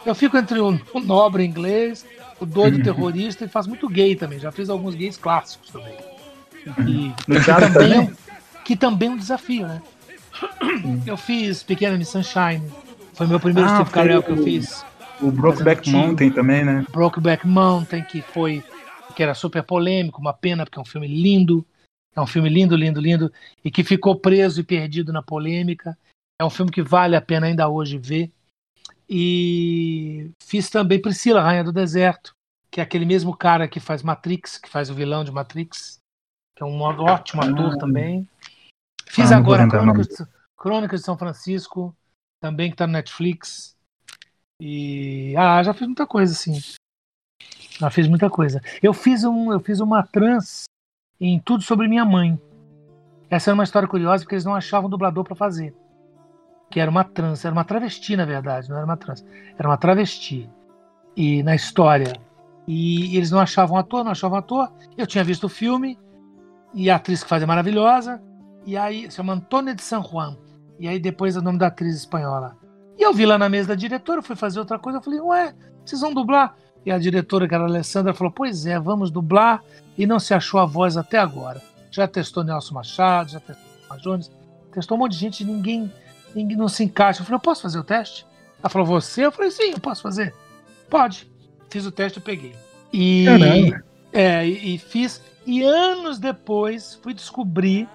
Eu 0.06 0.14
fico 0.14 0.38
entre 0.38 0.60
o, 0.60 0.80
o 0.93 0.99
nobre 0.99 1.43
inglês 1.43 2.06
o 2.40 2.46
doido 2.46 2.84
terrorista 2.84 3.46
e 3.46 3.48
faz 3.48 3.68
muito 3.68 3.88
gay 3.88 4.16
também. 4.16 4.40
Já 4.40 4.52
fez 4.52 4.70
alguns 4.70 4.96
gays 4.96 5.18
clássicos 5.18 5.70
também. 5.70 5.96
E, 6.88 7.14
no 7.28 7.40
que, 7.40 7.46
também, 7.46 8.00
é, 8.00 8.12
que 8.64 8.76
também 8.76 9.10
é 9.10 9.12
um 9.12 9.18
desafio, 9.18 9.68
né? 9.68 9.82
Eu 11.06 11.16
fiz 11.16 11.64
Pequena 11.64 11.98
Miss 11.98 12.10
Sunshine. 12.10 12.62
Foi 13.14 13.28
meu 13.28 13.40
primeiro 13.40 13.70
ah, 13.70 13.76
Steve 13.76 13.92
Carell 13.92 14.24
que 14.24 14.32
eu 14.32 14.44
fiz. 14.44 14.86
O 15.22 15.32
Brokeback 15.32 15.90
Mountain 15.90 16.32
também, 16.32 16.66
né? 16.66 16.86
Brokeback 16.92 17.48
Mountain, 17.48 18.04
que 18.04 18.22
foi 18.22 18.64
que 19.16 19.24
era 19.24 19.34
super 19.34 19.64
polêmico, 19.64 20.20
uma 20.20 20.34
pena 20.34 20.66
porque 20.66 20.78
é 20.78 20.82
um 20.82 20.86
filme 20.86 21.08
lindo. 21.08 21.66
É 22.16 22.22
um 22.22 22.28
filme 22.28 22.50
lindo, 22.50 22.76
lindo, 22.76 23.00
lindo 23.00 23.32
e 23.64 23.70
que 23.70 23.84
ficou 23.84 24.16
preso 24.16 24.62
e 24.62 24.64
perdido 24.64 25.12
na 25.12 25.22
polêmica. 25.22 25.98
É 26.40 26.46
um 26.46 26.50
filme 26.50 26.72
que 26.72 26.82
vale 26.82 27.16
a 27.16 27.22
pena 27.22 27.48
ainda 27.48 27.68
hoje 27.68 27.98
ver. 27.98 28.32
E 29.10 30.32
fiz 30.43 30.70
também 30.70 31.01
Priscila, 31.01 31.41
Rainha 31.41 31.64
do 31.64 31.72
Deserto, 31.72 32.36
que 32.72 32.80
é 32.80 32.84
aquele 32.84 33.06
mesmo 33.06 33.36
cara 33.36 33.68
que 33.68 33.80
faz 33.80 34.01
Matrix, 34.01 34.58
que 34.58 34.70
faz 34.70 34.89
o 34.89 34.95
vilão 34.95 35.24
de 35.24 35.32
Matrix, 35.32 35.99
que 36.56 36.64
é 36.64 36.66
um 36.66 36.82
ótimo 36.82 37.43
ator 37.43 37.74
ah, 37.74 37.78
também. 37.78 38.28
Fiz 39.08 39.32
ah, 39.32 39.38
agora 39.38 39.68
Crônicas 39.68 40.08
de, 40.08 40.28
Crônicas 40.58 40.99
de 41.01 41.06
São 41.06 41.18
Francisco, 41.18 41.95
também 42.41 42.70
que 42.70 42.74
está 42.74 42.88
no 42.88 42.93
Netflix. 42.93 43.76
E 44.60 45.36
ah, 45.38 45.62
já 45.62 45.74
fiz 45.74 45.86
muita 45.86 46.08
coisa 46.08 46.34
assim. 46.34 46.60
Já 47.78 47.89
fiz 47.89 48.08
muita 48.08 48.30
coisa. 48.30 48.62
Eu 48.82 48.93
fiz 48.93 49.24
um, 49.24 49.51
eu 49.51 49.60
fiz 49.60 49.80
uma 49.80 50.01
trans 50.01 50.64
em 51.20 51.39
tudo 51.39 51.64
sobre 51.64 51.88
minha 51.88 52.06
mãe. 52.06 52.39
Essa 53.30 53.51
é 53.51 53.53
uma 53.53 53.64
história 53.64 53.88
curiosa 53.88 54.24
porque 54.24 54.36
eles 54.36 54.45
não 54.45 54.56
achavam 54.56 54.89
dublador 54.89 55.24
para 55.24 55.36
fazer 55.36 55.76
que 56.70 56.80
era 56.80 56.89
uma 56.89 57.03
trans, 57.03 57.45
era 57.45 57.53
uma 57.53 57.64
travesti, 57.64 58.15
na 58.15 58.26
verdade, 58.26 58.69
não 58.69 58.77
era 58.77 58.85
uma 58.85 58.98
trans, 58.98 59.26
era 59.57 59.68
uma 59.68 59.77
travesti. 59.77 60.49
E 61.15 61.41
na 61.44 61.56
história. 61.56 62.14
E 62.68 63.15
eles 63.15 63.31
não 63.31 63.40
achavam 63.40 63.77
ator, 63.77 64.03
não 64.03 64.11
achavam 64.11 64.38
ator. 64.38 64.72
Eu 64.98 65.07
tinha 65.07 65.23
visto 65.23 65.45
o 65.45 65.49
filme, 65.49 65.98
e 66.73 66.90
a 66.90 66.98
atriz 66.98 67.23
que 67.23 67.30
faz 67.30 67.41
é 67.41 67.45
maravilhosa, 67.45 68.22
e 68.65 68.76
aí 68.76 69.10
se 69.10 69.18
chama 69.18 69.34
Antônia 69.34 69.73
de 69.73 69.81
San 69.81 70.03
Juan. 70.03 70.38
E 70.77 70.88
aí 70.88 70.99
depois 70.99 71.35
é 71.35 71.40
o 71.40 71.41
nome 71.41 71.57
da 71.57 71.68
atriz 71.68 71.95
espanhola. 71.95 72.57
E 72.98 73.03
eu 73.03 73.14
vi 73.14 73.26
lá 73.26 73.38
na 73.38 73.48
mesa 73.48 73.69
da 73.69 73.76
diretora, 73.76 74.22
fui 74.22 74.35
fazer 74.35 74.60
outra 74.60 74.77
coisa, 74.77 74.99
eu 74.99 75.02
falei, 75.02 75.22
ué, 75.22 75.56
vocês 75.85 76.02
vão 76.02 76.14
dublar? 76.14 76.56
E 76.85 76.91
a 76.91 76.98
diretora, 76.98 77.48
que 77.48 77.56
era 77.56 77.64
a 77.64 77.68
Alessandra, 77.68 78.14
falou, 78.14 78.31
pois 78.31 78.65
é, 78.65 78.80
vamos 78.80 79.10
dublar, 79.10 79.64
e 79.98 80.06
não 80.06 80.19
se 80.19 80.34
achou 80.34 80.60
a 80.60 80.65
voz 80.65 80.98
até 80.98 81.18
agora. 81.18 81.61
Já 81.90 82.07
testou 82.07 82.44
Nelson 82.44 82.73
Machado, 82.73 83.31
já 83.31 83.40
testou 83.40 83.65
Jones, 83.99 84.31
testou 84.73 84.98
um 84.98 84.99
monte 84.99 85.14
de 85.14 85.19
gente, 85.19 85.45
ninguém 85.45 85.91
e 86.36 86.56
não 86.56 86.68
se 86.68 86.84
encaixa. 86.84 87.22
Eu 87.22 87.26
falei, 87.26 87.38
eu 87.38 87.41
posso 87.41 87.62
fazer 87.62 87.80
o 87.80 87.84
teste? 87.84 88.26
Ela 88.60 88.70
falou, 88.70 88.88
você? 88.88 89.26
Eu 89.26 89.32
falei, 89.32 89.52
sim, 89.52 89.72
eu 89.72 89.80
posso 89.80 90.02
fazer. 90.02 90.34
Pode. 90.90 91.30
Fiz 91.70 91.86
o 91.86 91.91
teste 91.91 92.20
e 92.20 92.22
peguei. 92.22 92.56
E, 92.91 93.26
Caramba. 93.26 93.84
é, 94.14 94.48
e, 94.48 94.76
e 94.76 94.78
fiz. 94.78 95.22
E 95.45 95.64
anos 95.64 96.20
depois 96.20 96.99
fui 97.03 97.14
descobrir, 97.14 97.88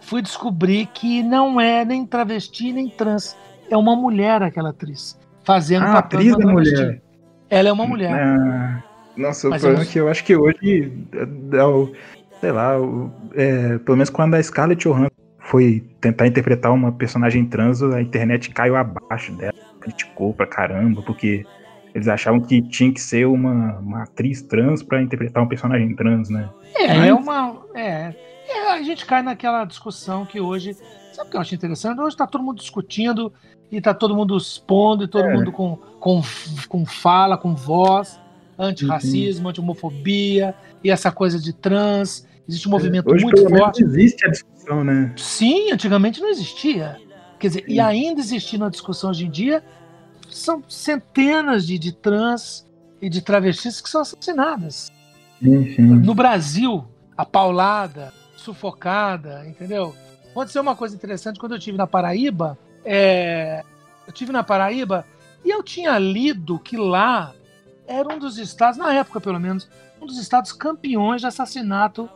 fui 0.00 0.20
descobrir 0.20 0.86
que 0.86 1.22
não 1.22 1.60
é 1.60 1.84
nem 1.84 2.06
travesti 2.06 2.72
nem 2.72 2.88
trans. 2.88 3.36
É 3.70 3.76
uma 3.76 3.96
mulher 3.96 4.42
aquela 4.42 4.70
atriz. 4.70 5.18
Fazendo 5.44 5.84
ah, 5.84 5.92
papel 6.02 6.20
atriz 6.20 6.36
da 6.36 6.46
mulher. 6.46 7.02
Ela 7.48 7.68
é 7.68 7.72
uma 7.72 7.86
mulher. 7.86 8.12
Ah, 8.12 8.82
nossa, 9.16 9.48
o 9.48 9.50
problema 9.50 9.82
é 9.82 9.86
que 9.86 9.98
eu 9.98 10.08
acho 10.08 10.24
que 10.24 10.36
hoje, 10.36 10.92
é, 11.12 11.22
é, 11.22 12.40
sei 12.40 12.52
lá, 12.52 12.74
é, 13.34 13.78
pelo 13.78 13.96
menos 13.96 14.10
quando 14.10 14.34
a 14.34 14.42
Scarlett 14.42 14.82
Johansson 14.82 15.10
foi 15.50 15.82
tentar 16.00 16.28
interpretar 16.28 16.72
uma 16.72 16.92
personagem 16.92 17.44
trans, 17.44 17.82
a 17.82 18.00
internet 18.00 18.50
caiu 18.50 18.76
abaixo 18.76 19.32
dela, 19.32 19.52
criticou 19.80 20.32
pra 20.32 20.46
caramba, 20.46 21.02
porque 21.02 21.44
eles 21.92 22.06
achavam 22.06 22.40
que 22.40 22.62
tinha 22.62 22.92
que 22.92 23.00
ser 23.00 23.26
uma, 23.26 23.78
uma 23.80 24.02
atriz 24.04 24.42
trans 24.42 24.80
para 24.80 25.02
interpretar 25.02 25.42
um 25.42 25.48
personagem 25.48 25.92
trans, 25.96 26.30
né? 26.30 26.48
É, 26.76 26.86
Mas... 26.86 27.08
é 27.08 27.14
uma. 27.14 27.56
É, 27.74 28.14
E 28.48 28.52
a 28.68 28.82
gente 28.82 29.04
cai 29.04 29.22
naquela 29.22 29.64
discussão 29.64 30.24
que 30.24 30.40
hoje. 30.40 30.76
Sabe 31.12 31.28
o 31.28 31.30
que 31.32 31.36
eu 31.36 31.40
acho 31.40 31.54
interessante? 31.54 32.00
Hoje 32.00 32.14
está 32.14 32.28
todo 32.28 32.44
mundo 32.44 32.58
discutindo 32.58 33.32
e 33.72 33.78
está 33.78 33.92
todo 33.92 34.14
mundo 34.14 34.36
expondo 34.36 35.02
e 35.02 35.08
todo 35.08 35.24
É. 35.24 35.34
mundo 35.36 35.50
com, 35.50 35.76
com, 35.98 36.22
com 36.68 36.86
fala, 36.86 37.36
com 37.36 37.56
voz, 37.56 38.20
antirracismo, 38.56 39.44
Uhum. 39.46 39.50
anti-homofobia 39.50 40.54
e 40.84 40.90
essa 40.90 41.10
coisa 41.10 41.40
de 41.40 41.52
trans. 41.52 42.24
Existe 42.50 42.66
um 42.66 42.72
movimento 42.72 43.08
Hoje, 43.08 43.22
muito 43.22 43.36
pelo 43.36 43.50
menos, 43.50 43.64
forte. 43.64 43.84
existe 43.84 44.26
a 44.26 44.30
discussão, 44.30 44.82
né? 44.82 45.12
Sim, 45.16 45.70
antigamente 45.70 46.20
não 46.20 46.28
existia. 46.28 47.00
Quer 47.38 47.46
dizer, 47.46 47.64
Sim. 47.64 47.72
e 47.72 47.78
ainda 47.80 48.20
existindo 48.20 48.64
a 48.64 48.68
discussão 48.68 49.10
hoje 49.10 49.24
em 49.26 49.30
dia, 49.30 49.62
são 50.28 50.60
centenas 50.68 51.64
de, 51.64 51.78
de 51.78 51.92
trans 51.92 52.66
e 53.00 53.08
de 53.08 53.22
travestis 53.22 53.80
que 53.80 53.88
são 53.88 54.00
assassinadas. 54.00 54.90
Enfim. 55.40 55.82
No 55.82 56.12
Brasil, 56.12 56.84
a 57.16 57.24
paulada, 57.24 58.12
sufocada, 58.36 59.46
entendeu? 59.46 59.94
Aconteceu 60.32 60.60
uma 60.60 60.74
coisa 60.74 60.96
interessante 60.96 61.38
quando 61.38 61.52
eu 61.52 61.58
tive 61.58 61.78
na 61.78 61.86
Paraíba. 61.86 62.58
é, 62.84 63.62
eu 64.08 64.12
tive 64.12 64.32
na 64.32 64.42
Paraíba 64.42 65.06
e 65.44 65.50
eu 65.50 65.62
tinha 65.62 65.96
lido 65.98 66.58
que 66.58 66.76
lá 66.76 67.32
era 67.86 68.12
um 68.12 68.18
dos 68.18 68.38
estados, 68.38 68.76
na 68.76 68.92
época 68.92 69.20
pelo 69.20 69.38
menos, 69.38 69.68
um 70.02 70.06
dos 70.06 70.18
estados 70.18 70.52
campeões 70.52 71.20
de 71.20 71.28
assassinato 71.28 72.10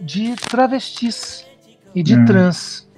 de 0.00 0.34
travestis 0.36 1.46
e 1.94 2.02
de 2.02 2.16
Hum. 2.16 2.24
trans. 2.24 2.88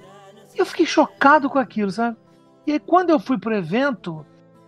Eu 0.55 0.65
fiquei 0.65 0.85
chocado 0.85 1.49
com 1.49 1.59
aquilo, 1.59 1.91
sabe? 1.91 2.17
E 2.65 2.73
aí, 2.73 2.79
quando 2.79 3.09
eu 3.11 3.19
fui 3.19 3.37
pro 3.37 3.55
evento, 3.55 4.25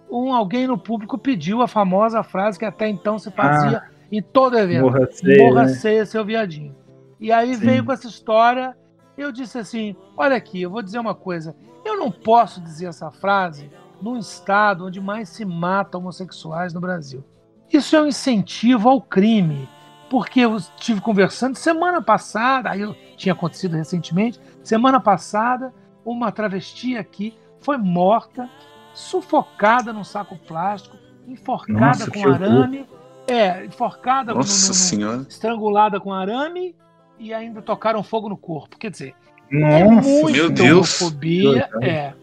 um, 0.09 0.33
alguém 0.33 0.67
no 0.67 0.77
público 0.77 1.17
pediu 1.17 1.61
a 1.61 1.67
famosa 1.67 2.23
frase 2.23 2.57
que 2.57 2.65
até 2.65 2.87
então 2.87 3.17
se 3.19 3.29
fazia 3.31 3.83
em 4.11 4.21
todo 4.21 4.57
evento. 4.57 4.83
Morra 4.83 5.07
ceia, 5.11 5.43
Morra 5.43 5.61
né? 5.63 5.67
ceia, 5.69 6.05
seu 6.05 6.23
viadinho. 6.23 6.75
E 7.19 7.31
aí 7.31 7.53
Sim. 7.55 7.65
veio 7.65 7.83
com 7.83 7.91
essa 7.91 8.07
história. 8.07 8.75
Eu 9.17 9.31
disse 9.31 9.57
assim: 9.57 9.95
olha 10.15 10.35
aqui, 10.35 10.61
eu 10.61 10.69
vou 10.69 10.81
dizer 10.81 10.99
uma 10.99 11.13
coisa. 11.15 11.55
Eu 11.83 11.97
não 11.97 12.09
posso 12.11 12.61
dizer 12.61 12.87
essa 12.87 13.11
frase 13.11 13.69
num 14.01 14.17
estado 14.17 14.85
onde 14.85 15.01
mais 15.01 15.29
se 15.29 15.43
mata 15.43 15.97
homossexuais 15.97 16.73
no 16.73 16.79
Brasil. 16.79 17.23
Isso 17.71 17.95
é 17.95 18.01
um 18.01 18.07
incentivo 18.07 18.89
ao 18.89 19.01
crime. 19.01 19.67
Porque 20.09 20.39
eu 20.41 20.55
estive 20.57 21.01
conversando 21.01 21.55
semana 21.55 22.01
passada, 22.01 22.69
aí 22.71 22.81
tinha 23.15 23.33
acontecido 23.33 23.75
recentemente, 23.75 24.39
semana 24.63 24.99
passada, 24.99 25.73
uma 26.03 26.31
travesti 26.31 26.97
aqui 26.97 27.33
foi 27.59 27.77
morta, 27.77 28.49
sufocada 28.93 29.93
num 29.93 30.03
saco 30.03 30.37
plástico, 30.37 30.97
enforcada 31.27 31.79
Nossa, 31.79 32.05
com 32.05 32.11
que 32.11 32.19
horror. 32.19 32.33
arame. 32.35 32.85
É, 33.27 33.65
enforcada 33.65 34.31
no- 34.31 34.39
no- 34.39 34.43
Nossa 34.45 34.69
no- 34.69 34.73
senhora. 34.73 35.25
estrangulada 35.29 35.99
com 35.99 36.11
arame 36.11 36.75
e 37.19 37.31
ainda 37.33 37.61
tocaram 37.61 38.01
fogo 38.01 38.27
no 38.27 38.37
corpo. 38.37 38.77
Quer 38.79 38.89
dizer, 38.89 39.13
é 39.51 39.83
Nossa, 39.83 40.07
muita 40.09 40.37
meu 40.39 40.49
Deus. 40.49 41.01
homofobia. 41.01 41.69
É. 41.81 42.13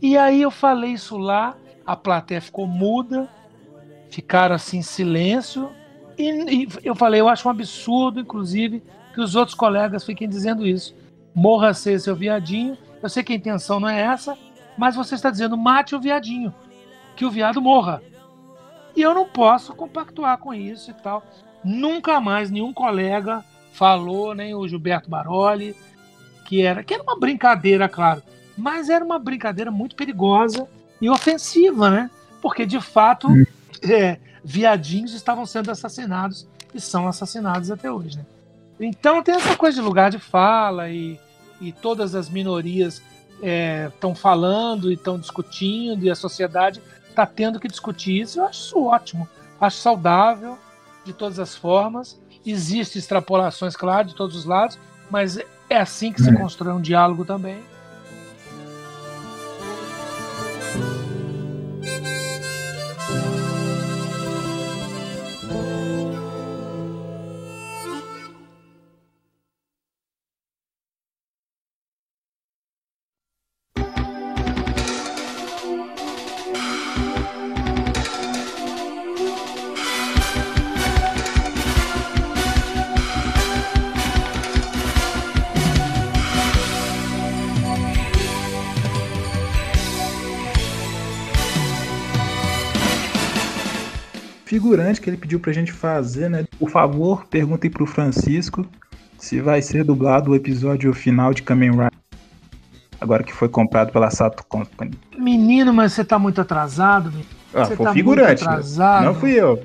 E 0.00 0.18
aí 0.18 0.42
eu 0.42 0.50
falei 0.50 0.90
isso 0.92 1.16
lá, 1.16 1.54
a 1.86 1.94
plateia 1.94 2.40
ficou 2.40 2.66
muda, 2.66 3.28
ficaram 4.10 4.56
assim 4.56 4.78
em 4.78 4.82
silêncio. 4.82 5.70
E, 6.18 6.64
e 6.64 6.68
eu 6.84 6.94
falei, 6.94 7.20
eu 7.20 7.28
acho 7.28 7.46
um 7.46 7.50
absurdo, 7.50 8.20
inclusive, 8.20 8.82
que 9.14 9.20
os 9.20 9.34
outros 9.34 9.54
colegas 9.54 10.04
fiquem 10.04 10.28
dizendo 10.28 10.66
isso. 10.66 10.94
Morra 11.34 11.74
ser 11.74 11.98
seu 12.00 12.14
viadinho. 12.14 12.76
Eu 13.02 13.08
sei 13.08 13.22
que 13.22 13.32
a 13.32 13.36
intenção 13.36 13.80
não 13.80 13.88
é 13.88 14.00
essa, 14.00 14.36
mas 14.76 14.96
você 14.96 15.14
está 15.14 15.30
dizendo 15.30 15.56
mate 15.56 15.94
o 15.94 16.00
viadinho, 16.00 16.54
que 17.16 17.24
o 17.24 17.30
viado 17.30 17.60
morra. 17.60 18.02
E 18.94 19.02
eu 19.02 19.14
não 19.14 19.26
posso 19.26 19.74
compactuar 19.74 20.38
com 20.38 20.52
isso 20.52 20.90
e 20.90 20.94
tal. 20.94 21.22
Nunca 21.64 22.20
mais 22.20 22.50
nenhum 22.50 22.72
colega 22.72 23.44
falou, 23.72 24.34
nem 24.34 24.54
o 24.54 24.66
Gilberto 24.68 25.08
Baroli, 25.08 25.74
que 26.46 26.62
era, 26.62 26.84
que 26.84 26.94
era 26.94 27.02
uma 27.02 27.18
brincadeira, 27.18 27.88
claro, 27.88 28.22
mas 28.56 28.90
era 28.90 29.04
uma 29.04 29.18
brincadeira 29.18 29.70
muito 29.70 29.96
perigosa 29.96 30.68
e 31.00 31.08
ofensiva, 31.08 31.90
né? 31.90 32.10
Porque 32.40 32.66
de 32.66 32.80
fato 32.80 33.28
é, 33.82 34.18
viadinhos 34.44 35.14
estavam 35.14 35.46
sendo 35.46 35.70
assassinados 35.70 36.46
e 36.74 36.80
são 36.80 37.06
assassinados 37.06 37.70
até 37.70 37.90
hoje, 37.90 38.16
né? 38.16 38.26
Então 38.80 39.22
tem 39.22 39.34
essa 39.34 39.56
coisa 39.56 39.80
de 39.80 39.86
lugar 39.86 40.10
de 40.10 40.18
fala 40.18 40.88
e, 40.90 41.18
e 41.60 41.72
todas 41.72 42.14
as 42.14 42.28
minorias 42.28 43.02
estão 43.88 44.14
falando 44.14 44.90
e 44.90 44.94
estão 44.94 45.18
discutindo 45.18 46.04
e 46.04 46.10
a 46.10 46.14
sociedade 46.14 46.80
está 47.08 47.26
tendo 47.26 47.60
que 47.60 47.68
discutir 47.68 48.20
isso. 48.20 48.40
Eu 48.40 48.44
acho 48.46 48.60
isso 48.60 48.84
ótimo, 48.84 49.28
acho 49.60 49.76
saudável 49.78 50.58
de 51.04 51.12
todas 51.12 51.38
as 51.38 51.54
formas. 51.56 52.20
Existem 52.44 52.98
extrapolações, 52.98 53.76
claro, 53.76 54.08
de 54.08 54.14
todos 54.14 54.34
os 54.36 54.44
lados, 54.44 54.78
mas 55.10 55.38
é 55.68 55.76
assim 55.76 56.12
que 56.12 56.22
se 56.22 56.30
É. 56.30 56.34
constrói 56.34 56.72
um 56.72 56.80
diálogo 56.80 57.24
também. 57.24 57.62
Figurante 94.72 95.00
que 95.02 95.10
ele 95.10 95.18
pediu 95.18 95.38
pra 95.38 95.52
gente 95.52 95.70
fazer, 95.70 96.30
né? 96.30 96.44
Por 96.58 96.70
favor, 96.70 97.26
perguntem 97.26 97.70
pro 97.70 97.84
Francisco 97.84 98.66
se 99.18 99.40
vai 99.40 99.60
ser 99.60 99.84
dublado 99.84 100.30
o 100.30 100.34
episódio 100.34 100.92
final 100.94 101.34
de 101.34 101.42
Kamen 101.42 101.72
Rider. 101.72 101.90
Agora 102.98 103.22
que 103.22 103.32
foi 103.32 103.48
comprado 103.48 103.92
pela 103.92 104.10
Sato 104.10 104.44
Company. 104.46 104.92
Menino, 105.18 105.74
mas 105.74 105.92
você 105.92 106.04
tá 106.04 106.18
muito 106.18 106.40
atrasado, 106.40 107.10
menino. 107.10 107.28
Ah, 107.52 107.64
Você 107.64 107.76
foi 107.76 107.86
tá 107.86 107.92
figurante. 107.92 108.28
muito 108.28 108.44
né? 108.44 108.50
atrasado. 108.50 109.04
Não 109.04 109.14
fui 109.14 109.32
eu. 109.32 109.62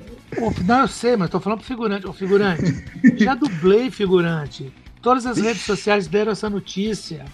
Não, 0.66 0.80
eu 0.80 0.88
sei, 0.88 1.16
mas 1.16 1.30
tô 1.30 1.40
falando 1.40 1.60
pro 1.60 1.66
figurante. 1.66 2.06
Ô, 2.06 2.12
figurante, 2.12 2.84
já 3.16 3.34
dublei 3.34 3.90
figurante. 3.90 4.70
Todas 5.00 5.24
as 5.24 5.38
redes 5.38 5.62
sociais 5.62 6.06
deram 6.06 6.32
essa 6.32 6.50
notícia. 6.50 7.24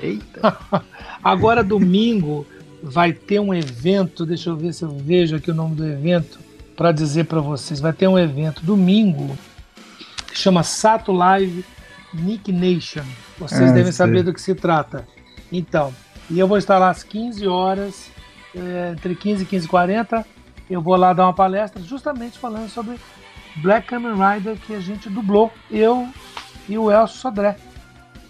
Eita. 0.00 0.58
Agora, 1.22 1.62
domingo, 1.62 2.44
vai 2.82 3.12
ter 3.12 3.38
um 3.38 3.54
evento. 3.54 4.26
Deixa 4.26 4.50
eu 4.50 4.56
ver 4.56 4.74
se 4.74 4.82
eu 4.82 4.90
vejo 4.90 5.36
aqui 5.36 5.50
o 5.50 5.54
nome 5.54 5.76
do 5.76 5.86
evento 5.86 6.41
para 6.76 6.92
dizer 6.92 7.24
para 7.24 7.40
vocês. 7.40 7.80
Vai 7.80 7.92
ter 7.92 8.08
um 8.08 8.18
evento 8.18 8.64
domingo 8.64 9.36
que 10.28 10.38
chama 10.38 10.62
Sato 10.62 11.12
Live 11.12 11.64
Nick 12.14 12.50
Nation. 12.52 13.04
Vocês 13.38 13.70
Ah, 13.70 13.74
devem 13.74 13.84
sei. 13.84 13.92
saber 13.92 14.22
do 14.22 14.32
que 14.32 14.40
se 14.40 14.54
trata. 14.54 15.06
Então, 15.50 15.92
e 16.30 16.38
eu 16.38 16.46
vou 16.48 16.56
estar 16.58 16.78
lá 16.78 16.90
às 16.90 17.02
15 17.02 17.46
horas, 17.46 18.10
é, 18.54 18.92
entre 18.92 19.14
15 19.14 19.42
e 19.42 19.46
15 19.46 19.66
e 19.66 19.68
40. 19.68 20.26
Eu 20.70 20.80
vou 20.80 20.96
lá 20.96 21.12
dar 21.12 21.24
uma 21.26 21.34
palestra 21.34 21.82
justamente 21.82 22.38
falando 22.38 22.68
sobre 22.68 22.96
Black 23.56 23.86
Kamen 23.88 24.12
Rider 24.14 24.56
que 24.66 24.74
a 24.74 24.80
gente 24.80 25.10
dublou. 25.10 25.52
Eu 25.70 26.08
e 26.68 26.78
o 26.78 26.90
Elcio 26.90 27.18
Sodré. 27.18 27.56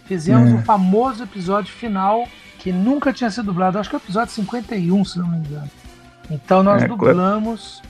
Fizemos 0.06 0.51
É. 0.51 0.55
o 0.55 0.62
famoso 0.62 1.23
episódio 1.23 1.73
final 1.73 2.27
que 2.59 2.73
nunca 2.73 3.12
tinha 3.12 3.31
sido 3.31 3.47
dublado. 3.47 3.78
Acho 3.78 3.89
que 3.89 3.94
é 3.97 3.98
o 3.98 4.02
episódio 4.02 4.32
51, 4.35 5.05
se 5.05 5.19
não 5.19 5.28
me 5.28 5.39
engano. 5.39 5.70
Então 6.31 6.62
nós 6.62 6.82
É, 6.82 6.89
dublamos. 6.89 7.81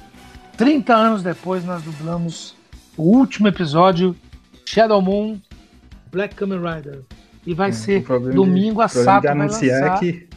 30 0.63 0.95
anos 0.95 1.23
depois, 1.25 1.65
nós 1.65 1.83
dublamos 1.83 2.55
o 2.97 3.03
último 3.03 3.49
episódio, 3.49 4.15
Shadow 4.65 5.03
Moon, 5.03 5.41
Black 6.13 6.37
Kamen 6.37 6.59
Rider. 6.59 7.01
E 7.45 7.53
vai 7.53 7.71
O 7.71 7.73
ser 7.73 8.05
domingo 8.33 8.81
a 8.81 8.87
de, 8.87 8.93
o 8.93 8.95
problema 8.95 9.05
Sato 9.05 9.23
de 9.23 9.27
vai 9.27 9.37
lançar 9.49 9.99
que 9.99 10.29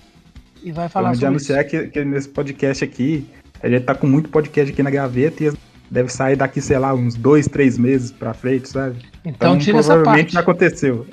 e 0.64 0.72
vai 0.72 0.90
falar 0.90 1.12
problema 1.12 1.14
de 1.14 1.18
sobre 1.18 1.28
anunciar 1.28 1.60
isso. 1.62 1.70
que, 1.70 1.88
que 1.90 2.04
nesse 2.04 2.28
podcast 2.28 2.84
aqui 2.84 3.30
a 3.62 3.70
gente 3.70 3.84
tá 3.84 3.94
com 3.94 4.08
muito 4.08 4.30
podcast 4.30 4.74
aqui 4.74 4.82
na 4.82 4.90
gaveta 4.90 5.44
e 5.44 5.54
deve 5.92 6.12
sair 6.12 6.36
daqui, 6.36 6.60
sei 6.60 6.80
lá, 6.80 6.92
uns 6.96 7.14
dois, 7.14 7.48
três 7.48 7.78
meses 7.78 8.12
pra 8.12 8.34
frente, 8.34 8.68
sabe? 8.68 9.06
Então, 9.24 9.60
tira 9.60 9.78
essa 9.78 10.02
parte. 10.02 10.34
já 10.34 10.40
aconteceu. 10.40 11.06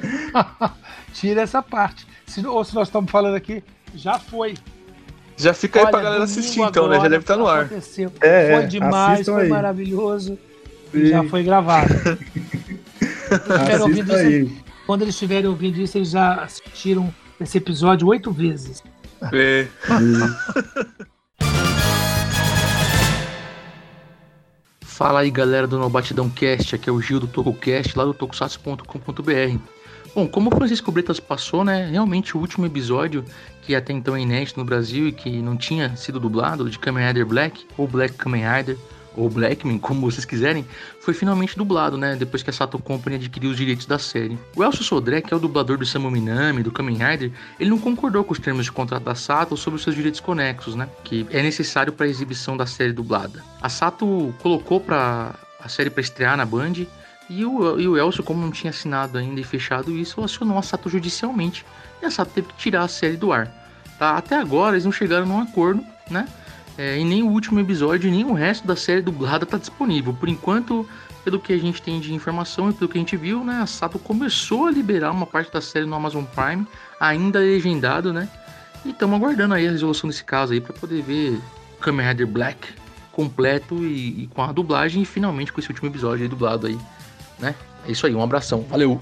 tira 1.14 1.40
essa 1.40 1.62
parte. 1.62 2.06
Se, 2.26 2.46
ou 2.46 2.62
se 2.64 2.74
nós 2.74 2.88
estamos 2.88 3.10
falando 3.10 3.34
aqui, 3.34 3.64
já 3.94 4.18
foi. 4.18 4.54
Já 5.40 5.54
fica 5.54 5.80
aí 5.80 5.86
pra 5.86 5.96
Olha, 5.96 6.04
galera 6.04 6.24
assistir, 6.24 6.60
então, 6.60 6.86
né? 6.86 6.96
Já 6.96 7.08
deve 7.08 7.22
estar 7.22 7.36
no 7.36 7.46
ar. 7.46 7.64
aconteceu. 7.64 8.12
É, 8.20 8.54
foi 8.54 8.64
é, 8.64 8.66
demais, 8.66 9.24
foi 9.26 9.44
aí. 9.44 9.48
maravilhoso. 9.48 10.38
Sim. 10.92 11.06
Já 11.06 11.24
foi 11.24 11.42
gravado. 11.42 11.88
Isso, 13.30 14.62
quando 14.86 15.02
eles 15.02 15.14
estiverem 15.14 15.48
ouvindo 15.48 15.80
isso, 15.80 15.96
eles 15.96 16.10
já 16.10 16.34
assistiram 16.42 17.14
esse 17.40 17.56
episódio 17.56 18.08
oito 18.08 18.32
vezes. 18.32 18.82
É. 19.32 19.68
Fala 24.80 25.20
aí 25.20 25.30
galera 25.30 25.68
do 25.68 25.78
No 25.78 25.88
Batidão 25.88 26.28
Cast, 26.28 26.74
aqui 26.74 26.90
é 26.90 26.92
o 26.92 27.00
Gil 27.00 27.20
do 27.20 27.28
TocoCast, 27.28 27.96
lá 27.96 28.04
do 28.04 28.12
tokusatsu.com.br. 28.12 29.58
Bom, 30.14 30.26
como 30.26 30.50
o 30.50 30.56
Francisco 30.56 30.90
Bretas 30.90 31.20
passou, 31.20 31.64
né, 31.64 31.88
realmente 31.88 32.36
o 32.36 32.40
último 32.40 32.66
episódio, 32.66 33.24
que 33.62 33.74
até 33.74 33.92
então 33.92 34.16
é 34.16 34.20
inédito 34.20 34.58
no 34.58 34.64
Brasil 34.64 35.06
e 35.06 35.12
que 35.12 35.30
não 35.40 35.56
tinha 35.56 35.94
sido 35.94 36.18
dublado, 36.18 36.68
de 36.68 36.78
Kamen 36.78 37.06
Rider 37.06 37.24
Black, 37.24 37.64
ou 37.76 37.86
Black 37.86 38.14
Kamen 38.14 38.42
Rider, 38.42 38.76
ou 39.16 39.28
Blackman, 39.28 39.78
como 39.80 40.10
vocês 40.10 40.24
quiserem, 40.24 40.64
foi 41.00 41.14
finalmente 41.14 41.56
dublado, 41.56 41.96
né? 41.96 42.16
Depois 42.16 42.42
que 42.42 42.50
a 42.50 42.52
Sato 42.52 42.78
Company 42.78 43.16
adquiriu 43.16 43.50
os 43.50 43.56
direitos 43.56 43.86
da 43.86 43.98
série. 43.98 44.38
O 44.56 44.64
Elcio 44.64 44.82
Sodré, 44.82 45.20
que 45.20 45.32
é 45.32 45.36
o 45.36 45.40
dublador 45.40 45.78
do 45.78 45.86
Samu 45.86 46.10
Minami, 46.10 46.62
do 46.62 46.72
Kamen 46.72 46.96
Rider, 46.96 47.32
ele 47.58 47.70
não 47.70 47.78
concordou 47.78 48.24
com 48.24 48.32
os 48.32 48.38
termos 48.38 48.64
de 48.64 48.72
contrato 48.72 49.04
da 49.04 49.14
Sato 49.14 49.56
sobre 49.56 49.76
os 49.76 49.82
seus 49.82 49.94
direitos 49.94 50.20
conexos, 50.20 50.74
né? 50.74 50.88
Que 51.04 51.26
é 51.30 51.42
necessário 51.42 51.92
para 51.92 52.06
a 52.06 52.08
exibição 52.08 52.56
da 52.56 52.66
série 52.66 52.92
dublada. 52.92 53.44
A 53.60 53.68
Sato 53.68 54.34
colocou 54.42 54.80
para 54.80 55.34
a 55.62 55.68
série 55.68 55.90
para 55.90 56.00
estrear 56.00 56.36
na 56.36 56.44
Band 56.44 56.86
e 57.30 57.44
o, 57.44 57.78
e 57.78 57.86
o 57.86 57.96
Elcio, 57.96 58.24
como 58.24 58.42
não 58.42 58.50
tinha 58.50 58.70
assinado 58.70 59.16
ainda 59.16 59.40
e 59.40 59.44
fechado 59.44 59.96
isso, 59.96 60.20
acionou 60.20 60.58
a 60.58 60.62
Sato 60.62 60.90
judicialmente 60.90 61.64
e 62.02 62.04
a 62.06 62.10
Sato 62.10 62.32
teve 62.32 62.48
que 62.48 62.54
tirar 62.56 62.82
a 62.82 62.88
série 62.88 63.16
do 63.16 63.32
ar. 63.32 63.46
Tá? 63.96 64.16
Até 64.16 64.36
agora 64.36 64.74
eles 64.74 64.84
não 64.84 64.90
chegaram 64.90 65.26
num 65.26 65.40
acordo, 65.40 65.84
né? 66.10 66.26
É, 66.76 66.98
e 66.98 67.04
nem 67.04 67.22
o 67.22 67.28
último 67.28 67.60
episódio, 67.60 68.10
nem 68.10 68.24
o 68.24 68.32
resto 68.32 68.66
da 68.66 68.74
série 68.74 69.00
dublada 69.00 69.44
está 69.44 69.58
disponível. 69.58 70.12
Por 70.12 70.28
enquanto, 70.28 70.88
pelo 71.22 71.38
que 71.38 71.52
a 71.52 71.58
gente 71.58 71.80
tem 71.80 72.00
de 72.00 72.12
informação 72.12 72.70
e 72.70 72.72
pelo 72.72 72.90
que 72.90 72.98
a 72.98 73.00
gente 73.00 73.16
viu, 73.16 73.44
né, 73.44 73.60
a 73.62 73.66
Sato 73.66 73.98
começou 73.98 74.66
a 74.66 74.70
liberar 74.72 75.12
uma 75.12 75.26
parte 75.26 75.52
da 75.52 75.60
série 75.60 75.86
no 75.86 75.94
Amazon 75.94 76.24
Prime, 76.24 76.66
ainda 76.98 77.38
legendado, 77.38 78.12
né? 78.12 78.28
E 78.84 78.90
estamos 78.90 79.14
aguardando 79.16 79.54
aí 79.54 79.68
a 79.68 79.70
resolução 79.70 80.10
desse 80.10 80.24
caso 80.24 80.52
aí 80.52 80.60
para 80.60 80.72
poder 80.72 81.00
ver 81.02 81.40
Kamen 81.80 82.08
Rider 82.08 82.26
Black 82.26 82.68
completo 83.12 83.84
e, 83.84 84.24
e, 84.24 84.26
com 84.34 84.42
a 84.42 84.50
dublagem 84.50 85.02
e 85.02 85.04
finalmente 85.04 85.52
com 85.52 85.60
esse 85.60 85.68
último 85.68 85.88
episódio 85.88 86.22
aí 86.22 86.28
dublado 86.28 86.66
aí, 86.66 86.78
né? 87.40 87.54
É 87.86 87.92
isso 87.92 88.06
aí, 88.06 88.14
um 88.14 88.22
abração, 88.22 88.62
valeu! 88.62 89.00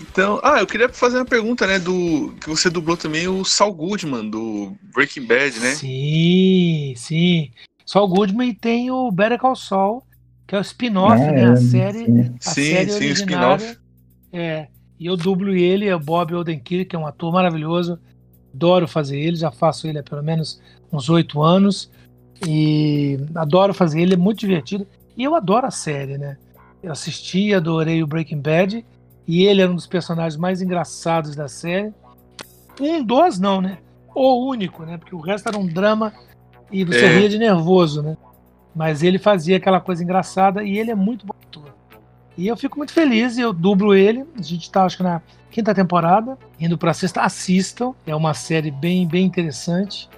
Então, 0.00 0.40
ah, 0.42 0.58
eu 0.58 0.66
queria 0.66 0.88
fazer 0.88 1.18
uma 1.18 1.24
pergunta, 1.24 1.66
né, 1.66 1.78
do 1.78 2.34
que 2.40 2.48
você 2.48 2.68
dublou 2.68 2.96
também 2.96 3.28
o 3.28 3.44
Saul 3.44 3.74
Goodman 3.74 4.28
do 4.28 4.74
Breaking 4.92 5.26
Bad, 5.26 5.60
né? 5.60 5.74
Sim, 5.74 6.94
sim. 6.96 7.50
Saul 7.86 8.08
Goodman 8.08 8.48
e 8.48 8.54
tem 8.54 8.90
o 8.90 9.10
Better 9.10 9.38
Call 9.38 9.54
Saul, 9.54 10.02
que 10.46 10.54
é 10.54 10.58
o 10.58 10.62
spin-off, 10.62 11.20
né, 11.20 11.50
a 11.50 11.56
série, 11.56 12.04
sim. 12.04 12.20
a 12.20 12.50
sim, 12.50 12.72
série 12.72 12.90
sim, 12.90 12.96
originária. 12.96 13.78
É, 14.32 14.68
e 14.98 15.06
eu 15.06 15.16
dublo 15.16 15.54
ele, 15.54 15.86
é 15.86 15.94
o 15.94 16.00
Bob 16.00 16.34
Odenkirk, 16.34 16.86
que 16.86 16.96
é 16.96 16.98
um 16.98 17.06
ator 17.06 17.32
maravilhoso. 17.32 17.98
Adoro 18.52 18.88
fazer 18.88 19.20
ele, 19.20 19.36
já 19.36 19.52
faço 19.52 19.86
ele 19.86 19.98
há 19.98 20.02
pelo 20.02 20.22
menos 20.22 20.60
uns 20.92 21.08
oito 21.08 21.40
anos. 21.42 21.90
E 22.46 23.18
adoro 23.34 23.74
fazer 23.74 24.00
ele, 24.00 24.14
é 24.14 24.16
muito 24.16 24.40
divertido. 24.40 24.86
E 25.16 25.24
eu 25.24 25.34
adoro 25.34 25.66
a 25.66 25.70
série, 25.70 26.16
né? 26.18 26.36
Eu 26.82 26.92
assisti, 26.92 27.52
adorei 27.52 28.02
o 28.02 28.06
Breaking 28.06 28.40
Bad. 28.40 28.84
E 29.26 29.44
ele 29.44 29.60
era 29.60 29.70
um 29.70 29.74
dos 29.74 29.86
personagens 29.86 30.36
mais 30.36 30.62
engraçados 30.62 31.34
da 31.34 31.48
série. 31.48 31.92
Um 32.80 33.02
dos, 33.02 33.38
não, 33.38 33.60
né? 33.60 33.78
O 34.14 34.48
único, 34.48 34.84
né? 34.84 34.96
Porque 34.96 35.14
o 35.14 35.20
resto 35.20 35.48
era 35.48 35.58
um 35.58 35.66
drama 35.66 36.12
e 36.70 36.84
você 36.84 37.04
É. 37.04 37.18
ria 37.18 37.28
de 37.28 37.38
nervoso, 37.38 38.02
né? 38.02 38.16
Mas 38.74 39.02
ele 39.02 39.18
fazia 39.18 39.56
aquela 39.56 39.80
coisa 39.80 40.02
engraçada 40.02 40.62
e 40.62 40.78
ele 40.78 40.90
é 40.90 40.94
muito 40.94 41.26
bom 41.26 41.34
ator. 41.42 41.74
E 42.36 42.46
eu 42.46 42.56
fico 42.56 42.78
muito 42.78 42.92
feliz, 42.92 43.36
eu 43.36 43.52
dublo 43.52 43.94
ele. 43.94 44.24
A 44.38 44.42
gente 44.42 44.70
tá, 44.70 44.84
acho 44.84 44.96
que 44.96 45.02
na 45.02 45.20
quinta 45.50 45.74
temporada, 45.74 46.38
indo 46.60 46.78
pra 46.78 46.94
sexta. 46.94 47.20
Assistam, 47.22 47.92
é 48.06 48.14
uma 48.14 48.32
série 48.32 48.70
bem, 48.70 49.06
bem 49.06 49.26
interessante. 49.26 50.08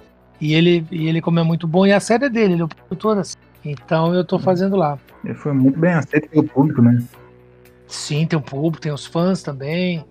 E 0.41 0.55
ele, 0.55 0.85
e 0.89 1.07
ele, 1.07 1.21
como 1.21 1.39
é 1.39 1.43
muito 1.43 1.67
bom, 1.67 1.85
e 1.85 1.93
a 1.93 1.99
série 1.99 2.25
é 2.25 2.29
dele, 2.29 2.53
ele 2.53 2.61
é 2.63 2.65
o 2.65 2.67
produtor 2.67 3.15
da 3.15 3.23
série. 3.23 3.45
Então 3.63 4.13
eu 4.13 4.25
tô 4.25 4.39
fazendo 4.39 4.75
lá. 4.75 4.97
Ele 5.23 5.35
foi 5.35 5.53
muito 5.53 5.79
bem 5.79 5.93
aceito 5.93 6.27
pelo 6.29 6.43
público, 6.47 6.81
né? 6.81 7.01
Sim, 7.87 8.25
tem 8.25 8.39
o 8.39 8.41
público, 8.41 8.81
tem 8.81 8.91
os 8.91 9.05
fãs 9.05 9.43
também 9.43 10.03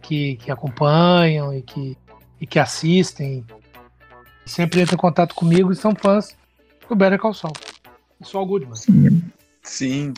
que, 0.00 0.36
que 0.36 0.50
acompanham 0.50 1.52
e 1.52 1.60
que, 1.60 1.98
e 2.40 2.46
que 2.46 2.58
assistem. 2.58 3.44
Sempre 4.46 4.80
entram 4.80 4.94
em 4.94 4.98
contato 4.98 5.34
comigo 5.34 5.70
e 5.70 5.76
são 5.76 5.94
fãs 5.94 6.34
do 6.88 6.96
Better 6.96 7.18
Call 7.18 7.34
Saul. 7.34 7.52
E 8.18 8.26
Saul 8.26 8.46
Goodman. 8.46 8.74
Sim. 9.62 10.14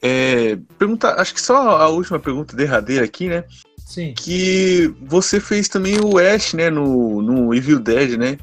É, 0.00 0.56
pergunta, 0.78 1.20
acho 1.20 1.34
que 1.34 1.40
só 1.40 1.78
a 1.80 1.88
última 1.88 2.18
pergunta 2.20 2.56
derradeira 2.56 3.04
aqui, 3.04 3.28
né? 3.28 3.44
Sim. 3.78 4.14
Que 4.14 4.94
você 5.02 5.40
fez 5.40 5.68
também 5.68 5.98
o 6.00 6.16
Ash, 6.16 6.54
né, 6.54 6.70
no, 6.70 7.20
no 7.20 7.52
Evil 7.52 7.80
Dead, 7.80 8.16
né? 8.16 8.38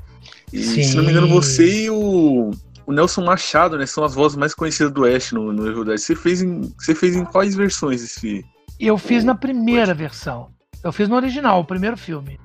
E 0.54 0.64
se 0.84 0.96
não 0.96 1.04
me 1.04 1.12
engano, 1.12 1.28
Sim. 1.28 1.34
você 1.34 1.84
e 1.84 1.90
o, 1.90 2.52
o 2.86 2.92
Nelson 2.94 3.24
Machado, 3.26 3.78
né, 3.78 3.86
são 3.86 4.04
as 4.04 4.14
vozes 4.14 4.38
mais 4.38 4.54
conhecidas 4.54 4.92
do 4.94 5.04
Ash 5.06 5.32
no, 5.32 5.52
no 5.52 5.68
Evil 5.68 5.84
Dead. 5.84 5.98
Você 5.98 6.16
fez 6.16 6.42
em, 6.42 6.74
você 6.80 6.96
fez 6.96 7.16
em 7.16 7.26
quais 7.26 7.56
versões 7.56 8.02
esse? 8.02 8.46
Eu 8.80 8.98
fiz 8.98 9.24
na 9.24 9.36
primeira 9.36 9.94
versão. 9.94 10.50
Eu 10.84 10.94
fiz 10.94 11.10
no 11.10 11.16
original, 11.16 11.60
o 11.62 11.66
primeiro 11.66 11.98
filme. 11.98 12.40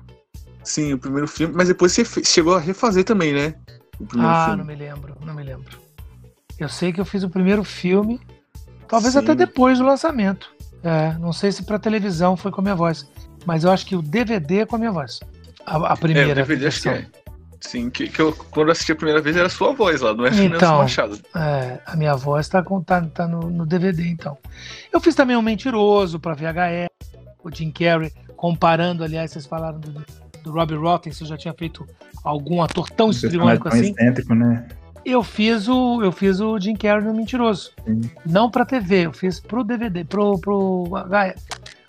Sim, 0.63 0.93
o 0.93 0.97
primeiro 0.97 1.27
filme, 1.27 1.53
mas 1.55 1.67
depois 1.67 1.91
você 1.93 2.03
chegou 2.25 2.55
a 2.55 2.59
refazer 2.59 3.03
também, 3.03 3.33
né? 3.33 3.53
O 3.99 4.05
Ah, 4.19 4.45
filme. 4.45 4.57
não 4.59 4.65
me 4.65 4.75
lembro, 4.75 5.15
não 5.25 5.33
me 5.33 5.43
lembro. 5.43 5.77
Eu 6.59 6.67
sei 6.69 6.91
que 6.91 6.99
eu 6.99 7.05
fiz 7.05 7.23
o 7.23 7.29
primeiro 7.29 7.63
filme, 7.63 8.19
talvez 8.87 9.13
Sim. 9.13 9.19
até 9.19 9.35
depois 9.35 9.77
do 9.79 9.85
lançamento. 9.85 10.51
É, 10.83 11.13
não 11.19 11.31
sei 11.31 11.51
se 11.51 11.63
pra 11.63 11.79
televisão 11.79 12.35
foi 12.35 12.51
com 12.51 12.59
a 12.61 12.63
minha 12.63 12.75
voz, 12.75 13.09
mas 13.45 13.63
eu 13.63 13.71
acho 13.71 13.85
que 13.85 13.95
o 13.95 14.01
DVD 14.01 14.59
é 14.59 14.65
com 14.65 14.75
a 14.75 14.79
minha 14.79 14.91
voz. 14.91 15.19
A, 15.65 15.93
a 15.93 15.97
primeira 15.97 16.29
É, 16.29 16.31
o 16.31 16.35
DVD 16.35 16.67
acho 16.67 16.81
que 16.81 16.89
versão. 16.89 17.07
é. 17.19 17.22
Sim, 17.65 17.89
que, 17.89 18.09
que 18.09 18.19
eu, 18.21 18.33
quando 18.51 18.67
eu 18.67 18.71
assisti 18.73 18.91
a 18.91 18.95
primeira 18.95 19.21
vez 19.21 19.37
era 19.37 19.47
a 19.47 19.49
sua 19.49 19.73
voz 19.73 20.01
lá, 20.01 20.13
não 20.13 20.25
é 20.25 20.29
Então. 20.43 20.79
Machado. 20.79 21.17
É, 21.33 21.79
a 21.85 21.95
minha 21.95 22.13
voz 22.15 22.47
tá, 22.49 22.61
com- 22.61 22.81
tá, 22.83 23.01
tá 23.01 23.25
no, 23.25 23.49
no 23.49 23.65
DVD, 23.65 24.05
então. 24.07 24.37
Eu 24.91 24.99
fiz 24.99 25.15
também 25.15 25.37
um 25.37 25.41
Mentiroso 25.41 26.19
pra 26.19 26.33
VHS, 26.33 26.89
o 27.41 27.49
Jim 27.49 27.71
Carrey, 27.71 28.11
comparando, 28.35 29.03
aliás, 29.03 29.31
vocês 29.31 29.45
falaram 29.45 29.79
do, 29.79 30.05
do 30.43 30.51
Robbie 30.51 30.75
Rotten, 30.75 31.13
se 31.13 31.23
eu 31.23 31.27
já 31.27 31.37
tinha 31.37 31.53
feito 31.53 31.87
algum 32.23 32.61
ator 32.61 32.89
tão 32.89 33.09
estriônico 33.09 33.69
tão 33.69 33.79
assim. 33.79 33.91
excêntrico, 33.91 34.35
né? 34.35 34.67
Eu 35.05 35.23
fiz 35.23 35.67
o, 35.67 36.01
eu 36.03 36.11
fiz 36.11 36.39
o 36.41 36.59
Jim 36.59 36.75
Carrey 36.75 37.05
no 37.05 37.13
Mentiroso. 37.13 37.71
Sim. 37.85 38.01
Não 38.25 38.51
pra 38.51 38.65
TV, 38.65 39.05
eu 39.07 39.13
fiz 39.13 39.39
pro 39.39 39.63
DVD, 39.63 40.03
pro, 40.03 40.37
pro 40.37 40.85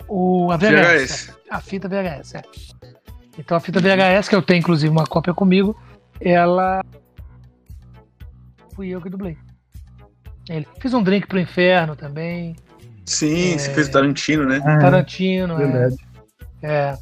o, 0.07 0.51
a 0.51 0.57
VHS, 0.57 0.71
VHS. 0.71 1.33
A 1.49 1.59
fita 1.61 1.87
VHS, 1.87 2.35
é. 2.35 2.41
Então 3.37 3.57
a 3.57 3.59
fita 3.59 3.79
VHS, 3.79 4.29
que 4.29 4.35
eu 4.35 4.41
tenho 4.41 4.59
inclusive 4.59 4.89
uma 4.91 5.05
cópia 5.05 5.33
comigo, 5.33 5.75
ela. 6.19 6.81
Fui 8.73 8.89
eu 8.89 9.01
que 9.01 9.09
dublei. 9.09 9.37
Ele. 10.49 10.67
Fiz 10.79 10.93
um 10.93 11.01
drink 11.03 11.27
pro 11.27 11.39
inferno 11.39 11.95
também. 11.95 12.55
Sim, 13.05 13.57
você 13.57 13.69
É. 13.71 13.73
fez 13.73 13.87
o 13.87 13.91
Tarantino, 13.91 14.45
né? 14.45 14.61
Ah, 14.65 14.79
Tarantino, 14.79 15.53
é. 15.53 15.57
verdade. 15.57 15.95
É. 16.61 16.97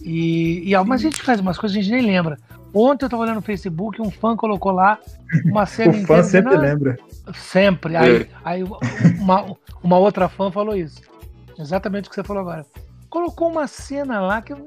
E, 0.00 0.68
e 0.68 0.74
ah, 0.74 0.84
mas 0.84 1.00
a 1.00 1.04
gente 1.04 1.22
faz 1.22 1.40
umas 1.40 1.58
coisas 1.58 1.74
que 1.76 1.80
a 1.80 1.82
gente 1.84 1.92
nem 1.92 2.04
lembra. 2.14 2.36
Ontem 2.72 3.04
eu 3.04 3.08
tava 3.08 3.22
olhando 3.22 3.36
no 3.36 3.42
Facebook, 3.42 4.02
um 4.02 4.10
fã 4.10 4.36
colocou 4.36 4.72
lá 4.72 4.98
uma 5.44 5.64
cena 5.66 5.90
O 5.92 5.94
fã 5.94 6.00
inteira 6.18 6.22
sempre 6.24 6.50
dizendo, 6.50 6.64
"Ah, 6.64 6.68
lembra. 6.72 6.96
Sempre. 7.34 7.96
Aí, 7.96 8.22
É. 8.22 8.28
aí 8.44 8.62
uma, 9.20 9.56
uma 9.82 9.98
outra 9.98 10.28
fã 10.28 10.50
falou 10.50 10.76
isso. 10.76 11.00
Exatamente 11.58 12.06
o 12.06 12.10
que 12.10 12.16
você 12.16 12.24
falou 12.24 12.42
agora. 12.42 12.66
Colocou 13.08 13.48
uma 13.48 13.66
cena 13.66 14.20
lá 14.20 14.42
que 14.42 14.52
eu. 14.52 14.66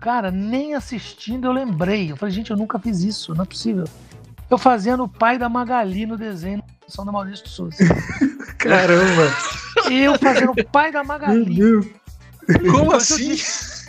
Cara, 0.00 0.30
nem 0.30 0.74
assistindo 0.74 1.46
eu 1.46 1.52
lembrei. 1.52 2.10
Eu 2.12 2.16
falei, 2.16 2.34
gente, 2.34 2.50
eu 2.50 2.56
nunca 2.56 2.78
fiz 2.78 3.02
isso, 3.02 3.34
não 3.34 3.42
é 3.42 3.46
possível. 3.46 3.84
Eu 4.48 4.56
fazendo 4.56 5.04
o 5.04 5.08
pai 5.08 5.36
da 5.38 5.48
Magali 5.48 6.06
no 6.06 6.16
desenho 6.16 6.62
São 6.86 7.04
da 7.04 7.12
Maurício 7.12 7.44
de 7.44 7.50
Souza. 7.50 7.76
Caramba! 8.58 9.30
Eu 9.90 10.18
fazendo 10.18 10.52
o 10.52 10.64
pai 10.64 10.90
da 10.92 11.00
Meu 11.00 11.08
Magali. 11.08 11.54
Deus! 11.54 11.86
Como 12.70 12.86
Foi 12.86 12.96
assim? 12.96 13.36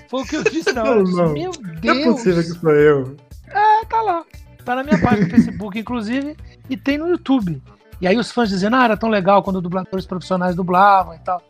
Foi 0.09 0.21
o 0.23 0.25
que 0.25 0.35
eu 0.35 0.43
disse 0.43 0.73
na 0.73 0.83
hora. 0.83 1.03
Não, 1.03 1.11
não. 1.11 1.33
Meu 1.33 1.51
Não 1.83 1.93
é 1.93 2.03
possível 2.03 2.33
Deus. 2.41 2.51
que 2.53 2.59
sou 2.59 2.71
eu. 2.71 3.15
É, 3.47 3.85
tá 3.85 4.01
lá. 4.01 4.23
Tá 4.65 4.75
na 4.75 4.83
minha 4.83 4.99
página 4.99 5.25
do 5.27 5.31
Facebook, 5.31 5.79
inclusive, 5.79 6.35
e 6.69 6.75
tem 6.75 6.97
no 6.97 7.07
YouTube. 7.07 7.61
E 8.01 8.07
aí 8.07 8.17
os 8.17 8.31
fãs 8.31 8.49
dizendo, 8.49 8.75
ah, 8.75 8.83
era 8.83 8.97
tão 8.97 9.09
legal 9.09 9.41
quando 9.43 9.61
dubladores 9.61 10.05
profissionais 10.05 10.55
dublavam 10.55 11.13
e 11.15 11.19
tal. 11.19 11.41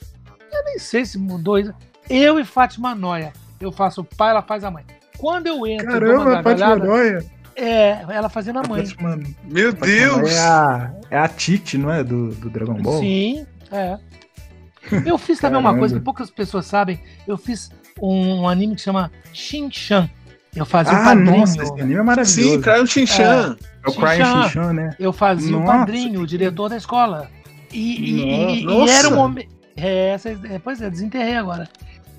Eu 0.52 0.64
nem 0.66 0.78
sei 0.80 1.06
se 1.06 1.18
mudou 1.18 1.58
isso. 1.58 1.74
Eu 2.10 2.40
e 2.40 2.46
Fátima 2.46 2.94
Noia. 2.94 3.34
Eu 3.60 3.72
faço 3.72 4.02
o 4.02 4.04
pai, 4.04 4.30
ela 4.32 4.42
faz 4.42 4.64
a 4.64 4.72
mãe. 4.72 4.84
Quando 5.18 5.48
eu 5.48 5.66
entro 5.68 5.88
Caramba, 5.88 6.14
a 6.40 6.44
Fátima 6.44 6.44
gargalhada, 6.44 6.86
Noia. 6.86 7.26
é, 7.56 8.06
ela 8.10 8.30
fazendo 8.30 8.60
a 8.60 8.64
mãe. 8.68 8.84
Meu 9.44 9.74
Deus! 9.74 10.32
É 10.32 10.40
a, 10.40 10.92
é 11.12 11.18
a 11.18 11.28
Tite, 11.28 11.78
não 11.78 11.92
é? 11.92 12.04
Do, 12.04 12.30
do 12.36 12.50
Dragon 12.50 12.76
Ball? 12.76 13.00
Sim, 13.00 13.46
é. 13.72 13.98
Eu 15.06 15.18
fiz 15.18 15.40
também 15.40 15.60
uma 15.60 15.78
coisa 15.78 15.96
que 15.98 16.02
poucas 16.04 16.30
pessoas 16.32 16.66
sabem. 16.66 17.00
Eu 17.28 17.38
fiz 17.38 17.70
um, 18.02 18.48
anime 18.48 18.76
que 18.76 18.82
chama 18.82 19.12
Shin-Chan. 19.34 20.10
Eu 20.56 20.66
fazia 20.66 20.94
o 20.94 20.96
Ah, 20.96 21.04
padrinho. 21.04 21.38
nossa, 21.38 21.62
esse 21.62 21.74
anime 21.74 21.96
é 22.00 22.02
maravilhoso. 22.02 22.50
Sim, 22.56 22.62
Crayon 22.62 22.86
Shinchan. 22.86 23.58
É 23.86 23.90
o 23.90 23.94
Crying 23.94 24.24
Shin-chan. 24.26 24.74
Né? 24.74 24.90
Eu 24.98 25.14
fazia 25.14 25.56
o 25.56 25.60
Nossa. 25.60 25.78
padrinho, 25.80 26.22
o 26.22 26.26
diretor 26.28 26.70
da 26.70 26.78
escola. 26.78 27.30
E, 27.72 27.78
e- 27.78 28.64
e- 28.64 28.66
e 28.66 28.90
era 28.90 29.10
um 29.10 29.16
momento. 29.16 29.50
É, 29.78 30.16
é, 30.50 30.60
pois 30.60 30.82
é, 30.82 30.90
desenterrei 30.90 31.36
agora. 31.36 31.70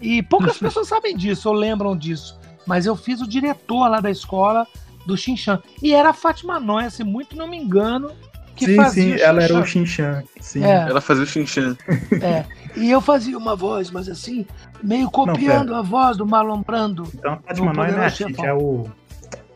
E 0.00 0.22
poucas 0.22 0.56
pessoas 0.58 0.88
sabem 0.88 1.16
disso 1.16 1.48
ou 1.48 1.54
lembram 1.54 1.96
disso. 1.96 2.38
Mas 2.66 2.86
eu 2.86 2.94
fiz 2.96 3.20
o 3.20 3.26
diretor 3.28 3.88
lá 3.88 4.00
da 4.00 4.10
escola 4.10 4.66
do 5.06 5.16
Xinchan. 5.16 5.60
E 5.82 5.92
era 5.94 6.10
a 6.10 6.12
Fátima 6.14 6.58
Noia, 6.60 6.90
se 6.90 7.02
muito 7.04 7.36
não 7.36 7.48
me 7.48 7.56
engano, 7.56 8.10
que 8.54 8.66
sim, 8.66 8.76
fazia 8.76 9.16
sim, 9.18 9.22
ela 9.24 9.42
era 9.42 9.54
o 9.58 9.64
Xinchan. 9.66 10.22
Sim. 10.40 10.64
É. 10.64 10.88
Ela 10.88 11.00
fazia 11.00 11.24
o 11.24 11.26
Xinchan. 11.26 11.76
É. 12.22 12.44
E 12.76 12.90
eu 12.90 13.00
fazia 13.00 13.36
uma 13.36 13.56
voz, 13.56 13.90
mas 13.90 14.08
assim, 14.08 14.46
meio 14.82 15.10
copiando 15.10 15.74
a 15.74 15.82
voz 15.82 16.16
do 16.16 16.26
Marlon 16.26 16.62
Brando. 16.62 17.04
Então 17.14 17.32
a 17.32 17.36
Fátima 17.38 17.72
No 17.72 17.74
Noia 17.74 17.92
não 17.92 18.02
é 18.02 18.06
a 18.06 18.10
Poderoso 18.10 18.16
Tite, 18.28 18.36
Chefão. 18.36 18.46
é 18.46 18.54
o. 18.54 18.86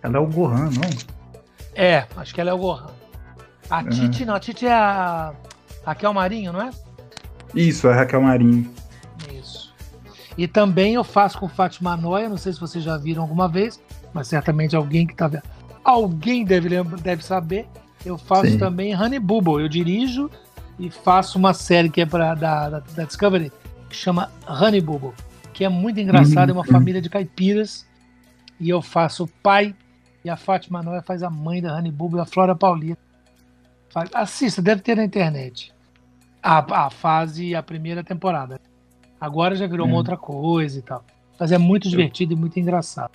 Ela 0.02 0.16
é 0.16 0.20
o 0.20 0.26
Gohan, 0.26 0.64
não? 0.70 0.90
É, 1.74 2.06
acho 2.16 2.34
que 2.34 2.40
ela 2.40 2.50
é 2.50 2.52
o 2.54 2.58
Gohan. 2.58 2.86
A 3.70 3.78
Uhum. 3.82 3.88
Titi 3.88 4.24
não, 4.24 4.34
a 4.34 4.40
Titi 4.40 4.66
é 4.66 4.72
a 4.72 5.32
Raquel 5.86 6.12
Marinho, 6.12 6.52
não 6.52 6.60
é? 6.62 6.70
Isso, 7.54 7.86
é 7.88 7.92
a 7.92 7.96
Raquel 7.96 8.20
Marinho. 8.20 8.70
E 10.36 10.48
também 10.48 10.94
eu 10.94 11.04
faço 11.04 11.38
com 11.38 11.48
Fátima 11.48 11.96
Noia, 11.96 12.28
não 12.28 12.36
sei 12.36 12.52
se 12.52 12.60
vocês 12.60 12.82
já 12.82 12.96
viram 12.96 13.22
alguma 13.22 13.48
vez, 13.48 13.80
mas 14.12 14.26
certamente 14.28 14.74
alguém 14.74 15.06
que 15.06 15.14
tá 15.14 15.28
vendo. 15.28 15.42
Alguém 15.84 16.44
deve, 16.44 16.68
lembra- 16.68 16.96
deve 16.98 17.24
saber. 17.24 17.66
Eu 18.04 18.18
faço 18.18 18.50
Sim. 18.50 18.58
também 18.58 18.94
Honey 18.96 19.18
Bubble. 19.20 19.62
Eu 19.62 19.68
dirijo 19.68 20.30
e 20.78 20.90
faço 20.90 21.38
uma 21.38 21.54
série 21.54 21.88
que 21.88 22.00
é 22.00 22.06
pra, 22.06 22.34
da, 22.34 22.68
da, 22.68 22.78
da 22.80 23.04
Discovery 23.04 23.52
que 23.88 23.94
chama 23.96 24.28
Honey 24.48 24.80
Bubble, 24.80 25.12
que 25.52 25.64
é 25.64 25.68
muito 25.68 26.00
engraçado, 26.00 26.50
é 26.50 26.52
uma 26.52 26.62
Uhum. 26.62 26.66
família 26.72 27.00
de 27.00 27.08
caipiras. 27.08 27.86
E 28.58 28.68
eu 28.68 28.82
faço 28.82 29.24
o 29.24 29.28
pai 29.42 29.74
e 30.24 30.30
a 30.30 30.36
Fátima 30.36 30.82
Noia 30.82 31.02
faz 31.02 31.22
a 31.22 31.30
mãe 31.30 31.62
da 31.62 31.76
Honey 31.76 31.92
Bubble 31.92 32.18
e 32.18 32.22
a 32.22 32.26
Flora 32.26 32.54
Paulina. 32.56 32.96
Assista, 34.12 34.60
deve 34.60 34.82
ter 34.82 34.96
na 34.96 35.04
internet. 35.04 35.72
A, 36.42 36.86
a 36.86 36.90
fase, 36.90 37.54
a 37.54 37.62
primeira 37.62 38.02
temporada. 38.02 38.60
Agora 39.20 39.54
já 39.54 39.66
virou 39.66 39.86
uma 39.86 39.94
Hum. 39.94 39.98
outra 39.98 40.16
coisa 40.16 40.78
e 40.78 40.82
tal. 40.82 41.04
Mas 41.38 41.50
é 41.52 41.58
muito 41.58 41.88
divertido 41.88 42.32
e 42.32 42.36
muito 42.36 42.58
engraçado. 42.60 43.12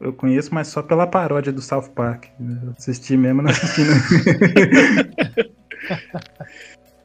Eu 0.00 0.12
conheço, 0.12 0.54
mas 0.54 0.68
só 0.68 0.80
pela 0.82 1.06
paródia 1.06 1.52
do 1.52 1.60
South 1.60 1.90
Park. 1.94 2.26
Eu 2.40 2.72
assisti 2.76 3.16
mesmo, 3.16 3.42
não 3.42 3.50
assisti 3.50 3.82
não. 3.84 5.48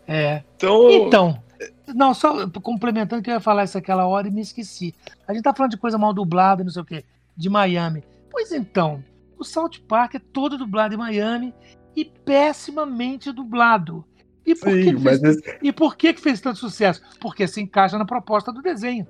É. 0.07 0.44
Então, 0.57 0.91
Então, 0.91 1.44
não, 1.95 2.14
só 2.14 2.49
complementando 2.49 3.22
que 3.23 3.30
eu 3.30 3.35
ia 3.35 3.40
falar 3.40 3.64
isso 3.64 3.77
aquela 3.77 4.06
hora 4.06 4.27
e 4.27 4.31
me 4.31 4.41
esqueci. 4.41 4.94
A 5.27 5.34
gente 5.34 5.44
tá 5.44 5.53
falando 5.53 5.72
de 5.72 5.77
coisa 5.77 5.98
mal 5.98 6.14
dublada, 6.14 6.61
e 6.61 6.65
não 6.65 6.72
sei 6.72 6.81
o 6.81 6.85
quê, 6.85 7.06
de 7.35 7.49
Miami. 7.49 8.03
Pois 8.30 8.52
então, 8.52 9.03
o 9.38 9.44
South 9.44 9.80
Park 9.88 10.15
é 10.15 10.19
todo 10.19 10.57
dublado 10.57 10.94
em 10.94 10.98
Miami 10.98 11.53
e 11.95 12.03
pessimamente 12.03 13.31
dublado. 13.31 14.03
E 14.45 14.56
por, 14.56 14.70
que 14.70 14.84
Sim, 14.84 14.95
que 14.98 15.03
mas 15.03 15.20
fez, 15.22 15.38
esse- 15.38 15.57
e 15.61 15.72
por 15.72 15.95
que, 15.95 16.14
que 16.14 16.22
fez 16.22 16.41
tanto 16.41 16.60
sucesso? 16.60 17.02
Porque 17.22 17.48
se 17.48 17.61
encaixa 17.61 17.98
na 17.98 18.06
proposta 18.06 18.52
do 18.52 18.61
desenho. 18.61 19.07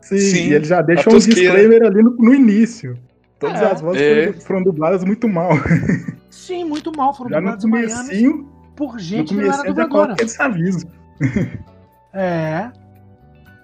sim, 0.00 0.18
Sim, 0.18 0.48
e 0.48 0.54
ele 0.54 0.64
já 0.64 0.82
deixa 0.82 1.08
um 1.10 1.16
disclaimer 1.18 1.82
ali 1.84 2.02
no, 2.02 2.10
no 2.16 2.34
início. 2.34 2.98
Todas 3.38 3.60
É. 3.62 3.70
as 3.72 3.80
vozes 3.80 4.02
É. 4.02 4.26
foram, 4.26 4.40
foram 4.40 4.62
dubladas 4.64 5.04
muito 5.04 5.28
mal. 5.28 5.50
Sim, 6.30 6.64
muito 6.64 6.90
mal. 6.96 7.14
Foram 7.14 7.30
Já 7.30 7.40
no 7.40 7.56
dublados 7.56 7.64
em 7.64 8.22
Miami 8.22 8.46
por 8.76 8.92
no 8.94 8.98
gente 8.98 9.28
que 9.28 9.34
não 9.40 9.44
era 9.52 9.62
dubladora. 9.62 9.88
coloca 9.88 10.24
esse 10.24 10.42
aviso. 10.42 10.86
É. 12.12 12.70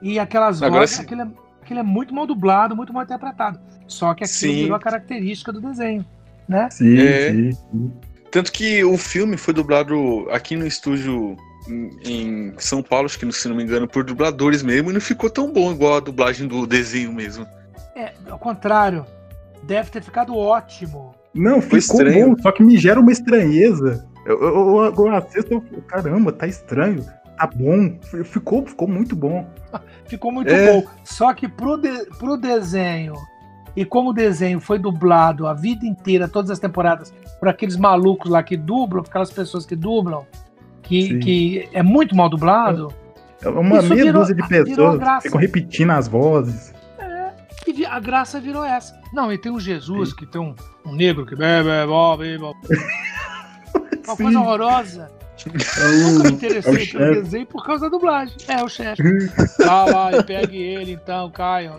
E 0.03 0.19
aquelas 0.19 0.63
Agora 0.63 0.81
vozes, 0.81 0.97
sim. 0.97 1.03
aquilo 1.03 1.23
é, 1.23 1.29
aquilo 1.63 1.81
é 1.81 1.83
muito 1.83 2.15
mal 2.15 2.27
dublado, 2.27 2.75
muito 2.75 2.93
mal 2.93 3.03
interpretado. 3.05 3.61
Só 3.87 4.15
que 4.15 4.25
aquilo 4.25 4.39
Sim. 4.53 4.63
virou 4.63 4.77
a 4.77 4.81
característica 4.81 5.53
do 5.53 5.61
desenho, 5.61 6.05
né? 6.49 6.69
Sim, 6.71 6.99
É. 6.99 7.31
sim, 7.33 7.53
sim. 7.53 7.93
Tanto 8.31 8.53
que 8.53 8.85
o 8.85 8.97
filme 8.97 9.37
foi 9.37 9.53
dublado 9.53 10.27
aqui 10.31 10.55
no 10.57 10.67
estúdio 10.67 11.37
em- 12.05 12.53
São 12.59 12.83
Paulo, 12.83 13.07
acho 13.07 13.19
que 13.19 13.31
se 13.33 13.49
não 13.49 13.57
me 13.57 13.63
engano, 13.63 13.87
por 13.89 14.05
dubladores 14.05 14.63
mesmo, 14.63 14.91
e 14.91 14.93
não 14.95 15.01
ficou 15.01 15.29
tão 15.29 15.53
bom 15.53 15.73
igual 15.73 15.97
a 15.97 16.01
dublagem 16.01 16.47
do 16.47 16.67
desenho 16.67 17.13
mesmo. 17.13 17.47
É, 17.97 18.13
ao 18.29 18.39
contrário, 18.39 19.05
deve 19.65 19.91
ter 19.91 20.03
ficado 20.03 20.37
ótimo. 20.37 21.15
Não, 21.35 21.61
Foi 21.61 21.81
ficou 21.81 22.01
estranho. 22.03 22.31
bom, 22.35 22.43
só 22.43 22.51
que 22.53 22.63
me 22.63 22.77
gera 22.79 22.99
uma 23.01 23.13
estranheza. 23.13 24.07
Eu, 24.27 24.41
eu, 24.43 24.85
eu, 24.85 24.95
eu 25.07 25.15
assisto, 25.17 25.55
eu 25.73 25.83
caramba, 25.83 26.33
tá 26.33 26.47
estranho. 26.47 27.05
Tá 27.37 27.47
bom. 27.47 27.99
Ficou, 28.25 28.67
ficou 28.67 28.87
muito 28.89 29.17
bom. 29.17 29.49
Ficou 30.07 30.33
muito 30.33 30.51
É. 30.51 30.73
bom. 30.73 30.85
Só 31.05 31.33
que 31.33 31.49
pro, 31.49 31.77
de- 31.77 32.05
pro 32.19 32.37
desenho, 32.37 33.15
e 33.77 33.85
como 33.85 34.11
o 34.11 34.13
desenho 34.13 34.61
foi 34.61 34.79
dublado 34.79 35.47
a 35.47 35.55
vida 35.55 35.87
inteira, 35.87 36.29
todas 36.29 36.51
as 36.51 36.59
temporadas, 36.59 37.13
por 37.39 37.49
aqueles 37.49 37.77
malucos 37.77 38.31
lá 38.31 38.43
que 38.43 38.57
dublam, 38.57 39.03
aquelas 39.07 39.31
pessoas 39.31 39.65
que 39.67 39.77
dublam, 39.77 40.27
que, 40.83 41.03
Sim. 41.09 41.19
que 41.21 41.69
é 41.73 41.83
muito 41.83 42.15
mal 42.17 42.29
dublado, 42.29 42.93
É 43.43 43.49
Uma 43.49 43.81
meia 43.81 44.05
virou- 44.05 44.21
dúzia 44.21 44.35
de 44.35 44.47
pessoas 44.47 45.01
ficam 45.23 45.41
repetindo 45.41 45.91
as 45.93 46.07
vozes. 46.07 46.75
e 47.67 47.73
vi- 47.73 47.87
a 47.87 47.99
graça 47.99 48.39
virou 48.41 48.63
essa. 48.65 49.01
Não, 49.15 49.33
e 49.33 49.39
tem 49.39 49.51
o 49.51 49.59
Jesus, 49.59 50.13
que 50.13 50.27
tem 50.27 50.41
um, 50.41 50.55
um 50.85 50.93
negro 50.95 51.25
que 51.25 51.35
bebe, 51.35 51.69
bebe, 51.69 51.93
bebe. 52.19 52.39
Uma 54.07 54.17
Sim. 54.17 54.23
coisa 54.25 54.41
horrorosa. 54.41 55.11
É 55.49 56.03
Nunca 56.13 56.25
me 56.29 56.33
interessei 56.35 56.83
é 56.83 56.87
pelo 56.87 57.23
desenho 57.23 57.47
por 57.47 57.65
causa 57.65 57.87
da 57.87 57.89
dublagem. 57.97 58.37
É, 58.49 58.63
o 58.63 58.69
chefe. 58.69 59.03
Tá 59.57 59.85
lá 59.85 60.13
e 60.13 60.23
pegue 60.23 60.59
ele 60.59 60.93
então, 60.93 61.31
Caio. 61.31 61.73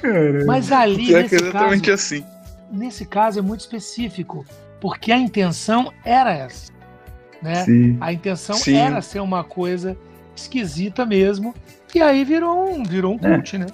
Cara, 0.00 0.44
Mas 0.46 0.72
ali, 0.72 1.14
é 1.14 1.22
nesse 1.22 1.34
exatamente 1.34 1.90
caso, 1.90 1.92
assim. 1.92 2.24
nesse 2.70 3.04
caso 3.04 3.38
é 3.38 3.42
muito 3.42 3.60
específico, 3.60 4.44
porque 4.80 5.12
a 5.12 5.18
intenção 5.18 5.92
era 6.04 6.32
essa. 6.32 6.72
Né? 7.42 7.64
sim. 7.64 7.96
A 8.00 8.12
intenção 8.12 8.56
Sim. 8.56 8.76
era 8.76 9.00
ser 9.00 9.20
uma 9.20 9.42
coisa 9.42 9.96
esquisita 10.36 11.06
mesmo. 11.06 11.54
E 11.94 12.00
aí 12.00 12.22
virou 12.22 12.70
um, 12.70 12.82
virou 12.84 13.14
um 13.14 13.26
É. 13.26 13.34
cult, 13.36 13.56
né? 13.58 13.66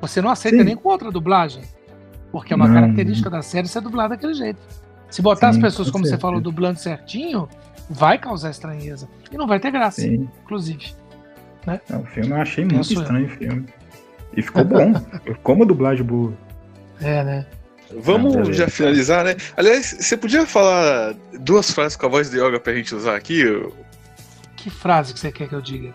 Você 0.00 0.20
não 0.20 0.28
aceita 0.30 0.58
Sim. 0.58 0.64
nem 0.64 0.76
com 0.76 0.90
outra 0.90 1.10
dublagem. 1.10 1.62
Porque 2.34 2.52
é 2.52 2.56
uma 2.56 2.66
Não. 2.66 2.74
característica 2.74 3.30
da 3.30 3.42
série 3.42 3.68
ser 3.68 3.80
dublada 3.80 4.16
daquele 4.16 4.34
jeito. 4.34 4.58
Se 5.08 5.22
botar 5.22 5.50
as 5.50 5.54
Sim, 5.54 5.60
pessoas, 5.62 5.86
com 5.86 5.92
como 5.92 6.04
você 6.04 6.10
certeza. 6.10 6.20
falou, 6.20 6.40
dublando 6.40 6.80
certinho, 6.80 7.48
vai 7.88 8.18
causar 8.18 8.50
estranheza. 8.50 9.08
E 9.30 9.36
não 9.38 9.46
vai 9.46 9.60
ter 9.60 9.70
graça, 9.70 10.00
Sim. 10.00 10.28
inclusive. 10.42 10.92
Não, 11.88 12.00
o 12.00 12.04
filme 12.06 12.30
eu 12.30 12.36
achei 12.36 12.64
muito 12.64 12.78
Penso 12.78 12.94
eu. 12.94 13.02
estranho 13.02 13.26
o 13.26 13.28
filme. 13.28 13.66
E 14.36 14.42
ficou 14.42 14.64
bom. 14.64 14.92
Ficou 15.24 15.54
uma 15.54 15.64
dublagem 15.64 16.04
boa. 16.04 16.32
É, 17.00 17.22
né? 17.22 17.46
Vamos 18.00 18.36
Ah, 18.48 18.52
já 18.52 18.66
finalizar, 18.68 19.24
né? 19.24 19.36
Aliás, 19.56 19.96
você 20.00 20.16
podia 20.16 20.44
falar 20.44 21.14
duas 21.38 21.70
frases 21.70 21.96
com 21.96 22.06
a 22.06 22.08
voz 22.08 22.30
de 22.32 22.40
yoga 22.40 22.58
pra 22.58 22.74
gente 22.74 22.92
usar 22.96 23.14
aqui? 23.14 23.44
Que 24.56 24.70
frase 24.70 25.14
que 25.14 25.20
você 25.20 25.30
quer 25.30 25.48
que 25.48 25.54
eu 25.54 25.62
diga? 25.62 25.94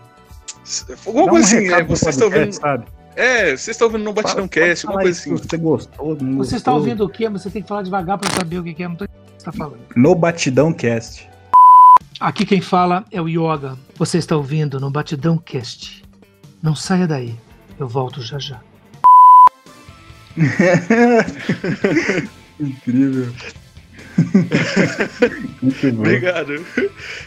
Alguma 1.04 1.26
Dá 1.26 1.30
um 1.32 1.34
coisa 1.34 1.46
assim, 1.58 1.68
é, 1.70 1.76
pro 1.84 1.86
vocês 1.96 2.14
estão 2.14 2.28
ouvindo. 2.28 2.52
sabe? 2.54 2.86
É, 3.20 3.50
vocês 3.50 3.68
estão 3.68 3.86
ouvindo 3.88 4.04
no 4.04 4.14
Batidão 4.14 4.48
Cast, 4.48 4.86
fala 4.86 4.94
alguma 4.98 5.02
coisa 5.02 5.20
assim. 5.20 5.36
Você 5.36 5.56
gostou? 5.58 6.16
não 6.22 6.38
Você 6.38 6.56
está 6.56 6.72
ouvindo 6.72 7.04
o 7.04 7.08
quê? 7.08 7.28
Mas 7.28 7.42
Você 7.42 7.50
tem 7.50 7.60
que 7.60 7.68
falar 7.68 7.82
devagar 7.82 8.16
para 8.16 8.30
saber 8.30 8.58
o 8.58 8.64
que 8.64 8.82
é. 8.82 8.88
Não 8.88 8.96
tô 8.96 9.04
entendendo 9.04 9.22
o 9.22 9.26
que 9.26 9.30
você 9.32 9.36
está 9.36 9.52
falando. 9.52 9.80
No 9.94 10.14
Batidão 10.14 10.72
Cast. 10.72 11.28
Aqui 12.18 12.46
quem 12.46 12.62
fala 12.62 13.04
é 13.12 13.20
o 13.20 13.28
Yoga. 13.28 13.76
Você 13.96 14.16
está 14.16 14.34
ouvindo 14.36 14.80
no 14.80 14.90
Batidão 14.90 15.36
Cast. 15.36 16.02
Não 16.62 16.74
saia 16.74 17.06
daí. 17.06 17.34
Eu 17.78 17.86
volto 17.86 18.22
já 18.22 18.38
já. 18.38 18.58
Incrível. 22.58 23.32
Muito 25.60 25.92
bom. 25.92 26.00
Obrigado. 26.00 26.64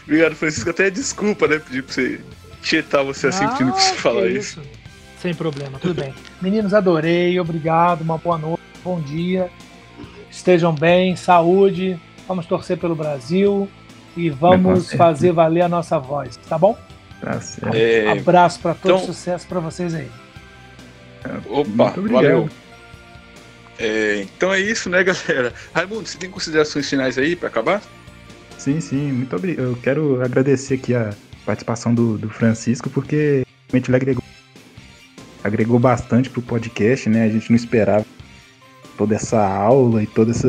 Obrigado, 0.04 0.34
Francisco. 0.34 0.70
Até 0.70 0.90
desculpa, 0.90 1.46
né? 1.46 1.60
Pedir 1.60 1.84
pra 1.84 1.92
você 1.94 2.20
tietar 2.62 3.04
você 3.04 3.28
assim, 3.28 3.46
pedindo 3.48 3.72
pra 3.72 3.80
você 3.80 3.90
Ah, 3.92 3.94
falar 3.96 4.22
que 4.22 4.38
isso. 4.38 4.60
Sem 5.24 5.34
problema, 5.34 5.78
tudo 5.78 5.94
bem. 5.94 6.12
Meninos, 6.42 6.74
adorei. 6.74 7.40
Obrigado. 7.40 8.02
Uma 8.02 8.18
boa 8.18 8.36
noite. 8.36 8.60
Bom 8.84 9.00
dia. 9.00 9.48
Estejam 10.30 10.74
bem. 10.74 11.16
Saúde. 11.16 11.98
Vamos 12.28 12.44
torcer 12.44 12.76
pelo 12.76 12.94
Brasil. 12.94 13.66
E 14.14 14.28
vamos 14.28 14.80
certeza. 14.80 14.96
fazer 14.98 15.32
valer 15.32 15.62
a 15.62 15.68
nossa 15.68 15.98
voz. 15.98 16.36
Tá 16.46 16.58
bom? 16.58 16.76
Tá 17.22 17.40
certo. 17.40 17.74
É, 17.74 18.10
Abraço 18.10 18.60
para 18.60 18.74
todos. 18.74 19.00
então- 19.02 19.14
Sucesso 19.14 19.46
para 19.46 19.60
vocês 19.60 19.94
aí. 19.94 20.10
opa, 21.48 21.94
valeu. 21.96 22.50
É, 23.78 24.20
então 24.20 24.52
é 24.52 24.60
isso, 24.60 24.90
né, 24.90 25.02
galera? 25.02 25.54
Raimundo, 25.72 26.06
você 26.06 26.18
tem 26.18 26.28
considerações 26.28 26.86
finais 26.86 27.16
aí 27.16 27.34
pra 27.34 27.48
acabar? 27.48 27.80
Sim, 28.58 28.78
sim, 28.78 29.10
muito 29.10 29.34
obrigado. 29.34 29.68
Eu 29.68 29.76
quero 29.82 30.22
agradecer 30.22 30.74
aqui 30.74 30.94
a 30.94 31.14
participação 31.46 31.94
do, 31.94 32.18
do 32.18 32.28
Francisco, 32.28 32.90
porque 32.90 33.42
realmente 33.70 33.88
ele 33.88 33.96
agregou, 33.96 34.22
agregou 35.44 35.78
bastante 35.78 36.30
pro 36.30 36.42
podcast, 36.42 37.08
né? 37.08 37.24
A 37.24 37.28
gente 37.28 37.50
não 37.50 37.56
esperava 37.56 38.04
toda 38.96 39.14
essa 39.14 39.44
aula 39.46 40.02
e 40.02 40.06
todo 40.06 40.30
essa, 40.30 40.48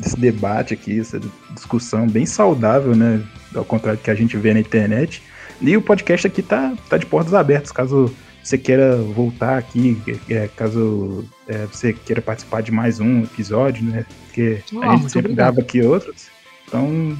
esse 0.00 0.18
debate 0.18 0.72
aqui, 0.74 1.00
essa 1.00 1.20
discussão 1.50 2.06
bem 2.06 2.24
saudável, 2.24 2.94
né? 2.94 3.22
Ao 3.54 3.64
contrário 3.64 3.98
do 3.98 4.02
que 4.04 4.10
a 4.10 4.14
gente 4.14 4.36
vê 4.36 4.54
na 4.54 4.60
internet. 4.60 5.22
E 5.60 5.76
o 5.76 5.82
podcast 5.82 6.26
aqui 6.26 6.40
tá, 6.42 6.74
tá 6.88 6.96
de 6.96 7.04
portas 7.06 7.34
abertas, 7.34 7.72
caso 7.72 8.14
você 8.44 8.56
queira 8.56 8.96
voltar 8.96 9.58
aqui, 9.58 10.00
é, 10.30 10.48
caso 10.56 11.24
é, 11.48 11.66
você 11.66 11.92
queira 11.92 12.22
participar 12.22 12.62
de 12.62 12.70
mais 12.70 13.00
um 13.00 13.24
episódio, 13.24 13.82
né? 13.84 14.06
Porque 14.26 14.60
Ah, 14.80 14.92
a 14.92 14.96
gente 14.96 15.10
sempre 15.10 15.32
obrigado. 15.32 15.54
grava 15.54 15.60
aqui 15.60 15.82
outros. 15.82 16.28
Então, 16.66 17.18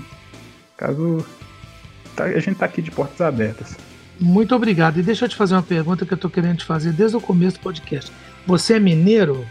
caso. 0.76 1.26
tá- 2.14 2.24
a 2.24 2.38
gente 2.40 2.56
tá 2.56 2.66
aqui 2.66 2.80
de 2.80 2.90
portas 2.90 3.20
abertas. 3.20 3.76
Muito 4.20 4.54
obrigado. 4.54 4.98
E 4.98 5.02
deixa 5.02 5.24
eu 5.24 5.28
te 5.28 5.36
fazer 5.36 5.54
uma 5.54 5.62
pergunta 5.62 6.04
que 6.04 6.12
eu 6.12 6.18
tô 6.18 6.28
querendo 6.28 6.58
te 6.58 6.64
fazer 6.64 6.92
desde 6.92 7.16
o 7.16 7.20
começo 7.20 7.56
do 7.58 7.62
podcast. 7.62 8.10
Você 8.46 8.74
é 8.74 8.80
mineiro? 8.80 9.46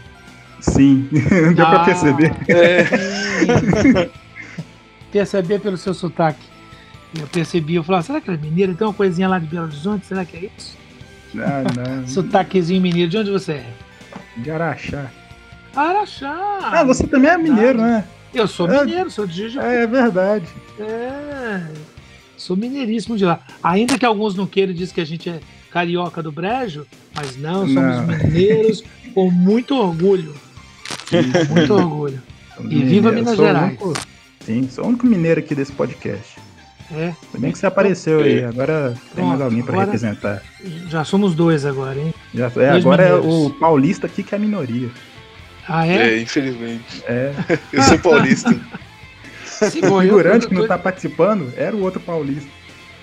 Sim, 0.60 1.08
deu 1.54 1.64
Ah. 1.66 1.70
pra 1.70 1.84
perceber. 1.84 2.32
É, 2.48 2.84
Perceber 5.10 5.58
pelo 5.60 5.76
seu 5.76 5.94
sotaque. 5.94 6.44
Eu 7.18 7.26
percebi, 7.28 7.76
eu 7.76 7.82
falava, 7.82 8.02
será 8.04 8.20
que 8.20 8.28
ele 8.28 8.36
é 8.36 8.40
mineiro? 8.40 8.74
Tem 8.74 8.86
uma 8.86 8.92
coisinha 8.92 9.26
lá 9.28 9.38
de 9.38 9.46
Belo 9.46 9.64
Horizonte, 9.66 10.04
será 10.06 10.24
que 10.26 10.36
é 10.36 10.50
isso? 10.56 10.76
Ah, 11.36 11.62
não. 11.74 12.04
Sotaquezinho 12.06 12.82
mineiro, 12.82 13.10
de 13.10 13.16
onde 13.18 13.30
você 13.30 13.52
é? 13.52 13.66
De 14.36 14.50
Araxá. 14.50 15.06
Araxá! 15.74 16.58
Ah, 16.62 16.84
você 16.84 17.06
também 17.06 17.30
é 17.30 17.38
mineiro, 17.38 17.80
né? 17.80 18.04
Eu 18.34 18.46
sou 18.46 18.70
É. 18.70 18.84
mineiro, 18.84 19.10
sou 19.10 19.26
de 19.26 19.34
Juiz 19.48 19.56
É 19.56 19.86
verdade. 19.86 20.44
É, 20.78 21.62
sou 22.38 22.56
mineiríssimo 22.56 23.16
de 23.16 23.24
lá. 23.26 23.40
Ainda 23.62 23.98
que 23.98 24.06
alguns 24.06 24.34
não 24.34 24.46
queiram 24.46 24.72
dizer 24.72 24.94
que 24.94 25.00
a 25.00 25.04
gente 25.04 25.28
é 25.28 25.40
carioca 25.70 26.22
do 26.22 26.32
brejo, 26.32 26.86
mas 27.14 27.36
não, 27.36 27.66
somos 27.66 27.74
Não. 27.74 28.06
mineiros 28.06 28.82
com 29.14 29.30
muito 29.30 29.74
orgulho. 29.76 30.34
Com 31.10 31.54
muito 31.54 31.74
orgulho. 31.74 32.22
E 32.70 32.82
viva 32.82 33.12
Minas 33.12 33.36
Gerais. 33.36 33.68
único- 33.68 33.92
sim, 34.40 34.68
sou 34.70 34.84
o 34.84 34.88
único 34.88 35.06
mineiro 35.06 35.40
aqui 35.40 35.54
desse 35.54 35.72
podcast. 35.72 36.36
É, 36.90 37.04
Ainda 37.04 37.38
bem 37.38 37.52
que 37.52 37.58
você 37.58 37.66
apareceu 37.66 38.20
aí. 38.20 38.42
Agora 38.42 38.94
tem 39.14 39.22
mais 39.22 39.40
alguém 39.42 39.62
pra 39.62 39.72
agora- 39.74 39.84
representar. 39.92 40.42
já 40.88 41.04
somos 41.04 41.34
dois 41.34 41.66
agora, 41.66 41.98
hein? 41.98 42.14
Já, 42.34 42.46
é, 42.46 42.48
Dois 42.50 42.62
agora 42.76 43.02
é 43.02 43.12
mineiros. 43.20 43.46
o 43.46 43.50
paulista 43.50 44.06
aqui 44.06 44.22
que 44.22 44.34
é 44.34 44.38
a 44.38 44.40
minoria. 44.40 44.88
Ah, 45.68 45.86
é? 45.86 46.14
é, 46.14 46.22
infelizmente. 46.22 47.02
É. 47.06 47.34
Eu 47.74 47.82
sou 47.82 47.98
paulista. 47.98 48.58
Sim, 49.70 49.80
O 49.82 49.86
eu- 49.86 50.00
figurante 50.02 50.44
eu 50.44 50.48
que 50.48 50.54
tô- 50.54 50.60
não 50.62 50.68
tá 50.68 50.78
participando 50.78 51.52
era 51.56 51.74
o 51.74 51.82
outro 51.82 52.00
paulista. 52.00 52.48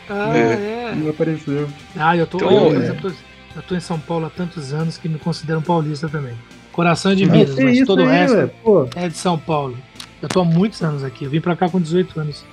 Ah, 0.09 0.35
é. 0.37 0.93
Não 0.95 1.09
apareceu. 1.09 1.67
Ah, 1.97 2.15
eu 2.15 2.27
tô, 2.27 2.37
Então, 2.37 2.51
eu, 2.51 2.63
por 2.71 2.75
é. 2.75 2.77
exemplo, 2.77 3.13
eu 3.55 3.61
tô 3.63 3.75
em 3.75 3.79
São 3.79 3.99
Paulo 3.99 4.25
há 4.27 4.29
tantos 4.29 4.73
anos 4.73 4.97
que 4.97 5.09
me 5.09 5.17
considero 5.17 5.59
um 5.59 5.63
paulista 5.63 6.07
também. 6.07 6.33
Coração 6.71 7.11
é 7.11 7.15
de 7.15 7.25
Minas, 7.25 7.55
mas 7.57 7.79
todo 7.85 7.99
o 8.03 8.07
aí, 8.09 8.19
resto 8.19 8.35
velho? 8.35 8.51
Pô, 8.63 8.87
é 8.95 9.07
de 9.07 9.17
São 9.17 9.37
Paulo. 9.37 9.77
Eu 10.21 10.29
tô 10.29 10.41
há 10.41 10.45
muitos 10.45 10.81
anos 10.83 11.03
aqui. 11.03 11.25
Eu 11.25 11.29
vim 11.31 11.41
pra 11.41 11.55
cá 11.55 11.69
com 11.69 11.79
18 11.79 12.19
anos. 12.19 12.45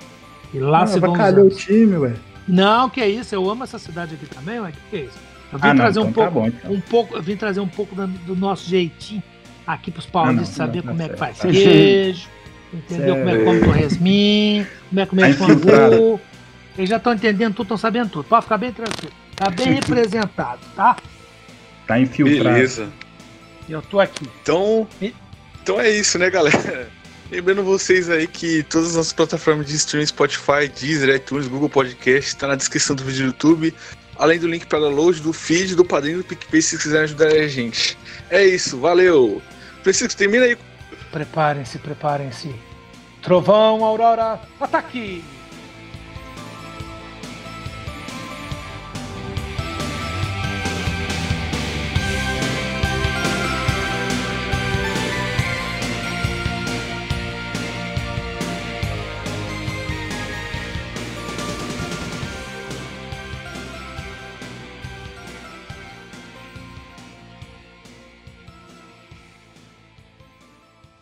E 0.53 0.59
lá 0.59 0.83
ah, 0.83 0.87
se 0.87 0.99
vão 0.99 1.11
os 1.13 1.19
avacalhou 1.19 1.47
o 1.47 1.49
time, 1.49 1.97
ué. 1.97 2.13
Não, 2.47 2.89
que 2.89 3.01
é 3.01 3.07
isso. 3.09 3.33
Eu 3.35 3.49
amo 3.49 3.63
essa 3.63 3.77
cidade 3.79 4.15
aqui 4.15 4.25
também, 4.27 4.59
ué. 4.59 4.71
Que 4.71 4.77
que 4.89 4.95
é 4.97 4.99
isso? 5.05 5.17
Eu 5.51 5.59
vim 5.59 5.67
Ah, 5.67 5.73
não, 5.73 5.81
trazer 5.83 5.99
então 5.99 6.09
um 6.09 6.13
tá 6.13 6.21
pouco, 6.31 6.39
bom, 6.39 6.47
então. 6.47 6.71
um 6.71 6.81
pouco, 6.81 7.15
eu 7.15 7.21
vim 7.21 7.35
trazer 7.35 7.59
um 7.59 7.67
pouco 7.67 7.95
do 7.95 8.35
nosso 8.35 8.67
jeitinho 8.67 9.21
aqui 9.67 9.91
pros 9.91 10.05
paulistas 10.07 10.59
Ah, 10.59 10.65
não, 10.65 10.67
saber 10.73 10.83
não, 10.83 10.93
como 10.93 10.97
tá 10.97 11.05
é 11.05 11.09
que 11.09 11.15
faz 11.19 11.39
queijo, 11.39 12.27
entendeu? 12.73 13.15
Como 13.15 13.29
é 13.29 13.37
que 13.37 13.43
come 13.43 13.59
torresminho, 13.61 14.67
como 14.89 15.01
é 15.01 15.05
que 15.05 15.37
come 15.37 15.55
pangu. 15.57 16.21
Eles 16.77 16.89
já 16.89 16.97
estão 16.97 17.13
entendendo 17.13 17.53
tudo, 17.53 17.65
estão 17.65 17.77
sabendo 17.77 18.09
tudo. 18.09 18.25
Pode 18.25 18.43
ficar 18.43 18.57
bem 18.57 18.71
tranquilo. 18.71 19.13
Tá 19.35 19.49
bem 19.49 19.73
representado, 19.73 20.59
tá? 20.75 20.95
Tá 21.87 21.99
infiltrado. 21.99 22.55
Beleza. 22.55 22.89
Eu 23.69 23.81
tô 23.81 23.99
aqui. 23.99 24.27
Então, 24.41 24.87
E- 25.01 25.13
então 25.61 25.79
é 25.79 25.89
isso, 25.89 26.17
né, 26.17 26.29
galera? 26.29 26.89
Lembrando 27.31 27.63
vocês 27.63 28.09
aí 28.09 28.27
que 28.27 28.63
todas 28.63 28.89
as 28.89 28.95
nossas 28.95 29.13
plataformas 29.13 29.65
de 29.67 29.75
streaming, 29.75 30.05
Spotify, 30.05 30.67
Deezer, 30.79 31.15
iTunes, 31.15 31.47
Google 31.47 31.69
Podcast, 31.69 32.29
está 32.29 32.47
na 32.47 32.55
descrição 32.55 32.95
do 32.95 33.03
vídeo 33.03 33.21
do 33.23 33.27
YouTube, 33.27 33.73
além 34.17 34.39
do 34.39 34.47
link 34.47 34.65
para 34.67 34.79
download 34.79 35.19
do 35.21 35.33
feed, 35.33 35.75
do 35.75 35.83
padrinho 35.85 36.19
do 36.19 36.23
PicPay, 36.23 36.61
se 36.61 36.77
quiserem 36.77 37.03
ajudar 37.05 37.27
a 37.27 37.47
gente. 37.47 37.97
É 38.29 38.45
isso, 38.45 38.77
valeu! 38.79 39.41
Francisco, 39.81 40.15
termina 40.15 40.45
aí. 40.45 40.57
Preparem-se, 41.13 41.77
preparem-se. 41.77 42.55
Trovão, 43.21 43.85
Aurora, 43.85 44.39
ataque! 44.59 45.23